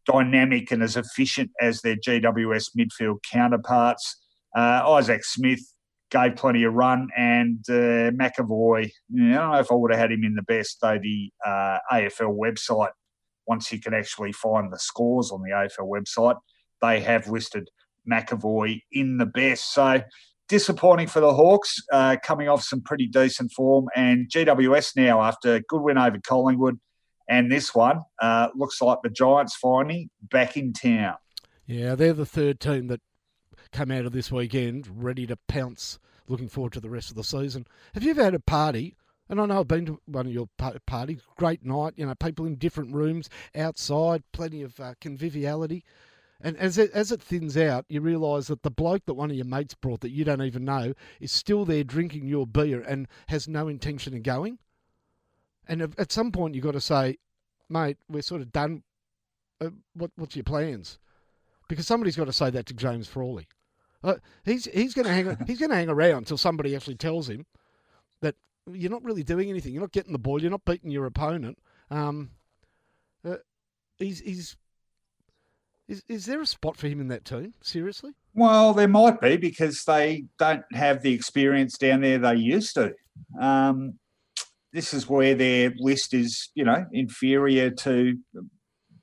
dynamic 0.06 0.72
and 0.72 0.84
as 0.84 0.98
efficient 0.98 1.52
as 1.62 1.82
their 1.82 1.96
GWS 1.96 2.72
midfield 2.78 3.18
counterparts. 3.32 4.18
Uh, 4.56 4.82
Isaac 4.86 5.24
Smith 5.24 5.62
gave 6.10 6.36
plenty 6.36 6.64
of 6.64 6.74
run, 6.74 7.10
and 7.18 7.64
uh, 7.70 8.12
McEvoy. 8.12 8.90
You 9.10 9.24
know, 9.24 9.38
I 9.38 9.42
don't 9.42 9.52
know 9.52 9.60
if 9.60 9.72
I 9.72 9.76
would 9.76 9.92
have 9.92 10.00
had 10.00 10.12
him 10.12 10.24
in 10.24 10.36
the 10.36 10.44
best, 10.44 10.78
though 10.82 11.00
the 11.02 11.32
uh, 11.46 11.80
AFL 11.92 12.38
website, 12.38 12.92
once 13.46 13.72
you 13.72 13.80
can 13.80 13.94
actually 13.94 14.32
find 14.32 14.72
the 14.72 14.80
scores 14.80 15.32
on 15.32 15.42
the 15.42 15.52
AFL 15.52 15.88
website, 15.88 16.38
they 16.82 17.00
have 17.02 17.28
listed 17.28 17.70
McEvoy 18.10 18.82
in 18.92 19.18
the 19.18 19.26
best. 19.26 19.74
So 19.74 20.02
disappointing 20.48 21.08
for 21.08 21.20
the 21.20 21.34
Hawks, 21.34 21.82
uh, 21.92 22.18
coming 22.24 22.48
off 22.50 22.64
some 22.64 22.82
pretty 22.82 23.08
decent 23.08 23.52
form. 23.52 23.88
And 23.96 24.30
GWS 24.30 24.96
now, 24.96 25.22
after 25.22 25.56
a 25.56 25.62
good 25.62 25.82
win 25.82 25.98
over 25.98 26.18
Collingwood, 26.20 26.80
and 27.30 27.52
this 27.52 27.76
one 27.76 28.02
uh, 28.22 28.50
looks 28.56 28.82
like 28.82 29.00
the 29.04 29.10
Giants 29.10 29.56
finally 29.56 30.10
back 30.22 30.56
in 30.56 30.72
town. 30.72 31.16
Yeah, 31.66 31.96
they're 31.96 32.14
the 32.14 32.26
third 32.26 32.62
team 32.62 32.88
that 32.88 33.02
come 33.74 33.92
out 33.92 34.06
of 34.06 34.14
this 34.14 34.32
weekend 34.32 34.88
ready 35.04 35.28
to 35.28 35.38
pounce. 35.48 36.00
Looking 36.30 36.48
forward 36.48 36.74
to 36.74 36.80
the 36.80 36.90
rest 36.90 37.10
of 37.10 37.16
the 37.16 37.24
season. 37.24 37.68
Have 37.94 38.04
you 38.04 38.12
ever 38.12 38.24
had 38.24 38.34
a 38.34 38.40
party? 38.40 38.96
And 39.30 39.42
I 39.42 39.46
know 39.46 39.60
I've 39.60 39.68
been 39.68 39.86
to 39.88 40.00
one 40.06 40.28
of 40.28 40.32
your 40.32 40.48
parties. 40.58 41.22
Great 41.38 41.66
night, 41.66 41.94
you 41.98 42.06
know, 42.06 42.16
people 42.16 42.46
in 42.46 42.56
different 42.56 42.94
rooms, 42.94 43.30
outside, 43.56 44.24
plenty 44.32 44.62
of 44.62 44.80
uh, 44.80 44.94
conviviality. 45.02 45.84
And 46.40 46.56
as 46.58 46.78
it, 46.78 46.92
as 46.92 47.12
it 47.12 47.22
thins 47.22 47.58
out, 47.58 47.86
you 47.90 48.00
realise 48.02 48.48
that 48.48 48.62
the 48.62 48.70
bloke 48.70 49.06
that 49.06 49.16
one 49.16 49.32
of 49.32 49.36
your 49.36 49.46
mates 49.46 49.74
brought 49.74 50.02
that 50.02 50.12
you 50.12 50.24
don't 50.24 50.42
even 50.42 50.66
know 50.66 50.94
is 51.20 51.32
still 51.32 51.66
there 51.66 51.84
drinking 51.84 52.28
your 52.28 52.46
beer 52.46 52.82
and 52.82 53.08
has 53.28 53.48
no 53.48 53.68
intention 53.68 54.16
of 54.16 54.24
going. 54.24 54.60
And 55.68 55.82
at 55.82 56.12
some 56.12 56.32
point, 56.32 56.56
you've 56.56 56.64
got 56.64 56.72
to 56.72 56.82
say, 56.82 57.18
mate, 57.70 57.98
we're 58.08 58.22
sort 58.22 58.42
of 58.42 58.52
done. 58.52 58.84
Uh, 59.60 59.70
what, 59.94 60.12
what's 60.16 60.36
your 60.36 60.44
plans? 60.44 61.00
Because 61.68 61.88
somebody's 61.88 62.16
got 62.16 62.26
to 62.26 62.34
say 62.34 62.50
that 62.52 62.68
to 62.68 62.74
James 62.74 63.08
Frawley. 63.08 63.48
Uh, 64.04 64.16
he's 64.46 64.66
he's 64.66 64.94
going 64.94 65.08
to 65.08 65.12
hang 65.12 65.38
he's 65.48 65.60
going 65.60 65.72
to 65.72 65.76
hang 65.76 65.90
around 65.90 66.20
until 66.20 66.38
somebody 66.38 66.76
actually 66.76 66.96
tells 66.96 67.28
him 67.28 67.46
that 68.22 68.36
you're 68.72 68.92
not 68.92 69.04
really 69.04 69.24
doing 69.24 69.50
anything. 69.50 69.74
You're 69.74 69.82
not 69.82 69.92
getting 69.92 70.14
the 70.14 70.20
ball. 70.20 70.42
You're 70.42 70.52
not 70.52 70.66
beating 70.66 70.92
your 70.92 71.06
opponent. 71.06 71.58
Um, 71.90 72.30
uh, 73.26 73.38
he's 73.98 74.20
he's 74.20 74.56
is, 75.88 76.04
is 76.08 76.26
there 76.26 76.42
a 76.42 76.46
spot 76.46 76.78
for 76.78 76.88
him 76.88 77.00
in 77.00 77.08
that 77.10 77.26
team? 77.26 77.54
Seriously? 77.62 78.12
Well, 78.34 78.74
there 78.74 78.88
might 78.88 79.22
be 79.22 79.38
because 79.38 79.84
they 79.86 80.26
don't 80.38 80.64
have 80.74 81.02
the 81.02 81.14
experience 81.14 81.78
down 81.78 82.02
there 82.02 82.20
they 82.20 82.36
used 82.36 82.76
to. 82.76 82.94
Um, 83.40 83.94
this 84.74 84.94
is 84.94 85.10
where 85.10 85.34
their 85.34 85.74
list 85.78 86.14
is, 86.14 86.50
you 86.54 86.64
know, 86.64 86.86
inferior 86.92 87.72
to 87.72 88.18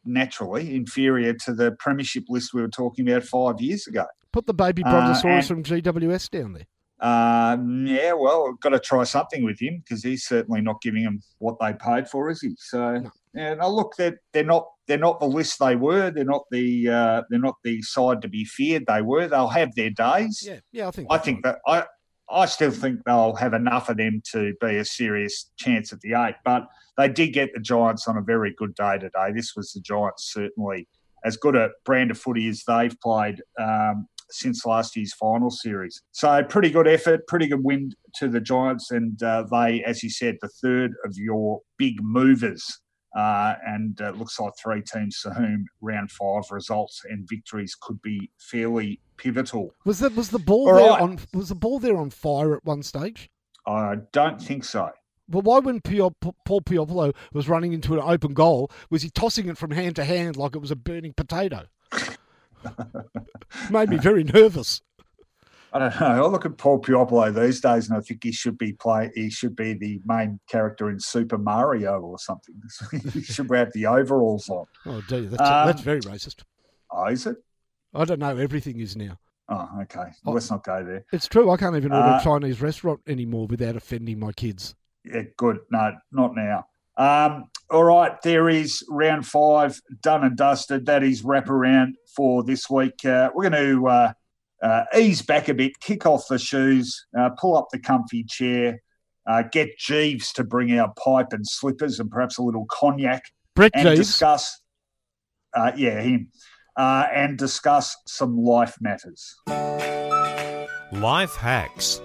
naturally 0.05 0.75
inferior 0.75 1.33
to 1.33 1.55
the 1.55 1.73
premiership 1.79 2.25
list 2.29 2.53
we 2.53 2.61
were 2.61 2.69
talking 2.69 3.09
about 3.09 3.25
five 3.25 3.61
years 3.61 3.87
ago. 3.87 4.05
Put 4.33 4.47
the 4.47 4.55
baby 4.55 4.83
brontosaurus 4.83 5.47
uh, 5.47 5.49
from 5.49 5.63
GWS 5.63 6.31
down 6.31 6.53
there. 6.53 6.67
Um, 7.01 7.87
yeah, 7.87 8.13
well, 8.13 8.53
got 8.61 8.71
to 8.71 8.81
try 8.81 9.05
something 9.05 9.45
with 9.45 9.61
him 9.61 9.83
because 9.85 10.03
he's 10.03 10.25
certainly 10.25 10.61
not 10.61 10.81
giving 10.81 11.05
them 11.05 11.21
what 11.39 11.57
they 11.61 11.73
paid 11.73 12.09
for, 12.09 12.31
is 12.31 12.41
he? 12.41 12.55
So, 12.59 12.99
no. 12.99 13.11
Yeah, 13.35 13.55
now 13.55 13.69
look, 13.69 13.95
they're, 13.97 14.21
they're 14.33 14.45
not 14.45 14.69
they're 14.87 14.99
not 14.99 15.19
the 15.19 15.27
list 15.27 15.59
they 15.59 15.77
were. 15.77 16.11
They're 16.11 16.25
not 16.25 16.45
the 16.51 16.89
uh, 16.89 17.23
they're 17.31 17.39
not 17.39 17.57
the 17.65 17.83
side 17.83 18.23
to 18.23 18.29
be 18.29 18.45
feared 18.45 18.85
they 18.87 19.03
were. 19.03 19.27
They'll 19.27 19.49
have 19.49 19.75
their 19.75 19.91
days. 19.91 20.43
Yeah, 20.47 20.61
yeah, 20.73 20.89
I 20.89 20.91
think. 20.91 21.09
I 21.11 21.19
think 21.19 21.43
that 21.43 21.59
I 21.67 21.85
I 22.31 22.47
still 22.47 22.71
think 22.71 23.01
they'll 23.05 23.35
have 23.35 23.55
enough 23.55 23.89
of 23.89 23.97
them 23.97 24.23
to 24.33 24.55
be 24.61 24.77
a 24.77 24.85
serious 24.85 25.51
chance 25.57 25.93
at 25.93 26.01
the 26.01 26.15
eight. 26.15 26.37
But 26.45 26.67
they 26.97 27.09
did 27.09 27.33
get 27.33 27.53
the 27.53 27.61
Giants 27.61 28.07
on 28.07 28.17
a 28.17 28.23
very 28.23 28.55
good 28.57 28.75
day 28.75 28.99
today. 28.99 29.33
This 29.35 29.55
was 29.57 29.73
the 29.73 29.81
Giants 29.81 30.33
certainly 30.33 30.89
as 31.25 31.37
good 31.37 31.57
a 31.57 31.71
brand 31.85 32.11
of 32.11 32.19
footy 32.19 32.49
as 32.49 32.63
they've 32.67 32.99
played 33.01 33.43
um, 33.59 34.07
since 34.31 34.67
last 34.67 34.95
year's 34.95 35.15
final 35.15 35.51
series. 35.51 36.03
So 36.13 36.43
pretty 36.45 36.71
good 36.71 36.87
effort, 36.87 37.27
pretty 37.27 37.47
good 37.47 37.65
win 37.65 37.93
to 38.17 38.29
the 38.29 38.41
Giants, 38.41 38.91
and 38.91 39.21
uh, 39.23 39.45
they, 39.51 39.83
as 39.85 40.03
you 40.03 40.11
said, 40.11 40.37
the 40.41 40.49
third 40.49 40.93
of 41.05 41.17
your 41.17 41.63
big 41.79 42.03
movers 42.03 42.81
uh, 43.15 43.55
and 43.67 44.01
it 44.01 44.07
uh, 44.07 44.11
looks 44.11 44.39
like 44.41 44.53
three 44.57 44.83
teams 44.83 45.17
for 45.19 45.31
whom 45.31 45.67
round 45.81 46.11
five 46.11 46.45
results 46.51 47.03
and 47.09 47.29
victories 47.29 47.77
could 47.81 48.01
be 48.03 48.31
fairly 48.39 49.01
pivotal. 49.17 49.75
Was 49.85 50.01
that 50.01 50.15
was 50.15 50.31
the 50.31 50.39
ball 50.39 50.69
All 50.69 50.77
there 50.77 50.91
right. 50.91 51.01
on 51.01 51.19
was 51.33 51.49
the 51.49 51.55
ball 51.55 51.79
there 51.79 51.97
on 51.97 52.11
fire 52.11 52.57
at 52.57 52.65
one 52.65 52.83
stage? 52.83 53.31
I 53.67 53.97
don't 54.13 54.41
think 54.41 54.65
so. 54.65 54.91
But 55.29 55.45
why, 55.45 55.59
when 55.61 55.81
Pio, 55.81 56.11
Paul 56.11 56.61
Puopolo 56.61 57.15
was 57.33 57.49
running 57.49 57.73
into 57.73 57.95
an 57.95 58.01
open 58.01 58.35
goal, 58.35 58.71
was 58.91 59.03
he 59.03 59.09
tossing 59.09 59.49
it 59.49 59.57
from 59.57 59.71
hand 59.71 59.97
to 59.97 60.05
hand 60.05 60.37
like 60.37 60.55
it 60.55 60.59
was 60.59 60.71
a 60.71 60.77
burning 60.77 61.15
potato? 61.15 61.65
Made 63.71 63.89
me 63.89 63.97
very 63.97 64.25
nervous. 64.25 64.83
I 65.75 65.81
don't 65.81 66.01
know. 66.01 66.25
I 66.25 66.29
look 66.29 66.47
at 66.47 66.57
Paul 66.57 66.81
Puopolo 66.81 67.35
these 67.35 67.61
days, 67.61 67.89
and 67.89 67.99
I 67.99 68.01
think 68.01 68.23
he 68.23 68.31
should 68.31 68.57
be 68.57 68.75
play. 68.75 69.11
He 69.13 69.29
should 69.29 69.57
be 69.57 69.75
the 69.75 70.01
main 70.07 70.39
character 70.49 70.89
in 70.89 71.01
Super 71.01 71.37
Mario 71.37 72.01
or 72.01 72.17
something. 72.17 72.55
he 73.13 73.23
should 73.23 73.51
have 73.53 73.73
the 73.73 73.87
overalls 73.87 74.49
on. 74.49 74.67
Oh, 74.87 75.03
dear, 75.09 75.23
that's, 75.23 75.43
um, 75.43 75.67
that's 75.67 75.81
very 75.83 76.01
racist. 76.03 76.43
Oh, 76.93 77.07
is 77.07 77.27
it? 77.27 77.39
I 77.93 78.05
don't 78.05 78.21
know. 78.21 78.37
Everything 78.37 78.79
is 78.79 78.97
now. 78.97 79.19
Oh, 79.49 79.69
okay. 79.83 79.99
Well, 79.99 80.15
oh, 80.27 80.33
let's 80.33 80.49
not 80.49 80.63
go 80.63 80.85
there. 80.85 81.05
It's 81.13 81.27
true. 81.27 81.51
I 81.51 81.57
can't 81.57 81.75
even 81.75 81.93
order 81.93 82.09
uh, 82.09 82.21
a 82.21 82.23
Chinese 82.23 82.61
restaurant 82.61 83.01
anymore 83.09 83.49
without 83.49 83.75
offending 83.75 84.21
my 84.21 84.31
kids. 84.31 84.77
Yeah, 85.05 85.23
good. 85.37 85.59
No, 85.73 85.93
not 86.13 86.37
now. 86.37 86.67
Um, 86.97 87.47
all 87.69 87.85
right, 87.85 88.21
there 88.23 88.49
is 88.49 88.85
round 88.89 89.27
five 89.27 89.81
done 90.01 90.23
and 90.23 90.37
dusted. 90.37 90.87
That 90.87 91.03
is 91.03 91.25
wrap 91.25 91.51
around 91.51 91.97
for 92.15 92.45
this 92.45 92.71
week. 92.71 93.05
Uh, 93.05 93.31
we're 93.35 93.51
going 93.51 93.81
to 93.81 93.87
uh, 93.89 94.13
uh, 94.65 94.85
ease 94.97 95.21
back 95.21 95.49
a 95.49 95.55
bit, 95.55 95.79
kick 95.81 96.07
off 96.07 96.27
the 96.29 96.39
shoes, 96.39 97.07
uh, 97.17 97.29
pull 97.39 97.55
up 97.55 97.69
the 97.71 97.79
comfy 97.79 98.25
chair, 98.25 98.81
uh, 99.27 99.43
get 99.53 99.77
Jeeves 99.79 100.33
to 100.33 100.43
bring 100.43 100.77
our 100.79 100.93
pipe 101.05 101.33
and 101.33 101.47
slippers 101.47 102.01
and 102.01 102.11
perhaps 102.11 102.39
a 102.39 102.43
little 102.43 102.67
cognac. 102.71 103.23
Brett 103.55 103.73
and 103.75 103.89
Jeeves. 103.89 103.99
discuss, 104.09 104.63
uh, 105.55 105.73
yeah, 105.77 106.01
him, 106.01 106.29
uh, 106.77 107.07
and 107.15 107.37
discuss 107.37 107.95
some 108.07 108.39
life 108.39 108.75
matters. 108.81 109.37
Life 110.93 111.37
hacks, 111.37 112.01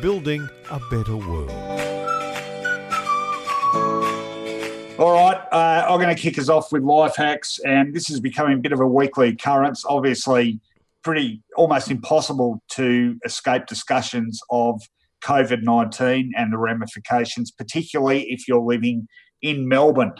building 0.00 0.48
a 0.70 0.80
better 0.90 1.16
world. 1.16 1.50
All 4.98 5.12
right, 5.12 5.40
uh, 5.52 5.86
I'm 5.88 6.00
going 6.00 6.14
to 6.14 6.20
kick 6.20 6.38
us 6.38 6.48
off 6.48 6.72
with 6.72 6.82
life 6.82 7.16
hacks, 7.16 7.60
and 7.64 7.94
this 7.94 8.10
is 8.10 8.18
becoming 8.18 8.54
a 8.54 8.60
bit 8.60 8.72
of 8.72 8.80
a 8.80 8.86
weekly 8.86 9.28
occurrence. 9.28 9.84
Obviously, 9.84 10.58
pretty 11.02 11.42
almost 11.56 11.90
impossible 11.90 12.62
to 12.72 13.16
escape 13.24 13.66
discussions 13.66 14.40
of 14.50 14.80
COVID 15.24 15.62
19 15.62 16.32
and 16.36 16.52
the 16.52 16.58
ramifications, 16.58 17.50
particularly 17.50 18.22
if 18.30 18.46
you're 18.46 18.60
living 18.60 19.08
in 19.42 19.68
Melbourne. 19.68 20.12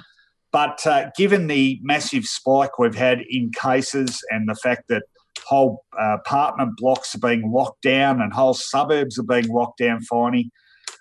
But 0.51 0.87
uh, 0.87 1.11
given 1.17 1.47
the 1.47 1.79
massive 1.83 2.25
spike 2.25 2.79
we've 2.79 2.95
had 2.95 3.21
in 3.29 3.51
cases 3.61 4.21
and 4.31 4.49
the 4.49 4.55
fact 4.55 4.85
that 4.89 5.03
whole 5.47 5.85
uh, 5.99 6.15
apartment 6.15 6.73
blocks 6.77 7.15
are 7.15 7.19
being 7.19 7.51
locked 7.51 7.83
down 7.83 8.21
and 8.21 8.33
whole 8.33 8.55
suburbs 8.55 9.19
are 9.19 9.25
being 9.25 9.49
locked 9.49 9.79
down, 9.79 10.01
Finey, 10.11 10.51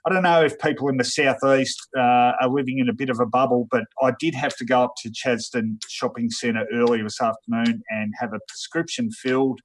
I 0.08 0.14
don't 0.14 0.24
know 0.24 0.42
if 0.42 0.58
people 0.60 0.88
in 0.88 0.96
the 0.96 1.04
southeast 1.04 1.86
uh, 1.98 2.32
are 2.42 2.50
living 2.50 2.80
in 2.80 2.88
a 2.88 2.94
bit 2.94 3.10
of 3.10 3.20
a 3.20 3.26
bubble, 3.26 3.68
but 3.70 3.84
I 4.02 4.14
did 4.18 4.36
have 4.36 4.56
to 4.56 4.66
go 4.66 4.84
up 4.84 4.94
to 5.04 5.10
Chadstone 5.10 5.80
Shopping 5.90 6.30
Centre 6.30 6.66
earlier 6.74 7.04
this 7.04 7.20
afternoon 7.20 7.84
and 7.90 8.14
have 8.18 8.32
a 8.32 8.40
prescription 8.48 9.12
filled 9.12 9.60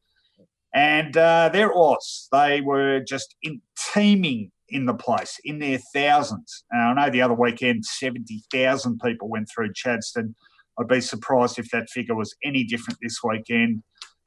and 0.74 1.16
uh, 1.16 1.51
there 1.52 1.69
it 1.69 1.77
was. 1.77 2.28
They 2.32 2.60
were 2.60 3.01
just 3.01 3.36
in, 3.43 3.60
teeming 3.93 4.51
in 4.69 4.86
the 4.86 4.94
place, 4.94 5.39
in 5.44 5.59
their 5.59 5.78
thousands. 5.94 6.64
And 6.70 6.98
I 6.98 7.06
know 7.06 7.12
the 7.12 7.23
other 7.23 7.35
weekend, 7.35 7.85
70,000 7.85 8.98
people 9.05 9.28
went 9.28 9.48
through 9.55 9.73
Chadstone. 9.74 10.35
I'd 10.81 10.89
be 10.89 11.02
surprised 11.02 11.59
if 11.59 11.69
that 11.70 11.90
figure 11.90 12.14
was 12.14 12.35
any 12.43 12.64
different 12.64 12.98
this 13.02 13.19
weekend. 13.23 13.82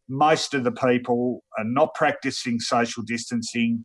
Most 0.08 0.54
of 0.54 0.64
the 0.64 0.72
people 0.72 1.44
are 1.58 1.66
not 1.66 1.96
practicing 1.96 2.60
social 2.60 3.02
distancing. 3.02 3.84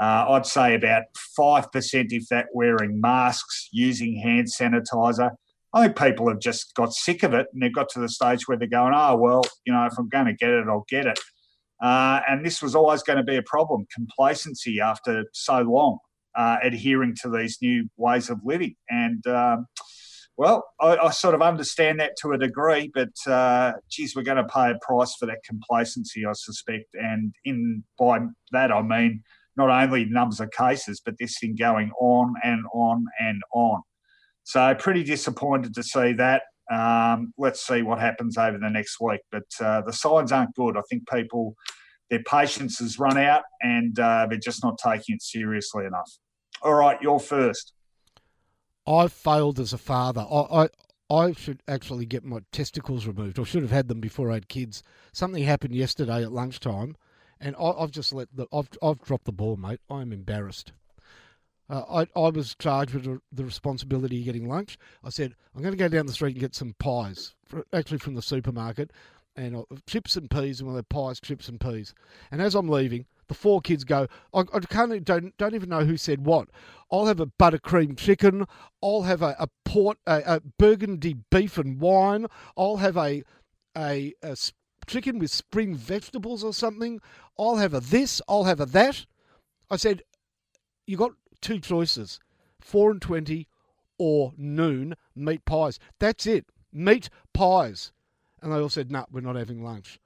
Uh, 0.00 0.24
I'd 0.30 0.46
say 0.46 0.74
about 0.74 1.02
5%, 1.38 2.06
if 2.10 2.28
that, 2.28 2.46
wearing 2.54 3.00
masks, 3.00 3.68
using 3.70 4.16
hand 4.16 4.48
sanitizer. 4.48 5.32
I 5.74 5.84
think 5.84 5.98
people 5.98 6.28
have 6.28 6.40
just 6.40 6.74
got 6.74 6.94
sick 6.94 7.22
of 7.22 7.34
it 7.34 7.46
and 7.52 7.62
they've 7.62 7.74
got 7.74 7.90
to 7.90 8.00
the 8.00 8.08
stage 8.08 8.48
where 8.48 8.56
they're 8.56 8.66
going, 8.66 8.94
oh, 8.94 9.16
well, 9.16 9.42
you 9.66 9.72
know, 9.72 9.84
if 9.84 9.92
I'm 9.98 10.08
going 10.08 10.26
to 10.26 10.32
get 10.32 10.50
it, 10.50 10.66
I'll 10.68 10.86
get 10.88 11.06
it. 11.06 11.18
Uh, 11.82 12.20
and 12.26 12.44
this 12.44 12.62
was 12.62 12.74
always 12.74 13.02
going 13.02 13.18
to 13.18 13.22
be 13.22 13.36
a 13.36 13.42
problem 13.42 13.86
complacency 13.94 14.80
after 14.80 15.24
so 15.32 15.60
long, 15.60 15.98
uh, 16.34 16.56
adhering 16.62 17.14
to 17.22 17.30
these 17.30 17.58
new 17.60 17.88
ways 17.96 18.30
of 18.30 18.40
living. 18.42 18.74
And, 18.88 19.24
um, 19.26 19.66
well, 20.36 20.64
I, 20.80 20.96
I, 20.96 21.10
sort 21.10 21.34
of 21.34 21.42
understand 21.42 22.00
that 22.00 22.16
to 22.22 22.32
a 22.32 22.38
degree, 22.38 22.90
but 22.92 23.12
uh, 23.26 23.74
geez, 23.90 24.16
we're 24.16 24.22
going 24.22 24.38
to 24.38 24.44
pay 24.44 24.70
a 24.70 24.78
price 24.80 25.14
for 25.16 25.26
that 25.26 25.44
complacency, 25.44 26.24
I 26.24 26.32
suspect. 26.32 26.94
And 26.94 27.34
in 27.44 27.84
by 27.98 28.20
that, 28.52 28.72
I 28.72 28.82
mean 28.82 29.22
not 29.60 29.84
only 29.84 30.04
numbers 30.06 30.40
of 30.40 30.50
cases, 30.50 31.00
but 31.04 31.14
this 31.18 31.38
thing 31.38 31.56
going 31.56 31.90
on 32.00 32.34
and 32.42 32.64
on 32.72 33.04
and 33.20 33.40
on. 33.52 33.82
So, 34.44 34.74
pretty 34.74 35.04
disappointed 35.04 35.74
to 35.74 35.82
see 35.82 36.12
that. 36.14 36.42
Um, 36.70 37.34
let's 37.36 37.66
see 37.66 37.82
what 37.82 37.98
happens 37.98 38.38
over 38.38 38.56
the 38.58 38.70
next 38.70 39.00
week. 39.00 39.20
But 39.30 39.44
uh, 39.60 39.82
the 39.82 39.92
signs 39.92 40.32
aren't 40.32 40.54
good. 40.54 40.76
I 40.76 40.82
think 40.88 41.08
people, 41.08 41.54
their 42.10 42.22
patience 42.22 42.78
has 42.78 42.98
run 42.98 43.18
out 43.18 43.42
and 43.60 43.98
uh, 43.98 44.26
they're 44.28 44.38
just 44.38 44.64
not 44.64 44.78
taking 44.78 45.16
it 45.16 45.22
seriously 45.22 45.84
enough. 45.84 46.10
All 46.62 46.74
right, 46.74 46.98
you're 47.02 47.20
first. 47.20 47.72
I 48.86 49.08
failed 49.08 49.60
as 49.60 49.72
a 49.72 49.78
father. 49.78 50.22
I, 50.30 50.68
I, 51.10 51.14
I 51.14 51.32
should 51.32 51.62
actually 51.66 52.06
get 52.06 52.24
my 52.24 52.40
testicles 52.52 53.06
removed. 53.06 53.38
I 53.38 53.44
should 53.44 53.62
have 53.62 53.70
had 53.72 53.88
them 53.88 54.00
before 54.00 54.30
I 54.30 54.34
had 54.34 54.48
kids. 54.48 54.82
Something 55.12 55.42
happened 55.42 55.74
yesterday 55.74 56.22
at 56.22 56.32
lunchtime, 56.32 56.96
and 57.40 57.56
I, 57.56 57.80
have 57.80 57.90
just 57.90 58.12
let 58.12 58.28
the 58.34 58.46
I've 58.52 58.68
I've 58.82 59.02
dropped 59.02 59.24
the 59.24 59.32
ball, 59.32 59.56
mate. 59.56 59.80
I 59.88 60.02
am 60.02 60.12
embarrassed. 60.12 60.72
Uh, 61.68 62.04
I, 62.16 62.20
I 62.20 62.30
was 62.30 62.56
charged 62.58 62.94
with 62.94 63.20
the 63.30 63.44
responsibility 63.44 64.18
of 64.18 64.24
getting 64.24 64.48
lunch. 64.48 64.76
I 65.04 65.10
said, 65.10 65.36
I'm 65.54 65.62
going 65.62 65.72
to 65.72 65.78
go 65.78 65.88
down 65.88 66.06
the 66.06 66.12
street 66.12 66.32
and 66.32 66.40
get 66.40 66.54
some 66.56 66.74
pies, 66.80 67.36
for, 67.46 67.64
actually 67.72 67.98
from 67.98 68.16
the 68.16 68.22
supermarket, 68.22 68.90
and 69.36 69.54
uh, 69.54 69.62
chips 69.86 70.16
and 70.16 70.28
peas, 70.28 70.58
and 70.58 70.66
we'll 70.66 70.76
have 70.76 70.88
pies, 70.88 71.20
chips 71.20 71.48
and 71.48 71.60
peas. 71.60 71.94
And 72.32 72.42
as 72.42 72.56
I'm 72.56 72.68
leaving, 72.68 73.06
the 73.28 73.34
four 73.34 73.60
kids 73.60 73.84
go, 73.84 74.08
I, 74.34 74.40
I 74.40 74.58
can't, 74.68 75.04
don't, 75.04 75.36
don't 75.36 75.54
even 75.54 75.68
know 75.68 75.84
who 75.84 75.96
said 75.96 76.26
what. 76.26 76.48
I'll 76.90 77.06
have 77.06 77.20
a 77.20 77.26
buttercream 77.26 77.96
chicken. 77.96 78.46
I'll 78.82 79.02
have 79.02 79.22
a, 79.22 79.36
a 79.38 79.46
port, 79.64 79.98
a, 80.08 80.22
a 80.26 80.40
burgundy 80.58 81.18
beef 81.30 81.56
and 81.56 81.80
wine. 81.80 82.26
I'll 82.56 82.78
have 82.78 82.96
a, 82.96 83.22
a, 83.76 84.12
a 84.24 84.36
chicken 84.88 85.20
with 85.20 85.30
spring 85.30 85.76
vegetables 85.76 86.42
or 86.42 86.52
something. 86.52 87.00
I'll 87.40 87.56
have 87.56 87.72
a 87.72 87.80
this. 87.80 88.20
I'll 88.28 88.44
have 88.44 88.60
a 88.60 88.66
that. 88.66 89.06
I 89.70 89.76
said, 89.76 90.02
you 90.86 90.96
got 90.98 91.12
two 91.40 91.58
choices 91.58 92.20
4 92.60 92.90
and 92.90 93.02
20 93.02 93.48
or 93.98 94.32
noon 94.36 94.94
meat 95.16 95.44
pies. 95.46 95.78
That's 95.98 96.26
it. 96.26 96.46
Meat 96.72 97.08
pies. 97.32 97.92
And 98.42 98.52
they 98.52 98.56
all 98.56 98.68
said, 98.68 98.90
no, 98.90 99.00
nah, 99.00 99.06
we're 99.10 99.20
not 99.20 99.36
having 99.36 99.64
lunch. 99.64 99.98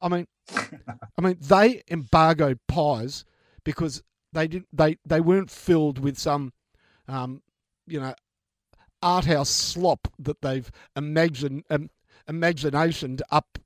I 0.00 0.08
mean, 0.08 0.26
I 0.54 1.20
mean, 1.20 1.36
they 1.40 1.82
embargoed 1.90 2.60
pies 2.68 3.24
because 3.64 4.02
they 4.32 4.48
didn't. 4.48 4.68
They 4.72 4.96
they 5.04 5.20
weren't 5.20 5.50
filled 5.50 5.98
with 5.98 6.18
some, 6.18 6.52
um, 7.06 7.42
you 7.86 8.00
know, 8.00 8.14
art 9.02 9.26
house 9.26 9.50
slop 9.50 10.08
that 10.18 10.40
they've 10.40 10.70
imagined 10.96 11.64
um, 11.68 11.90
imaginationed 12.28 13.20
up 13.30 13.58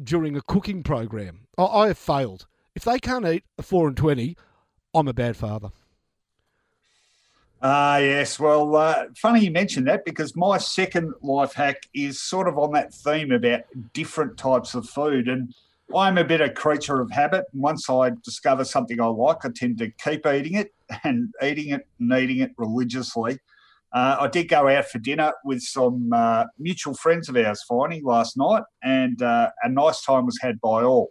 during 0.00 0.36
a 0.36 0.42
cooking 0.42 0.82
program. 0.82 1.46
I, 1.58 1.64
I 1.64 1.86
have 1.88 1.98
failed. 1.98 2.46
If 2.74 2.84
they 2.84 2.98
can't 2.98 3.26
eat 3.26 3.44
a 3.58 3.62
four 3.62 3.88
and 3.88 3.96
twenty, 3.96 4.36
I'm 4.94 5.08
a 5.08 5.12
bad 5.12 5.36
father. 5.36 5.70
Ah, 7.64 7.94
uh, 7.94 7.98
yes. 7.98 8.40
Well, 8.40 8.74
uh, 8.74 9.04
funny 9.16 9.44
you 9.44 9.52
mentioned 9.52 9.86
that 9.86 10.04
because 10.04 10.34
my 10.34 10.58
second 10.58 11.14
life 11.22 11.52
hack 11.52 11.86
is 11.94 12.20
sort 12.20 12.48
of 12.48 12.58
on 12.58 12.72
that 12.72 12.92
theme 12.92 13.30
about 13.30 13.60
different 13.92 14.36
types 14.36 14.74
of 14.74 14.88
food. 14.88 15.28
And 15.28 15.54
I'm 15.94 16.18
a 16.18 16.24
bit 16.24 16.40
a 16.40 16.50
creature 16.50 17.00
of 17.00 17.12
habit. 17.12 17.44
And 17.52 17.62
once 17.62 17.88
I 17.88 18.10
discover 18.24 18.64
something 18.64 19.00
I 19.00 19.06
like, 19.06 19.44
I 19.44 19.50
tend 19.54 19.78
to 19.78 19.90
keep 19.90 20.26
eating 20.26 20.54
it 20.54 20.74
and 21.04 21.32
eating 21.40 21.68
it 21.68 21.86
and 22.00 22.12
eating 22.12 22.38
it 22.38 22.50
religiously. 22.56 23.38
Uh, 23.92 24.16
I 24.20 24.28
did 24.28 24.48
go 24.48 24.68
out 24.68 24.86
for 24.86 24.98
dinner 24.98 25.32
with 25.44 25.60
some 25.60 26.10
uh, 26.14 26.44
mutual 26.58 26.94
friends 26.94 27.28
of 27.28 27.36
ours, 27.36 27.62
Finey, 27.70 28.02
last 28.02 28.36
night, 28.38 28.62
and 28.82 29.20
uh, 29.20 29.50
a 29.62 29.68
nice 29.68 30.02
time 30.02 30.24
was 30.24 30.38
had 30.40 30.60
by 30.60 30.82
all. 30.82 31.10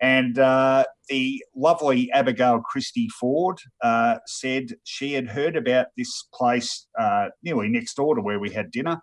And 0.00 0.38
uh, 0.38 0.84
the 1.08 1.42
lovely 1.54 2.10
Abigail 2.12 2.60
Christie 2.60 3.08
Ford 3.08 3.58
uh, 3.82 4.16
said 4.26 4.74
she 4.84 5.12
had 5.12 5.28
heard 5.28 5.56
about 5.56 5.86
this 5.96 6.28
place 6.34 6.86
uh, 6.98 7.28
nearly 7.42 7.68
next 7.68 7.94
door 7.94 8.14
to 8.14 8.20
where 8.20 8.38
we 8.38 8.50
had 8.50 8.70
dinner, 8.70 9.00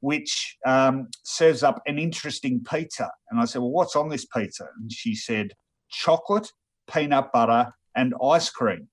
which 0.00 0.56
um, 0.66 1.08
serves 1.22 1.62
up 1.62 1.80
an 1.86 1.98
interesting 1.98 2.62
pizza. 2.64 3.10
And 3.30 3.40
I 3.40 3.44
said, 3.44 3.60
Well, 3.60 3.70
what's 3.70 3.96
on 3.96 4.08
this 4.08 4.26
pizza? 4.26 4.66
And 4.80 4.90
she 4.90 5.14
said, 5.14 5.52
Chocolate, 5.90 6.50
peanut 6.92 7.30
butter, 7.32 7.72
and 7.94 8.14
ice 8.22 8.50
cream. 8.50 8.88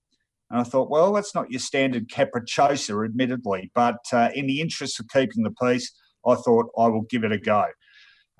And 0.50 0.60
I 0.60 0.64
thought, 0.64 0.90
well, 0.90 1.14
that's 1.14 1.36
not 1.36 1.52
your 1.52 1.60
standard 1.60 2.08
capricciosa, 2.10 3.06
admittedly, 3.06 3.72
but 3.76 4.00
uh, 4.12 4.30
in 4.34 4.48
the 4.48 4.62
interest 4.62 5.00
of 5.00 5.08
keeping 5.10 5.44
the 5.44 5.52
peace, 5.52 5.92
I 6.26 6.36
thought 6.36 6.68
I 6.78 6.88
will 6.88 7.04
give 7.04 7.24
it 7.24 7.32
a 7.32 7.38
go. 7.38 7.66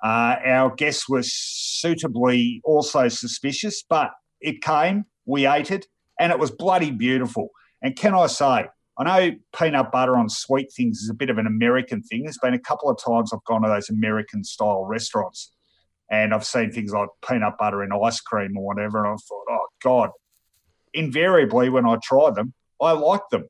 Uh, 0.02 0.36
our 0.44 0.74
guests 0.74 1.08
were 1.08 1.22
suitably 1.22 2.60
also 2.64 3.08
suspicious, 3.08 3.82
but 3.88 4.10
it 4.40 4.62
came, 4.62 5.04
we 5.26 5.46
ate 5.46 5.70
it, 5.70 5.86
and 6.18 6.32
it 6.32 6.38
was 6.38 6.50
bloody 6.50 6.90
beautiful. 6.90 7.50
And 7.82 7.94
can 7.94 8.14
I 8.14 8.26
say, 8.26 8.66
I 8.98 9.04
know 9.04 9.36
peanut 9.56 9.92
butter 9.92 10.16
on 10.16 10.28
sweet 10.28 10.72
things 10.72 10.98
is 10.98 11.10
a 11.10 11.14
bit 11.14 11.30
of 11.30 11.38
an 11.38 11.46
American 11.46 12.02
thing. 12.02 12.24
There's 12.24 12.38
been 12.38 12.54
a 12.54 12.58
couple 12.58 12.90
of 12.90 12.98
times 13.02 13.32
I've 13.32 13.44
gone 13.44 13.62
to 13.62 13.68
those 13.68 13.88
American 13.88 14.44
style 14.44 14.84
restaurants. 14.84 15.52
And 16.10 16.34
I've 16.34 16.44
seen 16.44 16.72
things 16.72 16.92
like 16.92 17.08
peanut 17.26 17.56
butter 17.56 17.82
in 17.82 17.92
ice 17.92 18.20
cream 18.20 18.58
or 18.58 18.66
whatever. 18.66 18.98
And 19.04 19.14
I 19.14 19.16
thought, 19.16 19.44
oh, 19.48 19.66
God. 19.82 20.10
Invariably, 20.94 21.68
when 21.68 21.86
I 21.86 21.96
try 22.02 22.30
them, 22.30 22.52
I 22.80 22.92
like 22.92 23.22
them. 23.30 23.44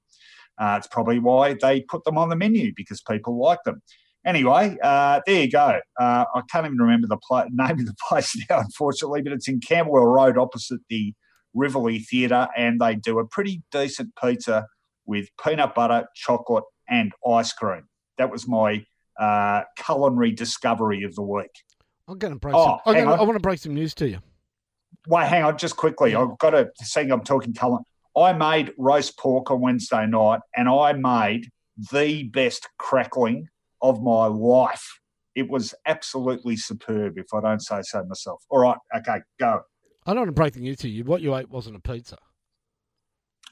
Uh, 0.59 0.75
it's 0.79 0.87
probably 0.87 1.19
why 1.19 1.55
they 1.55 1.81
put 1.83 2.05
them 2.05 2.19
on 2.19 2.29
the 2.29 2.37
menu 2.37 2.73
because 2.77 3.01
people 3.01 3.39
like 3.41 3.61
them. 3.65 3.83
Anyway, 4.27 4.77
uh, 4.83 5.21
there 5.27 5.45
you 5.45 5.51
go. 5.51 5.81
Uh, 5.99 6.25
I 6.35 6.43
can't 6.51 6.67
even 6.67 6.77
remember 6.77 7.07
the 7.07 7.17
pla- 7.17 7.47
name 7.51 7.81
of 7.81 7.87
the 7.87 7.95
place 8.09 8.37
now, 8.51 8.61
unfortunately, 8.61 9.23
but 9.23 9.33
it's 9.33 9.49
in 9.49 9.61
Camberwell 9.61 10.05
Road 10.05 10.37
opposite 10.37 10.81
the 10.91 11.15
Rivoli 11.55 12.01
Theatre, 12.01 12.49
and 12.57 12.81
they 12.81 12.95
do 12.95 13.19
a 13.19 13.27
pretty 13.27 13.63
decent 13.73 14.13
pizza 14.23 14.67
with 15.07 15.29
peanut 15.43 15.75
butter, 15.75 16.07
chocolate, 16.15 16.65
and 16.89 17.13
ice 17.27 17.53
cream. 17.53 17.85
That 18.19 18.31
was 18.31 18.47
my 18.47 18.85
uh, 19.19 19.63
culinary 19.77 20.33
discovery 20.33 21.03
of 21.03 21.15
the 21.15 21.23
week. 21.23 21.51
I'm 22.07 22.19
going 22.19 22.35
to 22.35 22.39
break. 22.39 22.55
Oh, 22.55 22.79
some, 22.85 22.95
gonna, 22.95 23.13
I 23.13 23.23
want 23.23 23.37
to 23.37 23.41
break 23.41 23.59
some 23.59 23.75
news 23.75 23.95
to 23.95 24.09
you. 24.09 24.19
Wait, 25.07 25.29
hang 25.29 25.43
on, 25.43 25.59
just 25.59 25.77
quickly. 25.77 26.15
I've 26.15 26.39
got 26.39 26.51
to 26.51 26.71
saying 26.77 27.11
I'm 27.11 27.25
talking 27.25 27.53
culinary. 27.53 27.85
I 28.17 28.33
made 28.33 28.73
roast 28.77 29.19
pork 29.19 29.51
on 29.51 29.61
Wednesday 29.61 30.07
night, 30.07 30.41
and 30.57 30.69
I 30.69 30.93
made 30.93 31.49
the 31.93 32.25
best 32.25 32.69
crackling 32.79 33.49
of 33.81 34.03
my 34.03 34.27
life. 34.27 34.99
It 35.35 35.49
was 35.49 35.75
absolutely 35.87 36.57
superb, 36.57 37.17
if 37.19 37.33
I 37.33 37.41
don't 37.41 37.61
say 37.63 37.83
so 37.83 38.05
myself. 38.05 38.43
All 38.51 38.59
right, 38.59 38.77
okay, 38.97 39.21
go. 39.39 39.61
I 40.07 40.13
don't 40.13 40.23
want 40.23 40.29
to 40.29 40.33
break 40.33 40.55
the 40.55 40.61
news 40.61 40.79
to 40.79 40.89
you. 40.89 41.05
What 41.05 41.23
you 41.23 41.37
ate 41.37 41.49
wasn't 41.51 41.77
a 41.77 41.81
pizza. 41.81 42.19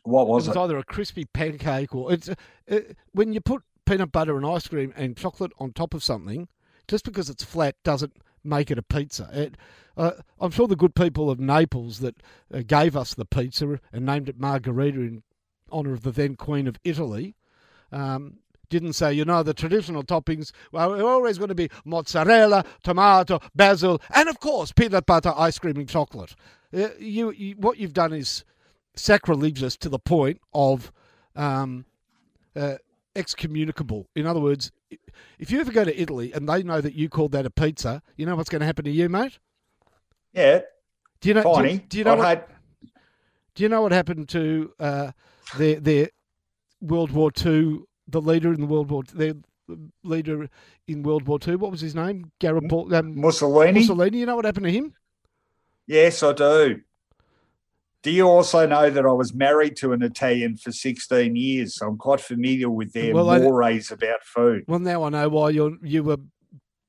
What 0.03 0.27
was 0.27 0.47
it? 0.47 0.51
Was 0.51 0.57
it? 0.57 0.61
either 0.61 0.79
a 0.79 0.85
crispy 0.85 1.25
pancake 1.27 1.95
or 1.95 2.13
it's 2.13 2.29
uh, 2.29 2.81
when 3.13 3.33
you 3.33 3.41
put 3.41 3.63
peanut 3.87 4.13
butter 4.13 4.37
and 4.37 4.47
ice 4.47 4.67
cream 4.67 4.93
and 4.97 5.17
chocolate 5.17 5.53
on 5.59 5.73
top 5.73 5.95
of 5.95 6.03
something. 6.03 6.49
Just 6.89 7.05
because 7.05 7.29
it's 7.29 7.45
flat 7.45 7.77
doesn't 7.85 8.15
make 8.43 8.71
it 8.71 8.79
a 8.79 8.83
pizza. 8.83 9.29
It, 9.33 9.57
uh, 9.99 10.13
I'm 10.41 10.53
sure 10.53 10.69
the 10.69 10.77
good 10.77 10.95
people 10.95 11.29
of 11.29 11.41
Naples 11.41 11.99
that 11.99 12.15
uh, 12.55 12.63
gave 12.67 12.97
us 12.97 13.15
the 13.15 13.25
pizza 13.25 13.81
and 13.93 14.07
named 14.07 14.29
it 14.29 14.39
Margherita 14.39 15.01
in 15.01 15.23
honour 15.71 15.93
of 15.93 16.03
the 16.03 16.13
then 16.13 16.37
Queen 16.37 16.67
of 16.67 16.79
Italy 16.85 17.35
um, 17.91 18.39
didn't 18.71 18.93
say, 18.93 19.13
you 19.13 19.25
know, 19.25 19.43
the 19.43 19.55
traditional 19.55 20.05
toppings 20.05 20.53
well, 20.73 20.95
are 20.95 21.05
always 21.05 21.37
going 21.39 21.49
to 21.49 21.55
be 21.55 21.69
mozzarella, 21.85 22.65
tomato, 22.83 23.41
basil, 23.55 24.01
and 24.15 24.29
of 24.29 24.39
course 24.41 24.73
peanut 24.73 25.05
butter, 25.05 25.33
ice 25.37 25.59
cream, 25.59 25.77
and 25.77 25.89
chocolate. 25.89 26.37
Uh, 26.73 26.89
you, 26.99 27.33
you, 27.33 27.55
what 27.57 27.79
you've 27.79 27.95
done 27.95 28.13
is 28.13 28.45
sacrilegious 28.95 29.77
to 29.79 29.89
the 29.89 29.99
point 29.99 30.41
of 30.53 30.93
um, 31.35 31.87
uh, 32.55 32.77
excommunicable. 33.17 34.07
In 34.15 34.27
other 34.27 34.41
words, 34.41 34.71
if 35.39 35.51
you 35.51 35.61
ever 35.61 35.73
go 35.73 35.85
to 35.85 36.01
Italy 36.01 36.33
and 36.33 36.49
they 36.49 36.63
know 36.63 36.81
that 36.81 36.95
you 36.95 37.09
called 37.09 37.33
that 37.33 37.47
a 37.47 37.51
pizza, 37.51 38.03
you 38.17 38.27
know 38.27 38.37
what's 38.37 38.51
going 38.51 38.61
to 38.61 38.67
happen 38.67 38.85
to 38.85 38.91
you, 38.91 39.09
mate? 39.09 39.39
Yeah. 40.33 40.61
Do 41.21 41.29
you 41.29 41.35
know? 41.35 41.43
Do, 41.43 41.79
do, 41.79 41.99
you 41.99 42.05
know? 42.05 42.17
What, 42.17 42.27
had... 42.27 42.45
Do 43.55 43.63
you 43.63 43.69
know 43.69 43.83
what 43.83 43.93
happened 43.93 44.29
to 44.31 44.73
uh, 44.79 45.13
their 45.57 45.81
their 45.81 46.09
World 46.81 47.11
War 47.11 47.31
Two 47.31 47.89
the 48.09 48.21
leader 48.21 48.53
in 48.53 48.61
the 48.61 48.67
World 48.67 48.91
War, 48.91 49.03
the 49.03 49.39
leader 50.03 50.49
in 50.87 51.03
World 51.03 51.27
War 51.27 51.39
Two. 51.39 51.59
What 51.59 51.71
was 51.71 51.81
his 51.81 51.95
name? 51.95 52.33
Garibaldi. 52.41 52.97
Um, 52.97 53.21
Mussolini. 53.21 53.81
Mussolini. 53.81 54.19
You 54.19 54.27
know 54.27 54.37
what 54.37 54.45
happened 54.45 54.67
to 54.67 54.73
him? 54.73 54.95
Yes, 55.87 56.23
I 56.23 56.33
do. 56.33 56.81
Do 58.03 58.11
you 58.13 58.29
also 58.29 58.67
know 58.67 58.91
that 58.91 59.05
I 59.05 59.13
was 59.13 59.35
married 59.35 59.77
to 59.79 59.93
an 59.93 60.03
Italian 60.03 60.57
for 60.57 60.71
16 60.71 61.35
years? 61.35 61.75
So 61.75 61.89
I'm 61.89 61.99
quite 61.99 62.21
familiar 62.21 62.71
with 62.71 62.93
their 62.93 63.13
well, 63.13 63.27
mores 63.41 63.91
I, 63.91 63.95
about 63.95 64.23
food. 64.23 64.65
Well, 64.69 64.79
now 64.79 65.03
I 65.03 65.09
know 65.11 65.29
why 65.29 65.51
you 65.51 65.79
you 65.83 66.03
were 66.05 66.19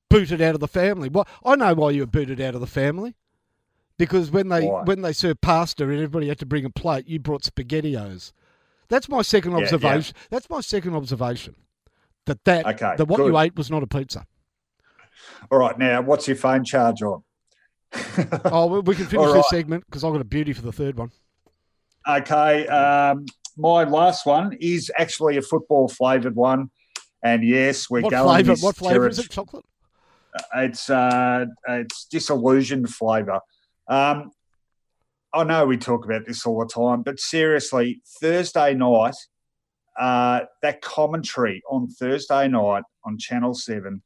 booted 0.10 0.42
out 0.42 0.56
of 0.56 0.62
the 0.62 0.68
family. 0.68 1.10
Well, 1.10 1.28
I 1.44 1.56
know 1.56 1.74
why 1.74 1.92
you 1.92 2.02
were 2.02 2.08
booted 2.08 2.40
out 2.40 2.56
of 2.56 2.62
the 2.62 2.68
family. 2.68 3.16
Because 4.00 4.32
when 4.32 4.48
they 4.48 4.66
why? 4.66 4.84
when 4.84 5.02
they 5.02 5.12
served 5.12 5.42
pasta 5.42 5.84
and 5.84 5.94
everybody 5.94 6.30
had 6.30 6.40
to 6.40 6.46
bring 6.46 6.64
a 6.64 6.70
plate, 6.70 7.06
you 7.06 7.20
brought 7.20 7.44
spaghettios. 7.44 8.32
That's 8.88 9.10
my 9.10 9.22
second 9.22 9.52
yeah, 9.52 9.58
observation. 9.58 10.16
Yeah. 10.18 10.28
That's 10.32 10.50
my 10.50 10.62
second 10.62 10.96
observation. 10.96 11.56
That 12.26 12.44
that 12.46 12.66
okay, 12.66 12.96
that 12.98 13.06
what 13.06 13.18
good. 13.18 13.28
you 13.28 13.38
ate 13.38 13.58
was 13.58 13.70
not 13.70 13.84
a 13.84 13.88
pizza. 13.88 14.26
All 15.52 15.60
right, 15.60 15.78
now 15.78 16.02
what's 16.02 16.30
your 16.30 16.38
phone 16.38 16.64
charge 16.64 17.02
on? 17.02 17.24
oh, 18.46 18.80
we 18.80 18.96
can 18.96 19.06
finish 19.06 19.28
right. 19.28 19.34
this 19.34 19.50
segment 19.50 19.84
because 19.86 20.06
I've 20.06 20.14
got 20.14 20.22
a 20.22 20.26
beauty 20.26 20.54
for 20.54 20.62
the 20.62 20.72
third 20.72 20.98
one. 20.98 21.12
Okay, 22.08 22.68
um, 22.68 23.26
my 23.58 23.84
last 23.84 24.26
one 24.26 24.56
is 24.62 24.90
actually 24.98 25.36
a 25.36 25.42
football 25.42 25.90
flavoured 25.90 26.38
one, 26.38 26.72
and 27.22 27.44
yes, 27.44 27.90
we're 27.90 28.00
what 28.02 28.12
going. 28.12 28.46
Flavor, 28.46 28.62
what 28.62 28.78
flavour 28.78 29.10
is 29.10 29.20
it? 29.20 29.30
Chocolate. 29.30 29.66
It's 30.56 30.90
uh, 30.90 31.48
it's 31.68 32.06
disillusioned 32.06 32.90
flavour. 32.90 33.42
Um, 33.90 34.32
I 35.34 35.44
know 35.44 35.66
we 35.66 35.78
talk 35.78 36.06
about 36.06 36.26
this 36.26 36.46
all 36.46 36.60
the 36.60 36.72
time, 36.72 37.02
but 37.02 37.20
seriously, 37.20 38.02
Thursday 38.22 38.74
night, 38.76 39.16
uh, 40.00 40.42
that 40.62 40.82
commentary 40.82 41.62
on 41.70 41.90
Thursday 41.90 42.48
night 42.48 42.84
on 43.04 43.18
Channel 43.18 43.54
Seven, 43.54 44.02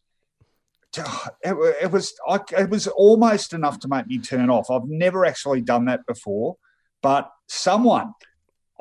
it, 0.98 1.76
it 1.82 1.92
was 1.92 2.14
I, 2.28 2.40
it 2.58 2.70
was 2.70 2.88
almost 2.88 3.54
enough 3.54 3.80
to 3.80 3.88
make 3.88 4.08
me 4.08 4.20
turn 4.20 4.50
off. 4.50 4.72
I've 4.72 4.88
never 4.88 5.26
actually 5.26 5.62
done 5.62 5.86
that 5.86 6.06
before, 6.08 6.58
but 7.02 7.30
someone. 7.48 8.14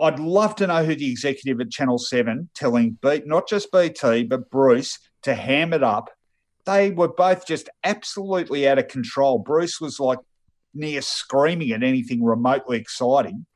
I'd 0.01 0.19
love 0.19 0.57
to 0.57 0.67
know 0.67 0.85
who 0.85 0.97
the 0.97 1.11
executive 1.11 1.61
at 1.61 1.71
Channel 1.71 1.99
7 1.99 2.49
telling 2.55 2.99
B, 3.03 3.23
not 3.27 3.47
just 3.47 3.71
BT, 3.71 4.25
but 4.25 4.51
Bruce 4.51 4.99
to 5.23 5.35
ham 5.35 5.75
it 5.75 5.83
up. 5.83 6.11
They 6.65 6.91
were 6.91 7.13
both 7.13 7.47
just 7.47 7.69
absolutely 7.85 8.67
out 8.67 8.79
of 8.79 8.89
control. 8.89 9.39
Bruce 9.39 9.81
was 9.81 10.01
like 10.01 10.19
near 10.75 11.03
screaming 11.03 11.71
at 11.73 11.83
anything 11.83 12.25
remotely 12.25 12.79
exciting. 12.79 13.47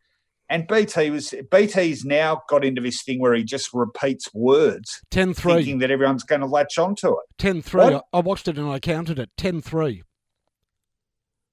And 0.48 0.68
BT 0.68 1.10
was 1.10 1.34
BT's 1.50 2.04
now 2.04 2.42
got 2.48 2.64
into 2.64 2.80
this 2.80 3.02
thing 3.02 3.20
where 3.20 3.34
he 3.34 3.42
just 3.42 3.70
repeats 3.72 4.32
words, 4.32 5.00
10 5.10 5.34
3. 5.34 5.54
thinking 5.54 5.78
that 5.80 5.90
everyone's 5.90 6.22
going 6.22 6.40
to 6.40 6.46
latch 6.46 6.78
onto 6.78 7.08
it. 7.08 7.24
10 7.38 7.62
3. 7.62 8.00
I 8.12 8.20
watched 8.20 8.46
it 8.46 8.56
and 8.56 8.68
I 8.68 8.78
counted 8.78 9.18
it 9.18 9.30
10 9.36 9.60
3. 9.60 10.02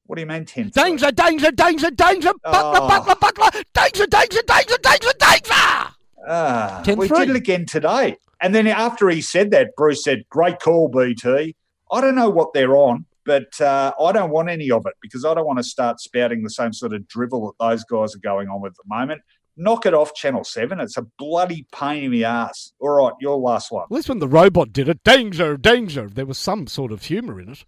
What 0.06 0.18
do 0.18 0.22
you 0.22 0.28
mean 0.28 0.46
10 0.46 0.70
Danger, 0.70 1.12
danger, 1.12 1.52
danger, 1.52 1.90
danger, 1.90 2.34
butler, 2.44 2.80
oh. 2.84 2.88
butler, 2.88 3.16
butler, 3.16 3.62
danger, 3.74 4.06
danger, 4.06 4.42
danger, 4.46 4.78
danger, 4.84 5.12
danger. 5.20 5.94
Ah, 6.28 6.82
10 6.86 6.98
we 6.98 7.08
did 7.08 7.30
it 7.30 7.36
again 7.36 7.66
today. 7.66 8.18
And 8.42 8.54
then 8.54 8.68
after 8.68 9.10
he 9.10 9.22
said 9.22 9.52
that, 9.52 9.76
Bruce 9.76 10.04
said, 10.04 10.24
Great 10.30 10.60
call, 10.60 10.90
BT. 10.90 11.56
I 11.92 12.02
don't 12.02 12.16
know 12.16 12.30
what 12.30 12.54
they're 12.54 12.76
on. 12.76 13.06
But 13.26 13.60
uh, 13.62 13.94
I 14.00 14.12
don't 14.12 14.32
want 14.32 14.50
any 14.50 14.70
of 14.72 14.86
it 14.86 14.94
because 15.02 15.24
I 15.26 15.34
don't 15.34 15.46
want 15.46 15.60
to 15.60 15.64
start 15.64 16.00
spouting 16.00 16.44
the 16.44 16.50
same 16.50 16.74
sort 16.74 16.94
of 16.94 17.08
drivel 17.08 17.48
that 17.48 17.64
those 17.64 17.84
guys 17.86 18.16
are 18.16 18.20
going 18.20 18.50
on 18.50 18.62
with 18.62 18.74
at 18.74 18.78
the 18.78 18.96
moment. 18.96 19.22
Knock 19.56 19.86
it 19.86 19.94
off, 19.94 20.16
Channel 20.16 20.44
7. 20.44 20.80
It's 20.80 20.98
a 20.98 21.04
bloody 21.18 21.68
pain 21.72 22.06
in 22.06 22.12
the 22.12 22.26
ass. 22.26 22.74
All 22.80 22.90
right, 22.90 23.14
your 23.22 23.38
last 23.38 23.72
one. 23.72 23.86
Well, 23.90 24.00
this 24.00 24.10
when 24.10 24.20
the 24.20 24.28
robot 24.28 24.74
did 24.74 24.90
it. 24.90 25.04
Danger, 25.04 25.58
danger. 25.58 26.10
There 26.10 26.26
was 26.26 26.40
some 26.40 26.66
sort 26.68 26.92
of 26.92 27.04
humour 27.04 27.40
in 27.40 27.50
it. 27.50 27.66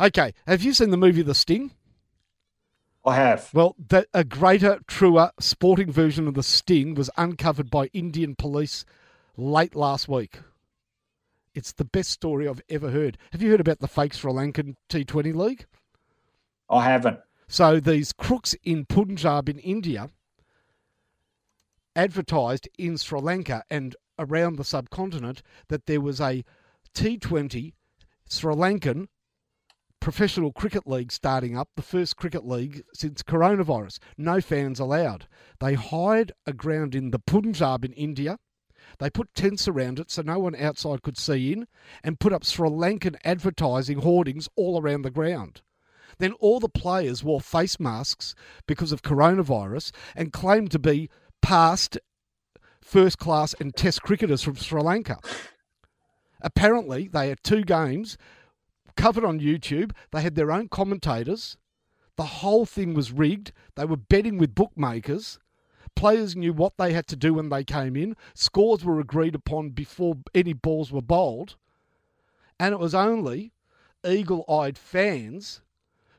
Okay, 0.00 0.32
have 0.46 0.62
you 0.62 0.72
seen 0.72 0.90
the 0.90 0.96
movie 0.96 1.22
The 1.22 1.34
Sting? 1.34 1.72
I 3.04 3.16
have. 3.16 3.50
Well, 3.52 3.74
the, 3.78 4.06
a 4.14 4.24
greater, 4.24 4.80
truer 4.86 5.32
sporting 5.38 5.92
version 5.92 6.28
of 6.28 6.34
The 6.34 6.42
Sting 6.42 6.94
was 6.94 7.10
uncovered 7.16 7.70
by 7.70 7.86
Indian 7.92 8.34
police 8.34 8.84
late 9.36 9.74
last 9.74 10.08
week. 10.08 10.38
It's 11.54 11.72
the 11.72 11.84
best 11.84 12.10
story 12.10 12.48
I've 12.48 12.62
ever 12.68 12.90
heard. 12.90 13.18
Have 13.32 13.42
you 13.42 13.50
heard 13.50 13.60
about 13.60 13.80
the 13.80 13.88
fake 13.88 14.14
Sri 14.14 14.32
Lankan 14.32 14.76
T20 14.88 15.34
league? 15.34 15.66
I 16.70 16.84
haven't. 16.84 17.20
So 17.46 17.78
these 17.80 18.12
crooks 18.12 18.54
in 18.64 18.86
Punjab 18.86 19.48
in 19.48 19.58
India 19.58 20.08
advertised 21.94 22.68
in 22.78 22.96
Sri 22.96 23.20
Lanka 23.20 23.62
and 23.70 23.94
around 24.18 24.56
the 24.56 24.64
subcontinent 24.64 25.42
that 25.68 25.86
there 25.86 26.00
was 26.00 26.20
a 26.20 26.44
T20 26.94 27.74
Sri 28.28 28.54
Lankan 28.54 29.08
professional 30.00 30.52
cricket 30.52 30.86
league 30.86 31.12
starting 31.12 31.56
up, 31.56 31.68
the 31.76 31.82
first 31.82 32.16
cricket 32.16 32.44
league 32.44 32.82
since 32.92 33.22
coronavirus. 33.22 33.98
No 34.18 34.40
fans 34.40 34.80
allowed. 34.80 35.28
They 35.60 35.74
hired 35.74 36.32
a 36.44 36.52
ground 36.52 36.94
in 36.94 37.10
the 37.12 37.20
Punjab 37.20 37.84
in 37.84 37.92
India 37.92 38.38
they 38.98 39.10
put 39.10 39.34
tents 39.34 39.68
around 39.68 39.98
it 39.98 40.10
so 40.10 40.22
no 40.22 40.38
one 40.38 40.54
outside 40.54 41.02
could 41.02 41.18
see 41.18 41.52
in 41.52 41.66
and 42.02 42.20
put 42.20 42.32
up 42.32 42.44
Sri 42.44 42.68
Lankan 42.68 43.16
advertising 43.24 43.98
hoardings 44.00 44.48
all 44.56 44.80
around 44.80 45.02
the 45.02 45.10
ground. 45.10 45.62
Then 46.18 46.32
all 46.34 46.60
the 46.60 46.68
players 46.68 47.24
wore 47.24 47.40
face 47.40 47.80
masks 47.80 48.34
because 48.66 48.92
of 48.92 49.02
coronavirus 49.02 49.92
and 50.14 50.32
claimed 50.32 50.70
to 50.72 50.78
be 50.78 51.10
past 51.40 51.98
first 52.80 53.18
class 53.18 53.54
and 53.58 53.74
test 53.74 54.02
cricketers 54.02 54.42
from 54.42 54.56
Sri 54.56 54.82
Lanka. 54.82 55.18
Apparently, 56.40 57.08
they 57.08 57.28
had 57.28 57.42
two 57.42 57.62
games 57.62 58.18
covered 58.96 59.24
on 59.24 59.40
YouTube. 59.40 59.92
They 60.10 60.22
had 60.22 60.34
their 60.34 60.52
own 60.52 60.68
commentators. 60.68 61.56
The 62.16 62.24
whole 62.24 62.66
thing 62.66 62.94
was 62.94 63.12
rigged. 63.12 63.52
They 63.76 63.84
were 63.84 63.96
betting 63.96 64.38
with 64.38 64.54
bookmakers. 64.54 65.38
Players 65.94 66.34
knew 66.34 66.52
what 66.52 66.76
they 66.78 66.92
had 66.92 67.06
to 67.08 67.16
do 67.16 67.34
when 67.34 67.48
they 67.48 67.64
came 67.64 67.96
in. 67.96 68.16
Scores 68.34 68.84
were 68.84 69.00
agreed 69.00 69.34
upon 69.34 69.70
before 69.70 70.16
any 70.34 70.52
balls 70.52 70.90
were 70.90 71.02
bowled. 71.02 71.56
And 72.58 72.72
it 72.72 72.80
was 72.80 72.94
only 72.94 73.52
eagle 74.04 74.44
eyed 74.48 74.78
fans 74.78 75.60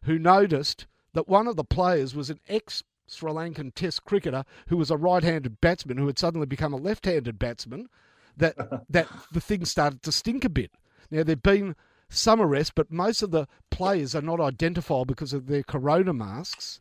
who 0.03 0.17
noticed 0.17 0.85
that 1.13 1.27
one 1.27 1.47
of 1.47 1.55
the 1.55 1.63
players 1.63 2.15
was 2.15 2.29
an 2.29 2.39
ex 2.47 2.83
Sri 3.07 3.31
Lankan 3.31 3.73
Test 3.75 4.05
cricketer 4.05 4.43
who 4.67 4.77
was 4.77 4.89
a 4.89 4.97
right-handed 4.97 5.61
batsman 5.61 5.97
who 5.97 6.07
had 6.07 6.17
suddenly 6.17 6.47
become 6.47 6.73
a 6.73 6.77
left-handed 6.77 7.37
batsman. 7.37 7.89
That 8.37 8.55
that 8.89 9.07
the 9.31 9.41
thing 9.41 9.65
started 9.65 10.01
to 10.03 10.11
stink 10.11 10.45
a 10.45 10.49
bit. 10.49 10.71
Now 11.11 11.23
there've 11.23 11.43
been 11.43 11.75
some 12.09 12.41
arrests, 12.41 12.73
but 12.75 12.91
most 12.91 13.21
of 13.21 13.31
the 13.31 13.47
players 13.69 14.15
are 14.15 14.21
not 14.21 14.39
identifiable 14.39 15.05
because 15.05 15.33
of 15.33 15.47
their 15.47 15.63
corona 15.63 16.13
masks. 16.13 16.79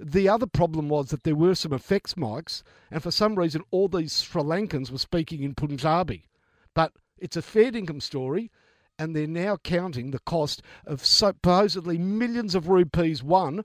The 0.00 0.28
other 0.28 0.46
problem 0.46 0.88
was 0.88 1.08
that 1.08 1.24
there 1.24 1.34
were 1.34 1.54
some 1.54 1.72
effects 1.72 2.14
mics, 2.14 2.62
and 2.90 3.02
for 3.02 3.10
some 3.10 3.34
reason, 3.34 3.62
all 3.70 3.88
these 3.88 4.22
Sri 4.22 4.42
Lankans 4.42 4.90
were 4.90 4.98
speaking 4.98 5.42
in 5.42 5.54
Punjabi. 5.54 6.28
But 6.74 6.92
it's 7.18 7.36
a 7.36 7.42
fair 7.42 7.74
income 7.76 8.00
story, 8.00 8.50
and 8.98 9.14
they're 9.14 9.26
now 9.26 9.56
counting 9.56 10.10
the 10.10 10.20
cost 10.20 10.62
of 10.86 11.04
supposedly 11.04 11.98
millions 11.98 12.54
of 12.54 12.68
rupees 12.68 13.22
won 13.22 13.64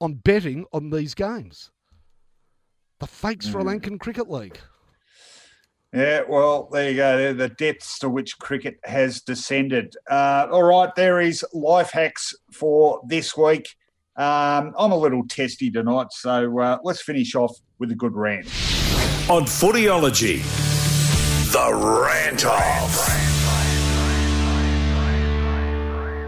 on 0.00 0.14
betting 0.14 0.66
on 0.72 0.90
these 0.90 1.14
games. 1.14 1.70
The 3.00 3.06
fake 3.08 3.42
Sri 3.42 3.62
mm. 3.62 3.80
Lankan 3.80 3.98
Cricket 3.98 4.30
League. 4.30 4.60
Yeah, 5.92 6.22
well, 6.26 6.68
there 6.72 6.90
you 6.90 6.96
go. 6.96 7.34
The 7.34 7.48
depths 7.48 7.98
to 7.98 8.08
which 8.08 8.38
cricket 8.38 8.78
has 8.84 9.20
descended. 9.20 9.94
Uh, 10.08 10.46
all 10.50 10.62
right, 10.62 10.94
there 10.94 11.20
is 11.20 11.44
life 11.52 11.90
hacks 11.90 12.34
for 12.50 13.02
this 13.06 13.36
week. 13.36 13.74
Um, 14.16 14.74
I'm 14.78 14.92
a 14.92 14.96
little 14.96 15.26
testy 15.26 15.70
tonight, 15.70 16.08
so 16.10 16.58
uh, 16.60 16.78
let's 16.84 17.00
finish 17.00 17.34
off 17.34 17.56
with 17.78 17.90
a 17.92 17.94
good 17.94 18.14
rant. 18.14 18.46
On 19.30 19.44
Footyology, 19.44 20.42
the 21.52 21.74
rant 21.74 22.44
off. 22.44 23.08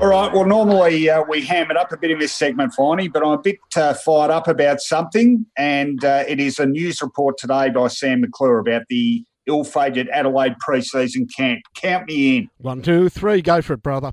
All 0.00 0.08
right. 0.10 0.32
Well, 0.32 0.44
normally 0.44 1.08
uh, 1.08 1.24
we 1.28 1.42
ham 1.42 1.70
it 1.70 1.76
up 1.76 1.92
a 1.92 1.96
bit 1.96 2.10
in 2.10 2.18
this 2.18 2.32
segment, 2.32 2.72
Finey, 2.78 3.12
but 3.12 3.22
I'm 3.22 3.32
a 3.32 3.38
bit 3.38 3.58
uh, 3.76 3.94
fired 3.94 4.30
up 4.30 4.48
about 4.48 4.80
something, 4.80 5.46
and 5.56 6.02
uh, 6.04 6.24
it 6.26 6.40
is 6.40 6.58
a 6.58 6.66
news 6.66 7.00
report 7.00 7.38
today 7.38 7.70
by 7.70 7.88
Sam 7.88 8.22
McClure 8.22 8.58
about 8.58 8.82
the 8.88 9.24
ill-fated 9.46 10.08
Adelaide 10.08 10.58
pre-season 10.58 11.26
camp. 11.26 11.60
Count 11.74 12.06
me 12.08 12.38
in. 12.38 12.48
One, 12.58 12.82
two, 12.82 13.08
three. 13.08 13.42
Go 13.42 13.62
for 13.62 13.74
it, 13.74 13.82
brother. 13.82 14.12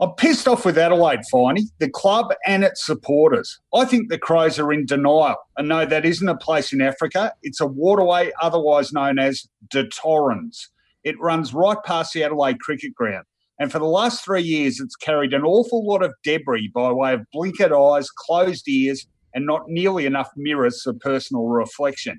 I'm 0.00 0.10
pissed 0.16 0.48
off 0.48 0.66
with 0.66 0.76
Adelaide, 0.76 1.20
Finey, 1.32 1.68
the 1.78 1.88
club 1.88 2.34
and 2.46 2.64
its 2.64 2.84
supporters. 2.84 3.60
I 3.72 3.84
think 3.84 4.08
the 4.08 4.18
Crows 4.18 4.58
are 4.58 4.72
in 4.72 4.86
denial. 4.86 5.36
And 5.56 5.68
no, 5.68 5.86
that 5.86 6.04
isn't 6.04 6.28
a 6.28 6.36
place 6.36 6.72
in 6.72 6.80
Africa. 6.80 7.32
It's 7.42 7.60
a 7.60 7.66
waterway 7.66 8.32
otherwise 8.42 8.92
known 8.92 9.20
as 9.20 9.46
the 9.72 9.84
Torrens. 9.84 10.68
It 11.04 11.20
runs 11.20 11.54
right 11.54 11.78
past 11.84 12.12
the 12.12 12.24
Adelaide 12.24 12.58
cricket 12.58 12.92
ground. 12.92 13.24
And 13.60 13.70
for 13.70 13.78
the 13.78 13.84
last 13.84 14.24
three 14.24 14.42
years, 14.42 14.80
it's 14.80 14.96
carried 14.96 15.32
an 15.32 15.44
awful 15.44 15.86
lot 15.86 16.02
of 16.02 16.12
debris 16.24 16.72
by 16.74 16.90
way 16.90 17.12
of 17.12 17.26
blinkered 17.32 17.70
eyes, 17.70 18.10
closed 18.10 18.66
ears, 18.66 19.06
and 19.32 19.46
not 19.46 19.68
nearly 19.68 20.06
enough 20.06 20.30
mirrors 20.36 20.82
for 20.82 20.92
personal 20.94 21.46
reflection. 21.46 22.18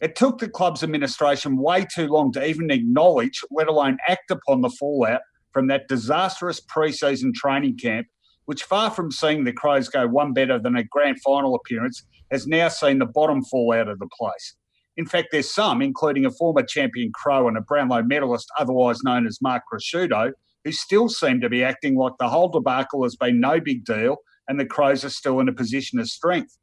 It 0.00 0.14
took 0.14 0.38
the 0.38 0.48
club's 0.48 0.82
administration 0.82 1.56
way 1.56 1.86
too 1.92 2.08
long 2.08 2.32
to 2.32 2.46
even 2.46 2.70
acknowledge, 2.70 3.40
let 3.50 3.66
alone 3.66 3.96
act 4.06 4.30
upon 4.30 4.60
the 4.60 4.70
fallout 4.70 5.22
from 5.52 5.66
that 5.68 5.88
disastrous 5.88 6.60
pre-season 6.60 7.32
training 7.34 7.76
camp, 7.76 8.06
which 8.46 8.64
far 8.64 8.90
from 8.90 9.10
seeing 9.10 9.44
the 9.44 9.52
Crows 9.52 9.88
go 9.88 10.06
one 10.06 10.32
better 10.32 10.58
than 10.58 10.76
a 10.76 10.84
grand 10.84 11.20
final 11.20 11.54
appearance, 11.54 12.02
has 12.30 12.46
now 12.46 12.68
seen 12.68 12.98
the 12.98 13.06
bottom 13.06 13.44
fall 13.44 13.72
out 13.72 13.88
of 13.88 13.98
the 13.98 14.08
place. 14.18 14.56
In 14.96 15.06
fact, 15.06 15.28
there's 15.30 15.54
some, 15.54 15.80
including 15.80 16.24
a 16.24 16.30
former 16.30 16.62
champion 16.62 17.12
Crow 17.14 17.46
and 17.46 17.56
a 17.56 17.60
Brownlow 17.60 18.02
medalist, 18.02 18.48
otherwise 18.58 18.98
known 19.04 19.26
as 19.26 19.40
Mark 19.40 19.62
Ricciuto, 19.72 20.32
who 20.64 20.72
still 20.72 21.08
seem 21.08 21.40
to 21.40 21.48
be 21.48 21.62
acting 21.62 21.96
like 21.96 22.14
the 22.18 22.28
whole 22.28 22.48
debacle 22.48 23.04
has 23.04 23.16
been 23.16 23.40
no 23.40 23.60
big 23.60 23.84
deal 23.84 24.16
and 24.48 24.58
the 24.58 24.66
Crows 24.66 25.04
are 25.04 25.10
still 25.10 25.40
in 25.40 25.48
a 25.48 25.52
position 25.52 25.98
of 25.98 26.08
strength. 26.08 26.58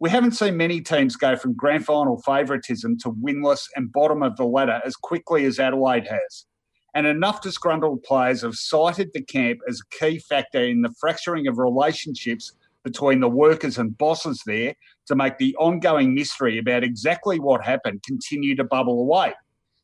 We 0.00 0.10
haven't 0.10 0.32
seen 0.32 0.56
many 0.56 0.80
teams 0.80 1.16
go 1.16 1.36
from 1.36 1.54
grand 1.54 1.84
final 1.84 2.20
favouritism 2.22 2.98
to 3.00 3.10
winless 3.10 3.66
and 3.76 3.92
bottom 3.92 4.22
of 4.22 4.36
the 4.36 4.44
ladder 4.44 4.80
as 4.84 4.96
quickly 4.96 5.44
as 5.44 5.58
Adelaide 5.58 6.06
has 6.06 6.46
and 6.94 7.06
enough 7.06 7.40
disgruntled 7.40 8.02
players 8.02 8.42
have 8.42 8.54
cited 8.54 9.10
the 9.12 9.22
camp 9.22 9.60
as 9.68 9.80
a 9.80 9.96
key 9.96 10.18
factor 10.18 10.64
in 10.64 10.82
the 10.82 10.94
fracturing 10.98 11.48
of 11.48 11.58
relationships 11.58 12.52
between 12.84 13.20
the 13.20 13.28
workers 13.28 13.78
and 13.78 13.98
bosses 13.98 14.42
there 14.46 14.74
to 15.06 15.16
make 15.16 15.38
the 15.38 15.56
ongoing 15.56 16.14
mystery 16.14 16.58
about 16.58 16.84
exactly 16.84 17.40
what 17.40 17.64
happened 17.64 18.02
continue 18.04 18.54
to 18.54 18.64
bubble 18.64 19.00
away. 19.00 19.32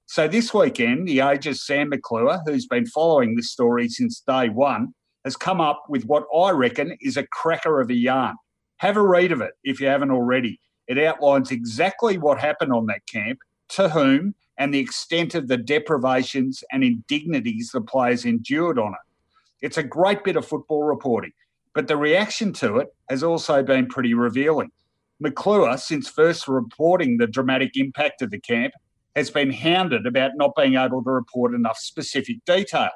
So 0.07 0.29
this 0.29 0.53
weekend, 0.53 1.09
the 1.09 1.21
Age's 1.21 1.65
Sam 1.65 1.89
McClure, 1.89 2.41
who's 2.45 2.67
been 2.67 2.87
following 2.87 3.35
this 3.35 3.51
story 3.51 3.89
since 3.89 4.21
day 4.21 4.49
one, 4.49 4.95
has 5.25 5.37
come 5.37 5.61
up 5.61 5.85
with 5.89 6.05
what 6.05 6.25
I 6.37 6.51
reckon 6.51 6.97
is 7.01 7.17
a 7.17 7.27
cracker 7.27 7.81
of 7.81 7.91
a 7.91 7.95
yarn. 7.95 8.37
Have 8.79 8.97
a 8.97 9.07
read 9.07 9.33
of 9.33 9.41
it 9.41 9.53
if 9.63 9.81
you 9.81 9.87
haven't 9.87 10.11
already. 10.11 10.61
It 10.89 10.99
outlines 10.99 11.51
exactly 11.51 12.19
what 12.19 12.41
happened 12.41 12.73
on 12.73 12.87
that 12.87 13.07
camp, 13.07 13.39
to 13.71 13.89
whom, 13.89 14.35
and 14.61 14.73
the 14.73 14.79
extent 14.79 15.35
of 15.35 15.49
the 15.49 15.57
deprivations 15.57 16.63
and 16.71 16.85
indignities 16.85 17.71
the 17.73 17.81
players 17.81 18.27
endured 18.27 18.79
on 18.79 18.93
it. 18.93 19.65
It's 19.67 19.79
a 19.79 19.83
great 19.83 20.23
bit 20.23 20.37
of 20.37 20.47
football 20.47 20.83
reporting, 20.83 21.33
but 21.75 21.89
the 21.89 21.97
reaction 21.97 22.53
to 22.55 22.77
it 22.77 22.89
has 23.09 23.23
also 23.23 23.63
been 23.63 23.87
pretty 23.87 24.13
revealing. 24.13 24.71
McClure, 25.19 25.79
since 25.79 26.09
first 26.09 26.47
reporting 26.47 27.17
the 27.17 27.27
dramatic 27.27 27.71
impact 27.75 28.21
of 28.21 28.31
the 28.31 28.39
camp, 28.39 28.75
has 29.17 29.31
been 29.31 29.51
hounded 29.51 30.07
about 30.07 30.33
not 30.37 30.55
being 30.55 30.77
able 30.77 31.03
to 31.05 31.11
report 31.11 31.55
enough 31.55 31.79
specific 31.79 32.37
detail. 32.45 32.91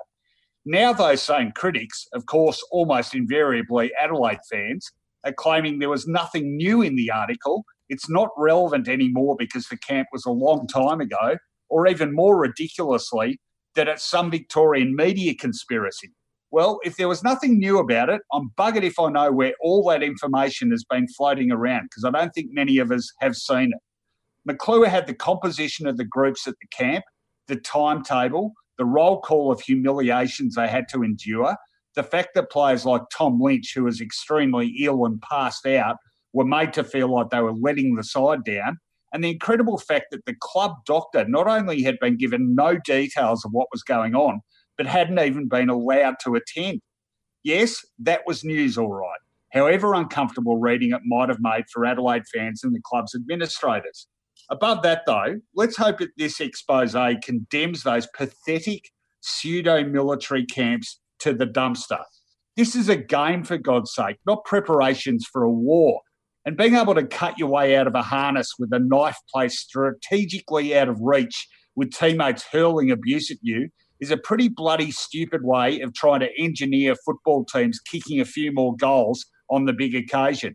Now, 0.66 0.93
those 0.93 1.23
same 1.23 1.51
critics, 1.53 2.07
of 2.12 2.27
course, 2.27 2.62
almost 2.73 3.15
invariably 3.15 3.91
Adelaide 3.99 4.39
fans, 4.51 4.91
are 5.24 5.32
claiming 5.32 5.78
there 5.78 5.89
was 5.89 6.07
nothing 6.07 6.59
new 6.59 6.82
in 6.82 6.95
the 6.95 7.11
article. 7.11 7.65
It's 7.89 8.11
not 8.11 8.28
relevant 8.36 8.86
anymore 8.86 9.36
because 9.39 9.66
the 9.69 9.78
camp 9.78 10.09
was 10.12 10.27
a 10.27 10.31
long 10.31 10.66
time 10.66 11.01
ago, 11.01 11.36
or 11.74 11.88
even 11.88 12.14
more 12.14 12.38
ridiculously, 12.38 13.36
that 13.74 13.88
it's 13.88 14.05
some 14.05 14.30
Victorian 14.30 14.94
media 14.94 15.34
conspiracy. 15.34 16.09
Well, 16.52 16.78
if 16.84 16.96
there 16.96 17.09
was 17.09 17.24
nothing 17.24 17.59
new 17.59 17.80
about 17.80 18.10
it, 18.10 18.22
I'm 18.32 18.51
buggered 18.56 18.84
if 18.84 19.01
I 19.01 19.10
know 19.10 19.32
where 19.32 19.55
all 19.60 19.82
that 19.90 20.01
information 20.01 20.70
has 20.70 20.84
been 20.88 21.09
floating 21.09 21.51
around 21.51 21.88
because 21.90 22.05
I 22.05 22.12
don't 22.12 22.30
think 22.32 22.51
many 22.52 22.78
of 22.78 22.92
us 22.92 23.10
have 23.20 23.34
seen 23.34 23.72
it. 23.72 23.80
McClure 24.44 24.86
had 24.86 25.09
the 25.09 25.14
composition 25.14 25.88
of 25.88 25.96
the 25.96 26.05
groups 26.05 26.46
at 26.46 26.55
the 26.60 26.68
camp, 26.68 27.02
the 27.48 27.56
timetable, 27.56 28.52
the 28.78 28.84
roll 28.84 29.20
call 29.20 29.51
of 29.51 29.60
humiliations 29.60 30.55
they 30.55 30.68
had 30.68 30.84
to 30.90 31.02
endure, 31.02 31.56
the 31.96 32.05
fact 32.05 32.28
that 32.36 32.52
players 32.52 32.86
like 32.86 33.02
Tom 33.12 33.40
Lynch, 33.40 33.72
who 33.74 33.82
was 33.82 34.01
extremely 34.01 34.76
ill 34.80 35.06
and 35.06 35.20
passed 35.22 35.66
out, 35.66 35.96
were 36.32 36.44
made 36.44 36.72
to 36.74 36.84
feel 36.84 37.09
like 37.09 37.30
they 37.30 37.40
were 37.40 37.52
letting 37.52 37.96
the 37.96 38.05
side 38.05 38.44
down, 38.44 38.78
and 39.15 39.24
the 39.24 39.31
incredible 39.31 39.78
fact 39.78 40.07
that 40.11 40.27
the 40.27 40.35
club 40.41 40.73
doctor 40.85 41.24
not 41.27 41.47
only 41.47 41.82
had 41.82 41.99
been 42.01 42.19
given 42.19 42.55
no 42.55 42.77
details 42.85 43.45
of 43.45 43.53
what 43.53 43.69
was 43.73 43.85
going 43.85 44.15
on, 44.15 44.41
but 44.77 44.86
hadn't 44.86 45.20
even 45.20 45.49
been 45.49 45.70
allowed 45.70 46.16
to 46.24 46.35
attend. 46.35 46.81
Yes, 47.45 47.86
that 48.01 48.23
was 48.27 48.45
news, 48.45 48.77
all 48.77 48.93
right. 48.93 49.20
However 49.53 49.95
uncomfortable 49.95 50.59
reading 50.59 50.91
it 50.91 51.03
might 51.05 51.28
have 51.28 51.39
made 51.41 51.66
for 51.73 51.86
Adelaide 51.86 52.24
fans 52.35 52.65
and 52.65 52.74
the 52.74 52.81
club's 52.85 53.15
administrators. 53.15 54.09
Above 54.51 54.82
that, 54.82 55.03
though, 55.07 55.41
let's 55.55 55.77
hope 55.77 55.99
that 55.99 56.11
this 56.19 56.41
expose 56.41 56.97
condemns 57.23 57.85
those 57.85 58.09
pathetic 58.16 58.91
pseudo 59.20 59.85
military 59.85 60.45
camps 60.45 61.01
to 61.20 61.32
the 61.32 61.47
dumpster. 61.47 62.03
This 62.57 62.74
is 62.74 62.89
a 62.89 62.97
game, 62.97 63.45
for 63.45 63.59
God's 63.59 63.95
sake, 63.95 64.16
not 64.27 64.45
preparations 64.45 65.24
for 65.32 65.45
a 65.45 65.51
war. 65.51 66.01
And 66.47 66.57
being 66.57 66.75
able 66.75 66.95
to 66.95 67.07
cut 67.07 67.39
your 67.39 67.49
way 67.49 67.75
out 67.77 67.87
of 67.87 67.95
a 67.95 68.03
harness 68.03 68.53
with 68.59 68.73
a 68.73 68.79
knife 68.79 69.16
placed 69.33 69.61
strategically 69.61 70.77
out 70.77 70.89
of 70.89 71.01
reach 71.01 71.49
with 71.75 71.93
teammates 71.93 72.45
hurling 72.45 72.91
abuse 72.91 73.31
at 73.31 73.39
you 73.41 73.71
is 74.01 74.11
a 74.11 74.16
pretty 74.16 74.49
bloody 74.49 74.91
stupid 74.91 75.43
way 75.45 75.81
of 75.81 75.95
trying 75.95 76.21
to 76.21 76.29
engineer 76.39 76.95
football 77.05 77.45
teams 77.45 77.81
kicking 77.81 78.21
a 78.21 78.25
few 78.25 78.53
more 78.53 78.77
goals 78.77 79.25
on 79.49 79.65
the 79.65 79.73
big 79.73 79.95
occasion. 79.95 80.55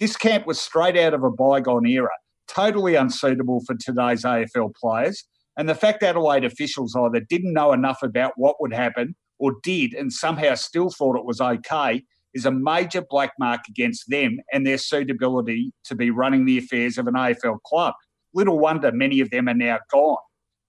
This 0.00 0.16
camp 0.16 0.46
was 0.46 0.58
straight 0.58 0.96
out 0.96 1.12
of 1.12 1.22
a 1.22 1.30
bygone 1.30 1.86
era, 1.86 2.08
totally 2.46 2.94
unsuitable 2.94 3.62
for 3.66 3.74
today's 3.74 4.24
AFL 4.24 4.74
players. 4.74 5.24
And 5.58 5.68
the 5.68 5.74
fact 5.74 6.02
Adelaide 6.02 6.44
officials 6.44 6.96
either 6.96 7.20
didn't 7.20 7.52
know 7.52 7.72
enough 7.72 8.02
about 8.02 8.32
what 8.36 8.60
would 8.60 8.72
happen 8.72 9.14
or 9.38 9.56
did 9.62 9.92
and 9.92 10.12
somehow 10.12 10.54
still 10.54 10.90
thought 10.90 11.18
it 11.18 11.24
was 11.24 11.40
okay 11.40 12.04
is 12.34 12.46
a 12.46 12.50
major 12.50 13.02
black 13.08 13.32
mark 13.38 13.60
against 13.68 14.08
them 14.10 14.38
and 14.52 14.66
their 14.66 14.78
suitability 14.78 15.72
to 15.84 15.94
be 15.94 16.10
running 16.10 16.44
the 16.44 16.58
affairs 16.58 16.98
of 16.98 17.06
an 17.06 17.14
AFL 17.14 17.60
club. 17.62 17.94
Little 18.34 18.58
wonder 18.58 18.92
many 18.92 19.20
of 19.20 19.30
them 19.30 19.48
are 19.48 19.54
now 19.54 19.78
gone, 19.90 20.18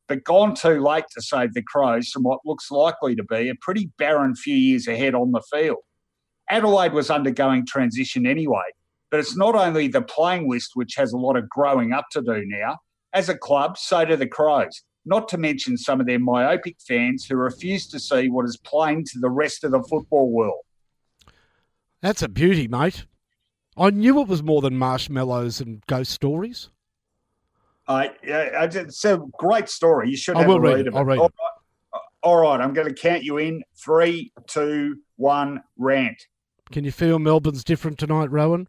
but 0.08 0.24
gone 0.24 0.56
too 0.56 0.82
late 0.82 1.06
to 1.14 1.22
save 1.22 1.54
the 1.54 1.62
Crows 1.62 2.10
from 2.10 2.24
what 2.24 2.40
looks 2.46 2.72
likely 2.72 3.16
to 3.16 3.24
be 3.24 3.50
a 3.50 3.56
pretty 3.62 3.92
barren 3.98 4.36
few 4.36 4.56
years 4.56 4.88
ahead 4.88 5.14
on 5.14 5.32
the 5.32 5.42
field. 5.52 5.78
Adelaide 6.50 6.94
was 6.94 7.12
undergoing 7.12 7.66
transition 7.66 8.26
anyway, 8.26 8.64
but 9.12 9.20
it's 9.20 9.38
not 9.38 9.56
only 9.56 9.88
the 9.88 10.02
playing 10.02 10.50
list 10.50 10.72
which 10.74 10.96
has 10.96 11.14
a 11.14 11.18
lot 11.18 11.38
of 11.38 11.48
growing 11.50 11.94
up 11.94 12.06
to 12.12 12.22
do 12.22 12.44
now. 12.46 12.78
As 13.14 13.30
a 13.30 13.38
club, 13.38 13.78
so 13.78 14.06
do 14.06 14.16
the 14.16 14.28
Crows, 14.28 14.84
not 15.06 15.28
to 15.30 15.38
mention 15.38 15.78
some 15.78 16.00
of 16.00 16.08
their 16.08 16.20
myopic 16.20 16.78
fans 16.88 17.26
who 17.26 17.36
refuse 17.36 17.88
to 17.88 18.00
see 18.00 18.30
what 18.30 18.46
is 18.46 18.58
plain 18.58 19.04
to 19.06 19.20
the 19.20 19.30
rest 19.30 19.64
of 19.64 19.72
the 19.72 19.84
football 19.84 20.32
world. 20.32 20.62
That's 22.02 22.22
a 22.22 22.30
beauty, 22.30 22.68
mate. 22.68 23.06
I 23.78 23.90
knew 23.90 24.20
it 24.22 24.28
was 24.28 24.44
more 24.44 24.62
than 24.62 24.78
marshmallows 24.78 25.62
and 25.62 25.86
ghost 25.88 26.12
stories. 26.12 26.70
Uh, 27.88 28.10
yeah, 28.24 28.66
it's 28.66 29.06
a 29.06 29.20
great 29.38 29.70
story. 29.70 30.10
You 30.10 30.18
should 30.18 30.38
I 30.38 30.46
will 30.46 30.58
a 30.58 30.62
read 30.62 30.76
read 30.76 30.88
it. 30.88 30.96
I'll 30.96 31.06
read 31.06 31.20
All 31.20 31.26
it. 31.28 31.34
right. 31.40 32.02
All 32.22 32.42
right, 32.42 32.60
I'm 32.60 32.74
going 32.74 32.88
to 32.88 32.94
count 32.94 33.24
you 33.24 33.38
in. 33.38 33.64
Three, 33.76 34.34
two, 34.48 34.98
one, 35.16 35.64
rant. 35.78 36.28
Can 36.72 36.84
you 36.84 36.92
feel 36.92 37.18
Melbourne's 37.18 37.64
different 37.64 37.98
tonight, 37.98 38.30
Rowan? 38.30 38.68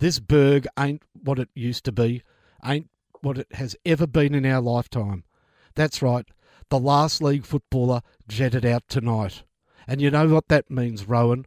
This 0.00 0.18
burg 0.18 0.66
ain't 0.78 1.02
what 1.14 1.38
it 1.38 1.48
used 1.54 1.84
to 1.84 1.92
be, 1.92 2.22
ain't 2.64 2.90
what 3.22 3.38
it 3.38 3.46
has 3.52 3.76
ever 3.84 4.06
been 4.06 4.34
in 4.34 4.44
our 4.44 4.60
lifetime. 4.60 5.24
That's 5.74 6.02
right, 6.02 6.26
the 6.70 6.78
last 6.78 7.22
league 7.22 7.46
footballer 7.46 8.02
jetted 8.26 8.66
out 8.66 8.88
tonight. 8.88 9.44
And 9.86 10.00
you 10.00 10.10
know 10.10 10.28
what 10.28 10.48
that 10.48 10.70
means, 10.70 11.08
Rowan? 11.08 11.46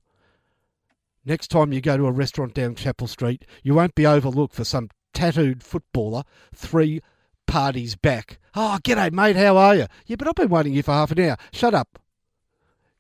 Next 1.24 1.50
time 1.50 1.72
you 1.72 1.82
go 1.82 1.98
to 1.98 2.08
a 2.08 2.12
restaurant 2.12 2.56
down 2.56 2.76
Chapel 2.76 3.08
Street, 3.08 3.46
you 3.64 3.76
won't 3.76 3.94
be 3.94 4.08
overlooked 4.08 4.56
for 4.56 4.64
some 4.64 4.90
tattooed 5.14 5.62
footballer 5.62 6.24
three 6.56 7.02
parties 7.46 7.96
back. 7.96 8.40
Oh, 8.56 8.80
g'day, 8.84 9.12
mate, 9.12 9.36
how 9.36 9.56
are 9.58 9.76
you? 9.76 9.86
Yeah, 10.08 10.16
but 10.16 10.28
I've 10.28 10.36
been 10.36 10.50
waiting 10.50 10.74
here 10.74 10.84
for 10.84 10.94
half 10.94 11.12
an 11.12 11.20
hour. 11.20 11.38
Shut 11.52 11.74
up. 11.74 12.00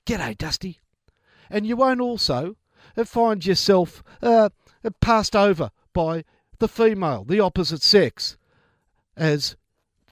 G'day, 0.05 0.37
Dusty. 0.37 0.79
And 1.49 1.65
you 1.65 1.75
won't 1.75 1.99
also 1.99 2.55
find 3.05 3.43
yourself 3.45 4.03
uh, 4.21 4.49
passed 4.99 5.35
over 5.35 5.71
by 5.93 6.23
the 6.59 6.67
female, 6.67 7.23
the 7.23 7.39
opposite 7.39 7.81
sex, 7.81 8.37
as 9.17 9.55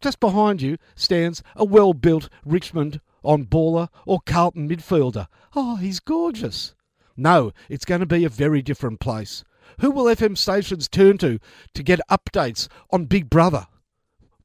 just 0.01 0.19
behind 0.19 0.61
you 0.61 0.77
stands 0.95 1.43
a 1.55 1.63
well 1.63 1.93
built 1.93 2.29
Richmond 2.43 3.01
on 3.23 3.45
baller 3.45 3.89
or 4.05 4.19
Carlton 4.25 4.67
midfielder. 4.67 5.27
Oh, 5.55 5.75
he's 5.75 5.99
gorgeous. 5.99 6.73
No, 7.19 7.51
it's 7.67 7.83
going 7.83 7.99
to 7.99 8.05
be 8.05 8.23
a 8.23 8.29
very 8.29 8.61
different 8.61 9.01
place. 9.01 9.43
Who 9.81 9.91
will 9.91 10.05
FM 10.05 10.37
stations 10.37 10.87
turn 10.87 11.17
to 11.17 11.39
to 11.73 11.83
get 11.83 11.99
updates 12.09 12.69
on 12.91 13.05
Big 13.05 13.29
Brother? 13.29 13.67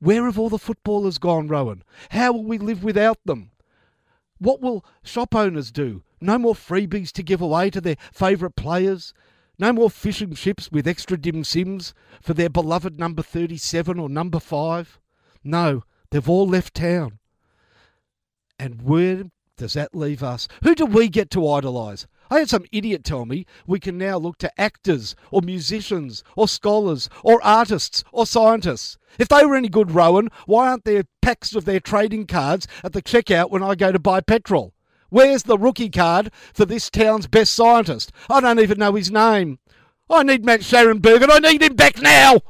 Where 0.01 0.25
have 0.25 0.39
all 0.39 0.49
the 0.49 0.59
footballers 0.59 1.19
gone, 1.19 1.47
Rowan? 1.47 1.85
How 2.11 2.33
will 2.33 2.45
we 2.45 2.59
live 2.59 2.83
without 2.83 3.19
them? 3.25 3.53
What 4.39 4.61
will 4.61 4.85
shop 5.05 5.35
owners 5.37 5.71
do? 5.71 6.03
No 6.21 6.37
more 6.37 6.55
freebies 6.55 7.13
to 7.13 7.23
give 7.23 7.41
away 7.41 7.71
to 7.71 7.81
their 7.81 7.97
favourite 8.13 8.57
players? 8.57 9.15
No 9.57 9.73
more 9.73 9.89
fishing 9.89 10.35
ships 10.35 10.73
with 10.73 10.89
extra 10.89 11.17
dim 11.17 11.45
sims 11.45 11.95
for 12.21 12.35
their 12.35 12.51
beloved 12.51 12.99
number 12.99 13.23
37 13.23 14.01
or 14.01 14.09
number 14.09 14.41
5? 14.41 14.99
No, 15.45 15.85
they've 16.11 16.29
all 16.29 16.49
left 16.49 16.75
town. 16.75 17.21
And 18.59 18.83
where 18.83 19.25
does 19.57 19.75
that 19.75 19.95
leave 19.95 20.25
us? 20.25 20.49
Who 20.65 20.75
do 20.75 20.87
we 20.87 21.09
get 21.09 21.31
to 21.31 21.49
idolise? 21.49 22.09
I 22.31 22.39
had 22.39 22.49
some 22.49 22.65
idiot 22.73 23.05
tell 23.05 23.27
me 23.27 23.47
we 23.67 23.81
can 23.81 23.99
now 23.99 24.17
look 24.19 24.39
to 24.39 24.61
actors 24.61 25.15
or 25.31 25.43
musicians 25.43 26.25
or 26.37 26.49
scholars 26.49 27.09
or 27.23 27.45
artists 27.45 28.05
or 28.13 28.27
scientists. 28.27 28.99
If 29.19 29.29
they 29.29 29.45
were 29.45 29.57
any 29.57 29.69
good, 29.69 29.93
Rowan, 29.93 30.31
why 30.47 30.69
aren't 30.69 30.85
there 30.85 31.05
packs 31.23 31.55
of 31.55 31.65
their 31.65 31.81
trading 31.81 32.27
cards 32.27 32.67
at 32.83 32.93
the 32.93 33.03
checkout 33.03 33.51
when 33.51 33.63
I 33.63 33.75
go 33.75 33.93
to 33.93 33.99
buy 33.99 34.21
petrol? 34.21 34.75
Where's 35.11 35.45
the 35.45 35.59
rookie 35.59 35.91
card 35.91 36.33
for 36.53 36.65
this 36.65 36.91
town's 36.91 37.27
best 37.27 37.53
scientist? 37.53 38.11
I 38.29 38.41
don't 38.41 38.59
even 38.59 38.79
know 38.79 38.95
his 38.95 39.11
name. 39.11 39.59
I 40.11 40.23
need 40.23 40.45
Matt 40.45 40.61
Sharonberg 40.61 41.23
and 41.23 41.31
I 41.31 41.39
need 41.39 41.63
him 41.63 41.77
back 41.77 42.01
now. 42.01 42.41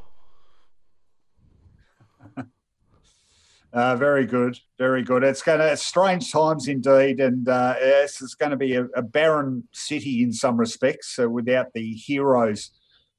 Uh, 3.74 3.96
very 3.96 4.24
good, 4.24 4.56
very 4.78 5.02
good. 5.02 5.24
It's 5.24 5.42
going 5.42 5.59
to 5.59 5.76
strange 5.76 6.30
times 6.30 6.68
indeed, 6.68 7.18
and 7.18 7.48
uh, 7.48 7.74
yes, 7.80 8.22
it's 8.22 8.36
going 8.36 8.52
to 8.52 8.56
be 8.56 8.76
a, 8.76 8.84
a 8.94 9.02
barren 9.02 9.66
city 9.72 10.22
in 10.22 10.32
some 10.32 10.56
respects 10.56 11.18
uh, 11.18 11.28
without 11.28 11.72
the 11.74 11.92
heroes 11.92 12.70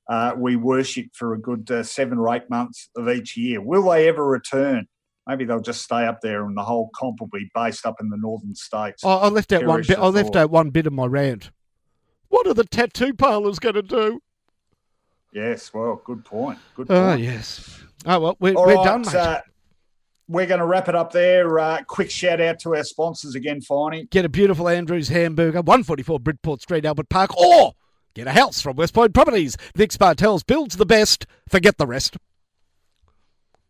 uh, 0.08 0.34
we 0.38 0.56
worship 0.56 1.08
for 1.14 1.34
a 1.34 1.40
good 1.40 1.70
uh, 1.72 1.84
seven 1.84 2.18
or 2.18 2.34
eight 2.34 2.50
months 2.50 2.90
of 2.96 3.10
each 3.10 3.36
year. 3.36 3.62
Will 3.62 3.90
they 3.90 4.08
ever 4.08 4.26
return? 4.26 4.88
Maybe 5.28 5.46
they'll 5.46 5.60
just 5.60 5.82
stay 5.82 6.06
up 6.06 6.22
there, 6.22 6.46
and 6.46 6.56
the 6.56 6.64
whole 6.64 6.92
comp 6.96 7.20
will 7.20 7.28
be 7.28 7.50
based 7.56 7.86
up 7.86 7.96
in 8.00 8.10
the 8.10 8.18
northern 8.18 8.54
states. 8.54 9.04
I, 9.04 9.10
I 9.10 9.28
left 9.30 9.52
out 9.52 9.66
one 9.66 9.78
Cherish 9.78 9.88
bit. 9.88 9.98
the 9.98 10.04
I 10.04 10.08
left 10.08 10.36
out 10.36 10.52
one 10.52 10.70
bit 10.70 10.86
of 10.86 10.94
my 10.94 11.08
rant. 11.08 11.50
What 12.28 12.46
are 12.46 12.54
the 12.54 12.66
tattoo 12.66 13.14
parlours 13.14 13.58
going 13.58 13.76
to 13.76 13.82
do? 13.82 14.22
Yes, 15.34 15.74
well, 15.74 16.02
good 16.06 16.24
point. 16.24 16.60
Good 16.76 16.88
point. 16.88 17.00
Oh 17.00 17.16
yes. 17.16 17.82
Oh 18.06 18.20
well, 18.20 18.38
we're, 18.40 18.54
All 18.54 18.68
we're 18.68 18.76
right, 18.76 18.86
done, 18.86 19.02
mate. 19.02 19.42
We're 20.28 20.46
going 20.46 20.60
to 20.60 20.66
wrap 20.66 20.90
it 20.90 20.96
up 20.96 21.12
there. 21.12 21.60
Uh, 21.60 21.84
quick 21.88 22.10
shout 22.10 22.42
out 22.42 22.60
to 22.60 22.76
our 22.76 22.84
sponsors 22.84 23.36
again, 23.36 23.62
Finey. 23.62 24.10
Get 24.10 24.26
a 24.26 24.30
beautiful 24.30 24.68
Andrews 24.68 25.10
hamburger, 25.10 25.62
144 25.62 26.20
Bridport 26.20 26.62
Street, 26.62 26.86
Albert 26.86 27.10
Park, 27.10 27.38
or 27.38 27.74
get 28.14 28.28
a 28.28 28.32
house 28.32 28.62
from 28.62 28.76
West 28.76 28.94
Point 28.94 29.14
Properties. 29.14 29.58
Vic 29.76 29.92
Spartels 29.92 30.46
builds 30.46 30.78
the 30.78 30.86
best. 30.86 31.26
Forget 31.48 31.78
the 31.78 31.88
rest. 31.88 32.18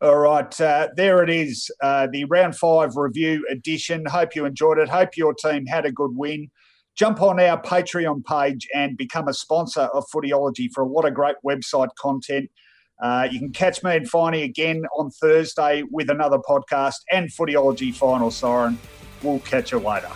All 0.02 0.18
right, 0.18 0.62
uh, 0.62 0.90
there 0.96 1.24
it 1.24 1.30
is, 1.30 1.72
uh, 1.82 2.08
the 2.12 2.26
round 2.26 2.56
five 2.56 2.96
review 2.96 3.46
edition. 3.50 4.06
Hope 4.06 4.36
you 4.36 4.46
enjoyed 4.46 4.78
it. 4.78 4.90
Hope 4.90 5.16
your 5.16 5.34
team 5.34 5.66
had 5.66 5.86
a 5.86 5.92
good 5.92 6.12
win. 6.14 6.52
Jump 6.96 7.22
on 7.22 7.40
our 7.40 7.62
Patreon 7.62 8.24
page 8.26 8.68
and 8.74 8.98
become 8.98 9.28
a 9.28 9.34
sponsor 9.34 9.82
of 9.82 10.06
Footyology 10.14 10.70
for 10.74 10.84
a 10.84 10.88
lot 10.88 11.06
of 11.06 11.14
great 11.14 11.36
website 11.46 11.90
content. 11.98 12.50
Uh, 13.02 13.28
you 13.30 13.40
can 13.40 13.52
catch 13.52 13.84
me 13.84 13.96
and 13.96 14.10
Finey 14.10 14.44
again 14.44 14.84
on 14.98 15.10
Thursday 15.12 15.84
with 15.92 16.10
another 16.10 16.38
podcast 16.40 16.96
and 17.12 17.30
Footyology 17.30 17.94
Final 17.94 18.32
Siren. 18.32 18.78
We'll 19.22 19.40
catch 19.40 19.72
you 19.72 19.80
later. 19.80 20.12